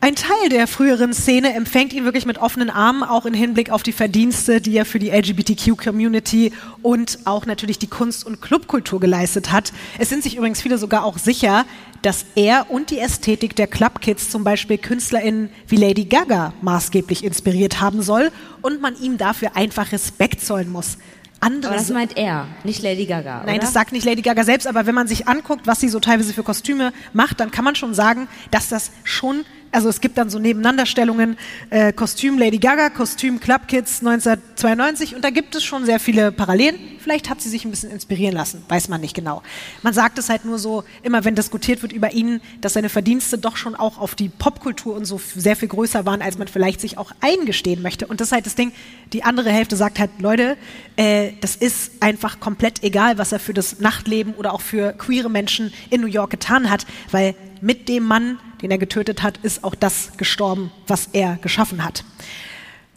Ein 0.00 0.14
Teil 0.14 0.48
der 0.48 0.68
früheren 0.68 1.12
Szene 1.12 1.54
empfängt 1.54 1.92
ihn 1.92 2.04
wirklich 2.04 2.24
mit 2.24 2.38
offenen 2.38 2.70
Armen, 2.70 3.02
auch 3.02 3.26
im 3.26 3.34
Hinblick 3.34 3.70
auf 3.70 3.82
die 3.82 3.90
Verdienste, 3.90 4.60
die 4.60 4.76
er 4.76 4.84
für 4.84 5.00
die 5.00 5.10
LGBTQ-Community 5.10 6.52
und 6.82 7.18
auch 7.24 7.46
natürlich 7.46 7.80
die 7.80 7.88
Kunst- 7.88 8.24
und 8.24 8.40
Clubkultur 8.40 9.00
geleistet 9.00 9.50
hat. 9.50 9.72
Es 9.98 10.08
sind 10.08 10.22
sich 10.22 10.36
übrigens 10.36 10.62
viele 10.62 10.78
sogar 10.78 11.02
auch 11.02 11.18
sicher, 11.18 11.66
dass 12.02 12.26
er 12.36 12.70
und 12.70 12.90
die 12.90 13.00
Ästhetik 13.00 13.56
der 13.56 13.66
Clubkids 13.66 14.30
zum 14.30 14.44
Beispiel 14.44 14.78
KünstlerInnen 14.78 15.50
wie 15.66 15.76
Lady 15.76 16.04
Gaga 16.04 16.52
maßgeblich 16.62 17.24
inspiriert 17.24 17.80
haben 17.80 18.00
soll 18.00 18.30
und 18.62 18.80
man 18.80 18.94
ihm 19.02 19.18
dafür 19.18 19.56
einfach 19.56 19.90
Respekt 19.90 20.44
zollen 20.44 20.70
muss. 20.70 20.98
Andere 21.40 21.72
Aber 21.72 21.80
das 21.80 21.90
meint 21.90 22.16
er, 22.16 22.48
nicht 22.64 22.82
Lady 22.82 23.06
Gaga. 23.06 23.42
Nein, 23.44 23.56
oder? 23.56 23.58
das 23.60 23.72
sagt 23.72 23.92
nicht 23.92 24.04
Lady 24.04 24.22
Gaga 24.22 24.42
selbst, 24.44 24.66
aber 24.66 24.86
wenn 24.86 24.94
man 24.94 25.06
sich 25.06 25.28
anguckt, 25.28 25.66
was 25.66 25.80
sie 25.80 25.88
so 25.88 26.00
teilweise 26.00 26.32
für 26.32 26.42
Kostüme 26.42 26.92
macht, 27.12 27.38
dann 27.38 27.50
kann 27.52 27.64
man 27.64 27.76
schon 27.76 27.94
sagen, 27.94 28.26
dass 28.50 28.68
das 28.68 28.90
schon, 29.04 29.44
also 29.72 29.88
es 29.88 30.00
gibt 30.00 30.18
dann 30.18 30.30
so 30.30 30.38
Nebeneinanderstellungen, 30.38 31.36
äh, 31.70 31.92
Kostüm 31.92 32.38
Lady 32.38 32.58
Gaga, 32.58 32.90
Kostüm 32.90 33.40
Club 33.40 33.68
Kids 33.68 34.00
1992 34.00 35.14
und 35.14 35.24
da 35.24 35.30
gibt 35.30 35.54
es 35.54 35.64
schon 35.64 35.84
sehr 35.84 36.00
viele 36.00 36.32
Parallelen. 36.32 36.78
Vielleicht 37.00 37.30
hat 37.30 37.40
sie 37.40 37.48
sich 37.48 37.64
ein 37.64 37.70
bisschen 37.70 37.90
inspirieren 37.90 38.34
lassen, 38.34 38.62
weiß 38.68 38.88
man 38.88 39.00
nicht 39.00 39.14
genau. 39.14 39.42
Man 39.82 39.94
sagt 39.94 40.18
es 40.18 40.28
halt 40.28 40.44
nur 40.44 40.58
so, 40.58 40.84
immer 41.02 41.24
wenn 41.24 41.34
diskutiert 41.34 41.82
wird 41.82 41.92
über 41.92 42.12
ihn, 42.12 42.40
dass 42.60 42.74
seine 42.74 42.88
Verdienste 42.88 43.38
doch 43.38 43.56
schon 43.56 43.74
auch 43.74 43.98
auf 43.98 44.14
die 44.14 44.28
Popkultur 44.28 44.94
und 44.94 45.04
so 45.04 45.20
sehr 45.34 45.56
viel 45.56 45.68
größer 45.68 46.06
waren, 46.06 46.22
als 46.22 46.38
man 46.38 46.48
vielleicht 46.48 46.80
sich 46.80 46.98
auch 46.98 47.12
eingestehen 47.20 47.82
möchte. 47.82 48.06
Und 48.06 48.20
das 48.20 48.28
ist 48.28 48.32
halt 48.32 48.46
das 48.46 48.54
Ding, 48.54 48.72
die 49.12 49.22
andere 49.22 49.50
Hälfte 49.50 49.76
sagt 49.76 49.98
halt, 49.98 50.10
Leute, 50.18 50.56
äh, 50.96 51.32
das 51.40 51.56
ist 51.56 51.92
einfach 52.00 52.40
komplett 52.40 52.82
egal, 52.82 53.18
was 53.18 53.32
er 53.32 53.38
für 53.38 53.54
das 53.54 53.80
Nachtleben 53.80 54.34
oder 54.34 54.52
auch 54.52 54.60
für 54.60 54.92
queere 54.92 55.30
Menschen 55.30 55.72
in 55.90 56.00
New 56.00 56.06
York 56.06 56.30
getan 56.30 56.70
hat, 56.70 56.86
weil 57.10 57.34
mit 57.60 57.88
dem 57.88 58.04
Mann, 58.04 58.38
den 58.62 58.70
er 58.70 58.78
getötet 58.78 59.22
hat, 59.22 59.38
ist 59.38 59.64
auch 59.64 59.74
das 59.74 60.12
gestorben, 60.16 60.70
was 60.86 61.08
er 61.12 61.36
geschaffen 61.36 61.84
hat. 61.84 62.04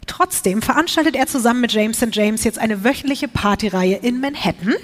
Trotzdem 0.06 0.62
veranstaltet 0.62 1.14
er 1.14 1.26
zusammen 1.26 1.60
mit 1.60 1.72
James 1.72 1.98
St. 1.98 2.08
James 2.12 2.44
jetzt 2.44 2.58
eine 2.58 2.84
wöchentliche 2.84 3.28
Partyreihe 3.28 3.96
in 3.96 4.20
Manhattan. 4.20 4.74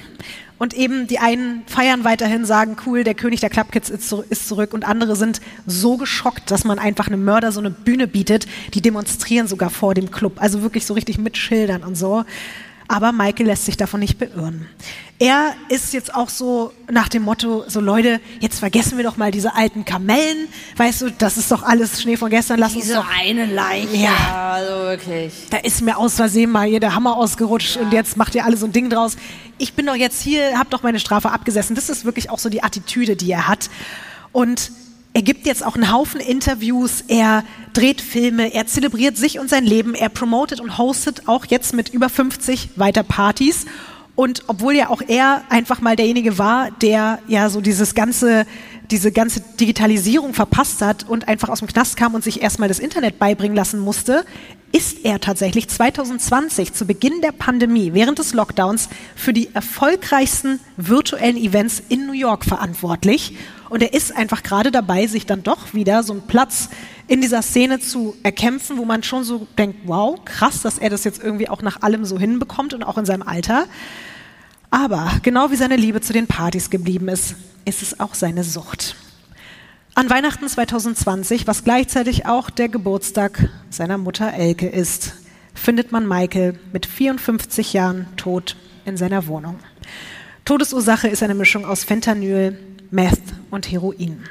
Und 0.58 0.74
eben 0.74 1.06
die 1.06 1.20
einen 1.20 1.62
feiern 1.66 2.02
weiterhin, 2.02 2.44
sagen, 2.44 2.76
cool, 2.84 3.04
der 3.04 3.14
König 3.14 3.38
der 3.40 3.50
Clubkids 3.50 3.90
ist 3.90 4.48
zurück. 4.48 4.74
Und 4.74 4.84
andere 4.84 5.14
sind 5.14 5.40
so 5.66 5.96
geschockt, 5.96 6.50
dass 6.50 6.64
man 6.64 6.80
einfach 6.80 7.06
einem 7.06 7.24
Mörder 7.24 7.52
so 7.52 7.60
eine 7.60 7.70
Bühne 7.70 8.08
bietet. 8.08 8.46
Die 8.74 8.80
demonstrieren 8.80 9.46
sogar 9.46 9.70
vor 9.70 9.94
dem 9.94 10.10
Club. 10.10 10.34
Also 10.38 10.62
wirklich 10.62 10.84
so 10.84 10.94
richtig 10.94 11.18
mit 11.18 11.36
Schildern 11.36 11.84
und 11.84 11.96
so. 11.96 12.24
Aber 12.88 13.12
Michael 13.12 13.46
lässt 13.46 13.66
sich 13.66 13.76
davon 13.76 14.00
nicht 14.00 14.18
beirren. 14.18 14.66
Er 15.18 15.52
ist 15.68 15.92
jetzt 15.92 16.14
auch 16.14 16.28
so 16.28 16.72
nach 16.90 17.08
dem 17.08 17.22
Motto, 17.24 17.64
so 17.66 17.80
Leute, 17.80 18.20
jetzt 18.40 18.60
vergessen 18.60 18.96
wir 18.96 19.04
doch 19.04 19.16
mal 19.16 19.30
diese 19.30 19.54
alten 19.54 19.84
Kamellen. 19.84 20.48
Weißt 20.76 21.02
du, 21.02 21.10
das 21.10 21.36
ist 21.36 21.50
doch 21.52 21.62
alles 21.62 22.00
Schnee 22.00 22.16
von 22.16 22.30
gestern. 22.30 22.58
Lass 22.58 22.74
uns 22.74 22.84
Diese 22.84 22.96
doch 22.96 23.06
eine 23.20 23.44
Leiche. 23.46 23.96
Ja. 23.96 24.52
Also 24.54 24.84
wirklich. 24.84 25.34
da 25.50 25.58
ist 25.58 25.82
mir 25.82 25.98
aus 25.98 26.14
Versehen 26.14 26.50
mal 26.50 26.66
hier 26.68 26.80
der 26.80 26.94
Hammer 26.94 27.16
ausgerutscht 27.16 27.76
und 27.76 27.92
jetzt 27.92 28.16
macht 28.16 28.34
ihr 28.34 28.44
alle 28.44 28.56
so 28.56 28.66
ein 28.66 28.72
Ding 28.72 28.88
draus. 28.90 29.16
Ich 29.58 29.74
bin 29.74 29.86
doch 29.86 29.96
jetzt 29.96 30.22
hier, 30.22 30.58
hab 30.58 30.70
doch 30.70 30.82
meine 30.82 31.00
Strafe 31.00 31.30
abgesessen. 31.30 31.74
Das 31.74 31.90
ist 31.90 32.04
wirklich 32.04 32.30
auch 32.30 32.38
so 32.38 32.48
die 32.48 32.62
Attitüde, 32.62 33.16
die 33.16 33.30
er 33.30 33.48
hat. 33.48 33.68
Und 34.32 34.70
er 35.18 35.22
gibt 35.22 35.46
jetzt 35.46 35.66
auch 35.66 35.74
einen 35.74 35.90
Haufen 35.90 36.20
Interviews, 36.20 37.02
er 37.08 37.42
dreht 37.72 38.00
Filme, 38.00 38.54
er 38.54 38.68
zelebriert 38.68 39.16
sich 39.16 39.40
und 39.40 39.50
sein 39.50 39.64
Leben, 39.64 39.96
er 39.96 40.10
promotet 40.10 40.60
und 40.60 40.78
hostet 40.78 41.26
auch 41.26 41.44
jetzt 41.44 41.74
mit 41.74 41.88
über 41.88 42.08
50 42.08 42.68
weiter 42.76 43.02
Partys. 43.02 43.66
Und 44.14 44.44
obwohl 44.46 44.76
ja 44.76 44.90
auch 44.90 45.02
er 45.08 45.42
einfach 45.48 45.80
mal 45.80 45.96
derjenige 45.96 46.38
war, 46.38 46.70
der 46.70 47.18
ja 47.26 47.50
so 47.50 47.60
dieses 47.60 47.96
ganze, 47.96 48.46
diese 48.90 49.12
ganze 49.12 49.40
Digitalisierung 49.60 50.34
verpasst 50.34 50.80
hat 50.80 51.08
und 51.08 51.28
einfach 51.28 51.48
aus 51.48 51.58
dem 51.58 51.68
Knast 51.68 51.96
kam 51.96 52.14
und 52.14 52.24
sich 52.24 52.42
erstmal 52.42 52.68
das 52.68 52.78
Internet 52.78 53.18
beibringen 53.18 53.56
lassen 53.56 53.80
musste, 53.80 54.24
ist 54.72 55.04
er 55.04 55.20
tatsächlich 55.20 55.68
2020 55.68 56.72
zu 56.72 56.86
Beginn 56.86 57.20
der 57.22 57.32
Pandemie, 57.32 57.94
während 57.94 58.18
des 58.18 58.34
Lockdowns, 58.34 58.88
für 59.16 59.32
die 59.32 59.54
erfolgreichsten 59.54 60.60
virtuellen 60.76 61.36
Events 61.36 61.82
in 61.88 62.06
New 62.06 62.12
York 62.12 62.44
verantwortlich. 62.44 63.36
Und 63.70 63.82
er 63.82 63.94
ist 63.94 64.14
einfach 64.16 64.42
gerade 64.42 64.70
dabei, 64.70 65.06
sich 65.06 65.26
dann 65.26 65.42
doch 65.42 65.74
wieder 65.74 66.02
so 66.02 66.12
einen 66.12 66.22
Platz 66.22 66.68
in 67.06 67.20
dieser 67.20 67.42
Szene 67.42 67.80
zu 67.80 68.14
erkämpfen, 68.22 68.78
wo 68.78 68.84
man 68.84 69.02
schon 69.02 69.24
so 69.24 69.46
denkt, 69.56 69.80
wow, 69.84 70.18
krass, 70.24 70.62
dass 70.62 70.78
er 70.78 70.90
das 70.90 71.04
jetzt 71.04 71.22
irgendwie 71.22 71.48
auch 71.48 71.62
nach 71.62 71.82
allem 71.82 72.04
so 72.04 72.18
hinbekommt 72.18 72.74
und 72.74 72.82
auch 72.82 72.98
in 72.98 73.06
seinem 73.06 73.22
Alter. 73.22 73.66
Aber 74.70 75.10
genau 75.22 75.50
wie 75.50 75.56
seine 75.56 75.76
Liebe 75.76 76.02
zu 76.02 76.12
den 76.12 76.26
Partys 76.26 76.68
geblieben 76.68 77.08
ist, 77.08 77.36
ist 77.68 77.82
es 77.82 78.00
auch 78.00 78.14
seine 78.14 78.44
Sucht. 78.44 78.96
An 79.94 80.08
Weihnachten 80.08 80.48
2020, 80.48 81.46
was 81.46 81.64
gleichzeitig 81.64 82.24
auch 82.24 82.50
der 82.50 82.68
Geburtstag 82.68 83.48
seiner 83.68 83.98
Mutter 83.98 84.32
Elke 84.32 84.66
ist, 84.68 85.14
findet 85.54 85.92
man 85.92 86.06
Michael 86.06 86.58
mit 86.72 86.86
54 86.86 87.74
Jahren 87.74 88.06
tot 88.16 88.56
in 88.84 88.96
seiner 88.96 89.26
Wohnung. 89.26 89.58
Todesursache 90.44 91.08
ist 91.08 91.22
eine 91.22 91.34
Mischung 91.34 91.66
aus 91.66 91.84
Fentanyl, 91.84 92.58
Meth 92.90 93.20
und 93.50 93.70
Heroin. 93.70 94.24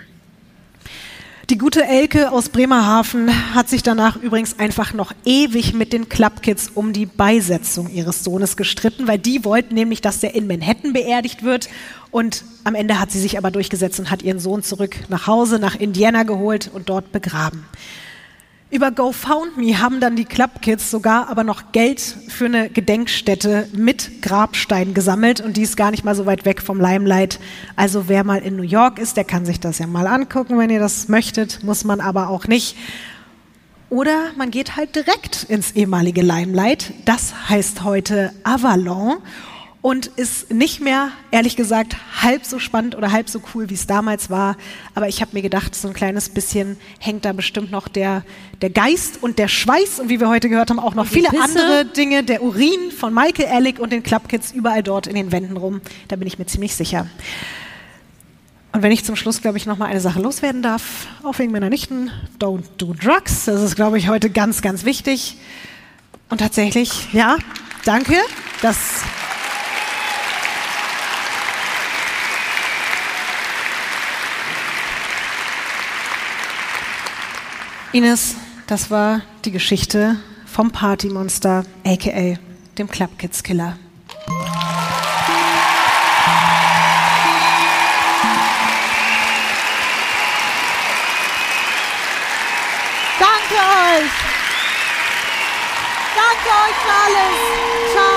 Die 1.49 1.57
gute 1.57 1.85
Elke 1.85 2.33
aus 2.33 2.49
Bremerhaven 2.49 3.31
hat 3.55 3.69
sich 3.69 3.81
danach 3.81 4.17
übrigens 4.17 4.59
einfach 4.59 4.91
noch 4.91 5.13
ewig 5.23 5.73
mit 5.73 5.93
den 5.93 6.09
Clubkids 6.09 6.69
um 6.75 6.91
die 6.91 7.05
Beisetzung 7.05 7.89
ihres 7.89 8.25
Sohnes 8.25 8.57
gestritten, 8.57 9.07
weil 9.07 9.17
die 9.17 9.45
wollten 9.45 9.73
nämlich, 9.73 10.01
dass 10.01 10.19
der 10.19 10.35
in 10.35 10.45
Manhattan 10.45 10.91
beerdigt 10.91 11.43
wird. 11.43 11.69
Und 12.11 12.43
am 12.65 12.75
Ende 12.75 12.99
hat 12.99 13.11
sie 13.11 13.21
sich 13.21 13.37
aber 13.37 13.49
durchgesetzt 13.49 13.97
und 13.97 14.11
hat 14.11 14.23
ihren 14.23 14.39
Sohn 14.39 14.61
zurück 14.61 14.97
nach 15.07 15.27
Hause, 15.27 15.57
nach 15.57 15.75
Indiana 15.75 16.23
geholt 16.23 16.69
und 16.73 16.89
dort 16.89 17.13
begraben. 17.13 17.63
Über 18.69 18.91
GoFoundMe 18.91 19.79
haben 19.79 20.01
dann 20.01 20.17
die 20.17 20.25
Clubkids 20.25 20.91
sogar 20.91 21.29
aber 21.29 21.45
noch 21.45 21.71
Geld 21.71 22.01
für 22.01 22.47
eine 22.47 22.69
Gedenkstätte 22.69 23.69
mit 23.71 24.21
Grabstein 24.21 24.93
gesammelt 24.93 25.39
und 25.39 25.55
die 25.55 25.61
ist 25.61 25.77
gar 25.77 25.89
nicht 25.89 26.03
mal 26.03 26.15
so 26.15 26.25
weit 26.25 26.43
weg 26.43 26.61
vom 26.61 26.81
Limelight. 26.81 27.39
Also 27.77 28.09
wer 28.09 28.25
mal 28.25 28.39
in 28.39 28.57
New 28.57 28.63
York 28.63 28.99
ist, 28.99 29.15
der 29.15 29.23
kann 29.23 29.45
sich 29.45 29.61
das 29.61 29.79
ja 29.79 29.87
mal 29.87 30.05
angucken, 30.05 30.59
wenn 30.59 30.69
ihr 30.69 30.81
das 30.81 31.07
möchtet, 31.07 31.63
muss 31.63 31.85
man 31.85 32.01
aber 32.01 32.27
auch 32.27 32.47
nicht. 32.47 32.75
Oder 33.89 34.31
man 34.35 34.51
geht 34.51 34.75
halt 34.75 34.97
direkt 34.97 35.45
ins 35.47 35.71
ehemalige 35.71 36.21
Limelight. 36.21 36.91
Das 37.05 37.49
heißt 37.49 37.85
heute 37.85 38.33
Avalon 38.43 39.19
und 39.87 40.07
ist 40.07 40.51
nicht 40.51 40.81
mehr, 40.81 41.11
ehrlich 41.31 41.55
gesagt, 41.55 41.95
halb 42.21 42.43
so 42.43 42.59
spannend 42.59 42.93
oder 42.97 43.13
halb 43.13 43.29
so 43.29 43.41
cool, 43.55 43.69
wie 43.69 43.73
es 43.73 43.87
damals 43.87 44.29
war. 44.29 44.57
Aber 44.95 45.07
ich 45.07 45.21
habe 45.21 45.31
mir 45.31 45.41
gedacht, 45.41 45.75
so 45.75 45.87
ein 45.87 45.93
kleines 45.93 46.27
bisschen 46.27 46.75
hängt 46.99 47.23
da 47.23 47.31
bestimmt 47.31 47.71
noch 47.71 47.87
der, 47.87 48.25
der 48.61 48.69
Geist 48.69 49.23
und 49.23 49.39
der 49.39 49.47
Schweiß 49.47 50.01
und 50.01 50.09
wie 50.09 50.19
wir 50.19 50.27
heute 50.27 50.49
gehört 50.49 50.71
haben, 50.71 50.81
auch 50.81 50.93
noch 50.93 51.05
viele 51.05 51.29
Pisse. 51.29 51.41
andere 51.41 51.85
Dinge, 51.85 52.25
der 52.25 52.43
Urin 52.43 52.91
von 52.91 53.13
Michael 53.13 53.45
Ehrlich 53.45 53.79
und 53.79 53.93
den 53.93 54.03
Clubkids 54.03 54.51
überall 54.51 54.83
dort 54.83 55.07
in 55.07 55.15
den 55.15 55.31
Wänden 55.31 55.55
rum. 55.55 55.79
Da 56.09 56.17
bin 56.17 56.27
ich 56.27 56.37
mir 56.37 56.47
ziemlich 56.47 56.75
sicher. 56.75 57.07
Und 58.73 58.83
wenn 58.83 58.91
ich 58.91 59.05
zum 59.05 59.15
Schluss, 59.15 59.41
glaube 59.41 59.57
ich, 59.57 59.67
noch 59.67 59.77
mal 59.77 59.85
eine 59.85 60.01
Sache 60.01 60.19
loswerden 60.19 60.61
darf, 60.61 61.07
auch 61.23 61.39
wegen 61.39 61.53
meiner 61.53 61.69
Nichten, 61.69 62.11
don't 62.41 62.65
do 62.77 62.93
drugs. 62.93 63.45
Das 63.45 63.61
ist, 63.61 63.77
glaube 63.77 63.97
ich, 63.97 64.09
heute 64.09 64.29
ganz, 64.31 64.61
ganz 64.61 64.83
wichtig. 64.83 65.37
Und 66.27 66.39
tatsächlich, 66.39 67.13
ja, 67.13 67.37
danke, 67.85 68.15
dass 68.61 68.77
Ines, 77.93 78.35
das 78.67 78.91
war 78.91 79.21
die 79.45 79.51
Geschichte 79.51 80.17
vom 80.45 80.71
Partymonster, 80.71 81.63
aka 81.85 82.37
dem 82.77 82.89
Club 82.89 83.17
Kids 83.17 83.41
Killer. 83.43 83.77
Danke 93.19 93.55
euch. 93.55 94.11
Danke 96.15 96.49
euch 96.63 96.77
für 96.83 96.93
alles. 97.05 97.37
Ciao. 97.93 98.16